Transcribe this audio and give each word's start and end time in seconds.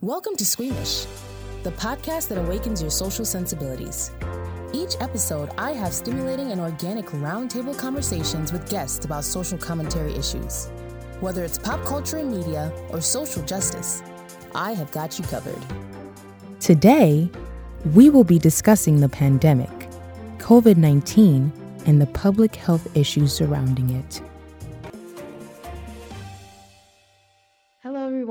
Welcome 0.00 0.36
to 0.36 0.46
Squeamish, 0.46 1.06
the 1.64 1.72
podcast 1.72 2.28
that 2.28 2.38
awakens 2.38 2.80
your 2.80 2.88
social 2.88 3.24
sensibilities. 3.24 4.12
Each 4.72 4.94
episode, 5.00 5.50
I 5.58 5.72
have 5.72 5.92
stimulating 5.92 6.52
and 6.52 6.60
organic 6.60 7.06
roundtable 7.06 7.76
conversations 7.76 8.52
with 8.52 8.70
guests 8.70 9.04
about 9.04 9.24
social 9.24 9.58
commentary 9.58 10.14
issues. 10.14 10.68
Whether 11.18 11.42
it's 11.42 11.58
pop 11.58 11.84
culture 11.84 12.18
and 12.18 12.30
media 12.30 12.72
or 12.90 13.00
social 13.00 13.42
justice, 13.42 14.04
I 14.54 14.70
have 14.70 14.92
got 14.92 15.18
you 15.18 15.24
covered. 15.24 15.64
Today, 16.60 17.28
we 17.92 18.08
will 18.08 18.22
be 18.22 18.38
discussing 18.38 19.00
the 19.00 19.08
pandemic, 19.08 19.90
COVID 20.38 20.76
19, 20.76 21.52
and 21.86 22.00
the 22.00 22.06
public 22.06 22.54
health 22.54 22.86
issues 22.96 23.32
surrounding 23.32 23.90
it. 23.90 24.22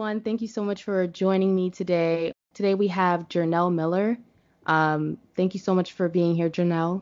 Everyone. 0.07 0.23
Thank 0.23 0.41
you 0.41 0.47
so 0.47 0.63
much 0.63 0.85
for 0.85 1.05
joining 1.05 1.53
me 1.53 1.69
today. 1.69 2.31
Today 2.53 2.75
we 2.75 2.87
have 2.87 3.27
Jernell 3.27 3.73
Miller. 3.73 4.17
Um, 4.65 5.17
thank 5.35 5.53
you 5.53 5.59
so 5.59 5.75
much 5.75 5.91
for 5.91 6.07
being 6.07 6.33
here, 6.33 6.49
Jernell. 6.49 7.01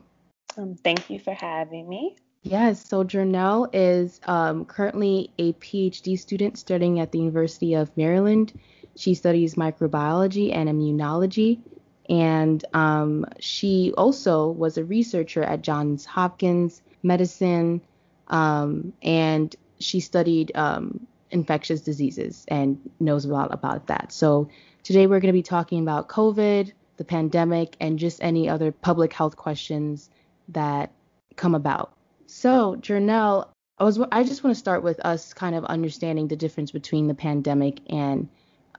Um, 0.58 0.74
thank 0.74 1.08
you 1.08 1.20
for 1.20 1.32
having 1.32 1.88
me. 1.88 2.16
Yes, 2.42 2.84
so 2.88 3.04
Jernell 3.04 3.68
is 3.72 4.20
um, 4.24 4.64
currently 4.64 5.30
a 5.38 5.52
PhD 5.52 6.18
student 6.18 6.58
studying 6.58 6.98
at 6.98 7.12
the 7.12 7.18
University 7.18 7.74
of 7.74 7.96
Maryland. 7.96 8.52
She 8.96 9.14
studies 9.14 9.54
microbiology 9.54 10.52
and 10.52 10.68
immunology, 10.68 11.60
and 12.08 12.64
um, 12.74 13.24
she 13.38 13.92
also 13.96 14.48
was 14.50 14.78
a 14.78 14.84
researcher 14.84 15.44
at 15.44 15.62
Johns 15.62 16.04
Hopkins 16.04 16.82
Medicine, 17.04 17.82
um, 18.26 18.92
and 19.00 19.54
she 19.78 20.00
studied 20.00 20.50
um, 20.56 21.06
infectious 21.36 21.82
diseases 21.82 22.44
and 22.48 22.78
knows 22.98 23.24
a 23.24 23.28
lot 23.28 23.52
about 23.52 23.86
that. 23.86 24.10
So 24.10 24.48
today 24.82 25.06
we're 25.06 25.20
going 25.20 25.34
to 25.34 25.40
be 25.40 25.42
talking 25.42 25.80
about 25.80 26.08
COVID, 26.08 26.72
the 26.96 27.04
pandemic, 27.04 27.76
and 27.78 27.98
just 27.98 28.22
any 28.22 28.48
other 28.48 28.72
public 28.72 29.12
health 29.12 29.36
questions 29.36 30.10
that 30.48 30.90
come 31.36 31.54
about. 31.54 31.92
So, 32.26 32.76
Jernell, 32.80 33.48
I 33.78 33.84
was 33.84 34.00
I 34.10 34.24
just 34.24 34.42
want 34.42 34.56
to 34.56 34.58
start 34.58 34.82
with 34.82 34.98
us 35.04 35.34
kind 35.34 35.54
of 35.54 35.64
understanding 35.66 36.28
the 36.28 36.36
difference 36.36 36.72
between 36.72 37.06
the 37.06 37.14
pandemic 37.14 37.80
and 37.90 38.28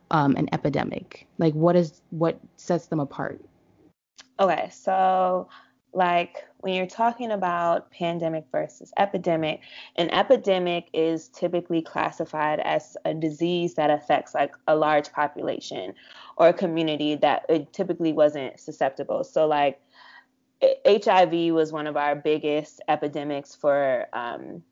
um, 0.09 0.35
an 0.35 0.49
epidemic. 0.51 1.27
Like, 1.37 1.53
what 1.53 1.75
is 1.75 2.01
what 2.09 2.39
sets 2.55 2.87
them 2.87 2.99
apart? 2.99 3.39
Okay, 4.39 4.69
so 4.71 5.47
like 5.93 6.45
when 6.59 6.73
you're 6.73 6.85
talking 6.85 7.31
about 7.31 7.91
pandemic 7.91 8.45
versus 8.51 8.91
epidemic, 8.97 9.61
an 9.95 10.09
epidemic 10.11 10.89
is 10.93 11.29
typically 11.29 11.81
classified 11.81 12.59
as 12.59 12.97
a 13.05 13.13
disease 13.13 13.75
that 13.75 13.89
affects 13.89 14.33
like 14.33 14.53
a 14.67 14.75
large 14.75 15.11
population 15.11 15.93
or 16.35 16.49
a 16.49 16.53
community 16.53 17.15
that 17.15 17.45
it 17.49 17.71
typically 17.73 18.13
wasn't 18.13 18.59
susceptible. 18.59 19.23
So 19.23 19.47
like 19.47 19.79
HIV 20.61 21.53
was 21.53 21.71
one 21.71 21.87
of 21.87 21.97
our 21.97 22.15
biggest 22.15 22.81
epidemics 22.87 23.55
for 23.55 24.07
um, 24.13 24.63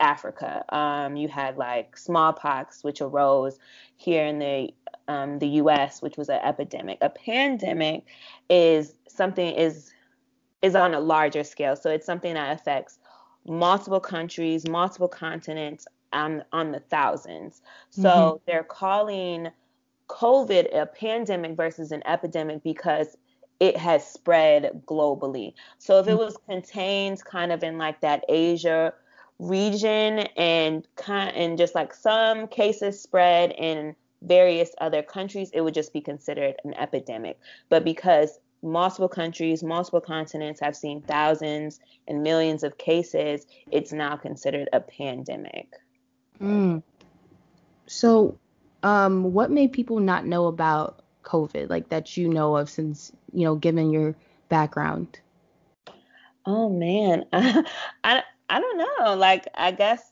Africa. 0.00 0.64
Um, 0.74 1.16
you 1.16 1.28
had 1.28 1.56
like 1.56 1.96
smallpox, 1.96 2.84
which 2.84 3.00
arose 3.00 3.58
here 3.96 4.26
in 4.26 4.38
the 4.38 4.74
um, 5.08 5.38
the 5.38 5.48
U.S., 5.48 6.00
which 6.00 6.16
was 6.16 6.28
an 6.28 6.40
epidemic. 6.42 6.98
A 7.00 7.10
pandemic 7.10 8.04
is 8.48 8.94
something 9.08 9.54
is 9.54 9.92
is 10.62 10.74
on 10.74 10.94
a 10.94 11.00
larger 11.00 11.44
scale, 11.44 11.76
so 11.76 11.90
it's 11.90 12.06
something 12.06 12.34
that 12.34 12.58
affects 12.58 12.98
multiple 13.46 14.00
countries, 14.00 14.68
multiple 14.68 15.08
continents, 15.08 15.86
on 16.12 16.44
on 16.52 16.72
the 16.72 16.80
thousands. 16.80 17.62
So 17.90 18.02
mm-hmm. 18.02 18.36
they're 18.46 18.64
calling 18.64 19.48
COVID 20.08 20.76
a 20.76 20.86
pandemic 20.86 21.56
versus 21.56 21.92
an 21.92 22.02
epidemic 22.06 22.62
because 22.62 23.16
it 23.60 23.76
has 23.76 24.06
spread 24.06 24.82
globally. 24.86 25.54
So 25.78 25.98
if 26.00 26.08
it 26.08 26.18
was 26.18 26.36
contained 26.48 27.24
kind 27.24 27.52
of 27.52 27.62
in 27.62 27.78
like 27.78 28.00
that 28.00 28.24
Asia 28.28 28.92
region 29.38 30.20
and 30.36 30.86
kind 30.96 31.34
and 31.36 31.56
just 31.56 31.74
like 31.74 31.94
some 31.94 32.48
cases 32.48 33.00
spread 33.00 33.52
in 33.52 33.94
various 34.22 34.72
other 34.80 35.02
countries, 35.02 35.50
it 35.52 35.62
would 35.62 35.74
just 35.74 35.92
be 35.92 36.00
considered 36.00 36.56
an 36.64 36.74
epidemic. 36.74 37.38
But 37.68 37.84
because 37.84 38.38
multiple 38.62 39.08
countries, 39.08 39.62
multiple 39.62 40.00
continents 40.00 40.60
have 40.60 40.76
seen 40.76 41.02
thousands 41.02 41.80
and 42.08 42.22
millions 42.22 42.62
of 42.62 42.78
cases, 42.78 43.46
it's 43.70 43.92
now 43.92 44.16
considered 44.16 44.68
a 44.72 44.80
pandemic. 44.80 45.68
Mm. 46.40 46.82
So, 47.86 48.38
um, 48.82 49.32
what 49.32 49.50
made 49.50 49.72
people 49.72 50.00
not 50.00 50.26
know 50.26 50.46
about 50.46 51.02
COVID, 51.24 51.70
like 51.70 51.88
that 51.88 52.16
you 52.16 52.28
know 52.28 52.56
of 52.56 52.70
since, 52.70 53.12
you 53.32 53.44
know, 53.44 53.54
given 53.54 53.90
your 53.90 54.14
background? 54.48 55.20
Oh 56.46 56.68
man. 56.68 57.24
I 57.32 57.64
I, 58.04 58.22
I 58.48 58.60
don't 58.60 58.78
know. 58.78 59.14
Like 59.14 59.48
I 59.54 59.70
guess 59.72 60.02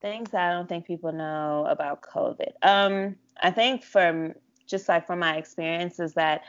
things 0.00 0.34
I 0.34 0.50
don't 0.50 0.68
think 0.68 0.86
people 0.86 1.12
know 1.12 1.66
about 1.68 2.02
COVID. 2.02 2.52
Um 2.62 3.16
I 3.42 3.50
think 3.50 3.82
from 3.82 4.34
just 4.66 4.88
like 4.88 5.06
from 5.06 5.18
my 5.18 5.36
experience 5.36 5.98
is 5.98 6.14
that 6.14 6.42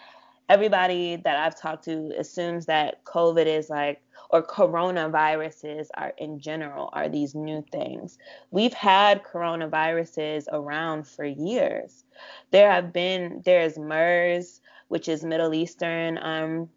everybody 0.50 1.16
that 1.17 1.38
I've 1.38 1.59
talked 1.59 1.85
to 1.85 2.11
assumes 2.17 2.66
that 2.67 3.03
COVID 3.06 3.45
is 3.45 3.69
like, 3.69 4.01
or 4.29 4.41
coronaviruses 4.41 5.88
are 5.95 6.13
in 6.17 6.39
general 6.39 6.89
are 6.94 7.09
these 7.09 7.35
new 7.35 7.63
things. 7.72 8.17
We've 8.51 8.73
had 8.73 9.23
coronaviruses 9.23 10.45
around 10.51 11.07
for 11.07 11.25
years. 11.25 12.03
There 12.51 12.72
have 12.72 12.91
been, 12.91 13.41
there's 13.45 13.78
MERS, 13.78 14.61
which 14.88 15.07
is 15.07 15.23
Middle 15.23 15.53
Eastern 15.53 16.19
um, 16.22 16.69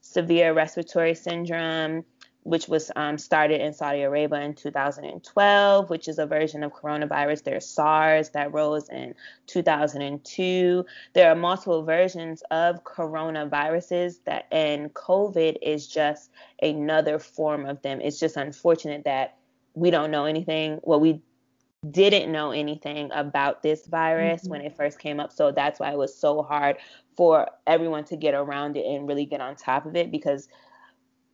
severe 0.00 0.52
respiratory 0.52 1.14
syndrome 1.14 2.04
which 2.44 2.66
was 2.66 2.90
um, 2.96 3.18
started 3.18 3.60
in 3.60 3.72
Saudi 3.72 4.02
Arabia 4.02 4.40
in 4.40 4.54
2012, 4.54 5.90
which 5.90 6.08
is 6.08 6.18
a 6.18 6.26
version 6.26 6.64
of 6.64 6.72
coronavirus. 6.72 7.44
There's 7.44 7.66
SARS 7.66 8.30
that 8.30 8.52
rose 8.52 8.88
in 8.88 9.14
2002. 9.46 10.84
There 11.12 11.30
are 11.30 11.36
multiple 11.36 11.84
versions 11.84 12.42
of 12.50 12.82
coronaviruses 12.82 14.16
that, 14.24 14.46
and 14.50 14.92
COVID 14.94 15.56
is 15.62 15.86
just 15.86 16.30
another 16.60 17.18
form 17.18 17.64
of 17.64 17.80
them. 17.82 18.00
It's 18.00 18.18
just 18.18 18.36
unfortunate 18.36 19.04
that 19.04 19.36
we 19.74 19.90
don't 19.90 20.10
know 20.10 20.24
anything. 20.24 20.80
Well, 20.82 21.00
we 21.00 21.22
didn't 21.90 22.30
know 22.30 22.52
anything 22.52 23.10
about 23.12 23.62
this 23.62 23.86
virus 23.86 24.42
mm-hmm. 24.42 24.50
when 24.50 24.60
it 24.62 24.76
first 24.76 24.98
came 24.98 25.18
up. 25.18 25.32
So 25.32 25.50
that's 25.52 25.80
why 25.80 25.92
it 25.92 25.98
was 25.98 26.16
so 26.16 26.42
hard 26.42 26.76
for 27.16 27.48
everyone 27.66 28.04
to 28.04 28.16
get 28.16 28.34
around 28.34 28.76
it 28.76 28.86
and 28.86 29.06
really 29.06 29.26
get 29.26 29.40
on 29.40 29.56
top 29.56 29.86
of 29.86 29.96
it 29.96 30.10
because 30.10 30.48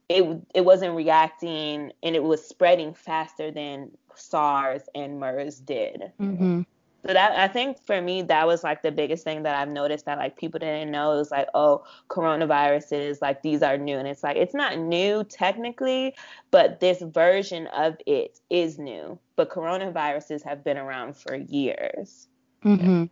it 0.09 0.25
it 0.55 0.65
wasn't 0.65 0.95
reacting 0.95 1.93
and 2.03 2.17
it 2.17 2.23
was 2.23 2.47
spreading 2.47 2.95
faster 2.95 3.51
than 3.51 3.91
SARS 4.15 4.83
and 4.95 5.21
MERS 5.21 5.59
did. 5.61 6.13
Mm-hmm. 6.21 6.63
So 7.07 7.13
that 7.13 7.39
I 7.39 7.47
think 7.47 7.81
for 7.81 8.03
me 8.03 8.23
that 8.23 8.47
was 8.47 8.65
like 8.65 8.83
the 8.83 8.91
biggest 8.91 9.23
thing 9.23 9.45
that 9.45 9.55
I've 9.55 9.69
noticed 9.69 10.07
that 10.07 10.19
like 10.19 10.37
people 10.37 10.59
didn't 10.59 10.91
know. 10.91 11.13
It 11.13 11.17
was 11.17 11.31
like, 11.31 11.49
oh, 11.55 11.85
coronaviruses, 12.09 13.23
like 13.23 13.43
these 13.43 13.63
are 13.63 13.79
new. 13.79 13.99
And 13.99 14.09
it's 14.09 14.23
like 14.23 14.37
it's 14.37 14.55
not 14.55 14.79
new 14.79 15.25
technically, 15.25 16.15
but 16.51 16.81
this 16.81 17.01
version 17.01 17.67
of 17.69 17.97
it 18.07 18.41
is 18.51 18.79
new. 18.79 19.19
But 19.37 19.51
coronaviruses 19.51 20.43
have 20.43 20.65
been 20.65 20.77
around 20.77 21.17
for 21.17 21.37
years. 21.37 22.27
Mm-hmm. 22.65 23.05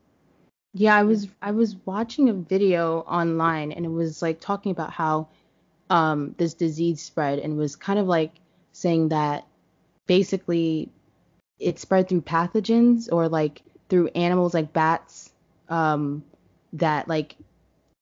Yeah, 0.74 0.96
I 0.96 1.04
was 1.04 1.28
I 1.40 1.52
was 1.52 1.76
watching 1.86 2.28
a 2.28 2.34
video 2.34 3.00
online 3.02 3.70
and 3.70 3.86
it 3.86 3.90
was 3.90 4.20
like 4.20 4.40
talking 4.40 4.72
about 4.72 4.90
how 4.90 5.28
um, 5.90 6.34
this 6.38 6.54
disease 6.54 7.02
spread 7.02 7.38
and 7.38 7.56
was 7.56 7.76
kind 7.76 7.98
of 7.98 8.06
like 8.06 8.32
saying 8.72 9.08
that 9.08 9.46
basically 10.06 10.90
it 11.58 11.78
spread 11.78 12.08
through 12.08 12.22
pathogens 12.22 13.08
or 13.10 13.28
like 13.28 13.62
through 13.88 14.08
animals 14.08 14.54
like 14.54 14.72
bats 14.72 15.32
um, 15.68 16.24
that 16.72 17.08
like 17.08 17.36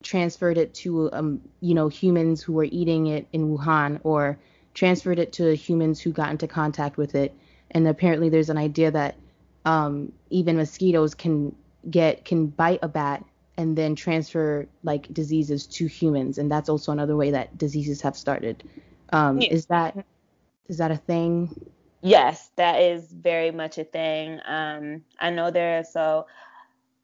transferred 0.02 0.58
it 0.58 0.74
to 0.74 1.10
um, 1.12 1.40
you 1.60 1.74
know 1.74 1.88
humans 1.88 2.42
who 2.42 2.52
were 2.52 2.64
eating 2.64 3.06
it 3.06 3.26
in 3.32 3.56
Wuhan 3.56 4.00
or 4.02 4.38
transferred 4.74 5.18
it 5.18 5.32
to 5.32 5.54
humans 5.54 6.00
who 6.00 6.12
got 6.12 6.30
into 6.30 6.48
contact 6.48 6.96
with 6.96 7.14
it. 7.14 7.34
And 7.70 7.86
apparently 7.88 8.28
there's 8.28 8.50
an 8.50 8.58
idea 8.58 8.90
that 8.90 9.16
um, 9.64 10.12
even 10.30 10.56
mosquitoes 10.56 11.14
can 11.14 11.54
get 11.90 12.24
can 12.24 12.46
bite 12.46 12.80
a 12.82 12.88
bat 12.88 13.24
and 13.56 13.76
then 13.76 13.94
transfer 13.94 14.66
like 14.82 15.12
diseases 15.12 15.66
to 15.66 15.86
humans 15.86 16.38
and 16.38 16.50
that's 16.50 16.68
also 16.68 16.92
another 16.92 17.16
way 17.16 17.30
that 17.30 17.56
diseases 17.56 18.00
have 18.00 18.16
started. 18.16 18.64
Um, 19.12 19.40
yeah. 19.40 19.52
is 19.52 19.66
that 19.66 20.04
is 20.68 20.78
that 20.78 20.90
a 20.90 20.96
thing? 20.96 21.50
Yes 22.02 22.50
that 22.56 22.80
is 22.80 23.12
very 23.12 23.50
much 23.50 23.78
a 23.78 23.84
thing. 23.84 24.40
Um, 24.46 25.02
i 25.18 25.30
know 25.30 25.50
there 25.50 25.84
so 25.84 26.26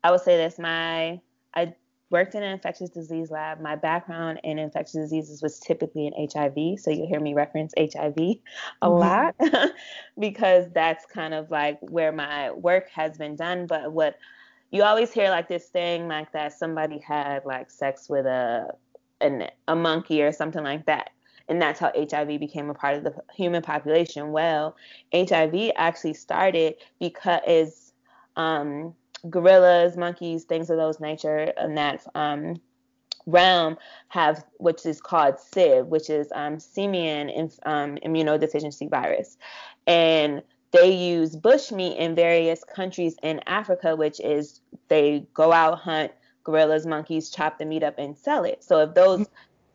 i 0.03 0.11
would 0.11 0.21
say 0.21 0.37
this 0.37 0.59
my 0.59 1.21
i 1.55 1.75
worked 2.11 2.35
in 2.35 2.43
an 2.43 2.51
infectious 2.51 2.91
disease 2.91 3.31
lab. 3.31 3.61
My 3.61 3.77
background 3.77 4.41
in 4.43 4.59
infectious 4.59 4.95
diseases 4.95 5.43
was 5.43 5.59
typically 5.61 6.09
in 6.09 6.29
hiv 6.29 6.79
so 6.79 6.91
you'll 6.91 7.09
hear 7.09 7.21
me 7.21 7.35
reference 7.35 7.73
hiv 7.79 7.95
a 8.19 8.41
mm-hmm. 8.83 8.89
lot 8.89 9.35
because 10.19 10.67
that's 10.73 11.07
kind 11.07 11.33
of 11.33 11.51
like 11.51 11.79
where 11.81 12.13
my 12.13 12.51
work 12.51 12.89
has 12.91 13.17
been 13.17 13.37
done. 13.37 13.67
But 13.67 13.93
what 13.93 14.17
you 14.71 14.83
always 14.83 15.13
hear 15.13 15.31
like 15.31 15.49
this 15.49 15.67
thing 15.67 16.09
like 16.09 16.33
that 16.33 16.53
somebody 16.53 16.99
had 16.99 17.45
like 17.45 17.71
sex 17.71 18.09
with 18.09 18.27
a 18.27 18.69
an, 19.21 19.49
a 19.69 19.77
monkey 19.77 20.23
or 20.23 20.33
something 20.33 20.63
like 20.63 20.87
that 20.87 21.11
and 21.51 21.61
that's 21.61 21.81
how 21.81 21.93
HIV 21.95 22.39
became 22.39 22.71
a 22.71 22.75
part 22.75 22.95
of 22.95 23.03
the 23.03 23.13
human 23.35 23.61
population. 23.61 24.31
Well, 24.31 24.77
HIV 25.13 25.73
actually 25.75 26.15
started 26.15 26.77
because 27.01 27.93
um, 28.37 28.95
gorillas, 29.29 29.97
monkeys, 29.97 30.45
things 30.45 30.71
of 30.71 30.77
those 30.77 31.01
nature, 31.01 31.53
and 31.57 31.77
that 31.77 32.07
um, 32.15 32.61
realm 33.27 33.77
have 34.09 34.45
which 34.59 34.87
is 34.87 35.01
called 35.01 35.35
SIV, 35.35 35.87
which 35.87 36.09
is 36.09 36.29
um, 36.37 36.61
simian 36.61 37.51
um, 37.65 37.97
immunodeficiency 37.97 38.89
virus, 38.89 39.37
and 39.89 40.43
they 40.73 40.93
use 40.93 41.35
bushmeat 41.37 41.97
in 41.97 42.15
various 42.15 42.63
countries 42.65 43.17
in 43.23 43.41
Africa, 43.47 43.97
which 43.97 44.21
is 44.21 44.61
they 44.89 45.27
go 45.35 45.53
out 45.53 45.79
hunt 45.79 46.13
gorillas, 46.45 46.87
monkeys, 46.87 47.31
chop 47.31 47.59
the 47.59 47.65
meat 47.65 47.83
up 47.83 47.99
and 47.99 48.17
sell 48.17 48.45
it. 48.45 48.63
So 48.63 48.81
if 48.81 48.95
those 48.95 49.27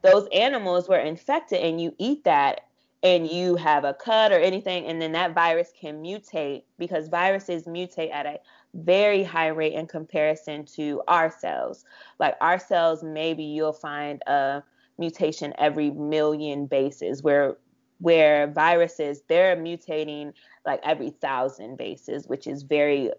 those 0.01 0.27
animals 0.33 0.87
were 0.87 0.99
infected 0.99 1.61
and 1.61 1.81
you 1.81 1.93
eat 1.97 2.23
that 2.25 2.61
and 3.01 3.29
you 3.29 3.55
have 3.55 3.83
a 3.83 3.93
cut 3.93 4.31
or 4.31 4.39
anything 4.39 4.85
and 4.85 5.01
then 5.01 5.11
that 5.13 5.33
virus 5.33 5.71
can 5.79 6.01
mutate 6.01 6.63
because 6.77 7.07
viruses 7.07 7.63
mutate 7.65 8.11
at 8.11 8.25
a 8.25 8.39
very 8.75 9.23
high 9.23 9.47
rate 9.47 9.73
in 9.73 9.87
comparison 9.87 10.63
to 10.65 11.01
our 11.07 11.31
cells 11.31 11.85
like 12.19 12.35
our 12.41 12.59
cells 12.59 13.03
maybe 13.03 13.43
you'll 13.43 13.73
find 13.73 14.21
a 14.27 14.61
mutation 14.97 15.53
every 15.57 15.89
million 15.91 16.67
bases 16.67 17.23
where 17.23 17.57
where 17.99 18.47
viruses 18.47 19.21
they're 19.27 19.55
mutating 19.55 20.33
like 20.65 20.79
every 20.83 21.09
thousand 21.09 21.77
bases 21.77 22.27
which 22.27 22.47
is 22.47 22.63
very 22.63 23.11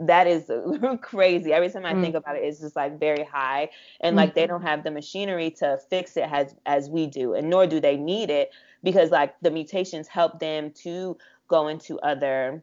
that 0.00 0.26
is 0.26 0.50
crazy. 1.00 1.52
Every 1.52 1.70
time 1.70 1.86
I 1.86 1.94
mm. 1.94 2.02
think 2.02 2.14
about 2.14 2.36
it, 2.36 2.40
it's 2.40 2.60
just 2.60 2.76
like 2.76 2.98
very 2.98 3.24
high, 3.24 3.70
and 4.00 4.14
mm. 4.14 4.18
like 4.18 4.34
they 4.34 4.46
don't 4.46 4.62
have 4.62 4.84
the 4.84 4.90
machinery 4.90 5.50
to 5.52 5.78
fix 5.88 6.16
it 6.16 6.28
as 6.30 6.54
as 6.66 6.90
we 6.90 7.06
do, 7.06 7.34
and 7.34 7.48
nor 7.48 7.66
do 7.66 7.80
they 7.80 7.96
need 7.96 8.30
it 8.30 8.50
because 8.82 9.10
like 9.10 9.34
the 9.40 9.50
mutations 9.50 10.08
help 10.08 10.38
them 10.38 10.70
to 10.82 11.16
go 11.48 11.68
into 11.68 11.98
other 12.00 12.62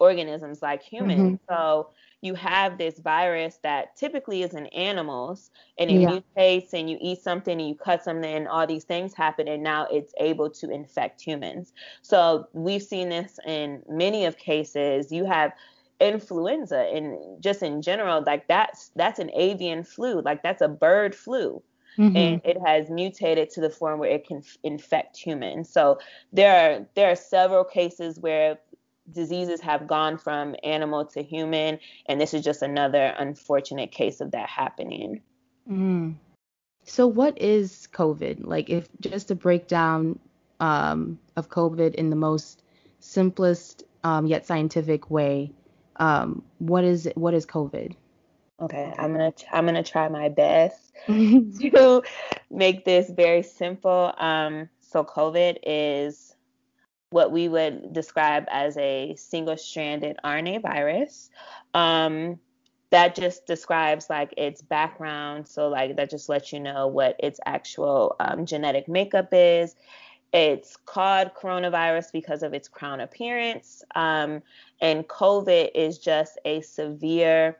organisms 0.00 0.62
like 0.62 0.82
humans. 0.82 1.38
Mm-hmm. 1.38 1.54
So 1.54 1.90
you 2.22 2.34
have 2.34 2.76
this 2.76 2.98
virus 2.98 3.58
that 3.62 3.96
typically 3.96 4.42
is 4.42 4.52
in 4.54 4.66
animals 4.68 5.50
and 5.78 5.90
it 5.90 6.00
yeah. 6.00 6.18
mutates 6.36 6.72
and 6.72 6.90
you 6.90 6.98
eat 7.00 7.22
something 7.22 7.58
and 7.58 7.68
you 7.68 7.74
cut 7.74 8.02
something 8.02 8.30
and 8.30 8.48
all 8.48 8.66
these 8.66 8.84
things 8.84 9.14
happen 9.14 9.48
and 9.48 9.62
now 9.62 9.86
it's 9.90 10.12
able 10.18 10.50
to 10.50 10.70
infect 10.70 11.20
humans. 11.20 11.72
So 12.02 12.48
we've 12.52 12.82
seen 12.82 13.08
this 13.08 13.38
in 13.46 13.82
many 13.88 14.24
of 14.24 14.36
cases. 14.36 15.12
You 15.12 15.24
have 15.24 15.52
influenza 16.00 16.78
and 16.78 17.42
just 17.42 17.62
in 17.62 17.82
general 17.82 18.24
like 18.26 18.48
that's 18.48 18.90
that's 18.96 19.18
an 19.18 19.30
avian 19.34 19.84
flu 19.84 20.22
like 20.22 20.42
that's 20.42 20.62
a 20.62 20.68
bird 20.68 21.14
flu 21.14 21.62
mm-hmm. 21.98 22.16
and 22.16 22.40
it 22.42 22.56
has 22.64 22.88
mutated 22.88 23.50
to 23.50 23.60
the 23.60 23.68
form 23.68 24.00
where 24.00 24.08
it 24.08 24.26
can 24.26 24.38
f- 24.38 24.56
infect 24.62 25.14
humans 25.14 25.68
so 25.68 25.98
there 26.32 26.56
are 26.56 26.86
there 26.94 27.10
are 27.10 27.14
several 27.14 27.62
cases 27.62 28.18
where 28.18 28.58
diseases 29.12 29.60
have 29.60 29.86
gone 29.86 30.18
from 30.18 30.54
animal 30.62 31.04
to 31.04 31.22
human 31.22 31.78
and 32.06 32.20
this 32.20 32.34
is 32.34 32.42
just 32.44 32.62
another 32.62 33.14
unfortunate 33.18 33.92
case 33.92 34.20
of 34.20 34.30
that 34.30 34.48
happening 34.48 35.20
mm. 35.70 36.14
so 36.84 37.06
what 37.06 37.40
is 37.40 37.88
covid 37.92 38.44
like 38.44 38.70
if 38.70 38.88
just 39.00 39.28
to 39.28 39.34
break 39.34 39.66
down 39.68 40.18
um, 40.60 41.18
of 41.36 41.48
covid 41.48 41.94
in 41.94 42.10
the 42.10 42.16
most 42.16 42.62
simplest 43.00 43.84
um, 44.04 44.26
yet 44.26 44.46
scientific 44.46 45.10
way 45.10 45.52
um, 46.00 46.42
what 46.58 46.82
is 46.82 47.08
what 47.14 47.34
is 47.34 47.46
COVID? 47.46 47.94
Okay, 48.60 48.92
I'm 48.98 49.12
gonna 49.12 49.32
I'm 49.52 49.66
gonna 49.66 49.84
try 49.84 50.08
my 50.08 50.28
best 50.30 50.92
to 51.06 52.02
make 52.50 52.84
this 52.84 53.08
very 53.10 53.42
simple. 53.42 54.12
Um, 54.16 54.68
so 54.80 55.04
COVID 55.04 55.58
is 55.62 56.29
what 57.10 57.32
we 57.32 57.48
would 57.48 57.92
describe 57.92 58.46
as 58.50 58.76
a 58.76 59.14
single-stranded 59.16 60.16
RNA 60.24 60.62
virus. 60.62 61.30
Um, 61.74 62.38
that 62.90 63.14
just 63.14 63.46
describes 63.46 64.10
like 64.10 64.34
its 64.36 64.62
background. 64.62 65.46
So 65.48 65.68
like 65.68 65.96
that 65.96 66.10
just 66.10 66.28
lets 66.28 66.52
you 66.52 66.60
know 66.60 66.88
what 66.88 67.16
its 67.18 67.40
actual 67.46 68.16
um, 68.18 68.46
genetic 68.46 68.88
makeup 68.88 69.28
is. 69.32 69.76
It's 70.32 70.76
called 70.76 71.32
coronavirus 71.34 72.12
because 72.12 72.42
of 72.42 72.54
its 72.54 72.68
crown 72.68 73.00
appearance. 73.00 73.82
Um, 73.94 74.42
and 74.80 75.06
COVID 75.06 75.70
is 75.74 75.98
just 75.98 76.38
a 76.44 76.60
severe 76.62 77.58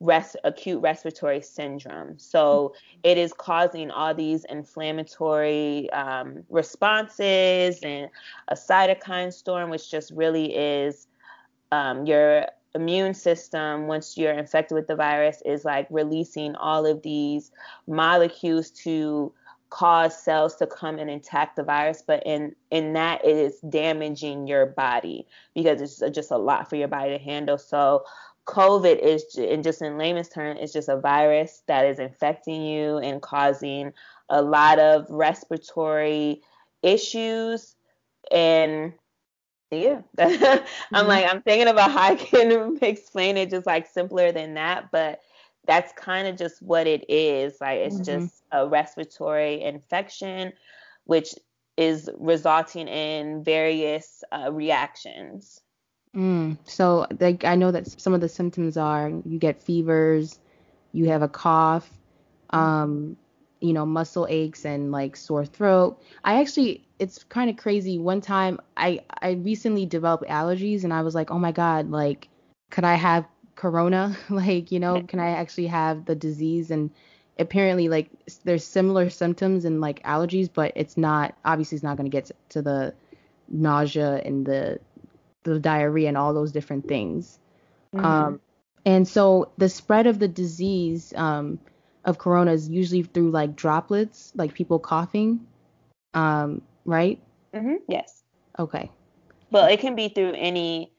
res- 0.00 0.36
acute 0.44 0.82
respiratory 0.82 1.42
syndrome. 1.42 2.18
So 2.18 2.74
it 3.02 3.18
is 3.18 3.32
causing 3.32 3.90
all 3.90 4.14
these 4.14 4.44
inflammatory 4.46 5.90
um, 5.90 6.42
responses 6.48 7.80
and 7.82 8.10
a 8.48 8.54
cytokine 8.54 9.32
storm, 9.32 9.70
which 9.70 9.90
just 9.90 10.10
really 10.12 10.54
is 10.56 11.06
um, 11.70 12.06
your 12.06 12.46
immune 12.74 13.14
system 13.14 13.86
once 13.88 14.16
you're 14.16 14.32
infected 14.32 14.76
with 14.76 14.86
the 14.86 14.94
virus 14.94 15.42
is 15.44 15.64
like 15.64 15.86
releasing 15.90 16.54
all 16.54 16.86
of 16.86 17.02
these 17.02 17.50
molecules 17.88 18.70
to 18.70 19.32
cause 19.70 20.16
cells 20.16 20.56
to 20.56 20.66
come 20.66 20.98
and 20.98 21.10
attack 21.10 21.54
the 21.54 21.62
virus 21.62 22.02
but 22.04 22.22
in 22.26 22.54
in 22.70 22.92
that 22.92 23.24
it 23.24 23.36
is 23.36 23.60
damaging 23.68 24.46
your 24.46 24.66
body 24.66 25.26
because 25.54 25.80
it's 25.80 26.14
just 26.14 26.32
a 26.32 26.36
lot 26.36 26.68
for 26.68 26.76
your 26.76 26.88
body 26.88 27.10
to 27.10 27.22
handle 27.22 27.56
so 27.56 28.04
covid 28.46 28.98
is 28.98 29.24
and 29.36 29.62
just 29.62 29.82
in 29.82 29.98
layman's 29.98 30.28
terms 30.28 30.58
it's 30.60 30.72
just 30.72 30.88
a 30.88 30.96
virus 30.96 31.62
that 31.66 31.86
is 31.86 31.98
infecting 31.98 32.64
you 32.64 32.98
and 32.98 33.22
causing 33.22 33.92
a 34.28 34.42
lot 34.42 34.78
of 34.78 35.06
respiratory 35.08 36.40
issues 36.82 37.76
and 38.32 38.92
yeah 39.70 40.00
i'm 40.18 40.28
mm-hmm. 40.28 41.06
like 41.06 41.26
i'm 41.30 41.42
thinking 41.42 41.68
about 41.68 41.92
how 41.92 42.02
i 42.02 42.14
can 42.16 42.76
explain 42.82 43.36
it 43.36 43.50
just 43.50 43.66
like 43.66 43.86
simpler 43.86 44.32
than 44.32 44.54
that 44.54 44.90
but 44.90 45.20
that's 45.66 45.92
kind 45.92 46.26
of 46.26 46.36
just 46.36 46.60
what 46.62 46.86
it 46.86 47.08
is. 47.08 47.60
Like 47.60 47.78
it's 47.78 47.96
mm-hmm. 47.96 48.24
just 48.24 48.42
a 48.52 48.66
respiratory 48.66 49.62
infection, 49.62 50.52
which 51.04 51.34
is 51.76 52.10
resulting 52.18 52.88
in 52.88 53.44
various 53.44 54.24
uh, 54.32 54.50
reactions. 54.52 55.60
Mm. 56.14 56.58
So, 56.64 57.06
like, 57.18 57.44
I 57.44 57.54
know 57.54 57.70
that 57.70 58.00
some 58.00 58.14
of 58.14 58.20
the 58.20 58.28
symptoms 58.28 58.76
are 58.76 59.10
you 59.24 59.38
get 59.38 59.62
fevers, 59.62 60.38
you 60.92 61.06
have 61.06 61.22
a 61.22 61.28
cough, 61.28 61.88
um, 62.50 63.16
you 63.60 63.72
know, 63.72 63.86
muscle 63.86 64.26
aches 64.28 64.64
and 64.64 64.90
like 64.90 65.16
sore 65.16 65.44
throat. 65.44 66.02
I 66.24 66.40
actually, 66.40 66.84
it's 66.98 67.22
kind 67.24 67.48
of 67.48 67.56
crazy. 67.56 67.98
One 67.98 68.20
time, 68.20 68.60
I 68.76 69.00
I 69.22 69.32
recently 69.32 69.86
developed 69.86 70.24
allergies, 70.24 70.84
and 70.84 70.92
I 70.92 71.02
was 71.02 71.14
like, 71.14 71.30
oh 71.30 71.38
my 71.38 71.52
god, 71.52 71.90
like, 71.90 72.28
could 72.70 72.84
I 72.84 72.94
have 72.94 73.26
corona 73.60 74.16
like 74.30 74.72
you 74.72 74.80
know 74.80 75.02
can 75.02 75.20
i 75.20 75.28
actually 75.30 75.66
have 75.66 76.06
the 76.06 76.14
disease 76.14 76.70
and 76.70 76.90
apparently 77.38 77.88
like 77.88 78.08
there's 78.44 78.64
similar 78.64 79.10
symptoms 79.10 79.66
and 79.66 79.82
like 79.82 80.02
allergies 80.02 80.48
but 80.52 80.72
it's 80.76 80.96
not 80.96 81.34
obviously 81.44 81.76
it's 81.76 81.82
not 81.82 81.96
going 81.98 82.10
to 82.10 82.16
get 82.16 82.30
to 82.48 82.62
the 82.62 82.94
nausea 83.48 84.22
and 84.24 84.46
the 84.46 84.78
the 85.44 85.58
diarrhea 85.58 86.08
and 86.08 86.16
all 86.16 86.34
those 86.34 86.52
different 86.52 86.86
things 86.86 87.38
mm-hmm. 87.94 88.04
um 88.04 88.40
and 88.84 89.06
so 89.06 89.50
the 89.58 89.68
spread 89.68 90.06
of 90.06 90.18
the 90.18 90.28
disease 90.28 91.12
um 91.16 91.58
of 92.04 92.18
corona 92.18 92.52
is 92.52 92.68
usually 92.68 93.02
through 93.02 93.30
like 93.30 93.56
droplets 93.56 94.32
like 94.34 94.54
people 94.54 94.78
coughing 94.78 95.40
um 96.14 96.62
right 96.84 97.20
mm-hmm. 97.54 97.76
yes 97.88 98.22
okay 98.58 98.90
well 99.50 99.66
it 99.66 99.80
can 99.80 99.94
be 99.94 100.08
through 100.08 100.32
any 100.32 100.90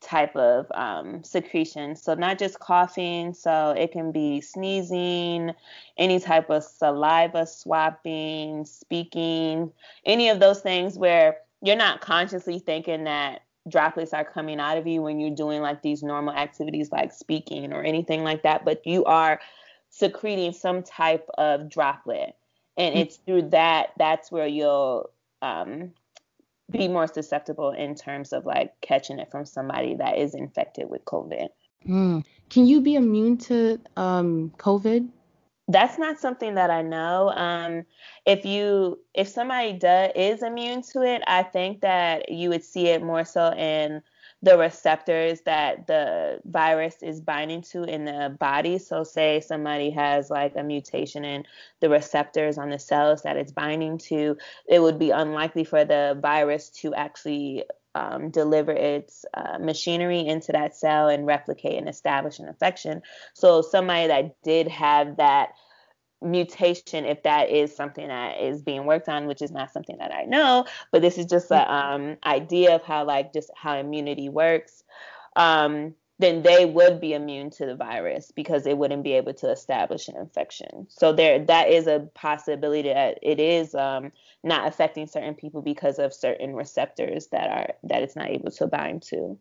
type 0.00 0.34
of 0.34 0.66
um, 0.72 1.22
secretion. 1.22 1.94
So 1.94 2.14
not 2.14 2.38
just 2.38 2.58
coughing, 2.58 3.34
so 3.34 3.74
it 3.76 3.92
can 3.92 4.12
be 4.12 4.40
sneezing, 4.40 5.52
any 5.96 6.20
type 6.20 6.50
of 6.50 6.64
saliva 6.64 7.46
swapping, 7.46 8.64
speaking, 8.64 9.72
any 10.04 10.28
of 10.28 10.40
those 10.40 10.60
things 10.60 10.98
where 10.98 11.38
you're 11.62 11.76
not 11.76 12.00
consciously 12.00 12.58
thinking 12.58 13.04
that 13.04 13.42
droplets 13.68 14.12
are 14.12 14.24
coming 14.24 14.60
out 14.60 14.78
of 14.78 14.86
you 14.86 15.02
when 15.02 15.20
you're 15.20 15.34
doing 15.34 15.60
like 15.60 15.82
these 15.82 16.02
normal 16.02 16.34
activities 16.34 16.90
like 16.90 17.12
speaking 17.12 17.72
or 17.72 17.82
anything 17.82 18.24
like 18.24 18.42
that, 18.42 18.64
but 18.64 18.86
you 18.86 19.04
are 19.04 19.40
secreting 19.90 20.52
some 20.52 20.82
type 20.82 21.28
of 21.36 21.68
droplet. 21.68 22.34
And 22.76 22.94
mm. 22.94 23.00
it's 23.00 23.16
through 23.16 23.50
that 23.50 23.90
that's 23.98 24.32
where 24.32 24.46
you'll 24.46 25.10
um, 25.42 25.92
be 26.70 26.88
more 26.88 27.06
susceptible 27.06 27.70
in 27.70 27.94
terms 27.94 28.32
of 28.32 28.46
like 28.46 28.72
catching 28.80 29.18
it 29.18 29.30
from 29.30 29.44
somebody 29.44 29.94
that 29.96 30.18
is 30.18 30.34
infected 30.34 30.88
with 30.88 31.04
COVID. 31.04 31.48
Mm. 31.86 32.24
Can 32.48 32.66
you 32.66 32.80
be 32.80 32.94
immune 32.94 33.38
to 33.38 33.80
um, 33.96 34.52
COVID? 34.58 35.08
That's 35.70 35.98
not 35.98 36.18
something 36.18 36.54
that 36.56 36.70
I 36.70 36.82
know. 36.82 37.30
Um, 37.30 37.84
if 38.26 38.44
you 38.44 38.98
if 39.14 39.28
somebody 39.28 39.72
does 39.74 40.10
is 40.16 40.42
immune 40.42 40.82
to 40.92 41.02
it, 41.02 41.22
I 41.28 41.44
think 41.44 41.80
that 41.82 42.30
you 42.30 42.48
would 42.48 42.64
see 42.64 42.88
it 42.88 43.02
more 43.02 43.24
so 43.24 43.52
in 43.52 44.02
the 44.42 44.58
receptors 44.58 45.42
that 45.42 45.86
the 45.86 46.40
virus 46.44 46.96
is 47.02 47.20
binding 47.20 47.62
to 47.62 47.84
in 47.84 48.04
the 48.04 48.36
body. 48.40 48.78
So, 48.78 49.04
say 49.04 49.40
somebody 49.40 49.90
has 49.90 50.28
like 50.28 50.56
a 50.56 50.64
mutation 50.64 51.24
in 51.24 51.44
the 51.80 51.88
receptors 51.88 52.58
on 52.58 52.70
the 52.70 52.78
cells 52.78 53.22
that 53.22 53.36
it's 53.36 53.52
binding 53.52 53.98
to, 53.98 54.36
it 54.68 54.80
would 54.80 54.98
be 54.98 55.10
unlikely 55.10 55.64
for 55.64 55.84
the 55.84 56.18
virus 56.20 56.70
to 56.80 56.94
actually 56.94 57.64
um, 57.94 58.30
deliver 58.30 58.72
its 58.72 59.24
uh, 59.34 59.58
machinery 59.58 60.26
into 60.26 60.52
that 60.52 60.76
cell 60.76 61.08
and 61.08 61.26
replicate 61.26 61.78
and 61.78 61.88
establish 61.88 62.38
an 62.38 62.48
infection. 62.48 63.02
So, 63.34 63.62
somebody 63.62 64.08
that 64.08 64.42
did 64.42 64.68
have 64.68 65.16
that 65.16 65.50
mutation 66.22 67.06
if 67.06 67.22
that 67.22 67.48
is 67.48 67.74
something 67.74 68.08
that 68.08 68.38
is 68.42 68.60
being 68.60 68.84
worked 68.84 69.08
on 69.08 69.26
which 69.26 69.40
is 69.40 69.50
not 69.50 69.72
something 69.72 69.96
that 69.96 70.12
i 70.12 70.24
know 70.24 70.66
but 70.92 71.00
this 71.00 71.16
is 71.16 71.24
just 71.24 71.50
an 71.50 71.64
um, 71.66 72.16
idea 72.26 72.74
of 72.74 72.82
how 72.82 73.02
like 73.02 73.32
just 73.32 73.50
how 73.56 73.74
immunity 73.78 74.28
works 74.28 74.84
um, 75.36 75.94
then 76.20 76.42
they 76.42 76.64
would 76.66 77.00
be 77.00 77.14
immune 77.14 77.50
to 77.50 77.66
the 77.66 77.74
virus 77.74 78.32
because 78.34 78.64
they 78.64 78.74
wouldn't 78.74 79.02
be 79.02 79.12
able 79.12 79.34
to 79.34 79.50
establish 79.50 80.08
an 80.08 80.16
infection 80.16 80.86
so 80.88 81.12
there 81.12 81.44
that 81.44 81.68
is 81.68 81.86
a 81.86 82.08
possibility 82.14 82.92
that 82.92 83.18
it 83.22 83.40
is 83.40 83.74
um, 83.74 84.12
not 84.42 84.68
affecting 84.68 85.06
certain 85.06 85.34
people 85.34 85.62
because 85.62 85.98
of 85.98 86.14
certain 86.14 86.54
receptors 86.54 87.28
that 87.28 87.50
are 87.50 87.74
that 87.82 88.02
it's 88.02 88.16
not 88.16 88.28
able 88.28 88.50
to 88.50 88.66
bind 88.66 89.02
to 89.02 89.38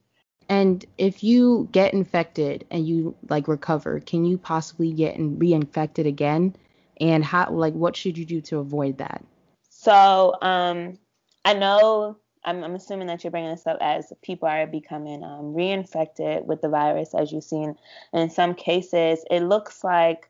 and 0.48 0.84
if 0.98 1.24
you 1.24 1.70
get 1.72 1.94
infected 1.94 2.66
and 2.72 2.88
you 2.88 3.16
like 3.30 3.48
recover, 3.48 4.00
can 4.00 4.26
you 4.26 4.36
possibly 4.36 4.92
get 4.92 5.16
reinfected 5.16 6.08
again? 6.08 6.56
and 7.00 7.24
how 7.24 7.50
like 7.52 7.74
what 7.74 7.96
should 7.96 8.18
you 8.18 8.26
do 8.26 8.42
to 8.42 8.60
avoid 8.60 8.98
that? 8.98 9.24
So 9.70 10.36
um, 10.42 10.98
I 11.46 11.54
know 11.54 12.18
I'm, 12.44 12.64
I'm, 12.64 12.76
assuming 12.76 13.08
that 13.08 13.24
you're 13.24 13.32
bringing 13.32 13.52
this 13.52 13.68
up 13.68 13.78
as 13.82 14.14
people 14.22 14.48
are 14.48 14.66
becoming 14.66 15.24
um, 15.24 15.54
reinfected 15.54 16.46
with 16.46 16.62
the 16.62 16.70
virus, 16.70 17.14
as 17.14 17.32
you've 17.32 17.44
seen. 17.44 17.76
And 18.14 18.24
in 18.24 18.30
some 18.30 18.54
cases, 18.56 19.24
it 19.30 19.42
looks 19.42 19.84
like 19.84 20.30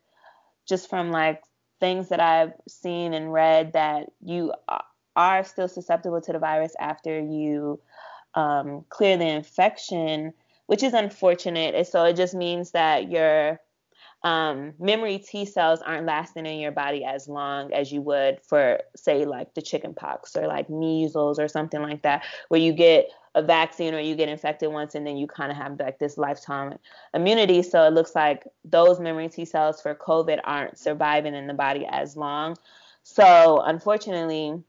just 0.66 0.90
from 0.90 1.12
like 1.12 1.44
things 1.80 2.10
that 2.10 2.20
I've 2.20 2.54
seen 2.68 3.14
and 3.14 3.32
read 3.32 3.74
that 3.74 4.12
you 4.22 4.54
are 5.16 5.44
still 5.44 5.68
susceptible 5.68 6.22
to 6.22 6.34
the 6.34 6.40
virus 6.40 6.74
after 6.80 7.20
you 7.20 7.80
um, 8.36 8.86
clear 8.90 9.18
the 9.18 9.28
infection, 9.28 10.34
which 10.68 10.84
is 10.84 10.94
unfortunate. 10.94 11.88
So 11.88 12.06
it 12.06 12.16
just 12.16 12.34
means 12.34 12.72
that 12.72 13.10
you're 13.10 13.60
um, 14.24 14.74
memory 14.80 15.18
T 15.20 15.46
cells 15.46 15.82
aren't 15.82 16.06
lasting 16.06 16.46
in 16.46 16.60
your 16.60 16.72
body 16.72 17.06
as 17.06 17.28
long 17.28 17.72
as 17.74 17.92
you 17.92 18.02
would 18.02 18.40
for, 18.42 18.82
say, 18.96 19.26
like 19.26 19.54
the 19.54 19.62
chicken 19.62 19.94
pox 19.94 20.36
or 20.36 20.48
like 20.48 20.70
measles 20.70 21.40
or 21.40 21.48
something 21.48 21.82
like 21.82 22.02
that, 22.02 22.24
where 22.50 22.60
you 22.60 22.74
get 22.74 23.10
a 23.36 23.42
vaccine 23.42 23.94
or 23.94 24.00
you 24.00 24.16
get 24.16 24.28
infected 24.28 24.72
once 24.72 24.96
and 24.96 25.06
then 25.06 25.16
you 25.16 25.28
kind 25.28 25.52
of 25.52 25.58
have 25.58 25.80
like 25.80 26.00
this 26.00 26.18
lifetime 26.18 26.78
immunity. 27.14 27.62
So 27.62 27.86
it 27.86 27.94
looks 27.94 28.16
like 28.16 28.46
those 28.66 29.00
memory 29.00 29.30
T 29.30 29.46
cells 29.46 29.82
for 29.82 29.96
COVID 29.96 30.40
aren't 30.44 30.78
surviving 30.78 31.36
in 31.36 31.48
the 31.48 31.54
body 31.54 31.86
as 31.90 32.18
long. 32.18 32.58
So 33.04 33.62
unfortunately, 33.66 34.62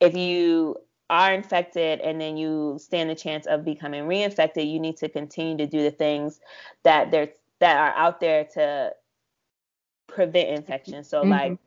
if 0.00 0.16
you 0.16 0.78
are 1.10 1.32
infected 1.32 2.00
and 2.00 2.20
then 2.20 2.36
you 2.36 2.78
stand 2.80 3.10
the 3.10 3.14
chance 3.14 3.46
of 3.46 3.64
becoming 3.64 4.04
reinfected, 4.04 4.68
you 4.68 4.80
need 4.80 4.96
to 4.96 5.08
continue 5.08 5.56
to 5.58 5.66
do 5.66 5.82
the 5.82 5.90
things 5.90 6.40
that 6.82 7.10
they're 7.10 7.32
that 7.62 7.76
are 7.76 7.96
out 7.96 8.18
there 8.18 8.44
to 8.44 8.92
prevent 10.08 10.48
infection. 10.48 11.04
So 11.04 11.20
mm-hmm. 11.20 11.30
like 11.30 11.58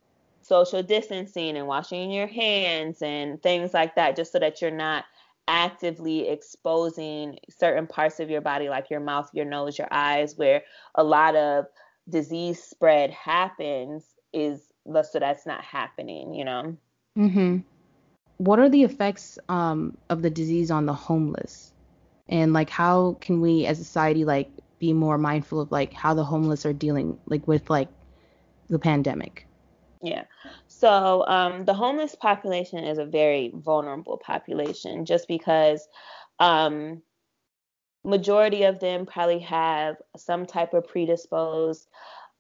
social 0.42 0.84
distancing 0.84 1.56
and 1.56 1.68
washing 1.68 2.12
your 2.12 2.28
hands 2.28 3.02
and 3.02 3.42
things 3.42 3.74
like 3.74 3.96
that, 3.96 4.18
just 4.18 4.34
so 4.34 4.40
that 4.40 4.62
you're 4.62 4.72
not 4.72 5.06
actively 5.48 6.28
exposing 6.28 7.40
certain 7.50 7.88
parts 7.88 8.20
of 8.20 8.30
your 8.30 8.42
body, 8.42 8.68
like 8.68 8.90
your 8.90 9.00
mouth, 9.00 9.30
your 9.32 9.46
nose, 9.46 9.78
your 9.78 9.88
eyes, 9.90 10.38
where 10.38 10.64
a 10.96 11.04
lot 11.04 11.34
of 11.38 11.66
disease 12.10 12.62
spread 12.62 13.10
happens, 13.12 14.04
is 14.34 14.68
so 14.86 15.18
that's 15.18 15.46
not 15.46 15.64
happening, 15.64 16.34
you 16.34 16.44
know. 16.44 16.76
Mhm. 17.18 17.64
What 18.38 18.60
are 18.60 18.68
the 18.68 18.84
effects 18.84 19.40
um, 19.48 19.96
of 20.10 20.24
the 20.24 20.30
disease 20.30 20.72
on 20.72 20.88
the 20.88 20.94
homeless? 20.94 21.72
And 22.28 22.52
like, 22.52 22.70
how 22.70 23.16
can 23.22 23.40
we, 23.40 23.66
as 23.66 23.80
a 23.80 23.86
society, 23.86 24.26
like 24.26 24.52
be 24.86 24.94
more 24.94 25.18
mindful 25.18 25.62
of 25.62 25.72
like 25.72 25.94
how 25.94 26.14
the 26.14 26.24
homeless 26.24 26.66
are 26.66 26.74
dealing 26.74 27.18
like 27.26 27.48
with 27.48 27.70
like 27.70 27.90
the 28.70 28.80
pandemic. 28.80 29.48
Yeah. 30.02 30.26
So 30.68 31.26
um, 31.28 31.66
the 31.66 31.74
homeless 31.74 32.16
population 32.16 32.84
is 32.84 32.98
a 32.98 33.06
very 33.06 33.52
vulnerable 33.56 34.18
population 34.18 35.06
just 35.06 35.28
because 35.28 35.88
um, 36.40 37.02
majority 38.04 38.64
of 38.64 38.80
them 38.80 39.06
probably 39.06 39.40
have 39.40 39.96
some 40.16 40.46
type 40.46 40.74
of 40.74 40.88
predisposed 40.88 41.88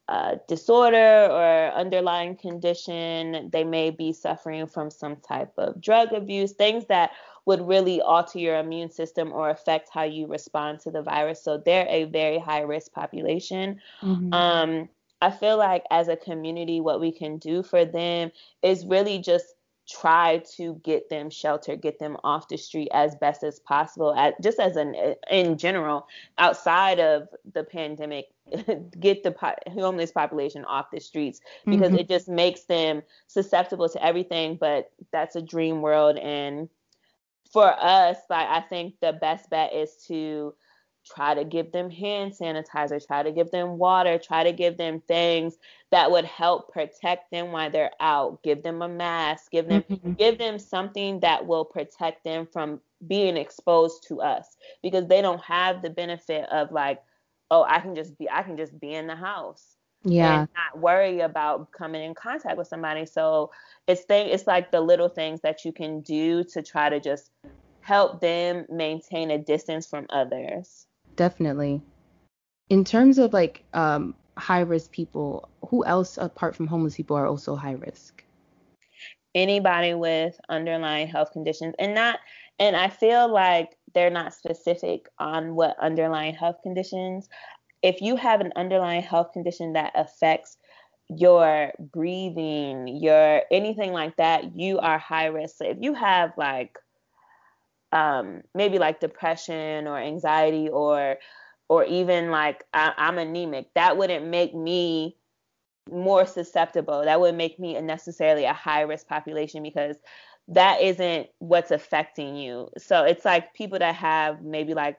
uh, 0.07 0.35
disorder 0.47 1.27
or 1.31 1.71
underlying 1.73 2.35
condition. 2.35 3.49
They 3.51 3.63
may 3.63 3.89
be 3.89 4.13
suffering 4.13 4.67
from 4.67 4.91
some 4.91 5.15
type 5.15 5.53
of 5.57 5.81
drug 5.81 6.13
abuse, 6.13 6.51
things 6.51 6.85
that 6.87 7.11
would 7.45 7.67
really 7.67 8.01
alter 8.01 8.39
your 8.39 8.57
immune 8.57 8.89
system 8.89 9.31
or 9.31 9.49
affect 9.49 9.89
how 9.91 10.03
you 10.03 10.27
respond 10.27 10.79
to 10.79 10.91
the 10.91 11.01
virus. 11.01 11.43
So 11.43 11.57
they're 11.57 11.87
a 11.87 12.05
very 12.05 12.39
high 12.39 12.61
risk 12.61 12.91
population. 12.91 13.79
Mm-hmm. 14.01 14.33
Um, 14.33 14.89
I 15.21 15.31
feel 15.31 15.57
like 15.57 15.83
as 15.91 16.07
a 16.07 16.17
community, 16.17 16.81
what 16.81 16.99
we 16.99 17.11
can 17.11 17.37
do 17.37 17.63
for 17.63 17.85
them 17.85 18.31
is 18.61 18.85
really 18.85 19.19
just 19.19 19.55
try 19.87 20.41
to 20.55 20.79
get 20.83 21.09
them 21.09 21.29
shelter, 21.29 21.75
get 21.75 21.99
them 21.99 22.17
off 22.23 22.47
the 22.47 22.57
street 22.57 22.89
as 22.91 23.15
best 23.15 23.43
as 23.43 23.59
possible. 23.59 24.13
At, 24.15 24.41
just 24.41 24.59
as 24.59 24.75
an 24.75 24.95
in 25.29 25.57
general, 25.57 26.07
outside 26.37 26.99
of 26.99 27.27
the 27.53 27.63
pandemic, 27.63 28.25
get 28.99 29.23
the 29.23 29.31
po- 29.31 29.55
homeless 29.67 30.11
population 30.11 30.65
off 30.65 30.91
the 30.91 30.99
streets 30.99 31.39
because 31.65 31.89
mm-hmm. 31.89 31.99
it 31.99 32.09
just 32.09 32.27
makes 32.27 32.63
them 32.63 33.03
susceptible 33.27 33.89
to 33.89 34.03
everything. 34.03 34.57
But 34.59 34.91
that's 35.11 35.35
a 35.35 35.41
dream 35.41 35.81
world, 35.81 36.17
and 36.17 36.67
for 37.55 37.73
us, 37.81 38.17
like 38.29 38.49
I 38.49 38.59
think 38.59 38.95
the 38.99 39.13
best 39.13 39.49
bet 39.49 39.71
is 39.73 39.95
to 40.07 40.53
try 41.05 41.33
to 41.33 41.45
give 41.45 41.71
them 41.71 41.89
hand 41.89 42.33
sanitizer, 42.33 42.99
try 43.07 43.23
to 43.23 43.31
give 43.31 43.49
them 43.49 43.77
water, 43.77 44.17
try 44.17 44.43
to 44.43 44.51
give 44.51 44.75
them 44.75 45.01
things 45.07 45.55
that 45.89 46.11
would 46.11 46.25
help 46.25 46.73
protect 46.73 47.31
them 47.31 47.53
while 47.53 47.71
they're 47.71 47.93
out. 48.01 48.43
Give 48.43 48.61
them 48.61 48.81
a 48.81 48.89
mask, 48.89 49.51
give 49.51 49.69
them 49.69 49.83
mm-hmm. 49.89 50.13
give 50.13 50.37
them 50.37 50.59
something 50.59 51.21
that 51.21 51.47
will 51.47 51.63
protect 51.63 52.25
them 52.25 52.45
from 52.45 52.81
being 53.07 53.37
exposed 53.37 54.05
to 54.09 54.19
us 54.19 54.57
because 54.83 55.07
they 55.07 55.21
don't 55.21 55.41
have 55.41 55.81
the 55.81 55.89
benefit 55.89 56.49
of 56.51 56.73
like, 56.73 57.01
oh, 57.51 57.63
I 57.63 57.79
can 57.79 57.95
just 57.95 58.17
be 58.17 58.29
I 58.29 58.43
can 58.43 58.57
just 58.57 58.77
be 58.81 58.93
in 58.93 59.07
the 59.07 59.15
house. 59.15 59.74
Yeah. 60.05 60.41
And 60.41 60.49
not 60.55 60.81
worry 60.81 61.21
about 61.21 61.71
coming 61.71 62.03
in 62.03 62.13
contact 62.13 62.57
with 62.57 62.67
somebody. 62.67 63.05
So 63.05 63.51
it's 63.87 64.01
thing 64.03 64.29
it's 64.29 64.47
like 64.47 64.71
the 64.71 64.81
little 64.81 65.09
things 65.09 65.41
that 65.41 65.65
you 65.65 65.71
can 65.71 66.01
do 66.01 66.43
to 66.43 66.61
try 66.61 66.89
to 66.89 66.99
just 66.99 67.31
help 67.81 68.19
them 68.19 68.65
maintain 68.69 69.31
a 69.31 69.37
distance 69.37 69.85
from 69.85 70.07
others 70.09 70.87
definitely 71.15 71.81
in 72.69 72.83
terms 72.83 73.19
of 73.19 73.31
like 73.31 73.63
um, 73.73 74.15
high 74.37 74.61
risk 74.61 74.91
people 74.91 75.49
who 75.69 75.85
else 75.85 76.17
apart 76.17 76.55
from 76.55 76.67
homeless 76.67 76.95
people 76.95 77.15
are 77.15 77.27
also 77.27 77.55
high 77.55 77.73
risk 77.73 78.23
anybody 79.35 79.93
with 79.93 80.39
underlying 80.49 81.07
health 81.07 81.31
conditions 81.31 81.75
and 81.77 81.93
not 81.93 82.19
and 82.57 82.75
i 82.75 82.89
feel 82.89 83.31
like 83.31 83.77
they're 83.93 84.09
not 84.09 84.33
specific 84.33 85.07
on 85.19 85.55
what 85.55 85.77
underlying 85.79 86.33
health 86.33 86.57
conditions 86.63 87.29
if 87.85 88.01
you 88.01 88.15
have 88.15 88.41
an 88.41 88.51
underlying 88.55 89.03
health 89.03 89.31
condition 89.31 89.73
that 89.73 89.91
affects 89.93 90.57
your 91.07 91.71
breathing, 91.79 92.87
your 92.87 93.43
anything 93.51 93.93
like 93.93 94.17
that, 94.17 94.57
you 94.57 94.79
are 94.79 94.97
high 94.97 95.27
risk. 95.27 95.57
So 95.57 95.65
if 95.65 95.77
you 95.79 95.93
have 95.93 96.31
like 96.35 96.79
um, 97.91 98.41
maybe 98.55 98.79
like 98.79 98.99
depression 98.99 99.85
or 99.85 99.99
anxiety 99.99 100.67
or 100.67 101.17
or 101.69 101.85
even 101.85 102.31
like 102.31 102.63
I, 102.73 102.91
I'm 102.97 103.19
anemic, 103.19 103.67
that 103.75 103.97
wouldn't 103.97 104.25
make 104.25 104.55
me 104.55 105.15
more 105.91 106.25
susceptible. 106.25 107.03
That 107.03 107.21
would 107.21 107.35
make 107.35 107.59
me 107.59 107.79
necessarily 107.81 108.45
a 108.45 108.53
high 108.53 108.81
risk 108.81 109.07
population 109.07 109.61
because 109.61 109.97
that 110.47 110.81
isn't 110.81 111.27
what's 111.37 111.69
affecting 111.69 112.35
you. 112.35 112.69
So 112.79 113.03
it's 113.03 113.25
like 113.25 113.53
people 113.53 113.77
that 113.77 113.93
have 113.93 114.41
maybe 114.41 114.73
like 114.73 114.97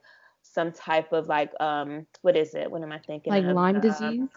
some 0.57 0.73
type 0.73 1.13
of 1.13 1.29
like 1.29 1.53
um 1.61 2.07
what 2.23 2.37
is 2.37 2.55
it? 2.55 2.71
What 2.71 2.83
am 2.83 2.91
I 2.91 2.99
thinking? 2.99 3.31
Like 3.31 3.45
of? 3.45 3.55
Lyme 3.55 3.77
uh, 3.77 3.81
disease? 3.81 4.29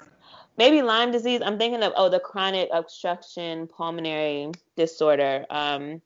maybe 0.58 0.82
Lyme 0.82 1.12
disease. 1.12 1.42
I'm 1.44 1.58
thinking 1.58 1.82
of 1.82 1.94
oh 1.96 2.10
the 2.10 2.20
chronic 2.20 2.70
obstruction 2.74 3.68
pulmonary 3.68 4.52
disorder. 4.76 5.46
Um, 5.50 6.02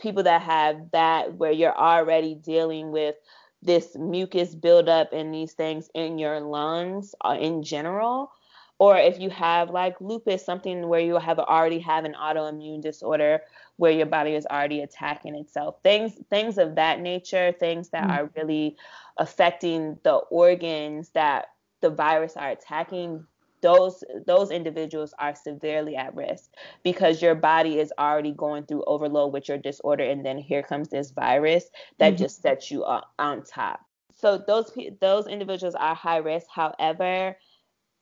people 0.00 0.22
that 0.22 0.42
have 0.42 0.90
that 0.92 1.34
where 1.34 1.52
you're 1.52 1.76
already 1.76 2.34
dealing 2.34 2.92
with 2.92 3.16
this 3.60 3.96
mucus 3.96 4.54
buildup 4.54 5.12
and 5.12 5.34
these 5.34 5.52
things 5.52 5.90
in 5.94 6.16
your 6.16 6.40
lungs 6.40 7.14
uh, 7.22 7.36
in 7.38 7.62
general. 7.62 8.32
Or 8.80 8.96
if 8.96 9.20
you 9.20 9.28
have 9.28 9.68
like 9.68 10.00
lupus, 10.00 10.42
something 10.42 10.88
where 10.88 11.00
you 11.00 11.18
have 11.18 11.38
already 11.38 11.78
have 11.80 12.06
an 12.06 12.14
autoimmune 12.14 12.80
disorder 12.80 13.42
where 13.76 13.92
your 13.92 14.06
body 14.06 14.34
is 14.34 14.46
already 14.46 14.80
attacking 14.80 15.34
itself. 15.34 15.76
Things 15.82 16.14
things 16.30 16.56
of 16.56 16.74
that 16.76 16.98
nature, 16.98 17.52
things 17.52 17.90
that 17.90 18.04
mm-hmm. 18.04 18.12
are 18.12 18.30
really 18.34 18.76
affecting 19.18 19.98
the 20.02 20.14
organs 20.14 21.10
that 21.10 21.50
the 21.82 21.90
virus 21.90 22.38
are 22.38 22.50
attacking 22.50 23.26
those 23.60 24.02
those 24.26 24.50
individuals 24.50 25.12
are 25.18 25.34
severely 25.34 25.94
at 25.94 26.16
risk 26.16 26.50
because 26.82 27.20
your 27.20 27.34
body 27.34 27.78
is 27.78 27.92
already 27.98 28.32
going 28.32 28.64
through 28.64 28.82
overload 28.86 29.34
with 29.34 29.46
your 29.46 29.58
disorder 29.58 30.04
and 30.04 30.24
then 30.24 30.38
here 30.38 30.62
comes 30.62 30.88
this 30.88 31.10
virus 31.10 31.68
that 31.98 32.14
mm-hmm. 32.14 32.22
just 32.22 32.40
sets 32.40 32.70
you 32.70 32.82
on 32.82 33.44
top 33.44 33.80
so 34.16 34.42
those 34.46 34.72
those 35.02 35.26
individuals 35.26 35.74
are 35.74 35.94
high 35.94 36.16
risk 36.16 36.46
however 36.48 37.36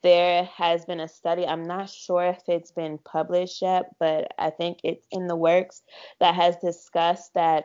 there 0.03 0.45
has 0.45 0.85
been 0.85 1.01
a 1.01 1.09
study 1.09 1.47
i'm 1.47 1.65
not 1.65 1.89
sure 1.89 2.25
if 2.25 2.43
it's 2.49 2.71
been 2.71 2.99
published 2.99 3.63
yet 3.63 3.87
but 3.99 4.33
i 4.39 4.51
think 4.51 4.79
it's 4.85 5.07
in 5.11 5.27
the 5.27 5.37
works 5.37 5.83
that 6.21 6.35
has 6.35 6.57
discussed 6.57 7.33
that 7.35 7.65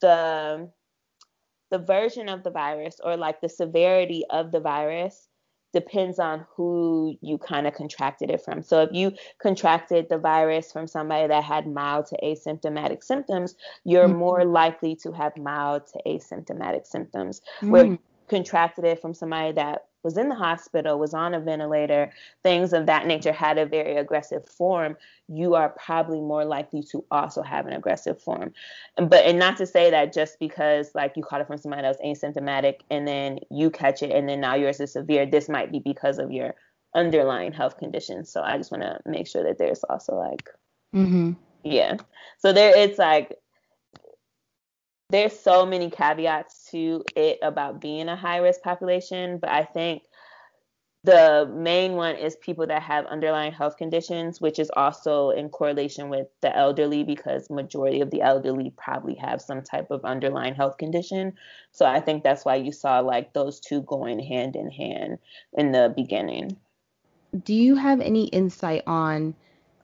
the 0.00 0.70
the 1.70 1.78
version 1.78 2.28
of 2.28 2.42
the 2.44 2.50
virus 2.50 3.00
or 3.02 3.16
like 3.16 3.40
the 3.40 3.48
severity 3.48 4.24
of 4.30 4.52
the 4.52 4.60
virus 4.60 5.28
depends 5.72 6.18
on 6.18 6.46
who 6.56 7.16
you 7.20 7.36
kind 7.38 7.66
of 7.66 7.74
contracted 7.74 8.30
it 8.30 8.42
from. 8.42 8.62
So 8.62 8.82
if 8.82 8.90
you 8.92 9.12
contracted 9.40 10.06
the 10.08 10.18
virus 10.18 10.72
from 10.72 10.86
somebody 10.86 11.28
that 11.28 11.44
had 11.44 11.66
mild 11.66 12.06
to 12.06 12.16
asymptomatic 12.22 13.04
symptoms, 13.04 13.54
you're 13.84 14.08
mm-hmm. 14.08 14.18
more 14.18 14.44
likely 14.44 14.96
to 14.96 15.12
have 15.12 15.36
mild 15.36 15.86
to 15.88 16.00
asymptomatic 16.06 16.86
symptoms. 16.86 17.40
Mm-hmm. 17.58 17.70
Where 17.70 17.84
mm. 17.84 17.98
contracted 18.28 18.84
it 18.84 19.02
from 19.02 19.14
somebody 19.14 19.52
that 19.52 19.84
was 20.08 20.16
in 20.16 20.30
the 20.30 20.34
hospital, 20.34 20.98
was 20.98 21.12
on 21.12 21.34
a 21.34 21.40
ventilator, 21.40 22.10
things 22.42 22.72
of 22.72 22.86
that 22.86 23.06
nature 23.06 23.30
had 23.30 23.58
a 23.58 23.66
very 23.66 23.96
aggressive 23.96 24.48
form, 24.48 24.96
you 25.28 25.54
are 25.54 25.68
probably 25.68 26.18
more 26.18 26.46
likely 26.46 26.82
to 26.82 27.04
also 27.10 27.42
have 27.42 27.66
an 27.66 27.74
aggressive 27.74 28.18
form. 28.18 28.54
But 28.96 29.26
and 29.26 29.38
not 29.38 29.58
to 29.58 29.66
say 29.66 29.90
that 29.90 30.14
just 30.14 30.38
because 30.38 30.92
like 30.94 31.12
you 31.14 31.22
caught 31.22 31.42
it 31.42 31.46
from 31.46 31.58
somebody 31.58 31.82
that 31.82 31.98
was 32.00 32.18
asymptomatic 32.18 32.80
and 32.90 33.06
then 33.06 33.40
you 33.50 33.70
catch 33.70 34.02
it 34.02 34.10
and 34.10 34.26
then 34.26 34.40
now 34.40 34.54
yours 34.54 34.80
is 34.80 34.92
severe, 34.92 35.26
this 35.26 35.50
might 35.50 35.70
be 35.70 35.78
because 35.78 36.18
of 36.18 36.32
your 36.32 36.54
underlying 36.94 37.52
health 37.52 37.76
conditions. 37.76 38.32
So 38.32 38.40
I 38.40 38.56
just 38.56 38.72
want 38.72 38.84
to 38.84 38.98
make 39.04 39.26
sure 39.26 39.44
that 39.44 39.58
there's 39.58 39.84
also 39.84 40.14
like 40.14 40.48
mm-hmm. 40.94 41.32
yeah. 41.64 41.98
So 42.38 42.54
there 42.54 42.74
it's 42.74 42.98
like 42.98 43.36
there's 45.10 45.38
so 45.38 45.64
many 45.64 45.90
caveats 45.90 46.70
to 46.70 47.02
it 47.16 47.38
about 47.42 47.80
being 47.80 48.08
a 48.08 48.16
high 48.16 48.38
risk 48.38 48.62
population, 48.62 49.38
but 49.38 49.50
I 49.50 49.64
think 49.64 50.02
the 51.04 51.50
main 51.54 51.92
one 51.92 52.16
is 52.16 52.36
people 52.36 52.66
that 52.66 52.82
have 52.82 53.06
underlying 53.06 53.52
health 53.52 53.78
conditions, 53.78 54.40
which 54.40 54.58
is 54.58 54.70
also 54.76 55.30
in 55.30 55.48
correlation 55.48 56.10
with 56.10 56.26
the 56.42 56.54
elderly 56.54 57.04
because 57.04 57.48
majority 57.48 58.00
of 58.02 58.10
the 58.10 58.20
elderly 58.20 58.70
probably 58.76 59.14
have 59.14 59.40
some 59.40 59.62
type 59.62 59.90
of 59.90 60.04
underlying 60.04 60.54
health 60.54 60.76
condition. 60.76 61.32
So 61.72 61.86
I 61.86 62.00
think 62.00 62.24
that's 62.24 62.44
why 62.44 62.56
you 62.56 62.72
saw 62.72 62.98
like 63.00 63.32
those 63.32 63.60
two 63.60 63.82
going 63.82 64.18
hand 64.18 64.56
in 64.56 64.70
hand 64.70 65.18
in 65.54 65.72
the 65.72 65.92
beginning. 65.94 66.58
Do 67.44 67.54
you 67.54 67.76
have 67.76 68.00
any 68.00 68.24
insight 68.24 68.82
on 68.86 69.34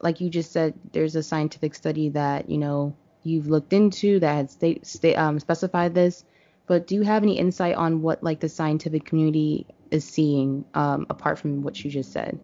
like 0.00 0.20
you 0.20 0.28
just 0.28 0.52
said 0.52 0.74
there's 0.92 1.16
a 1.16 1.22
scientific 1.22 1.74
study 1.74 2.10
that, 2.10 2.50
you 2.50 2.58
know, 2.58 2.94
you've 3.24 3.48
looked 3.48 3.72
into 3.72 4.20
that 4.20 4.34
has 4.34 4.52
state, 4.52 4.86
state 4.86 5.16
um, 5.16 5.38
specified 5.40 5.94
this, 5.94 6.24
but 6.66 6.86
do 6.86 6.94
you 6.94 7.02
have 7.02 7.22
any 7.22 7.38
insight 7.38 7.74
on 7.74 8.02
what 8.02 8.22
like 8.22 8.40
the 8.40 8.48
scientific 8.48 9.04
community 9.04 9.66
is 9.90 10.04
seeing 10.04 10.64
um, 10.74 11.06
apart 11.10 11.38
from 11.38 11.62
what 11.62 11.82
you 11.84 11.90
just 11.90 12.12
said? 12.12 12.38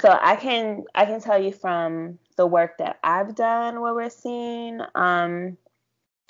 So 0.00 0.16
I 0.20 0.36
can 0.36 0.84
I 0.94 1.06
can 1.06 1.20
tell 1.20 1.42
you 1.42 1.52
from 1.52 2.18
the 2.36 2.46
work 2.46 2.78
that 2.78 2.98
I've 3.02 3.34
done 3.34 3.80
what 3.80 3.94
we're 3.94 4.10
seeing. 4.10 4.80
Um, 4.94 5.56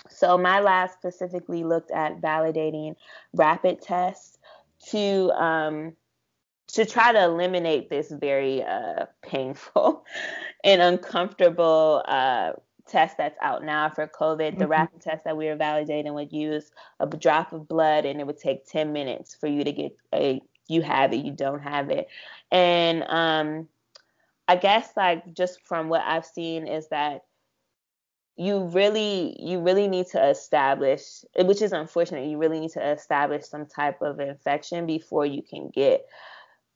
so 0.08 0.38
my 0.38 0.60
lab 0.60 0.90
specifically 0.90 1.64
looked 1.64 1.90
at 1.90 2.20
validating 2.20 2.94
rapid 3.34 3.82
tests 3.82 4.38
to 4.90 5.30
um, 5.32 5.92
to 6.68 6.84
try 6.84 7.12
to 7.12 7.22
eliminate 7.22 7.90
this 7.90 8.10
very 8.10 8.62
uh, 8.62 9.06
painful 9.22 10.04
and 10.64 10.80
uncomfortable 10.80 12.02
uh, 12.06 12.52
test 12.88 13.16
that's 13.16 13.38
out 13.40 13.64
now 13.64 13.88
for 13.88 14.06
COVID. 14.06 14.38
Mm-hmm. 14.38 14.58
The 14.58 14.66
rapid 14.66 15.00
test 15.00 15.24
that 15.24 15.36
we 15.36 15.46
were 15.46 15.56
validating 15.56 16.14
would 16.14 16.32
use 16.32 16.70
a 17.00 17.06
drop 17.06 17.52
of 17.52 17.68
blood 17.68 18.04
and 18.04 18.20
it 18.20 18.26
would 18.26 18.38
take 18.38 18.66
10 18.66 18.92
minutes 18.92 19.34
for 19.34 19.46
you 19.46 19.64
to 19.64 19.72
get 19.72 19.96
a 20.14 20.40
you 20.70 20.82
have 20.82 21.14
it, 21.14 21.24
you 21.24 21.32
don't 21.32 21.62
have 21.62 21.90
it. 21.90 22.08
And 22.50 23.04
um 23.08 23.68
I 24.46 24.56
guess 24.56 24.90
like 24.96 25.34
just 25.34 25.60
from 25.66 25.88
what 25.88 26.02
I've 26.02 26.26
seen 26.26 26.66
is 26.66 26.88
that 26.88 27.22
you 28.38 28.64
really 28.66 29.36
you 29.40 29.60
really 29.60 29.88
need 29.88 30.06
to 30.06 30.28
establish 30.28 31.24
which 31.40 31.60
is 31.60 31.72
unfortunate 31.72 32.28
you 32.28 32.38
really 32.38 32.60
need 32.60 32.70
to 32.70 32.90
establish 32.90 33.44
some 33.44 33.66
type 33.66 34.00
of 34.00 34.20
infection 34.20 34.86
before 34.86 35.26
you 35.26 35.42
can 35.42 35.68
get 35.68 36.06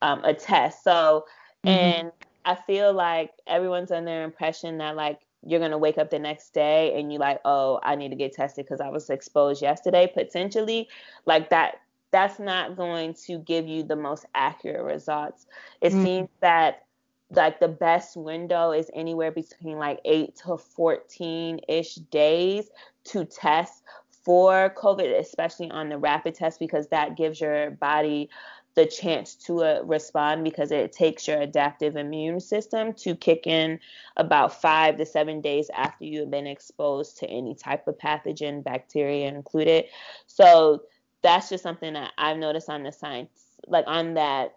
um, 0.03 0.25
a 0.25 0.35
test 0.35 0.83
so 0.83 1.25
mm-hmm. 1.65 1.69
and 1.69 2.13
i 2.45 2.57
feel 2.67 2.93
like 2.93 3.31
everyone's 3.47 3.93
under 3.93 4.25
impression 4.25 4.79
that 4.79 4.97
like 4.97 5.21
you're 5.45 5.59
going 5.59 5.73
to 5.73 5.79
wake 5.79 5.99
up 5.99 6.11
the 6.11 6.19
next 6.19 6.55
day 6.55 6.99
and 6.99 7.13
you're 7.13 7.21
like, 7.21 7.41
oh, 7.45 7.81
I 7.83 7.97
need 7.97 8.11
to 8.11 8.17
get 8.17 8.33
tested 8.33 8.65
because 8.65 8.81
I 8.81 8.89
was 8.89 9.11
exposed 9.11 9.63
yesterday, 9.63 10.11
potentially, 10.13 10.89
like 11.27 11.51
that, 11.51 11.81
that's 12.11 12.39
not 12.39 12.77
going 12.77 13.15
to 13.27 13.39
give 13.39 13.67
you 13.67 13.83
the 13.83 13.97
most 13.97 14.27
accurate 14.35 14.85
results. 14.85 15.47
It 15.81 15.93
mm-hmm. 15.93 16.05
seems 16.05 16.29
that 16.41 16.85
like 17.31 17.61
the 17.61 17.69
best 17.69 18.17
window 18.17 18.73
is 18.73 18.91
anywhere 18.95 19.33
between 19.33 19.79
like 19.79 20.01
8 20.05 20.37
to 20.45 20.57
14 20.59 21.61
ish 21.69 21.95
days 21.95 22.71
to 23.05 23.25
test 23.25 23.83
for 24.25 24.73
COVID, 24.77 25.19
especially 25.19 25.71
on 25.71 25.89
the 25.89 25.99
rapid 25.99 26.35
test, 26.35 26.61
because 26.61 26.89
that 26.89 27.17
gives 27.17 27.41
your 27.41 27.71
body 27.71 28.31
the 28.75 28.87
chance 28.87 29.35
to 29.35 29.63
uh, 29.63 29.83
respond 29.85 30.45
because 30.45 30.71
it 30.71 30.93
takes 30.93 31.29
your 31.29 31.41
adaptive 31.41 31.97
immune 31.97 32.41
system 32.41 32.95
to 32.95 33.15
kick 33.15 33.47
in 33.47 33.79
about 34.17 34.61
five 34.61 34.97
to 34.97 35.05
seven 35.05 35.41
days 35.41 35.71
after 35.75 36.05
you 36.05 36.21
have 36.21 36.31
been 36.31 36.47
exposed 36.47 37.19
to 37.19 37.27
any 37.27 37.55
type 37.55 37.87
of 37.87 37.99
pathogen, 37.99 38.65
bacteria 38.65 39.29
included. 39.29 39.85
So 40.27 40.83
that's 41.23 41.51
just 41.51 41.63
something 41.63 41.93
that 41.93 42.13
I've 42.17 42.39
noticed 42.39 42.71
on 42.71 42.83
the 42.83 42.93
science, 42.93 43.31
like 43.67 43.85
on 43.87 44.15
that 44.15 44.57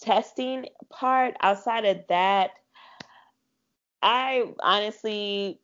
testing 0.00 0.66
part. 0.90 1.34
Outside 1.42 1.84
of 1.84 1.98
that, 2.08 2.50
I 4.02 4.52
honestly 4.60 5.60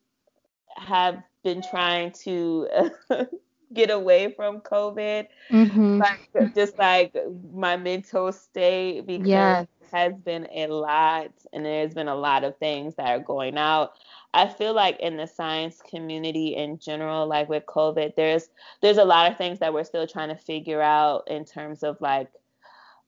have 0.76 1.22
been 1.42 1.62
trying 1.70 2.12
to 2.12 2.68
get 3.72 3.90
away 3.90 4.32
from 4.32 4.60
COVID. 4.60 5.26
Mm-hmm. 5.50 5.98
Like 5.98 6.54
just 6.54 6.78
like 6.78 7.16
my 7.52 7.76
mental 7.76 8.32
state 8.32 9.06
because 9.06 9.26
yes. 9.26 9.66
it 9.80 9.96
has 9.96 10.14
been 10.14 10.48
a 10.52 10.66
lot 10.68 11.30
and 11.52 11.64
there's 11.64 11.94
been 11.94 12.08
a 12.08 12.14
lot 12.14 12.44
of 12.44 12.56
things 12.58 12.94
that 12.96 13.08
are 13.08 13.20
going 13.20 13.58
out. 13.58 13.92
I 14.34 14.46
feel 14.46 14.74
like 14.74 15.00
in 15.00 15.16
the 15.16 15.26
science 15.26 15.80
community 15.88 16.54
in 16.54 16.78
general, 16.78 17.26
like 17.26 17.48
with 17.48 17.64
COVID, 17.66 18.14
there's 18.14 18.48
there's 18.82 18.98
a 18.98 19.04
lot 19.04 19.30
of 19.30 19.38
things 19.38 19.58
that 19.60 19.72
we're 19.72 19.84
still 19.84 20.06
trying 20.06 20.28
to 20.28 20.36
figure 20.36 20.82
out 20.82 21.28
in 21.28 21.44
terms 21.44 21.82
of 21.82 22.00
like 22.00 22.28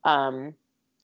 um 0.04 0.54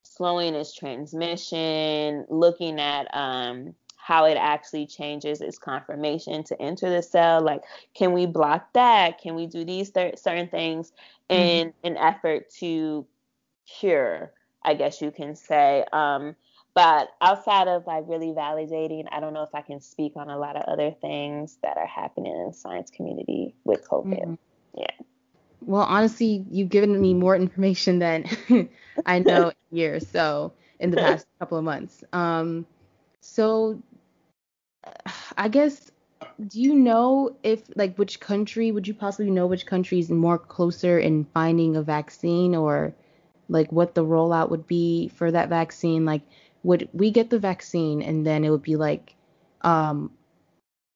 slowing 0.02 0.54
its 0.54 0.74
transmission, 0.74 2.24
looking 2.30 2.80
at 2.80 3.14
um 3.14 3.74
how 4.06 4.24
it 4.24 4.36
actually 4.36 4.86
changes 4.86 5.40
its 5.40 5.58
conformation 5.58 6.44
to 6.44 6.62
enter 6.62 6.88
the 6.88 7.02
cell. 7.02 7.40
Like, 7.40 7.62
can 7.92 8.12
we 8.12 8.24
block 8.24 8.72
that? 8.74 9.20
Can 9.20 9.34
we 9.34 9.46
do 9.46 9.64
these 9.64 9.90
th- 9.90 10.16
certain 10.16 10.46
things 10.46 10.92
in 11.28 11.70
mm-hmm. 11.70 11.86
an 11.88 11.96
effort 11.96 12.48
to 12.60 13.04
cure? 13.66 14.30
I 14.62 14.74
guess 14.74 15.02
you 15.02 15.10
can 15.10 15.34
say. 15.34 15.84
Um, 15.92 16.36
but 16.72 17.08
outside 17.20 17.66
of 17.66 17.84
like 17.88 18.04
really 18.06 18.28
validating, 18.28 19.06
I 19.10 19.18
don't 19.18 19.34
know 19.34 19.42
if 19.42 19.54
I 19.56 19.62
can 19.62 19.80
speak 19.80 20.12
on 20.14 20.30
a 20.30 20.38
lot 20.38 20.54
of 20.54 20.62
other 20.68 20.92
things 20.92 21.58
that 21.64 21.76
are 21.76 21.86
happening 21.86 22.32
in 22.32 22.46
the 22.46 22.52
science 22.52 22.92
community 22.92 23.56
with 23.64 23.88
COVID. 23.88 24.20
Mm-hmm. 24.20 24.34
Yeah. 24.78 24.86
Well, 25.62 25.82
honestly, 25.82 26.44
you've 26.48 26.68
given 26.68 27.00
me 27.00 27.12
more 27.12 27.34
information 27.34 27.98
than 27.98 28.28
I 29.06 29.18
know 29.18 29.50
years. 29.72 30.06
So 30.06 30.52
in 30.78 30.92
the 30.92 30.96
past 30.98 31.26
couple 31.40 31.58
of 31.58 31.64
months. 31.64 32.04
Um, 32.12 32.66
so 33.20 33.82
I 35.36 35.48
guess 35.48 35.90
do 36.48 36.60
you 36.60 36.74
know 36.74 37.36
if 37.42 37.62
like 37.76 37.96
which 37.96 38.20
country 38.20 38.72
would 38.72 38.88
you 38.88 38.94
possibly 38.94 39.30
know 39.30 39.46
which 39.46 39.66
country 39.66 39.98
is 39.98 40.10
more 40.10 40.38
closer 40.38 40.98
in 40.98 41.24
finding 41.24 41.76
a 41.76 41.82
vaccine 41.82 42.54
or 42.54 42.94
like 43.48 43.70
what 43.70 43.94
the 43.94 44.04
rollout 44.04 44.50
would 44.50 44.66
be 44.66 45.08
for 45.08 45.30
that 45.30 45.48
vaccine? 45.48 46.04
Like 46.04 46.22
would 46.62 46.88
we 46.92 47.10
get 47.10 47.30
the 47.30 47.38
vaccine 47.38 48.02
and 48.02 48.26
then 48.26 48.44
it 48.44 48.50
would 48.50 48.62
be 48.62 48.76
like 48.76 49.14
um 49.62 50.10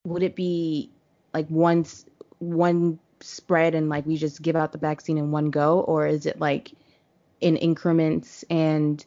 would 0.04 0.22
it 0.22 0.34
be 0.34 0.90
like 1.34 1.46
once 1.50 2.06
one 2.38 2.98
spread 3.20 3.74
and 3.74 3.88
like 3.90 4.06
we 4.06 4.16
just 4.16 4.40
give 4.40 4.56
out 4.56 4.72
the 4.72 4.78
vaccine 4.78 5.18
in 5.18 5.30
one 5.30 5.50
go? 5.50 5.80
Or 5.80 6.06
is 6.06 6.24
it 6.26 6.40
like 6.40 6.72
in 7.40 7.56
increments 7.56 8.44
and 8.48 9.04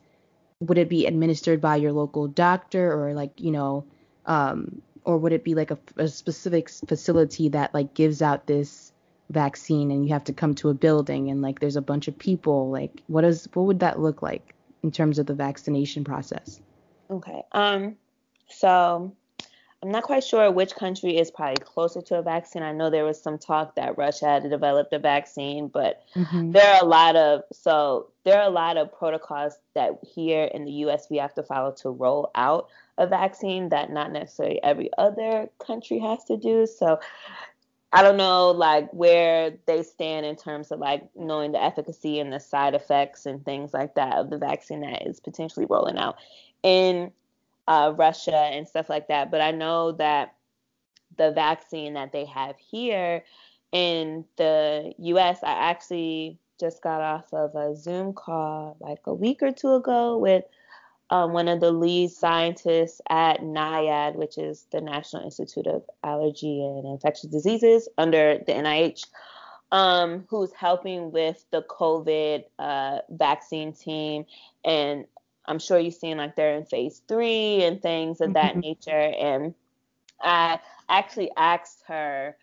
would 0.60 0.78
it 0.78 0.90
be 0.90 1.08
administered 1.08 1.60
by 1.60 1.76
your 1.78 1.92
local 1.92 2.28
doctor 2.28 2.94
or 2.94 3.14
like 3.14 3.32
you 3.42 3.52
know 3.52 3.86
um, 4.26 4.82
or 5.06 5.18
would 5.18 5.34
it 5.34 5.44
be 5.44 5.56
like 5.56 5.72
a, 5.72 5.78
a 5.98 6.08
specific 6.08 6.70
facility 6.88 7.50
that 7.50 7.74
like 7.74 7.94
gives 7.94 8.22
out 8.22 8.48
this 8.48 8.92
vaccine 9.30 9.92
and 9.92 10.06
you 10.06 10.14
have 10.14 10.24
to 10.26 10.34
come 10.34 10.54
to 10.56 10.70
a 10.70 10.74
building 10.74 11.30
and 11.30 11.42
like 11.42 11.60
there's 11.60 11.76
a 11.76 11.82
bunch 11.82 12.08
of 12.08 12.18
people? 12.18 12.70
Like 12.72 13.02
what 13.08 13.24
is 13.24 13.48
what 13.54 13.66
would 13.66 13.80
that 13.80 14.00
look 14.00 14.22
like 14.22 14.54
in 14.84 14.92
terms 14.92 15.20
of 15.20 15.26
the 15.26 15.34
vaccination 15.34 16.04
process? 16.04 16.62
Okay 17.10 17.44
um 17.52 17.96
so 18.50 19.16
I'm 19.84 19.92
not 19.92 20.04
quite 20.04 20.24
sure 20.24 20.50
which 20.50 20.76
country 20.76 21.18
is 21.18 21.30
probably 21.30 21.58
closer 21.58 22.02
to 22.04 22.20
a 22.20 22.22
vaccine. 22.22 22.64
I 22.64 22.72
know 22.72 22.90
there 22.90 23.04
was 23.04 23.22
some 23.22 23.38
talk 23.38 23.76
that 23.76 23.98
Russia 23.98 24.26
had 24.26 24.50
developed 24.50 24.94
a 24.94 25.00
vaccine, 25.00 25.68
but 25.68 26.06
mm-hmm. 26.16 26.52
there 26.52 26.76
are 26.76 26.82
a 26.82 26.86
lot 26.86 27.18
of 27.18 27.42
so 27.52 28.08
there 28.24 28.40
are 28.40 28.48
a 28.48 28.50
lot 28.50 28.78
of 28.78 28.98
protocols 28.98 29.58
that 29.76 30.00
here 30.16 30.46
in 30.46 30.64
the 30.64 30.72
US 30.86 31.10
we 31.10 31.18
have 31.18 31.34
to 31.34 31.44
follow 31.44 31.74
to 31.82 31.90
roll 31.90 32.32
out 32.34 32.70
a 32.98 33.06
vaccine 33.06 33.68
that 33.70 33.92
not 33.92 34.14
necessarily 34.14 34.64
every 34.64 34.90
other 34.98 35.50
country 35.60 36.00
has 36.00 36.24
to 36.26 36.38
do. 36.38 36.66
So 36.66 37.02
I 37.92 38.04
don't 38.04 38.16
know 38.16 38.52
like 38.52 38.90
where 38.94 39.52
they 39.66 39.84
stand 39.84 40.26
in 40.26 40.38
terms 40.38 40.72
of 40.72 40.80
like 40.80 41.10
knowing 41.14 41.52
the 41.52 41.62
efficacy 41.62 42.22
and 42.22 42.32
the 42.32 42.40
side 42.40 42.74
effects 42.74 43.26
and 43.26 43.44
things 43.44 43.74
like 43.74 43.96
that 43.96 44.14
of 44.14 44.30
the 44.30 44.38
vaccine 44.38 44.80
that 44.80 45.06
is 45.06 45.20
potentially 45.20 45.66
rolling 45.70 45.98
out 45.98 46.16
in 46.64 47.12
uh, 47.68 47.94
Russia 47.96 48.36
and 48.36 48.68
stuff 48.68 48.90
like 48.90 49.08
that. 49.08 49.32
But 49.32 49.42
I 49.42 49.52
know 49.52 49.94
that 49.94 50.36
the 51.18 51.32
vaccine 51.32 51.94
that 51.94 52.12
they 52.12 52.26
have 52.26 52.56
here 52.58 53.24
in 53.72 54.26
the 54.38 54.94
US, 54.98 55.40
I 55.44 55.52
actually 55.70 56.38
just 56.60 56.82
got 56.82 57.02
off 57.02 57.34
of 57.34 57.56
a 57.56 57.76
Zoom 57.76 58.14
call 58.14 58.78
like 58.80 59.00
a 59.06 59.14
week 59.14 59.42
or 59.42 59.52
two 59.52 59.74
ago 59.74 60.18
with 60.18 60.46
um, 61.10 61.34
one 61.34 61.48
of 61.48 61.60
the 61.60 61.72
lead 61.72 62.12
scientists 62.12 63.02
at 63.10 63.42
NIAID, 63.42 64.16
which 64.16 64.38
is 64.38 64.66
the 64.72 64.82
National 64.82 65.24
Institute 65.24 65.68
of 65.68 65.84
Allergy 66.04 66.64
and 66.64 66.86
Infectious 66.86 67.30
Diseases 67.30 67.88
under 67.98 68.40
the 68.48 68.54
NIH, 68.54 69.06
um, 69.72 70.26
who's 70.30 70.52
helping 70.54 71.12
with 71.12 71.46
the 71.52 71.62
COVID 71.64 72.46
uh, 72.58 73.00
vaccine 73.10 73.74
team. 73.74 74.26
And 74.66 75.06
I'm 75.46 75.60
sure 75.60 75.80
you've 75.80 75.94
seen 75.94 76.18
like 76.18 76.36
they're 76.36 76.56
in 76.56 76.66
phase 76.66 77.02
three 77.08 77.64
and 77.64 77.82
things 77.82 78.22
of 78.22 78.34
that 78.34 78.52
mm-hmm. 78.52 78.60
nature. 78.60 79.14
And 79.20 79.54
I 80.22 80.60
actually 80.90 81.32
asked 81.36 81.84
her 81.88 82.38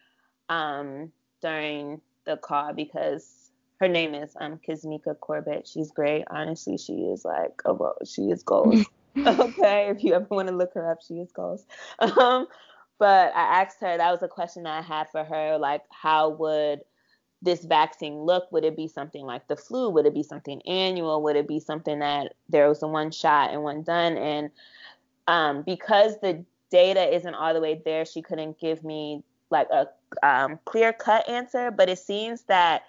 um, 0.48 1.12
during 1.40 2.00
the 2.26 2.36
call 2.36 2.72
because 2.72 3.50
her 3.80 3.88
name 3.88 4.14
is 4.14 4.36
um 4.38 4.60
Kizzmekia 4.66 5.18
Corbett. 5.20 5.66
She's 5.66 5.90
great. 5.90 6.24
Honestly, 6.30 6.76
she 6.76 6.92
is 6.92 7.24
like 7.24 7.62
oh, 7.64 7.94
she 8.04 8.22
is 8.22 8.42
goals. 8.42 8.84
okay, 9.16 9.88
if 9.88 10.04
you 10.04 10.14
ever 10.14 10.26
want 10.30 10.48
to 10.48 10.54
look 10.54 10.74
her 10.74 10.90
up, 10.90 10.98
she 11.06 11.14
is 11.14 11.32
goals. 11.32 11.64
Um, 11.98 12.46
but 12.98 13.32
I 13.34 13.62
asked 13.62 13.80
her 13.80 13.96
that 13.96 14.10
was 14.10 14.22
a 14.22 14.28
question 14.28 14.64
that 14.64 14.78
I 14.78 14.82
had 14.82 15.08
for 15.10 15.24
her, 15.24 15.56
like 15.56 15.82
how 15.90 16.28
would 16.30 16.80
this 17.42 17.64
vaccine 17.64 18.18
look? 18.20 18.50
Would 18.52 18.64
it 18.64 18.76
be 18.76 18.88
something 18.88 19.24
like 19.24 19.46
the 19.48 19.56
flu? 19.56 19.90
Would 19.90 20.06
it 20.06 20.14
be 20.14 20.22
something 20.22 20.60
annual? 20.62 21.22
Would 21.22 21.36
it 21.36 21.48
be 21.48 21.60
something 21.60 21.98
that 22.00 22.34
there 22.48 22.68
was 22.68 22.82
a 22.82 22.88
one 22.88 23.10
shot 23.10 23.50
and 23.50 23.62
one 23.62 23.82
done? 23.82 24.16
And 24.16 24.50
um, 25.26 25.62
because 25.62 26.18
the 26.20 26.44
data 26.70 27.14
isn't 27.14 27.34
all 27.34 27.54
the 27.54 27.60
way 27.60 27.80
there, 27.84 28.04
she 28.04 28.22
couldn't 28.22 28.58
give 28.58 28.84
me 28.84 29.22
like 29.50 29.68
a 29.70 29.88
um, 30.22 30.58
clear 30.64 30.92
cut 30.92 31.28
answer. 31.28 31.70
But 31.70 31.88
it 31.88 31.98
seems 31.98 32.42
that 32.42 32.82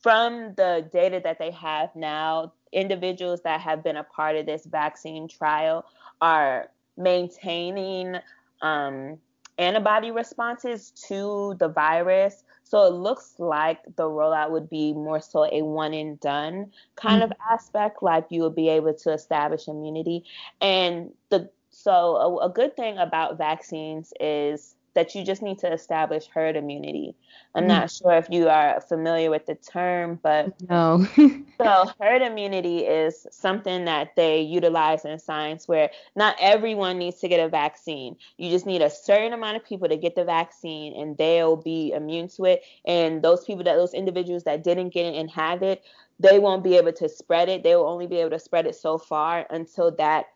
from 0.00 0.54
the 0.54 0.88
data 0.92 1.20
that 1.22 1.38
they 1.38 1.50
have 1.50 1.94
now, 1.94 2.52
individuals 2.72 3.42
that 3.42 3.60
have 3.60 3.82
been 3.82 3.96
a 3.96 4.04
part 4.04 4.36
of 4.36 4.46
this 4.46 4.64
vaccine 4.64 5.28
trial 5.28 5.84
are 6.20 6.70
maintaining 6.96 8.16
um, 8.62 9.18
antibody 9.62 10.10
responses 10.10 10.90
to 11.08 11.54
the 11.58 11.68
virus 11.68 12.44
so 12.72 12.86
it 12.86 12.94
looks 12.94 13.34
like 13.38 13.84
the 13.96 14.04
rollout 14.04 14.50
would 14.50 14.70
be 14.70 14.94
more 14.94 15.20
so 15.20 15.44
a 15.52 15.60
one 15.60 15.92
and 15.92 16.18
done 16.20 16.72
kind 16.96 17.20
mm-hmm. 17.22 17.32
of 17.32 17.36
aspect, 17.50 18.02
like 18.02 18.24
you 18.30 18.40
would 18.40 18.54
be 18.54 18.70
able 18.70 18.94
to 18.94 19.12
establish 19.12 19.68
immunity. 19.68 20.24
And 20.58 21.12
the 21.28 21.50
so 21.68 21.92
a, 21.92 22.46
a 22.46 22.48
good 22.48 22.74
thing 22.74 22.96
about 22.96 23.36
vaccines 23.36 24.14
is 24.18 24.74
that 24.94 25.14
you 25.14 25.24
just 25.24 25.42
need 25.42 25.58
to 25.58 25.72
establish 25.72 26.26
herd 26.26 26.56
immunity. 26.56 27.14
I'm 27.54 27.64
mm. 27.64 27.68
not 27.68 27.90
sure 27.90 28.12
if 28.12 28.28
you 28.30 28.48
are 28.48 28.80
familiar 28.80 29.30
with 29.30 29.46
the 29.46 29.54
term, 29.54 30.18
but 30.22 30.54
no. 30.68 31.06
so 31.58 31.90
herd 32.00 32.22
immunity 32.22 32.80
is 32.80 33.26
something 33.30 33.84
that 33.86 34.14
they 34.16 34.40
utilize 34.40 35.04
in 35.04 35.18
science 35.18 35.66
where 35.66 35.90
not 36.14 36.36
everyone 36.40 36.98
needs 36.98 37.20
to 37.20 37.28
get 37.28 37.40
a 37.40 37.48
vaccine. 37.48 38.16
You 38.36 38.50
just 38.50 38.66
need 38.66 38.82
a 38.82 38.90
certain 38.90 39.32
amount 39.32 39.56
of 39.56 39.64
people 39.64 39.88
to 39.88 39.96
get 39.96 40.14
the 40.14 40.24
vaccine 40.24 40.94
and 40.94 41.16
they'll 41.16 41.56
be 41.56 41.92
immune 41.92 42.28
to 42.28 42.44
it. 42.44 42.62
And 42.84 43.22
those 43.22 43.44
people 43.44 43.64
that 43.64 43.76
those 43.76 43.94
individuals 43.94 44.44
that 44.44 44.62
didn't 44.62 44.90
get 44.90 45.06
it 45.06 45.16
and 45.18 45.30
have 45.30 45.62
it, 45.62 45.82
they 46.20 46.38
won't 46.38 46.62
be 46.62 46.76
able 46.76 46.92
to 46.92 47.08
spread 47.08 47.48
it. 47.48 47.62
They 47.62 47.74
will 47.74 47.88
only 47.88 48.06
be 48.06 48.18
able 48.18 48.30
to 48.30 48.38
spread 48.38 48.66
it 48.66 48.76
so 48.76 48.98
far 48.98 49.46
until 49.50 49.90
that 49.96 50.26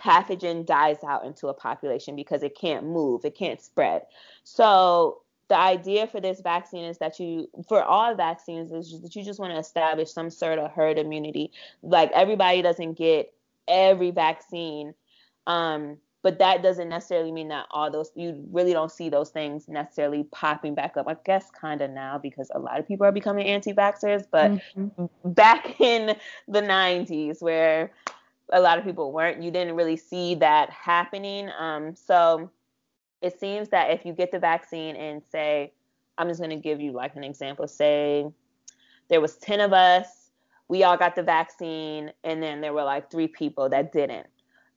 pathogen 0.00 0.64
dies 0.66 0.98
out 1.06 1.24
into 1.24 1.48
a 1.48 1.54
population 1.54 2.16
because 2.16 2.42
it 2.42 2.56
can't 2.56 2.84
move, 2.84 3.24
it 3.24 3.34
can't 3.36 3.60
spread. 3.60 4.02
So 4.44 5.22
the 5.48 5.58
idea 5.58 6.06
for 6.06 6.20
this 6.20 6.40
vaccine 6.40 6.84
is 6.84 6.98
that 6.98 7.20
you 7.20 7.48
for 7.68 7.82
all 7.82 8.14
vaccines 8.14 8.72
is 8.72 9.02
that 9.02 9.14
you 9.14 9.24
just 9.24 9.38
want 9.38 9.52
to 9.52 9.58
establish 9.58 10.10
some 10.10 10.30
sort 10.30 10.58
of 10.58 10.70
herd 10.70 10.98
immunity. 10.98 11.50
Like 11.82 12.10
everybody 12.12 12.62
doesn't 12.62 12.94
get 12.94 13.32
every 13.68 14.10
vaccine. 14.10 14.94
Um, 15.46 15.98
but 16.22 16.38
that 16.38 16.62
doesn't 16.62 16.88
necessarily 16.88 17.32
mean 17.32 17.48
that 17.48 17.66
all 17.70 17.90
those 17.90 18.12
you 18.14 18.42
really 18.52 18.72
don't 18.72 18.92
see 18.92 19.08
those 19.08 19.30
things 19.30 19.68
necessarily 19.68 20.22
popping 20.30 20.74
back 20.74 20.96
up. 20.96 21.08
I 21.08 21.16
guess 21.24 21.50
kind 21.50 21.82
of 21.82 21.90
now 21.90 22.16
because 22.16 22.50
a 22.54 22.58
lot 22.58 22.78
of 22.78 22.86
people 22.86 23.04
are 23.04 23.12
becoming 23.12 23.46
anti-vaxxers, 23.46 24.26
but 24.30 24.52
mm-hmm. 24.52 25.06
back 25.24 25.80
in 25.80 26.16
the 26.48 26.62
90s 26.62 27.42
where 27.42 27.92
a 28.52 28.60
lot 28.60 28.78
of 28.78 28.84
people 28.84 29.12
weren't. 29.12 29.42
You 29.42 29.50
didn't 29.50 29.74
really 29.74 29.96
see 29.96 30.34
that 30.36 30.70
happening. 30.70 31.50
Um, 31.58 31.96
so 31.96 32.50
it 33.22 33.40
seems 33.40 33.70
that 33.70 33.90
if 33.90 34.04
you 34.04 34.12
get 34.12 34.30
the 34.30 34.38
vaccine 34.38 34.94
and 34.94 35.22
say, 35.30 35.72
I'm 36.18 36.28
just 36.28 36.40
going 36.40 36.50
to 36.50 36.56
give 36.56 36.80
you 36.80 36.92
like 36.92 37.16
an 37.16 37.24
example. 37.24 37.66
Say 37.66 38.26
there 39.08 39.20
was 39.20 39.36
10 39.36 39.60
of 39.60 39.72
us, 39.72 40.30
we 40.68 40.84
all 40.84 40.96
got 40.96 41.16
the 41.16 41.22
vaccine, 41.22 42.12
and 42.24 42.42
then 42.42 42.60
there 42.60 42.72
were 42.72 42.84
like 42.84 43.10
three 43.10 43.28
people 43.28 43.68
that 43.70 43.92
didn't, 43.92 44.26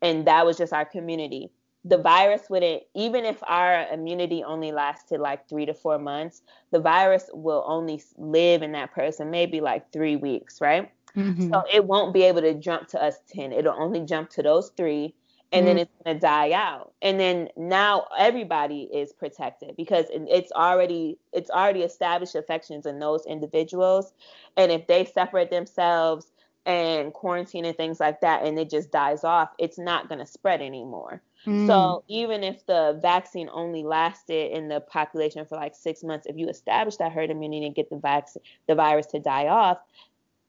and 0.02 0.26
that 0.28 0.46
was 0.46 0.58
just 0.58 0.74
our 0.74 0.86
community. 0.86 1.52
The 1.86 1.98
virus 1.98 2.44
wouldn't, 2.50 2.84
even 2.96 3.26
if 3.26 3.38
our 3.44 3.88
immunity 3.92 4.44
only 4.44 4.72
lasted 4.72 5.20
like 5.20 5.48
three 5.48 5.66
to 5.68 5.74
four 5.74 6.00
months, 6.00 6.42
the 6.72 6.80
virus 6.80 7.30
will 7.34 7.64
only 7.68 8.02
live 8.18 8.64
in 8.64 8.72
that 8.72 8.92
person 8.92 9.30
maybe 9.30 9.62
like 9.62 9.92
three 9.92 10.16
weeks, 10.16 10.60
right? 10.62 10.92
Mm-hmm. 11.15 11.51
So 11.51 11.63
it 11.71 11.86
won't 11.86 12.13
be 12.13 12.23
able 12.23 12.41
to 12.41 12.54
jump 12.54 12.88
to 12.89 13.04
us 13.04 13.15
10. 13.34 13.51
It'll 13.51 13.80
only 13.80 14.01
jump 14.01 14.30
to 14.32 14.43
those 14.43 14.71
three 14.75 15.13
and 15.51 15.65
mm-hmm. 15.65 15.67
then 15.67 15.78
it's 15.78 15.91
going 16.04 16.15
to 16.15 16.19
die 16.19 16.51
out. 16.51 16.93
And 17.01 17.19
then 17.19 17.49
now 17.56 18.08
everybody 18.17 18.89
is 18.93 19.13
protected 19.13 19.75
because 19.78 20.06
it's 20.12 20.51
already 20.51 21.17
it's 21.32 21.49
already 21.49 21.82
established 21.82 22.36
affections 22.36 22.86
in 22.86 22.99
those 22.99 23.25
individuals 23.25 24.13
and 24.58 24.71
if 24.71 24.88
they 24.88 25.06
separate 25.06 25.49
themselves 25.49 26.32
and 26.65 27.13
quarantine 27.13 27.65
and 27.65 27.78
things 27.78 27.99
like 27.99 28.21
that 28.21 28.43
and 28.43 28.58
it 28.58 28.69
just 28.69 28.91
dies 28.91 29.23
off, 29.23 29.49
it's 29.60 29.78
not 29.78 30.10
going 30.10 30.19
to 30.19 30.25
spread 30.25 30.62
anymore. 30.62 31.21
Mm. 31.45 31.67
So 31.67 32.04
even 32.08 32.43
if 32.43 32.65
the 32.65 32.97
vaccine 33.01 33.49
only 33.51 33.84
lasted 33.84 34.51
in 34.51 34.67
the 34.67 34.82
population 34.82 35.45
for 35.45 35.56
like 35.56 35.75
six 35.75 36.04
months, 36.04 36.25
if 36.25 36.38
you 36.38 36.49
establish 36.49 36.97
that 36.97 37.12
herd 37.12 37.30
immunity 37.30 37.67
and 37.67 37.75
get 37.75 37.91
the 37.91 37.97
vaccine, 37.97 38.41
the 38.67 38.73
virus 38.73 39.06
to 39.08 39.19
die 39.19 39.47
off, 39.47 39.78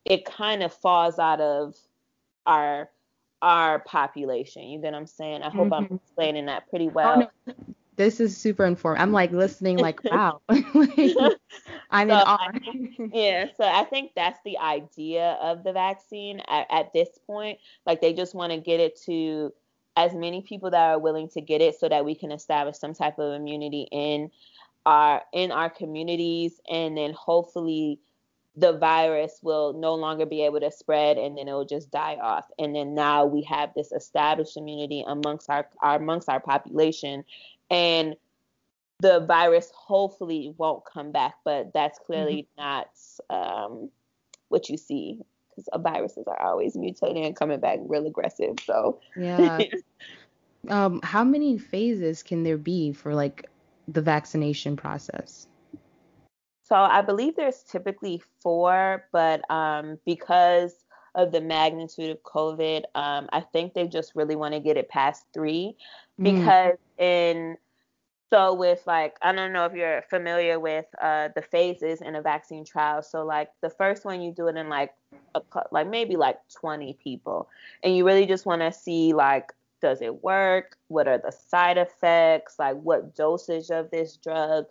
it 0.06 0.24
kind 0.24 0.62
of 0.62 0.72
falls 0.72 1.18
out 1.18 1.40
of 1.40 1.74
our 2.46 2.88
our 3.42 3.80
population. 3.80 4.62
You 4.62 4.80
get 4.80 4.92
what 4.92 4.98
I'm 4.98 5.06
saying? 5.06 5.42
I 5.42 5.50
hope 5.50 5.68
mm-hmm. 5.68 5.92
I'm 5.92 6.00
explaining 6.02 6.46
that 6.46 6.70
pretty 6.70 6.88
well. 6.88 7.28
Oh, 7.46 7.52
no. 7.52 7.54
This 7.96 8.20
is 8.20 8.36
super 8.36 8.64
informative. 8.66 9.02
I'm 9.02 9.12
like 9.12 9.32
listening, 9.32 9.78
like 9.78 10.02
wow. 10.10 10.40
I'm 10.48 10.64
so 10.64 11.30
in 12.00 12.10
awe. 12.10 12.50
Think, 12.52 13.12
yeah, 13.14 13.46
so 13.56 13.64
I 13.64 13.84
think 13.84 14.12
that's 14.14 14.38
the 14.44 14.58
idea 14.58 15.38
of 15.40 15.64
the 15.64 15.72
vaccine 15.72 16.40
at, 16.48 16.66
at 16.70 16.92
this 16.92 17.08
point. 17.26 17.58
Like 17.86 18.00
they 18.00 18.12
just 18.12 18.34
want 18.34 18.52
to 18.52 18.58
get 18.58 18.80
it 18.80 19.00
to 19.06 19.52
as 19.96 20.14
many 20.14 20.42
people 20.42 20.70
that 20.70 20.90
are 20.90 20.98
willing 20.98 21.28
to 21.30 21.40
get 21.40 21.62
it, 21.62 21.78
so 21.78 21.88
that 21.88 22.04
we 22.04 22.14
can 22.14 22.32
establish 22.32 22.76
some 22.76 22.94
type 22.94 23.18
of 23.18 23.32
immunity 23.34 23.88
in 23.90 24.30
our 24.84 25.22
in 25.32 25.50
our 25.50 25.70
communities, 25.70 26.60
and 26.70 26.96
then 26.96 27.14
hopefully 27.14 27.98
the 28.56 28.78
virus 28.78 29.40
will 29.42 29.74
no 29.74 29.94
longer 29.94 30.24
be 30.24 30.42
able 30.42 30.60
to 30.60 30.70
spread 30.70 31.18
and 31.18 31.36
then 31.36 31.48
it 31.48 31.52
will 31.52 31.64
just 31.64 31.90
die 31.90 32.16
off 32.20 32.46
and 32.58 32.74
then 32.74 32.94
now 32.94 33.24
we 33.24 33.42
have 33.42 33.70
this 33.74 33.92
established 33.92 34.56
immunity 34.56 35.04
amongst 35.06 35.50
our, 35.50 35.68
our 35.82 35.96
amongst 35.96 36.28
our 36.28 36.40
population 36.40 37.24
and 37.70 38.16
the 39.00 39.20
virus 39.20 39.70
hopefully 39.74 40.54
won't 40.56 40.84
come 40.84 41.12
back 41.12 41.34
but 41.44 41.72
that's 41.74 41.98
clearly 41.98 42.48
mm-hmm. 42.58 42.62
not 42.62 42.88
um, 43.28 43.90
what 44.48 44.68
you 44.70 44.76
see 44.76 45.20
because 45.56 45.68
viruses 45.82 46.24
are 46.26 46.40
always 46.42 46.76
mutating 46.76 47.26
and 47.26 47.36
coming 47.36 47.60
back 47.60 47.78
real 47.86 48.06
aggressive. 48.06 48.56
So 48.64 49.00
yeah. 49.16 49.58
um, 50.68 51.00
how 51.02 51.24
many 51.24 51.58
phases 51.58 52.22
can 52.22 52.42
there 52.42 52.58
be 52.58 52.92
for 52.92 53.14
like 53.14 53.48
the 53.88 54.02
vaccination 54.02 54.76
process? 54.76 55.46
So 56.68 56.74
I 56.74 57.00
believe 57.00 57.36
there's 57.36 57.62
typically 57.62 58.20
four, 58.40 59.04
but 59.12 59.48
um, 59.50 60.00
because 60.04 60.74
of 61.14 61.30
the 61.30 61.40
magnitude 61.40 62.10
of 62.10 62.22
COVID, 62.24 62.82
um, 62.96 63.28
I 63.32 63.40
think 63.40 63.72
they 63.72 63.86
just 63.86 64.16
really 64.16 64.34
want 64.34 64.54
to 64.54 64.60
get 64.60 64.76
it 64.76 64.88
past 64.88 65.24
three 65.32 65.76
mm. 66.20 66.24
because 66.24 66.76
mm. 66.98 67.04
in 67.04 67.56
so 68.30 68.52
with 68.54 68.82
like 68.84 69.16
I 69.22 69.30
don't 69.30 69.52
know 69.52 69.64
if 69.66 69.74
you're 69.74 70.02
familiar 70.10 70.58
with 70.58 70.86
uh, 71.00 71.28
the 71.36 71.42
phases 71.42 72.00
in 72.00 72.16
a 72.16 72.22
vaccine 72.22 72.64
trial. 72.64 73.00
So 73.00 73.24
like 73.24 73.50
the 73.60 73.70
first 73.70 74.04
one 74.04 74.20
you 74.20 74.32
do 74.32 74.48
it 74.48 74.56
in 74.56 74.68
like 74.68 74.92
a, 75.36 75.42
like 75.70 75.88
maybe 75.88 76.16
like 76.16 76.40
20 76.60 76.98
people, 77.02 77.48
and 77.84 77.96
you 77.96 78.04
really 78.04 78.26
just 78.26 78.44
want 78.44 78.62
to 78.62 78.72
see 78.72 79.12
like 79.12 79.52
does 79.80 80.02
it 80.02 80.24
work? 80.24 80.76
What 80.88 81.06
are 81.06 81.18
the 81.18 81.30
side 81.30 81.78
effects? 81.78 82.58
Like 82.58 82.76
what 82.76 83.14
dosage 83.14 83.70
of 83.70 83.90
this 83.90 84.16
drug? 84.16 84.66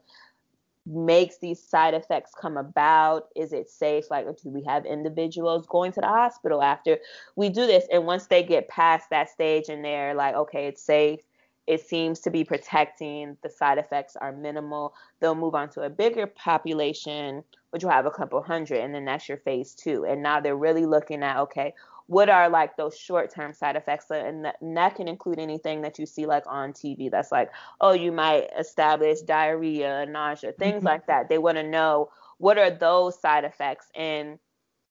Makes 0.86 1.38
these 1.40 1.62
side 1.62 1.94
effects 1.94 2.32
come 2.40 2.58
about? 2.58 3.28
Is 3.36 3.54
it 3.54 3.70
safe? 3.70 4.12
Like, 4.12 4.26
do 4.26 4.50
we 4.50 4.64
have 4.64 4.86
individuals 4.86 5.66
going 5.68 5.92
to 5.94 6.02
the 6.02 6.08
hospital 6.08 6.62
after 6.62 7.00
we 7.36 7.50
do 7.50 7.66
this? 7.66 7.86
And 7.92 8.06
once 8.06 8.28
they 8.28 8.44
get 8.44 8.68
past 8.68 9.10
that 9.10 9.30
stage 9.30 9.70
and 9.70 9.84
they're 9.84 10.14
like, 10.14 10.36
okay, 10.36 10.68
it's 10.68 10.82
safe, 10.82 11.22
it 11.68 11.82
seems 11.82 12.20
to 12.20 12.30
be 12.30 12.44
protecting, 12.44 13.38
the 13.42 13.50
side 13.50 13.80
effects 13.80 14.16
are 14.16 14.32
minimal, 14.32 14.94
they'll 15.20 15.34
move 15.34 15.56
on 15.56 15.70
to 15.70 15.82
a 15.82 15.90
bigger 15.90 16.28
population, 16.28 17.44
which 17.72 17.84
will 17.84 17.92
have 17.92 18.06
a 18.06 18.12
couple 18.12 18.42
hundred, 18.44 18.80
and 18.80 18.94
then 18.94 19.06
that's 19.06 19.28
your 19.28 19.40
phase 19.40 19.74
two. 19.74 20.06
And 20.06 20.22
now 20.22 20.40
they're 20.40 20.56
really 20.56 20.86
looking 20.86 21.24
at, 21.24 21.38
okay, 21.38 21.74
what 22.08 22.30
are 22.30 22.50
like 22.50 22.78
those 22.78 22.98
short 22.98 23.34
term 23.34 23.54
side 23.54 23.76
effects? 23.76 24.06
And 24.10 24.46
that, 24.46 24.58
and 24.62 24.78
that, 24.78 24.96
can 24.96 25.08
include 25.08 25.40
anything 25.40 25.82
that 25.82 25.98
you 26.00 26.06
see 26.06 26.26
like 26.26 26.44
on 26.48 26.72
tv 26.72 27.10
that's 27.12 27.32
like 27.32 27.52
oh 27.82 27.94
you 27.94 28.12
might 28.12 28.48
establish 28.58 29.22
diarrhea 29.22 30.06
nausea 30.06 30.52
things 30.54 30.78
mm-hmm. 30.78 30.86
like 30.86 31.08
that. 31.08 31.30
They 31.30 31.38
want 31.38 31.58
to 31.58 31.64
know 31.64 32.10
what 32.38 32.58
are 32.58 32.72
those 32.72 33.20
side 33.20 33.44
effects 33.44 33.88
and 33.96 34.40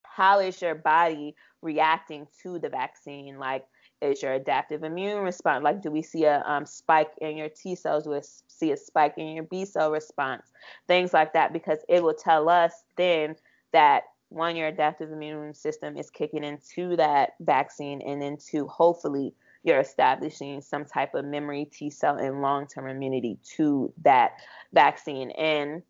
how 0.02 0.40
is 0.40 0.60
your 0.60 0.74
body 0.74 1.34
reacting 1.62 2.26
to 2.42 2.58
the 2.58 2.68
vaccine? 2.68 3.38
Like 3.38 3.64
is 4.00 4.22
your 4.22 4.34
adaptive 4.34 4.82
immune 4.82 5.22
response 5.22 5.64
like 5.64 5.80
do 5.80 5.90
we 5.90 6.02
see 6.02 6.24
a 6.24 6.42
um, 6.44 6.66
spike 6.66 7.10
in 7.20 7.36
your 7.36 7.48
t 7.48 7.74
cells? 7.74 8.04
Do 8.04 8.10
we 8.10 8.20
see 8.48 8.72
a 8.72 8.76
spike 8.76 9.14
in 9.16 9.28
your 9.28 9.44
b 9.44 9.64
cell 9.64 9.90
response? 9.90 10.50
Things 10.88 11.12
like 11.12 11.32
that 11.32 11.52
because 11.52 11.78
it 11.88 12.02
will 12.02 12.14
tell 12.14 12.48
us 12.48 12.72
then 12.96 13.36
that 13.72 14.04
one, 14.28 14.56
your 14.56 14.68
adaptive 14.68 15.12
immune 15.12 15.54
system 15.54 15.96
is 15.96 16.10
kicking 16.10 16.44
into 16.44 16.96
that 16.96 17.34
vaccine, 17.40 18.02
and 18.02 18.20
then 18.20 18.36
two, 18.36 18.66
hopefully 18.66 19.34
you're 19.62 19.80
establishing 19.80 20.60
some 20.60 20.84
type 20.84 21.14
of 21.14 21.24
memory 21.24 21.64
T 21.64 21.90
cell 21.90 22.16
and 22.16 22.42
long 22.42 22.66
term 22.66 22.88
immunity 22.88 23.38
to 23.56 23.92
that 24.02 24.32
vaccine. 24.72 25.30
And 25.32 25.82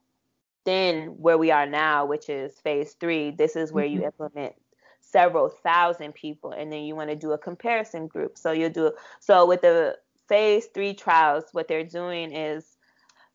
then 0.65 1.17
where 1.19 1.39
we 1.39 1.51
are 1.51 1.67
now, 1.67 2.07
which 2.07 2.29
is 2.29 2.59
phase 2.61 2.95
three, 2.95 3.31
this 3.31 3.57
is 3.57 3.73
where 3.73 3.85
mm-hmm. 3.85 4.01
you 4.01 4.07
implement 4.07 4.55
several 5.01 5.49
thousand 5.49 6.15
people, 6.15 6.53
and 6.53 6.73
then 6.73 6.85
you 6.85 6.95
want 6.95 7.11
to 7.11 7.17
do 7.17 7.33
a 7.33 7.39
comparison 7.39 8.07
group. 8.07 8.39
So 8.39 8.53
you'll 8.53 8.71
do 8.71 8.93
so 9.21 9.47
with 9.47 9.63
the 9.63 9.99
phase 10.29 10.67
three 10.73 10.95
trials, 10.95 11.45
what 11.53 11.69
they're 11.69 11.85
doing 11.85 12.33
is 12.33 12.77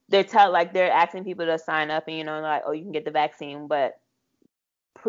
they're 0.10 0.24
tell 0.24 0.52
like 0.52 0.74
they're 0.74 0.92
asking 0.92 1.24
people 1.24 1.46
to 1.46 1.58
sign 1.58 1.92
up 1.92 2.08
and 2.08 2.18
you 2.18 2.24
know 2.24 2.42
like 2.42 2.64
oh 2.66 2.72
you 2.72 2.84
can 2.84 2.92
get 2.92 3.06
the 3.06 3.12
vaccine 3.12 3.68
but 3.68 4.00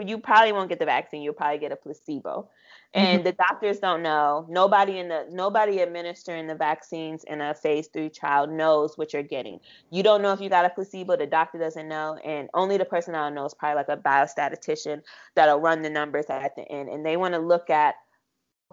you 0.01 0.19
probably 0.19 0.53
won't 0.53 0.69
get 0.69 0.79
the 0.79 0.85
vaccine. 0.85 1.23
You'll 1.23 1.35
probably 1.35 1.59
get 1.59 1.73
a 1.73 1.77
placebo. 1.77 2.49
And 2.93 3.21
mm-hmm. 3.21 3.25
the 3.25 3.33
doctors 3.33 3.79
don't 3.79 4.03
know. 4.03 4.47
Nobody 4.49 4.99
in 4.99 5.09
the 5.09 5.27
nobody 5.31 5.81
administering 5.81 6.49
the 6.49 6.57
vaccines 6.57 7.23
in 7.25 7.41
a 7.41 7.55
phase 7.55 7.87
three 7.87 8.09
trial 8.09 8.49
knows 8.49 8.99
what 8.99 9.13
you're 9.13 9.23
getting. 9.23 9.61
You 9.91 10.03
don't 10.03 10.23
know 10.23 10.33
if 10.33 10.41
you 10.41 10.49
got 10.49 10.65
a 10.65 10.71
placebo. 10.71 11.17
The 11.17 11.27
doctor 11.27 11.59
doesn't 11.59 11.89
know, 11.89 12.17
and 12.25 12.49
only 12.53 12.79
the 12.79 12.85
person 12.85 13.13
that 13.13 13.33
knows 13.33 13.55
probably 13.55 13.77
like 13.77 13.89
a 13.89 13.97
biostatistician 13.97 15.03
that'll 15.37 15.61
run 15.61 15.83
the 15.83 15.91
numbers 15.91 16.27
at 16.29 16.57
the 16.57 16.63
end. 16.71 16.89
And 16.89 17.07
they 17.07 17.17
want 17.17 17.35
to 17.35 17.41
look 17.41 17.71
at 17.71 17.95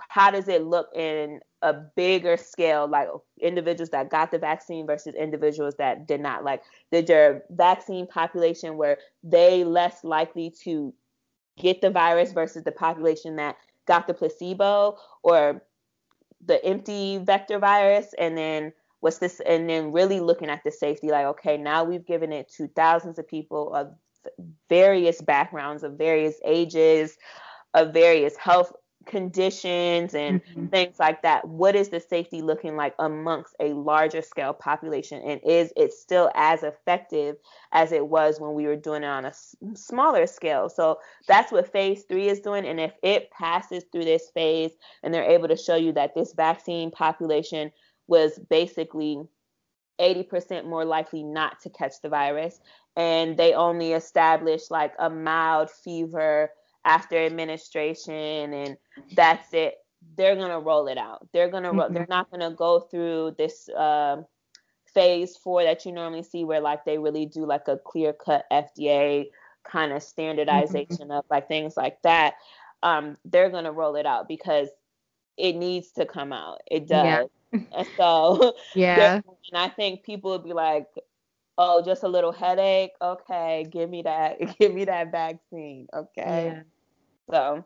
how 0.09 0.31
does 0.31 0.47
it 0.47 0.63
look 0.63 0.89
in 0.95 1.39
a 1.61 1.73
bigger 1.73 2.37
scale, 2.37 2.87
like 2.87 3.07
individuals 3.41 3.89
that 3.89 4.09
got 4.09 4.31
the 4.31 4.37
vaccine 4.37 4.85
versus 4.85 5.15
individuals 5.15 5.75
that 5.77 6.07
did 6.07 6.21
not. 6.21 6.43
Like, 6.43 6.61
did 6.91 7.09
your 7.09 7.43
vaccine 7.49 8.07
population 8.07 8.77
were 8.77 8.97
they 9.23 9.63
less 9.63 10.03
likely 10.03 10.53
to 10.63 10.93
get 11.57 11.81
the 11.81 11.89
virus 11.89 12.31
versus 12.31 12.63
the 12.63 12.71
population 12.71 13.35
that 13.35 13.57
got 13.85 14.07
the 14.07 14.13
placebo 14.13 14.97
or 15.23 15.61
the 16.45 16.63
empty 16.63 17.17
vector 17.17 17.59
virus 17.59 18.13
and 18.19 18.37
then 18.37 18.71
what's 18.99 19.17
this 19.17 19.41
and 19.45 19.69
then 19.69 19.91
really 19.91 20.19
looking 20.19 20.49
at 20.49 20.63
the 20.63 20.71
safety 20.71 21.09
like 21.09 21.25
okay 21.25 21.57
now 21.57 21.83
we've 21.83 22.05
given 22.05 22.31
it 22.31 22.49
to 22.49 22.67
thousands 22.69 23.17
of 23.17 23.27
people 23.27 23.73
of 23.73 23.93
various 24.69 25.21
backgrounds 25.21 25.83
of 25.83 25.93
various 25.93 26.35
ages 26.45 27.17
of 27.73 27.93
various 27.93 28.35
health 28.37 28.73
conditions 29.07 30.13
and 30.13 30.43
mm-hmm. 30.43 30.67
things 30.67 30.99
like 30.99 31.21
that. 31.23 31.47
What 31.47 31.75
is 31.75 31.89
the 31.89 31.99
safety 31.99 32.41
looking 32.41 32.75
like 32.75 32.93
amongst 32.99 33.55
a 33.59 33.73
larger 33.73 34.21
scale 34.21 34.53
population? 34.53 35.21
And 35.23 35.41
is 35.43 35.73
it 35.75 35.93
still 35.93 36.29
as 36.35 36.63
effective 36.63 37.37
as 37.71 37.91
it 37.91 38.07
was 38.07 38.39
when 38.39 38.53
we 38.53 38.65
were 38.67 38.75
doing 38.75 39.03
it 39.03 39.07
on 39.07 39.25
a 39.25 39.29
s- 39.29 39.55
smaller 39.73 40.27
scale? 40.27 40.69
So 40.69 40.99
that's 41.27 41.51
what 41.51 41.71
phase 41.71 42.03
3 42.03 42.27
is 42.27 42.39
doing. 42.39 42.65
And 42.65 42.79
if 42.79 42.93
it 43.01 43.31
passes 43.31 43.85
through 43.91 44.05
this 44.05 44.29
phase 44.33 44.71
and 45.03 45.13
they're 45.13 45.23
able 45.23 45.47
to 45.47 45.57
show 45.57 45.75
you 45.75 45.93
that 45.93 46.13
this 46.13 46.33
vaccine 46.33 46.91
population 46.91 47.71
was 48.07 48.39
basically 48.49 49.21
80% 49.99 50.65
more 50.65 50.85
likely 50.85 51.23
not 51.23 51.59
to 51.61 51.69
catch 51.69 52.01
the 52.01 52.09
virus 52.09 52.59
and 52.97 53.37
they 53.37 53.53
only 53.53 53.93
established 53.93 54.71
like 54.71 54.93
a 54.99 55.09
mild 55.09 55.69
fever 55.69 56.51
after 56.87 57.17
administration 57.17 58.53
and 58.53 58.77
that's 59.15 59.53
it. 59.53 59.75
They're 60.15 60.35
going 60.35 60.51
to 60.51 60.59
roll 60.59 60.87
it 60.87 60.97
out. 60.97 61.27
They're 61.33 61.49
going 61.49 61.63
to 61.63 61.71
mm-hmm. 61.71 61.93
they're 61.93 62.07
not 62.09 62.31
going 62.31 62.49
to 62.49 62.55
go 62.55 62.79
through 62.79 63.35
this 63.37 63.67
uh, 63.69 64.21
phase 64.93 65.35
four 65.35 65.63
that 65.63 65.85
you 65.85 65.91
normally 65.91 66.23
see 66.23 66.45
where 66.45 66.61
like 66.61 66.85
they 66.85 66.97
really 66.97 67.25
do 67.25 67.45
like 67.45 67.67
a 67.67 67.77
clear 67.77 68.13
cut 68.13 68.45
fda 68.51 69.25
kind 69.63 69.91
of 69.91 70.01
standardization 70.01 71.09
mm-hmm. 71.09 71.11
of 71.11 71.25
like 71.29 71.47
things 71.47 71.75
like 71.75 72.01
that. 72.03 72.35
Um, 72.83 73.17
they're 73.25 73.49
going 73.49 73.65
to 73.65 73.71
roll 73.71 73.95
it 73.95 74.05
out 74.05 74.27
because 74.27 74.69
it 75.35 75.55
needs 75.55 75.91
to 75.91 76.05
come 76.05 76.31
out. 76.31 76.61
It 76.71 76.87
does. 76.87 77.29
Yeah. 77.53 77.59
and 77.75 77.87
so 77.95 78.55
yeah. 78.75 79.15
and 79.15 79.55
i 79.55 79.69
think 79.69 80.03
people 80.03 80.31
would 80.31 80.43
be 80.43 80.51
like 80.51 80.87
oh 81.57 81.81
just 81.83 82.03
a 82.03 82.07
little 82.07 82.31
headache? 82.31 82.91
Okay 83.01 83.67
give 83.71 83.89
me 83.89 84.03
that 84.03 84.37
give 84.59 84.73
me 84.73 84.85
that 84.85 85.11
vaccine. 85.11 85.87
Okay. 85.93 86.53
Yeah. 86.53 86.61
So 87.29 87.65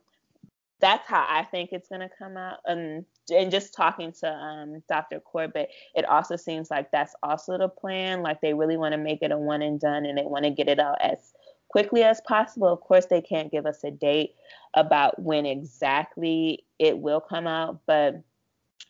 that's 0.80 1.08
how 1.08 1.26
I 1.30 1.44
think 1.44 1.70
it's 1.72 1.88
gonna 1.88 2.10
come 2.18 2.36
out. 2.38 2.58
And 2.66 3.06
and 3.32 3.52
just 3.52 3.74
talking 3.74 4.12
to 4.20 4.30
um, 4.30 4.84
Dr. 4.90 5.20
Corbett, 5.20 5.70
it 5.96 6.06
also 6.06 6.36
seems 6.36 6.72
like 6.72 6.92
that's 6.92 7.16
also 7.24 7.58
the 7.58 7.70
plan. 7.70 8.22
Like 8.24 8.42
they 8.42 8.54
really 8.54 8.78
want 8.78 8.94
to 8.94 8.98
make 8.98 9.22
it 9.22 9.32
a 9.32 9.38
one 9.38 9.62
and 9.62 9.80
done, 9.80 10.06
and 10.06 10.18
they 10.18 10.24
want 10.24 10.46
to 10.46 10.52
get 10.52 10.68
it 10.68 10.80
out 10.80 10.98
as 11.02 11.34
quickly 11.70 12.04
as 12.04 12.20
possible. 12.22 12.68
Of 12.68 12.82
course, 12.82 13.06
they 13.06 13.22
can't 13.22 13.52
give 13.52 13.66
us 13.66 13.84
a 13.84 13.92
date 13.92 14.36
about 14.74 15.22
when 15.22 15.46
exactly 15.46 16.66
it 16.80 16.98
will 16.98 17.22
come 17.22 17.48
out, 17.48 17.82
but 17.86 18.22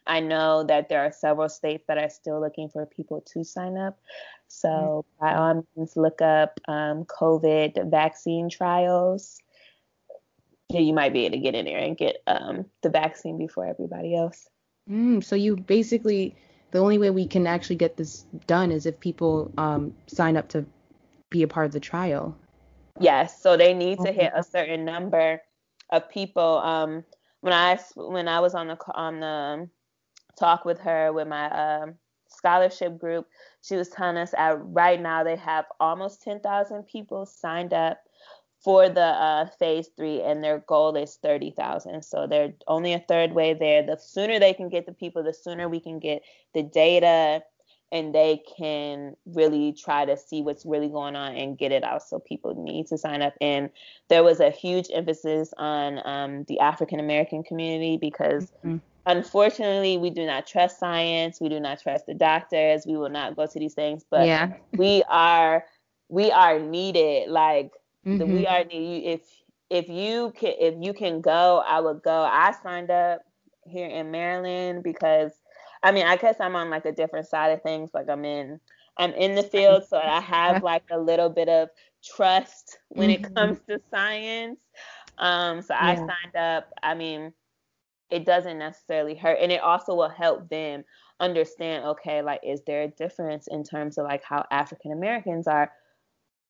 I 0.07 0.19
know 0.19 0.63
that 0.63 0.89
there 0.89 1.01
are 1.01 1.11
several 1.11 1.49
states 1.49 1.83
that 1.87 1.97
are 1.97 2.09
still 2.09 2.39
looking 2.39 2.69
for 2.69 2.85
people 2.85 3.21
to 3.33 3.43
sign 3.43 3.77
up. 3.77 3.99
So 4.47 5.05
by 5.19 5.35
all 5.35 5.65
means, 5.75 5.95
look 5.95 6.21
up 6.21 6.59
um, 6.67 7.05
COVID 7.05 7.89
vaccine 7.89 8.49
trials 8.49 9.40
you 10.79 10.93
might 10.93 11.13
be 11.13 11.25
able 11.25 11.37
to 11.37 11.41
get 11.41 11.55
in 11.55 11.65
there 11.65 11.77
and 11.77 11.97
get 11.97 12.23
um, 12.27 12.65
the 12.81 12.89
vaccine 12.89 13.37
before 13.37 13.65
everybody 13.65 14.15
else. 14.15 14.47
Mm, 14.89 15.23
so 15.23 15.35
you 15.35 15.55
basically 15.55 16.35
the 16.71 16.79
only 16.79 16.97
way 16.97 17.09
we 17.09 17.27
can 17.27 17.45
actually 17.45 17.75
get 17.75 17.97
this 17.97 18.25
done 18.47 18.71
is 18.71 18.85
if 18.85 18.99
people 18.99 19.51
um, 19.57 19.93
sign 20.07 20.37
up 20.37 20.47
to 20.49 20.65
be 21.29 21.43
a 21.43 21.47
part 21.47 21.65
of 21.65 21.71
the 21.71 21.79
trial. 21.79 22.35
Yes, 22.99 23.41
so 23.41 23.57
they 23.57 23.73
need 23.73 23.99
to 23.99 24.11
hit 24.11 24.31
a 24.35 24.43
certain 24.43 24.85
number 24.85 25.41
of 25.89 26.09
people. 26.09 26.59
Um, 26.59 27.03
when 27.41 27.53
I 27.53 27.79
when 27.95 28.27
I 28.27 28.39
was 28.39 28.53
on 28.53 28.67
the 28.67 28.77
on 28.93 29.19
the 29.19 29.69
talk 30.37 30.65
with 30.65 30.79
her 30.79 31.11
with 31.11 31.27
my 31.27 31.49
um, 31.49 31.95
scholarship 32.27 32.97
group, 32.97 33.27
she 33.61 33.75
was 33.75 33.89
telling 33.89 34.17
us 34.17 34.33
at 34.37 34.57
right 34.65 35.01
now 35.01 35.23
they 35.23 35.35
have 35.35 35.65
almost 35.79 36.21
10,000 36.21 36.83
people 36.83 37.25
signed 37.25 37.73
up 37.73 37.99
for 38.63 38.89
the 38.89 39.01
uh, 39.01 39.47
phase 39.57 39.89
three, 39.97 40.21
and 40.21 40.43
their 40.43 40.59
goal 40.59 40.95
is 40.95 41.17
30,000. 41.23 42.03
So 42.03 42.27
they're 42.27 42.53
only 42.67 42.93
a 42.93 42.99
third 42.99 43.33
way 43.33 43.53
there. 43.53 43.83
The 43.83 43.97
sooner 43.97 44.39
they 44.39 44.53
can 44.53 44.69
get 44.69 44.85
the 44.85 44.93
people, 44.93 45.23
the 45.23 45.33
sooner 45.33 45.67
we 45.67 45.79
can 45.79 45.99
get 45.99 46.21
the 46.53 46.61
data 46.61 47.43
and 47.91 48.15
they 48.15 48.41
can 48.57 49.15
really 49.25 49.73
try 49.73 50.05
to 50.05 50.15
see 50.15 50.41
what's 50.41 50.65
really 50.65 50.87
going 50.87 51.15
on 51.15 51.35
and 51.35 51.57
get 51.57 51.71
it 51.71 51.83
out. 51.83 52.03
So 52.03 52.19
people 52.19 52.55
need 52.55 52.87
to 52.87 52.97
sign 52.97 53.21
up. 53.21 53.33
And 53.41 53.69
there 54.07 54.23
was 54.23 54.39
a 54.39 54.49
huge 54.49 54.87
emphasis 54.93 55.53
on 55.57 55.99
um, 56.05 56.45
the 56.47 56.59
African 56.59 56.99
American 56.99 57.43
community 57.43 57.97
because. 57.97 58.51
Mm-hmm. 58.65 58.77
Unfortunately, 59.07 59.97
we 59.97 60.11
do 60.11 60.27
not 60.27 60.45
trust 60.45 60.77
science. 60.77 61.41
We 61.41 61.49
do 61.49 61.59
not 61.59 61.81
trust 61.81 62.05
the 62.05 62.13
doctors. 62.13 62.85
We 62.85 62.95
will 62.97 63.09
not 63.09 63.35
go 63.35 63.47
to 63.47 63.59
these 63.59 63.73
things. 63.73 64.05
But 64.07 64.27
yeah. 64.27 64.53
we 64.73 65.01
are 65.09 65.65
we 66.07 66.29
are 66.29 66.59
needed. 66.59 67.27
Like 67.27 67.71
mm-hmm. 68.05 68.17
the, 68.17 68.25
we 68.25 68.47
are 68.47 68.63
needed. 68.63 69.19
If 69.19 69.21
if 69.69 69.89
you 69.89 70.33
can 70.35 70.53
if 70.59 70.75
you 70.79 70.93
can 70.93 71.21
go, 71.21 71.63
I 71.65 71.79
would 71.79 72.03
go. 72.03 72.21
I 72.23 72.53
signed 72.63 72.91
up 72.91 73.21
here 73.65 73.87
in 73.87 74.11
Maryland 74.11 74.83
because 74.83 75.31
I 75.83 75.91
mean, 75.91 76.05
I 76.05 76.17
guess 76.17 76.39
I'm 76.39 76.55
on 76.55 76.69
like 76.69 76.85
a 76.85 76.91
different 76.91 77.27
side 77.27 77.49
of 77.49 77.61
things. 77.63 77.89
Like 77.93 78.09
I'm 78.09 78.25
in 78.25 78.59
I'm 78.97 79.13
in 79.13 79.35
the 79.35 79.43
field, 79.43 79.85
so 79.87 79.97
I 79.97 80.19
have 80.19 80.63
like 80.63 80.83
a 80.91 80.99
little 80.99 81.29
bit 81.29 81.49
of 81.49 81.69
trust 82.03 82.77
when 82.89 83.09
mm-hmm. 83.09 83.25
it 83.25 83.35
comes 83.35 83.59
to 83.69 83.79
science. 83.89 84.59
Um, 85.17 85.61
so 85.61 85.73
yeah. 85.73 85.87
I 85.87 85.95
signed 85.95 86.35
up. 86.35 86.71
I 86.83 86.93
mean, 86.93 87.33
it 88.09 88.25
doesn't 88.25 88.57
necessarily 88.57 89.15
hurt, 89.15 89.37
and 89.41 89.51
it 89.51 89.61
also 89.61 89.95
will 89.95 90.09
help 90.09 90.49
them 90.49 90.83
understand. 91.19 91.85
Okay, 91.85 92.21
like 92.21 92.41
is 92.43 92.61
there 92.67 92.83
a 92.83 92.87
difference 92.89 93.47
in 93.47 93.63
terms 93.63 93.97
of 93.97 94.05
like 94.05 94.23
how 94.23 94.45
African 94.51 94.91
Americans 94.91 95.47
are 95.47 95.71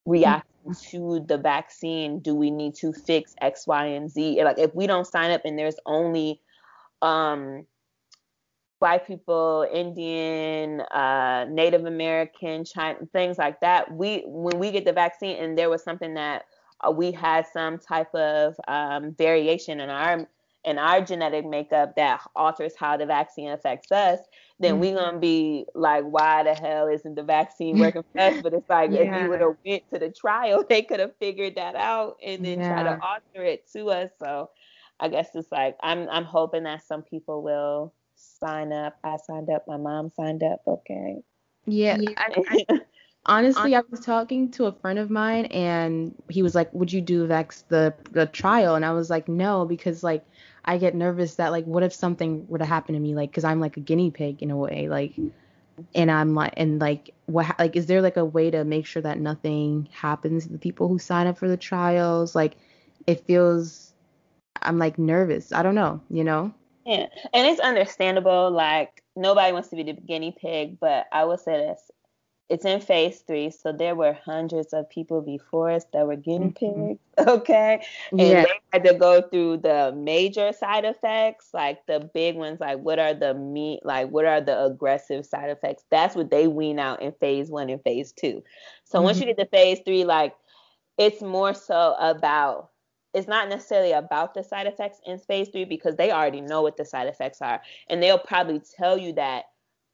reacting 0.06 0.74
mm-hmm. 0.74 0.98
to 0.98 1.26
the 1.28 1.38
vaccine? 1.38 2.20
Do 2.20 2.36
we 2.36 2.52
need 2.52 2.76
to 2.76 2.94
fix 2.94 3.36
X, 3.42 3.68
Y, 3.68 3.86
and 3.86 4.10
Z? 4.10 4.44
Like 4.44 4.60
if 4.60 4.74
we 4.76 4.88
don't 4.88 5.06
sign 5.06 5.32
up 5.32 5.42
and 5.46 5.58
there's 5.58 5.80
only 5.86 6.40
um 7.02 7.66
white 8.82 9.06
people, 9.06 9.68
Indian, 9.72 10.82
uh, 10.82 11.46
Native 11.48 11.86
American, 11.86 12.66
China, 12.66 12.98
things 13.14 13.38
like 13.38 13.60
that. 13.62 13.94
We 13.94 14.24
when 14.26 14.58
we 14.60 14.72
get 14.72 14.86
the 14.86 14.94
vaccine 14.94 15.38
and 15.38 15.56
there 15.58 15.70
was 15.70 15.84
something 15.84 16.16
that 16.16 16.46
uh, 16.86 16.92
we 16.92 17.12
had 17.12 17.46
some 17.46 17.78
type 17.78 18.14
of 18.16 18.56
um, 18.68 19.14
variation 19.14 19.80
in 19.80 19.90
our 19.90 20.28
in 20.64 20.78
our 20.78 21.02
genetic 21.02 21.46
makeup 21.46 21.96
that 21.96 22.22
alters 22.36 22.76
how 22.76 22.96
the 22.96 23.06
vaccine 23.06 23.50
affects 23.50 23.92
us, 23.92 24.20
then 24.60 24.74
mm-hmm. 24.74 24.82
we're 24.82 24.96
gonna 24.96 25.20
be 25.20 25.66
like, 25.74 26.04
why 26.04 26.44
the 26.44 26.54
hell 26.54 26.88
isn't 26.88 27.16
the 27.16 27.24
vaccine 27.24 27.80
working 27.80 28.04
for 28.12 28.22
us? 28.22 28.42
But 28.42 28.54
it's 28.54 28.70
like 28.70 28.92
yeah. 28.92 29.00
if 29.00 29.24
you 29.24 29.30
would 29.30 29.42
have 29.42 29.58
went 29.66 29.90
to 29.92 30.00
the 30.00 30.10
trial, 30.10 30.64
they 30.70 30.84
could 30.84 31.00
have 31.00 31.16
figured 31.18 31.56
that 31.56 31.76
out 31.76 32.18
and 32.24 32.46
then 32.46 32.60
yeah. 32.60 32.74
try 32.74 32.84
to 32.84 33.02
alter 33.02 33.44
it 33.44 33.72
to 33.74 33.90
us. 33.90 34.12
So 34.20 34.52
I 35.00 35.08
guess 35.08 35.30
it's 35.34 35.52
like 35.52 35.78
I'm 35.82 36.08
I'm 36.10 36.26
hoping 36.26 36.64
that 36.64 36.86
some 36.86 37.02
people 37.02 37.42
will 37.42 37.94
sign 38.16 38.72
up. 38.72 38.98
I 39.04 39.18
signed 39.18 39.50
up. 39.50 39.68
My 39.68 39.78
mom 39.78 40.12
signed 40.12 40.44
up. 40.44 40.62
Okay. 40.68 41.18
Yeah. 41.66 41.98
yeah. 42.00 42.10
I, 42.18 42.66
I, 42.70 42.80
honestly, 43.26 43.76
I 43.76 43.82
was 43.90 44.00
talking 44.00 44.50
to 44.52 44.66
a 44.66 44.72
friend 44.72 45.00
of 45.00 45.10
mine, 45.10 45.46
and 45.46 46.16
he 46.30 46.44
was 46.44 46.56
like, 46.56 46.74
"Would 46.74 46.92
you 46.92 47.02
do 47.02 47.26
Vex 47.28 47.64
the 47.70 47.94
the 48.12 48.28
trial?" 48.28 48.76
And 48.76 48.86
I 48.86 48.92
was 48.92 49.10
like, 49.10 49.28
"No," 49.28 49.66
because 49.66 50.04
like 50.04 50.24
I 50.66 50.78
get 50.78 50.96
nervous 50.96 51.36
that 51.36 51.52
like, 51.52 51.66
what 51.66 51.84
if 51.84 51.94
something 51.94 52.48
were 52.48 52.60
to 52.60 52.66
happen 52.66 52.94
to 52.96 53.02
me? 53.02 53.16
Like, 53.16 53.32
because 53.32 53.44
I'm 53.44 53.60
like 53.60 53.78
a 53.78 53.82
guinea 53.82 54.12
pig 54.12 54.42
in 54.44 54.52
a 54.52 54.58
way, 54.58 54.88
like. 54.90 55.14
And 55.96 56.12
I'm 56.12 56.36
like, 56.36 56.54
and 56.58 56.80
like, 56.80 57.12
what, 57.26 57.58
like, 57.58 57.76
is 57.76 57.88
there 57.88 58.04
like 58.04 58.18
a 58.18 58.26
way 58.26 58.52
to 58.52 58.64
make 58.64 58.86
sure 58.86 59.02
that 59.02 59.20
nothing 59.20 59.90
happens 59.92 60.46
to 60.46 60.52
the 60.52 60.60
people 60.60 60.88
who 60.88 61.00
sign 61.00 61.26
up 61.26 61.40
for 61.40 61.48
the 61.48 61.58
trials? 61.58 62.36
Like, 62.36 62.56
it 63.08 63.26
feels, 63.26 63.94
I'm 64.62 64.78
like 64.78 65.00
nervous. 65.00 65.52
I 65.52 65.64
don't 65.64 65.74
know, 65.74 66.02
you 66.10 66.24
know? 66.24 66.54
Yeah, 66.86 67.08
and 67.34 67.48
it's 67.48 67.60
understandable. 67.60 68.52
Like 68.52 69.04
nobody 69.16 69.54
wants 69.54 69.70
to 69.70 69.76
be 69.76 69.84
the 69.84 69.94
guinea 69.94 70.36
pig, 70.40 70.80
but 70.80 71.06
I 71.12 71.26
will 71.26 71.38
say 71.38 71.58
this: 71.58 71.92
it's 72.52 72.66
in 72.66 72.82
phase 72.82 73.22
three, 73.22 73.50
so 73.50 73.72
there 73.72 73.96
were 73.96 74.12
hundreds 74.12 74.74
of 74.74 74.90
people 74.90 75.22
before 75.22 75.72
us 75.72 75.86
that 75.94 76.06
were 76.06 76.18
guinea 76.18 76.48
mm-hmm. 76.48 76.88
pigs. 76.88 77.00
Okay, 77.28 77.86
and 78.12 78.20
yeah. 78.20 78.44
they 78.44 78.60
had 78.74 78.84
to 78.84 78.94
go 78.94 79.22
through 79.22 79.58
the 79.58 79.94
major 79.96 80.52
side 80.52 80.86
effects, 80.86 81.50
like 81.54 81.86
the 81.86 82.10
big 82.14 82.36
ones, 82.36 82.60
like 82.60 82.80
what 82.80 83.00
are 83.00 83.14
the 83.14 83.34
meat, 83.34 83.82
like 83.84 84.10
what 84.10 84.26
are 84.26 84.42
the 84.42 84.66
aggressive 84.66 85.26
side 85.26 85.50
effects. 85.50 85.84
That's 85.92 86.16
what 86.16 86.32
they 86.32 86.48
wean 86.48 86.80
out 86.80 87.02
in 87.02 87.12
phase 87.14 87.50
one 87.50 87.70
and 87.70 87.82
phase 87.84 88.12
two. 88.12 88.44
So 88.86 88.98
mm-hmm. 88.98 89.06
once 89.06 89.20
you 89.20 89.28
mm-hmm. 89.28 89.38
get 89.38 89.52
to 89.52 89.58
phase 89.58 89.80
three, 89.86 90.04
like 90.04 90.34
it's 90.98 91.22
more 91.22 91.54
so 91.54 91.96
about 92.00 92.72
it's 93.14 93.28
not 93.28 93.50
necessarily 93.50 93.92
about 93.92 94.34
the 94.34 94.44
side 94.44 94.68
effects 94.68 95.00
in 95.06 95.20
phase 95.20 95.50
three 95.50 95.66
because 95.66 95.96
they 95.96 96.12
already 96.12 96.42
know 96.42 96.62
what 96.62 96.78
the 96.78 96.86
side 96.86 97.08
effects 97.08 97.42
are. 97.42 97.62
And 97.90 98.02
they'll 98.02 98.18
probably 98.18 98.62
tell 98.78 98.98
you 98.98 99.14
that 99.14 99.46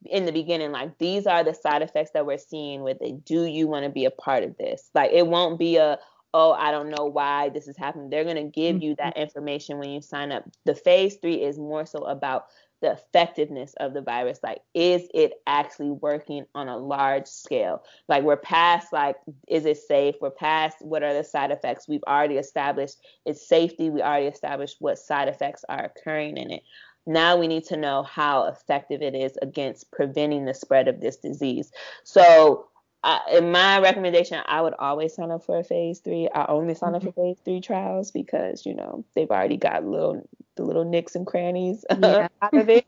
in 0.09 0.25
the 0.25 0.31
beginning, 0.31 0.71
like 0.71 0.97
these 0.97 1.27
are 1.27 1.43
the 1.43 1.53
side 1.53 1.81
effects 1.81 2.11
that 2.13 2.25
we're 2.25 2.37
seeing 2.37 2.81
with 2.81 2.97
it. 3.01 3.25
Do 3.25 3.45
you 3.45 3.67
want 3.67 3.85
to 3.85 3.89
be 3.89 4.05
a 4.05 4.11
part 4.11 4.43
of 4.43 4.57
this? 4.57 4.89
Like 4.93 5.11
it 5.11 5.27
won't 5.27 5.59
be 5.59 5.77
a, 5.77 5.99
oh, 6.33 6.51
I 6.51 6.71
don't 6.71 6.89
know 6.89 7.05
why 7.05 7.49
this 7.49 7.67
is 7.67 7.77
happening. 7.77 8.09
They're 8.09 8.23
going 8.23 8.35
to 8.35 8.43
give 8.43 8.81
you 8.81 8.95
that 8.97 9.15
mm-hmm. 9.15 9.23
information 9.23 9.77
when 9.77 9.89
you 9.89 10.01
sign 10.01 10.31
up. 10.31 10.43
The 10.65 10.75
phase 10.75 11.17
three 11.17 11.43
is 11.43 11.57
more 11.57 11.85
so 11.85 11.99
about 11.99 12.47
the 12.81 12.91
effectiveness 12.91 13.73
of 13.79 13.93
the 13.93 14.01
virus 14.01 14.39
like 14.43 14.59
is 14.75 15.07
it 15.13 15.33
actually 15.47 15.89
working 15.89 16.45
on 16.53 16.67
a 16.67 16.77
large 16.77 17.25
scale 17.25 17.83
like 18.07 18.23
we're 18.23 18.37
past 18.37 18.93
like 18.93 19.15
is 19.47 19.65
it 19.65 19.77
safe 19.77 20.15
we're 20.21 20.29
past 20.29 20.77
what 20.81 21.01
are 21.01 21.13
the 21.13 21.23
side 21.23 21.49
effects 21.49 21.87
we've 21.87 22.03
already 22.07 22.35
established 22.35 22.97
its 23.25 23.47
safety 23.47 23.89
we 23.89 24.01
already 24.01 24.27
established 24.27 24.77
what 24.79 24.99
side 24.99 25.27
effects 25.27 25.65
are 25.67 25.85
occurring 25.85 26.37
in 26.37 26.51
it 26.51 26.61
now 27.07 27.37
we 27.37 27.47
need 27.47 27.63
to 27.63 27.77
know 27.77 28.03
how 28.03 28.45
effective 28.45 29.01
it 29.01 29.15
is 29.15 29.37
against 29.41 29.91
preventing 29.91 30.45
the 30.45 30.53
spread 30.53 30.87
of 30.87 30.99
this 30.99 31.17
disease 31.17 31.71
so 32.03 32.67
uh, 33.03 33.19
in 33.31 33.51
my 33.51 33.79
recommendation, 33.79 34.41
I 34.47 34.61
would 34.61 34.73
always 34.79 35.13
sign 35.13 35.31
up 35.31 35.45
for 35.45 35.59
a 35.59 35.63
phase 35.63 35.99
three. 35.99 36.27
I 36.33 36.45
only 36.49 36.73
sign 36.73 36.95
up 36.95 37.03
for 37.03 37.11
mm-hmm. 37.11 37.21
phase 37.21 37.37
three 37.45 37.61
trials 37.61 38.11
because 38.11 38.65
you 38.65 38.73
know 38.73 39.05
they've 39.15 39.29
already 39.29 39.57
got 39.57 39.85
little 39.85 40.27
the 40.55 40.63
little 40.63 40.83
nicks 40.83 41.15
and 41.15 41.25
crannies 41.25 41.85
yeah. 41.99 42.27
out 42.41 42.53
of 42.53 42.69
it. 42.69 42.85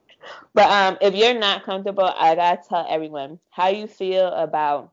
But 0.53 0.69
um, 0.69 0.97
if 1.01 1.15
you're 1.15 1.39
not 1.39 1.63
comfortable, 1.63 2.03
I 2.03 2.35
gotta 2.35 2.61
tell 2.67 2.85
everyone 2.89 3.39
how 3.49 3.69
you 3.69 3.87
feel 3.87 4.27
about 4.27 4.91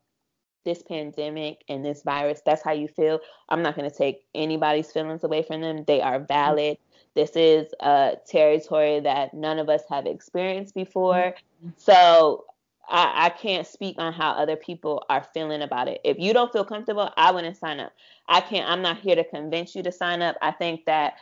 this 0.64 0.82
pandemic 0.82 1.64
and 1.68 1.84
this 1.84 2.02
virus. 2.02 2.42
That's 2.44 2.62
how 2.62 2.72
you 2.72 2.86
feel. 2.86 3.20
I'm 3.48 3.62
not 3.62 3.74
gonna 3.74 3.90
take 3.90 4.24
anybody's 4.34 4.92
feelings 4.92 5.24
away 5.24 5.42
from 5.42 5.60
them. 5.60 5.84
They 5.86 6.02
are 6.02 6.20
valid. 6.20 6.78
This 7.16 7.34
is 7.34 7.72
a 7.80 8.12
territory 8.26 9.00
that 9.00 9.34
none 9.34 9.58
of 9.58 9.68
us 9.68 9.82
have 9.90 10.06
experienced 10.06 10.74
before. 10.74 11.34
Mm-hmm. 11.34 11.70
So 11.78 12.44
I, 12.88 13.26
I 13.26 13.28
can't 13.30 13.66
speak 13.66 13.96
on 13.98 14.12
how 14.12 14.32
other 14.32 14.54
people 14.54 15.04
are 15.08 15.26
feeling 15.34 15.62
about 15.62 15.88
it. 15.88 16.00
If 16.04 16.18
you 16.18 16.32
don't 16.32 16.52
feel 16.52 16.64
comfortable, 16.64 17.10
I 17.16 17.32
wouldn't 17.32 17.56
sign 17.56 17.80
up. 17.80 17.92
I 18.28 18.40
can't. 18.42 18.68
I'm 18.68 18.82
not 18.82 18.98
here 18.98 19.16
to 19.16 19.24
convince 19.24 19.74
you 19.74 19.82
to 19.82 19.90
sign 19.90 20.22
up. 20.22 20.36
I 20.42 20.50
think 20.52 20.84
that 20.84 21.14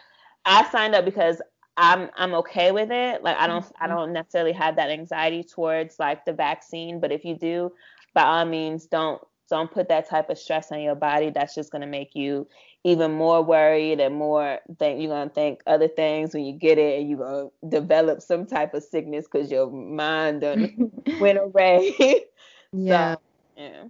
I 0.45 0.69
signed 0.71 0.95
up 0.95 1.05
because 1.05 1.41
I'm 1.77 2.11
I'm 2.17 2.35
okay 2.35 2.73
with 2.73 2.91
it. 2.91 3.23
Like 3.23 3.37
I 3.37 3.47
don't 3.47 3.65
I 3.81 3.87
mm-hmm. 3.87 3.97
don't 3.97 4.13
necessarily 4.13 4.53
have 4.53 4.77
that 4.77 4.91
anxiety 4.91 5.43
towards 5.43 5.99
like 5.99 6.25
the 6.25 6.33
vaccine, 6.33 7.01
but 7.01 7.13
if 7.13 7.25
you 7.25 7.37
do, 7.37 7.73
by 8.15 8.23
all 8.23 8.45
means 8.45 8.87
don't 8.87 9.23
don't 9.49 9.71
put 9.71 9.89
that 9.89 10.09
type 10.09 10.31
of 10.31 10.39
stress 10.39 10.73
on 10.73 10.81
your 10.81 10.95
body. 10.95 11.31
That's 11.31 11.55
just 11.55 11.71
gonna 11.71 11.87
make 11.87 12.15
you 12.15 12.47
even 12.85 13.13
more 13.13 13.43
worried 13.43 13.99
and 14.01 14.15
more 14.15 14.61
think 14.79 15.01
you're 15.01 15.11
gonna 15.11 15.31
think 15.31 15.61
other 15.67 15.89
things 15.89 16.35
when 16.35 16.45
you 16.45 16.53
get 16.53 16.79
it 16.79 17.01
and 17.01 17.09
you're 17.09 17.19
gonna 17.19 17.49
develop 17.69 18.21
some 18.21 18.47
type 18.47 18.75
of 18.75 18.83
sickness 18.83 19.27
because 19.31 19.51
your 19.51 19.71
mind 19.71 20.43
done 20.43 20.93
went 21.19 21.39
away. 21.39 21.95
yeah. 22.73 23.15
So, 23.15 23.21
yeah. 23.57 23.85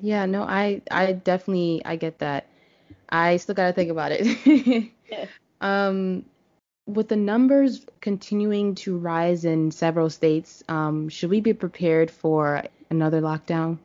Yeah, 0.00 0.26
no, 0.26 0.42
I 0.42 0.82
I 0.90 1.12
definitely 1.12 1.82
I 1.84 1.96
get 1.96 2.18
that. 2.18 2.46
I 3.08 3.36
still 3.36 3.54
gotta 3.54 3.72
think 3.72 3.90
about 3.90 4.12
it. 4.12 4.90
Um, 5.60 6.26
with 6.86 7.08
the 7.08 7.16
numbers 7.16 7.86
continuing 8.00 8.74
to 8.76 8.98
rise 8.98 9.44
in 9.46 9.70
several 9.70 10.10
states, 10.10 10.62
um, 10.68 11.08
should 11.08 11.30
we 11.30 11.40
be 11.40 11.54
prepared 11.54 12.10
for 12.10 12.64
another 12.90 13.22
lockdown? 13.22 13.78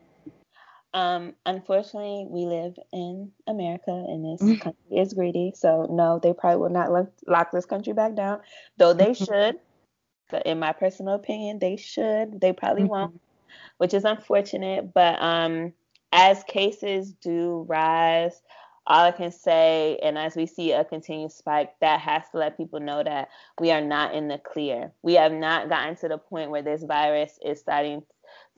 Um, 0.93 1.34
unfortunately, 1.45 2.25
we 2.30 2.45
live 2.45 2.75
in 2.91 3.32
America, 3.47 3.91
and 3.91 4.25
this 4.25 4.41
mm-hmm. 4.41 4.62
country 4.62 4.97
is 4.97 5.13
greedy. 5.13 5.54
So 5.56 5.88
no, 5.89 6.19
they 6.21 6.34
probably 6.34 6.62
will 6.62 6.69
not 6.69 6.91
lock, 6.91 7.08
lock 7.28 7.52
this 7.52 7.65
country 7.65 7.93
back 7.93 8.15
down, 8.15 8.39
though 8.78 8.93
they 8.93 9.12
mm-hmm. 9.12 9.23
should. 9.23 9.60
But 10.32 10.45
in 10.45 10.60
my 10.60 10.73
personal 10.73 11.15
opinion, 11.15 11.60
they 11.60 11.75
should. 11.75 12.39
They 12.41 12.54
probably 12.54 12.84
mm-hmm. 12.84 12.91
won't, 12.91 13.21
which 13.78 13.93
is 13.93 14.04
unfortunate. 14.04 14.93
But 14.93 15.21
um, 15.21 15.73
as 16.12 16.43
cases 16.43 17.13
do 17.13 17.65
rise, 17.67 18.42
all 18.87 19.06
I 19.06 19.12
can 19.12 19.31
say, 19.31 20.00
and 20.02 20.17
as 20.17 20.35
we 20.35 20.48
see 20.48 20.71
a 20.71 20.83
continued 20.83 21.31
spike, 21.31 21.73
that 21.81 22.00
has 22.00 22.23
to 22.31 22.40
let 22.40 22.58
people 22.58 22.79
know 22.79 23.04
that 23.04 23.29
we 23.60 23.69
are 23.69 23.81
not 23.81 24.15
in 24.15 24.27
the 24.27 24.40
clear. 24.40 24.92
We 25.04 25.13
have 25.13 25.31
not 25.31 25.69
gotten 25.69 25.96
to 25.98 26.08
the 26.08 26.17
point 26.17 26.50
where 26.50 26.63
this 26.63 26.83
virus 26.83 27.37
is 27.46 27.60
starting 27.60 28.02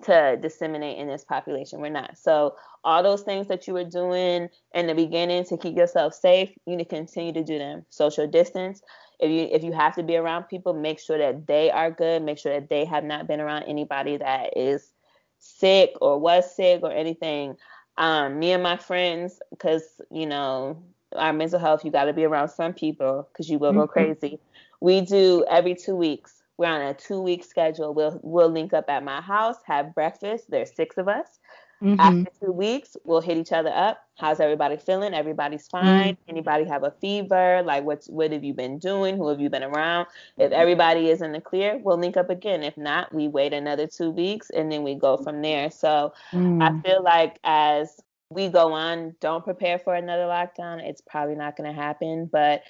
to 0.03 0.37
disseminate 0.41 0.97
in 0.97 1.07
this 1.07 1.23
population. 1.23 1.79
We're 1.79 1.89
not. 1.89 2.17
So 2.17 2.55
all 2.83 3.03
those 3.03 3.21
things 3.21 3.47
that 3.47 3.67
you 3.67 3.73
were 3.73 3.83
doing 3.83 4.49
in 4.73 4.87
the 4.87 4.95
beginning 4.95 5.45
to 5.45 5.57
keep 5.57 5.75
yourself 5.75 6.13
safe, 6.13 6.49
you 6.65 6.75
need 6.75 6.89
to 6.89 6.95
continue 6.95 7.33
to 7.33 7.43
do 7.43 7.57
them. 7.57 7.85
Social 7.89 8.27
distance. 8.27 8.81
If 9.19 9.29
you 9.29 9.47
if 9.51 9.63
you 9.63 9.71
have 9.71 9.95
to 9.95 10.03
be 10.03 10.17
around 10.17 10.45
people, 10.45 10.73
make 10.73 10.99
sure 10.99 11.17
that 11.17 11.45
they 11.45 11.69
are 11.69 11.91
good. 11.91 12.23
Make 12.23 12.39
sure 12.39 12.53
that 12.53 12.69
they 12.69 12.85
have 12.85 13.03
not 13.03 13.27
been 13.27 13.39
around 13.39 13.63
anybody 13.63 14.17
that 14.17 14.57
is 14.57 14.91
sick 15.37 15.93
or 16.01 16.19
was 16.19 16.55
sick 16.55 16.81
or 16.83 16.91
anything, 16.91 17.55
um, 17.97 18.39
me 18.39 18.51
and 18.51 18.63
my 18.63 18.77
friends, 18.77 19.39
because 19.51 19.83
you 20.09 20.25
know 20.25 20.81
our 21.15 21.33
mental 21.33 21.59
health, 21.59 21.83
you 21.83 21.91
got 21.91 22.05
to 22.05 22.13
be 22.13 22.23
around 22.23 22.49
some 22.49 22.73
people 22.73 23.27
because 23.31 23.49
you 23.49 23.59
will 23.59 23.71
mm-hmm. 23.71 23.81
go 23.81 23.87
crazy. 23.87 24.39
We 24.79 25.01
do 25.01 25.45
every 25.49 25.75
two 25.75 25.95
weeks. 25.95 26.40
We're 26.61 26.67
on 26.67 26.81
a 26.83 26.93
two 26.93 27.19
week 27.19 27.43
schedule. 27.43 27.91
We'll 27.91 28.19
we'll 28.21 28.51
link 28.51 28.71
up 28.71 28.87
at 28.87 29.03
my 29.03 29.19
house, 29.19 29.55
have 29.65 29.95
breakfast. 29.95 30.45
There's 30.47 30.71
six 30.75 30.99
of 30.99 31.07
us. 31.07 31.39
Mm-hmm. 31.81 31.99
After 31.99 32.31
two 32.39 32.51
weeks, 32.51 32.95
we'll 33.03 33.19
hit 33.19 33.35
each 33.37 33.51
other 33.51 33.71
up. 33.73 34.05
How's 34.15 34.39
everybody 34.39 34.77
feeling? 34.77 35.15
Everybody's 35.15 35.67
fine. 35.67 36.13
Mm-hmm. 36.13 36.29
Anybody 36.29 36.65
have 36.65 36.83
a 36.83 36.91
fever? 37.01 37.63
Like 37.65 37.83
what's 37.83 38.07
what 38.09 38.31
have 38.31 38.43
you 38.43 38.53
been 38.53 38.77
doing? 38.77 39.17
Who 39.17 39.27
have 39.29 39.39
you 39.39 39.49
been 39.49 39.63
around? 39.63 40.05
If 40.37 40.51
everybody 40.51 41.09
is 41.09 41.23
in 41.23 41.31
the 41.31 41.41
clear, 41.41 41.79
we'll 41.83 41.97
link 41.97 42.15
up 42.15 42.29
again. 42.29 42.61
If 42.61 42.77
not, 42.77 43.11
we 43.11 43.27
wait 43.27 43.53
another 43.53 43.87
two 43.87 44.11
weeks 44.11 44.51
and 44.51 44.71
then 44.71 44.83
we 44.83 44.93
go 44.93 45.17
from 45.17 45.41
there. 45.41 45.71
So 45.71 46.13
mm-hmm. 46.31 46.61
I 46.61 46.69
mm. 46.69 46.85
feel 46.85 47.01
like 47.01 47.39
as 47.43 47.99
we 48.29 48.49
go 48.49 48.71
on, 48.71 49.15
don't 49.19 49.43
prepare 49.43 49.79
for 49.79 49.95
another 49.95 50.23
lockdown. 50.23 50.87
It's 50.87 51.01
probably 51.01 51.35
not 51.35 51.57
going 51.57 51.73
to 51.73 51.75
happen, 51.75 52.29
but 52.31 52.61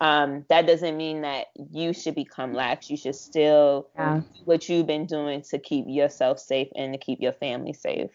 um, 0.00 0.44
that 0.48 0.66
doesn't 0.66 0.96
mean 0.96 1.22
that 1.22 1.46
you 1.72 1.92
should 1.92 2.14
become 2.14 2.52
lax. 2.52 2.90
You 2.90 2.96
should 2.96 3.16
still 3.16 3.88
yeah. 3.94 4.18
do 4.20 4.40
what 4.44 4.68
you've 4.68 4.86
been 4.86 5.06
doing 5.06 5.42
to 5.50 5.58
keep 5.58 5.86
yourself 5.88 6.38
safe 6.38 6.68
and 6.76 6.92
to 6.92 6.98
keep 6.98 7.20
your 7.20 7.32
family 7.32 7.72
safe. 7.72 8.10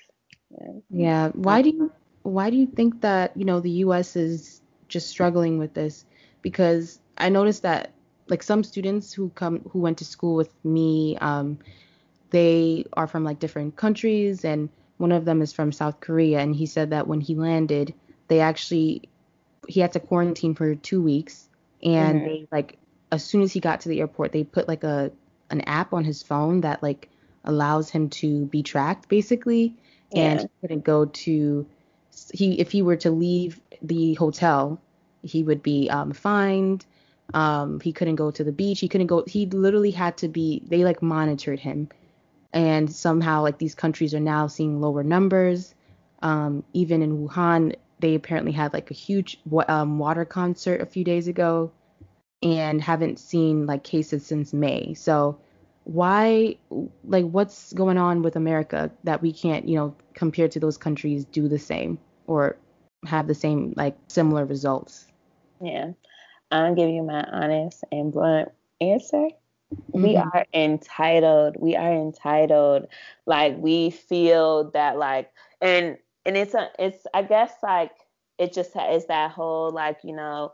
Yeah. 0.50 0.74
yeah. 0.90 1.28
Why 1.30 1.62
do 1.62 1.70
you 1.70 1.92
why 2.24 2.50
do 2.50 2.58
you 2.58 2.68
think 2.68 3.02
that 3.02 3.36
you 3.36 3.46
know 3.46 3.60
the 3.60 3.72
U.S. 3.86 4.16
is 4.16 4.62
just 4.88 5.10
struggling 5.10 5.58
with 5.58 5.74
this? 5.74 6.06
Because 6.42 7.00
I 7.18 7.30
noticed 7.30 7.64
that 7.64 7.92
like 8.28 8.44
some 8.44 8.64
students 8.64 9.12
who 9.12 9.30
come 9.30 9.60
who 9.72 9.80
went 9.80 9.98
to 9.98 10.06
school 10.06 10.36
with 10.36 10.54
me, 10.64 11.18
um, 11.18 11.60
they 12.30 12.86
are 12.94 13.08
from 13.08 13.24
like 13.24 13.40
different 13.40 13.76
countries 13.76 14.46
and 14.46 14.70
one 14.98 15.12
of 15.12 15.26
them 15.26 15.42
is 15.42 15.52
from 15.52 15.72
South 15.72 16.00
Korea, 16.00 16.40
and 16.40 16.56
he 16.56 16.66
said 16.66 16.92
that 16.92 17.08
when 17.08 17.20
he 17.20 17.36
landed, 17.36 17.94
they 18.30 18.40
actually 18.40 19.10
he 19.68 19.80
had 19.80 19.92
to 19.94 20.00
quarantine 20.00 20.56
for 20.56 20.76
two 20.76 21.02
weeks, 21.02 21.50
and 21.84 22.20
mm-hmm. 22.20 22.26
they 22.26 22.48
like 22.52 22.78
as 23.12 23.24
soon 23.24 23.42
as 23.42 23.52
he 23.54 23.60
got 23.60 23.82
to 23.82 23.90
the 23.90 24.00
airport, 24.00 24.32
they 24.32 24.44
put 24.44 24.68
like 24.68 24.84
a 24.84 25.12
an 25.50 25.62
app 25.62 25.94
on 25.94 26.04
his 26.04 26.24
phone 26.24 26.62
that 26.62 26.82
like 26.82 27.10
allows 27.44 27.90
him 27.90 28.10
to 28.10 28.46
be 28.46 28.64
tracked 28.64 29.10
basically, 29.10 29.76
yeah. 30.12 30.24
and 30.24 30.40
he 30.42 30.48
couldn't 30.62 30.84
go 30.84 31.06
to 31.06 31.68
he 32.34 32.60
if 32.60 32.72
he 32.72 32.82
were 32.82 32.98
to 32.98 33.12
leave 33.12 33.60
the 33.82 34.14
hotel, 34.16 34.82
he 35.22 35.44
would 35.44 35.62
be 35.62 35.90
um, 35.90 36.12
fined. 36.12 36.86
Um, 37.34 37.80
he 37.80 37.94
couldn't 37.94 38.16
go 38.16 38.32
to 38.32 38.44
the 38.44 38.52
beach. 38.52 38.80
He 38.80 38.90
couldn't 38.90 39.08
go. 39.08 39.24
He 39.26 39.46
literally 39.46 39.92
had 39.92 40.18
to 40.18 40.28
be. 40.28 40.62
They 40.68 40.84
like 40.84 41.02
monitored 41.02 41.60
him 41.60 41.90
and 42.54 42.94
somehow 42.94 43.42
like 43.42 43.58
these 43.58 43.76
countries 43.76 44.14
are 44.14 44.20
now 44.20 44.48
seeing 44.48 44.80
lower 44.80 45.04
numbers. 45.04 45.74
Um, 46.22 46.64
even 46.72 47.02
in 47.02 47.28
Wuhan, 47.28 47.76
they 48.04 48.16
apparently 48.16 48.52
had 48.52 48.74
like 48.74 48.92
a 48.92 48.94
huge 48.94 49.40
um, 49.70 49.98
water 49.98 50.26
concert 50.26 50.82
a 50.82 50.86
few 50.86 51.06
days 51.06 51.30
ago, 51.30 51.72
and 52.42 52.82
haven't 52.82 53.18
seen 53.18 53.66
like 53.66 53.86
cases 53.86 54.26
since 54.26 54.52
May. 54.52 54.94
So 54.94 55.40
why 55.86 56.58
like 57.06 57.24
what's 57.24 57.72
going 57.72 57.98
on 57.98 58.22
with 58.22 58.36
America 58.36 58.92
that 59.06 59.22
we 59.22 59.32
can't 59.32 59.70
you 59.70 59.78
know 59.78 59.96
compared 60.14 60.52
to 60.52 60.60
those 60.60 60.78
countries 60.78 61.24
do 61.24 61.48
the 61.48 61.58
same 61.58 61.98
or 62.28 62.58
have 63.06 63.28
the 63.28 63.36
same 63.36 63.74
like 63.78 63.96
similar 64.10 64.44
results? 64.44 65.08
Yeah, 65.62 65.92
I'm 66.52 66.76
giving 66.76 66.96
you 66.96 67.04
my 67.04 67.24
honest 67.24 67.86
and 67.90 68.12
blunt 68.12 68.50
answer. 68.82 69.30
Mm-hmm. 69.94 70.04
We 70.04 70.18
are 70.18 70.46
entitled. 70.54 71.56
We 71.58 71.78
are 71.78 71.94
entitled. 71.94 72.88
Like 73.26 73.56
we 73.58 73.92
feel 73.92 74.72
that 74.72 74.98
like 74.98 75.32
and 75.62 75.98
and 76.26 76.38
it's 76.38 76.54
a 76.54 76.70
it's 76.80 77.06
I 77.14 77.24
guess 77.24 77.52
like 77.62 77.92
it 78.38 78.54
just 78.54 78.72
is 78.76 79.06
that 79.08 79.32
whole 79.32 79.72
like 79.72 80.00
you 80.04 80.16
know 80.16 80.54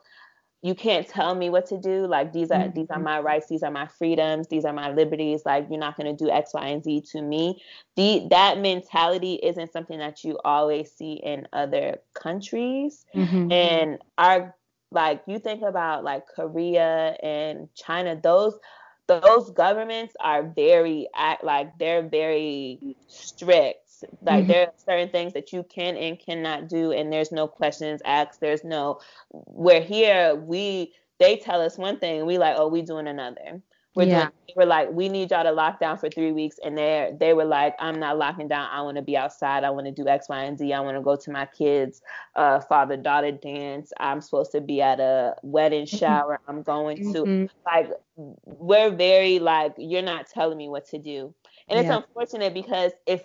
you 0.62 0.76
can't 0.76 1.08
tell 1.08 1.34
me 1.36 1.50
what 1.50 1.66
to 1.68 1.78
do 1.78 2.06
like 2.06 2.34
these 2.34 2.52
are 2.52 2.60
mm-hmm. 2.60 2.74
these 2.76 2.90
are 2.90 2.96
mm-hmm. 2.96 3.06
my 3.06 3.20
rights 3.20 3.48
these 3.48 3.64
are 3.64 3.72
my 3.72 3.88
freedoms 3.88 4.48
these 4.48 4.66
are 4.66 4.74
my 4.74 4.92
liberties 4.92 5.44
like 5.46 5.66
you're 5.70 5.80
not 5.80 5.96
going 5.96 6.16
to 6.16 6.24
do 6.26 6.30
x 6.30 6.54
y 6.54 6.68
and 6.68 6.84
z 6.84 7.02
to 7.02 7.22
me 7.22 7.62
the 7.96 8.28
that 8.30 8.60
mentality 8.60 9.36
isn't 9.36 9.72
something 9.72 10.00
that 10.00 10.24
you 10.24 10.38
always 10.44 10.92
see 10.92 11.14
in 11.14 11.48
other 11.54 11.98
countries 12.14 13.06
mm-hmm. 13.16 13.52
and 13.52 14.00
our 14.18 14.56
like 14.92 15.22
you 15.28 15.40
think 15.40 15.62
about 15.62 16.04
like 16.04 16.28
korea 16.28 17.16
and 17.24 17.70
china 17.74 18.20
those 18.22 18.58
those 19.08 19.50
governments 19.52 20.14
are 20.20 20.44
very 20.44 21.08
act 21.16 21.44
like 21.44 21.78
they're 21.80 22.08
very 22.08 22.96
strict 23.08 23.89
like 24.22 24.44
mm-hmm. 24.44 24.52
there 24.52 24.68
are 24.68 24.74
certain 24.78 25.10
things 25.10 25.34
that 25.34 25.52
you 25.54 25.64
can 25.64 25.96
and 25.98 26.20
cannot 26.20 26.68
do 26.68 26.92
and 26.92 27.12
there's 27.12 27.32
no 27.32 27.48
questions 27.48 28.02
asked 28.06 28.40
there's 28.40 28.64
no 28.64 29.00
where 29.30 29.82
here 29.82 30.36
we 30.36 30.94
they 31.20 31.38
tell 31.38 31.62
us 31.62 31.78
one 31.78 32.00
thing 32.00 32.26
we 32.26 32.38
like 32.38 32.56
oh 32.58 32.68
we 32.68 32.82
doing 32.82 33.08
another 33.08 33.62
we're 33.96 34.04
yeah. 34.04 34.20
doing, 34.20 34.32
we're 34.56 34.66
like, 34.66 34.92
we 34.92 35.10
need 35.10 35.32
y'all 35.32 35.44
to 35.44 35.52
lock 35.52 35.80
down 35.80 35.98
for 35.98 36.10
three 36.10 36.32
weeks, 36.32 36.58
and 36.64 36.78
they 36.78 37.12
they 37.20 37.34
were 37.34 37.46
like, 37.46 37.76
I'm 37.80 38.00
not 38.00 38.18
locking 38.18 38.48
down. 38.48 38.70
I 38.72 38.82
want 38.82 38.98
to 38.98 39.02
be 39.02 39.18
outside. 39.18 39.64
I 39.64 39.72
want 39.72 39.88
to 39.88 39.92
do 39.92 40.08
X, 40.08 40.30
Y, 40.30 40.44
and 40.44 40.58
Z. 40.58 40.72
I 40.72 40.80
want 40.80 40.96
to 40.96 41.02
go 41.02 41.16
to 41.16 41.32
my 41.32 41.46
kids' 41.48 42.02
uh, 42.36 42.60
father 42.62 42.98
daughter 42.98 43.32
dance. 43.32 43.92
I'm 44.00 44.22
supposed 44.22 44.52
to 44.52 44.62
be 44.62 44.82
at 44.82 45.00
a 45.00 45.36
wedding 45.42 45.86
mm-hmm. 45.86 45.98
shower. 45.98 46.40
I'm 46.48 46.62
going 46.62 47.14
to 47.14 47.24
mm-hmm. 47.24 47.46
like, 47.66 47.92
we're 48.16 48.92
very 48.92 49.40
like, 49.40 49.74
you're 49.78 50.02
not 50.02 50.28
telling 50.28 50.58
me 50.58 50.70
what 50.70 50.88
to 50.90 51.00
do, 51.00 51.34
and 51.68 51.80
it's 51.80 51.88
yeah. 51.88 51.98
unfortunate 51.98 52.54
because 52.54 52.92
if 53.08 53.24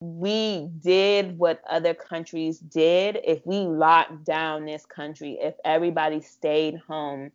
we 0.00 0.68
did 0.82 1.38
what 1.38 1.62
other 1.68 1.94
countries 1.94 2.58
did, 2.58 3.18
if 3.24 3.46
we 3.46 3.58
locked 3.58 4.24
down 4.24 4.66
this 4.66 4.84
country, 4.84 5.38
if 5.40 5.54
everybody 5.64 6.20
stayed 6.20 6.76
home 6.86 7.30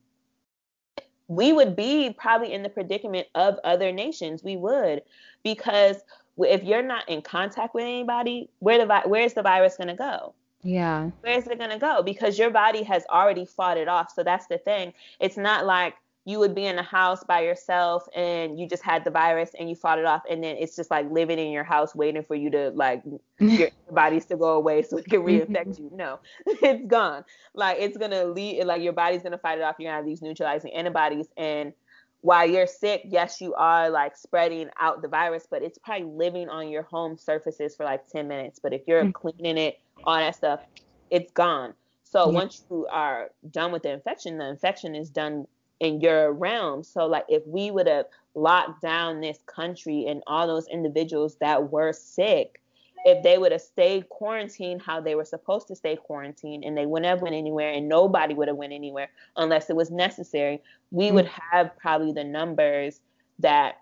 we 1.31 1.53
would 1.53 1.77
be 1.77 2.13
probably 2.17 2.51
in 2.51 2.61
the 2.61 2.67
predicament 2.67 3.25
of 3.35 3.57
other 3.63 3.93
nations. 3.93 4.43
We 4.43 4.57
would, 4.57 5.01
because 5.43 5.95
if 6.37 6.61
you're 6.61 6.83
not 6.83 7.07
in 7.07 7.21
contact 7.21 7.73
with 7.73 7.85
anybody, 7.85 8.49
where 8.59 8.77
the 8.77 8.85
vi- 8.85 9.03
where's 9.05 9.33
the 9.33 9.41
virus 9.41 9.77
gonna 9.77 9.95
go? 9.95 10.33
Yeah. 10.61 11.09
Where's 11.21 11.47
it 11.47 11.57
gonna 11.57 11.79
go? 11.79 12.03
Because 12.03 12.37
your 12.37 12.49
body 12.49 12.83
has 12.83 13.05
already 13.09 13.45
fought 13.45 13.77
it 13.77 13.87
off. 13.87 14.11
So 14.13 14.23
that's 14.23 14.47
the 14.47 14.57
thing. 14.57 14.93
It's 15.21 15.37
not 15.37 15.65
like 15.65 15.95
you 16.25 16.37
would 16.37 16.53
be 16.53 16.65
in 16.65 16.77
a 16.77 16.83
house 16.83 17.23
by 17.23 17.41
yourself 17.41 18.07
and 18.15 18.59
you 18.59 18.67
just 18.67 18.83
had 18.83 19.03
the 19.03 19.09
virus 19.09 19.51
and 19.57 19.69
you 19.69 19.75
fought 19.75 19.97
it 19.97 20.05
off 20.05 20.21
and 20.29 20.43
then 20.43 20.55
it's 20.57 20.75
just 20.75 20.91
like 20.91 21.09
living 21.09 21.39
in 21.39 21.51
your 21.51 21.63
house 21.63 21.95
waiting 21.95 22.23
for 22.23 22.35
you 22.35 22.49
to 22.51 22.69
like 22.71 23.01
your 23.39 23.69
bodies 23.89 24.25
to 24.25 24.37
go 24.37 24.53
away 24.53 24.83
so 24.83 24.97
it 24.97 25.05
can 25.05 25.21
reinfect 25.21 25.79
you. 25.79 25.89
No, 25.93 26.19
it's 26.45 26.85
gone. 26.85 27.23
Like 27.55 27.77
it's 27.79 27.97
gonna 27.97 28.25
leave 28.25 28.65
like 28.65 28.83
your 28.83 28.93
body's 28.93 29.23
gonna 29.23 29.39
fight 29.39 29.57
it 29.57 29.63
off. 29.63 29.77
You're 29.79 29.89
gonna 29.89 29.97
have 29.97 30.05
these 30.05 30.21
neutralizing 30.21 30.71
antibodies 30.73 31.27
and 31.37 31.73
while 32.21 32.47
you're 32.47 32.67
sick, 32.67 33.01
yes, 33.05 33.41
you 33.41 33.55
are 33.55 33.89
like 33.89 34.15
spreading 34.15 34.69
out 34.79 35.01
the 35.01 35.07
virus, 35.07 35.47
but 35.49 35.63
it's 35.63 35.79
probably 35.79 36.05
living 36.05 36.49
on 36.49 36.69
your 36.69 36.83
home 36.83 37.17
surfaces 37.17 37.75
for 37.75 37.83
like 37.83 38.07
10 38.07 38.27
minutes. 38.27 38.59
But 38.61 38.73
if 38.73 38.83
you're 38.87 39.01
mm-hmm. 39.01 39.11
cleaning 39.11 39.57
it, 39.57 39.79
all 40.03 40.17
that 40.17 40.35
stuff, 40.35 40.61
it's 41.09 41.31
gone. 41.31 41.73
So 42.03 42.29
yeah. 42.29 42.35
once 42.35 42.63
you 42.69 42.85
are 42.91 43.31
done 43.49 43.71
with 43.71 43.83
the 43.83 43.91
infection, 43.91 44.37
the 44.37 44.49
infection 44.49 44.93
is 44.93 45.09
done 45.09 45.47
in 45.81 45.99
your 45.99 46.31
realm. 46.31 46.83
So 46.83 47.07
like 47.07 47.25
if 47.27 47.45
we 47.45 47.71
would 47.71 47.87
have 47.87 48.05
locked 48.35 48.81
down 48.81 49.19
this 49.19 49.39
country 49.47 50.05
and 50.07 50.21
all 50.27 50.47
those 50.47 50.67
individuals 50.67 51.35
that 51.41 51.71
were 51.71 51.91
sick, 51.91 52.61
if 53.03 53.23
they 53.23 53.39
would 53.39 53.51
have 53.51 53.61
stayed 53.61 54.07
quarantined 54.09 54.83
how 54.83 55.01
they 55.01 55.15
were 55.15 55.25
supposed 55.25 55.67
to 55.67 55.75
stay 55.75 55.95
quarantined 55.95 56.63
and 56.63 56.77
they 56.77 56.85
wouldn't 56.85 57.09
have 57.09 57.23
went 57.23 57.33
anywhere 57.33 57.73
and 57.73 57.89
nobody 57.89 58.35
would 58.35 58.47
have 58.47 58.57
went 58.57 58.73
anywhere 58.73 59.09
unless 59.37 59.71
it 59.71 59.75
was 59.75 59.89
necessary, 59.89 60.61
we 60.91 61.07
mm-hmm. 61.07 61.15
would 61.15 61.25
have 61.25 61.75
probably 61.77 62.13
the 62.13 62.23
numbers 62.23 63.01
that 63.39 63.79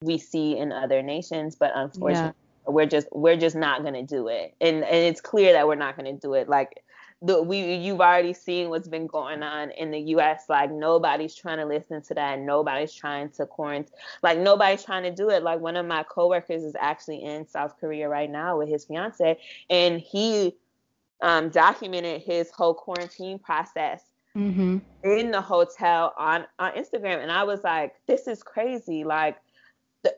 we 0.00 0.18
see 0.18 0.58
in 0.58 0.72
other 0.72 1.02
nations. 1.02 1.54
But 1.54 1.70
unfortunately, 1.72 2.34
yeah. 2.66 2.72
we're 2.72 2.86
just 2.86 3.06
we're 3.12 3.36
just 3.36 3.54
not 3.54 3.84
gonna 3.84 4.02
do 4.02 4.26
it. 4.26 4.56
And 4.60 4.82
and 4.82 4.96
it's 4.96 5.20
clear 5.20 5.52
that 5.52 5.68
we're 5.68 5.76
not 5.76 5.96
gonna 5.96 6.14
do 6.14 6.34
it. 6.34 6.48
Like 6.48 6.82
the 7.22 7.40
we 7.40 7.74
you've 7.76 8.00
already 8.00 8.32
seen 8.32 8.68
what's 8.68 8.88
been 8.88 9.06
going 9.06 9.42
on 9.42 9.70
in 9.70 9.90
the 9.92 10.00
US 10.16 10.44
like 10.48 10.72
nobody's 10.72 11.34
trying 11.34 11.58
to 11.58 11.64
listen 11.64 12.02
to 12.02 12.14
that 12.14 12.40
nobody's 12.40 12.92
trying 12.92 13.30
to 13.30 13.46
quarantine 13.46 13.94
like 14.22 14.38
nobody's 14.38 14.84
trying 14.84 15.04
to 15.04 15.12
do 15.12 15.30
it 15.30 15.42
like 15.42 15.60
one 15.60 15.76
of 15.76 15.86
my 15.86 16.02
coworkers 16.02 16.64
is 16.64 16.74
actually 16.78 17.22
in 17.22 17.46
South 17.46 17.78
Korea 17.78 18.08
right 18.08 18.28
now 18.28 18.58
with 18.58 18.68
his 18.68 18.84
fiance 18.84 19.38
and 19.70 20.00
he 20.00 20.56
um, 21.22 21.50
documented 21.50 22.22
his 22.22 22.50
whole 22.50 22.74
quarantine 22.74 23.38
process 23.38 24.02
mm-hmm. 24.36 24.78
in 25.04 25.30
the 25.30 25.40
hotel 25.40 26.12
on 26.18 26.44
on 26.58 26.72
Instagram 26.72 27.22
and 27.22 27.30
I 27.30 27.44
was 27.44 27.62
like 27.62 27.94
this 28.06 28.26
is 28.26 28.42
crazy 28.42 29.04
like 29.04 29.36
the 30.02 30.12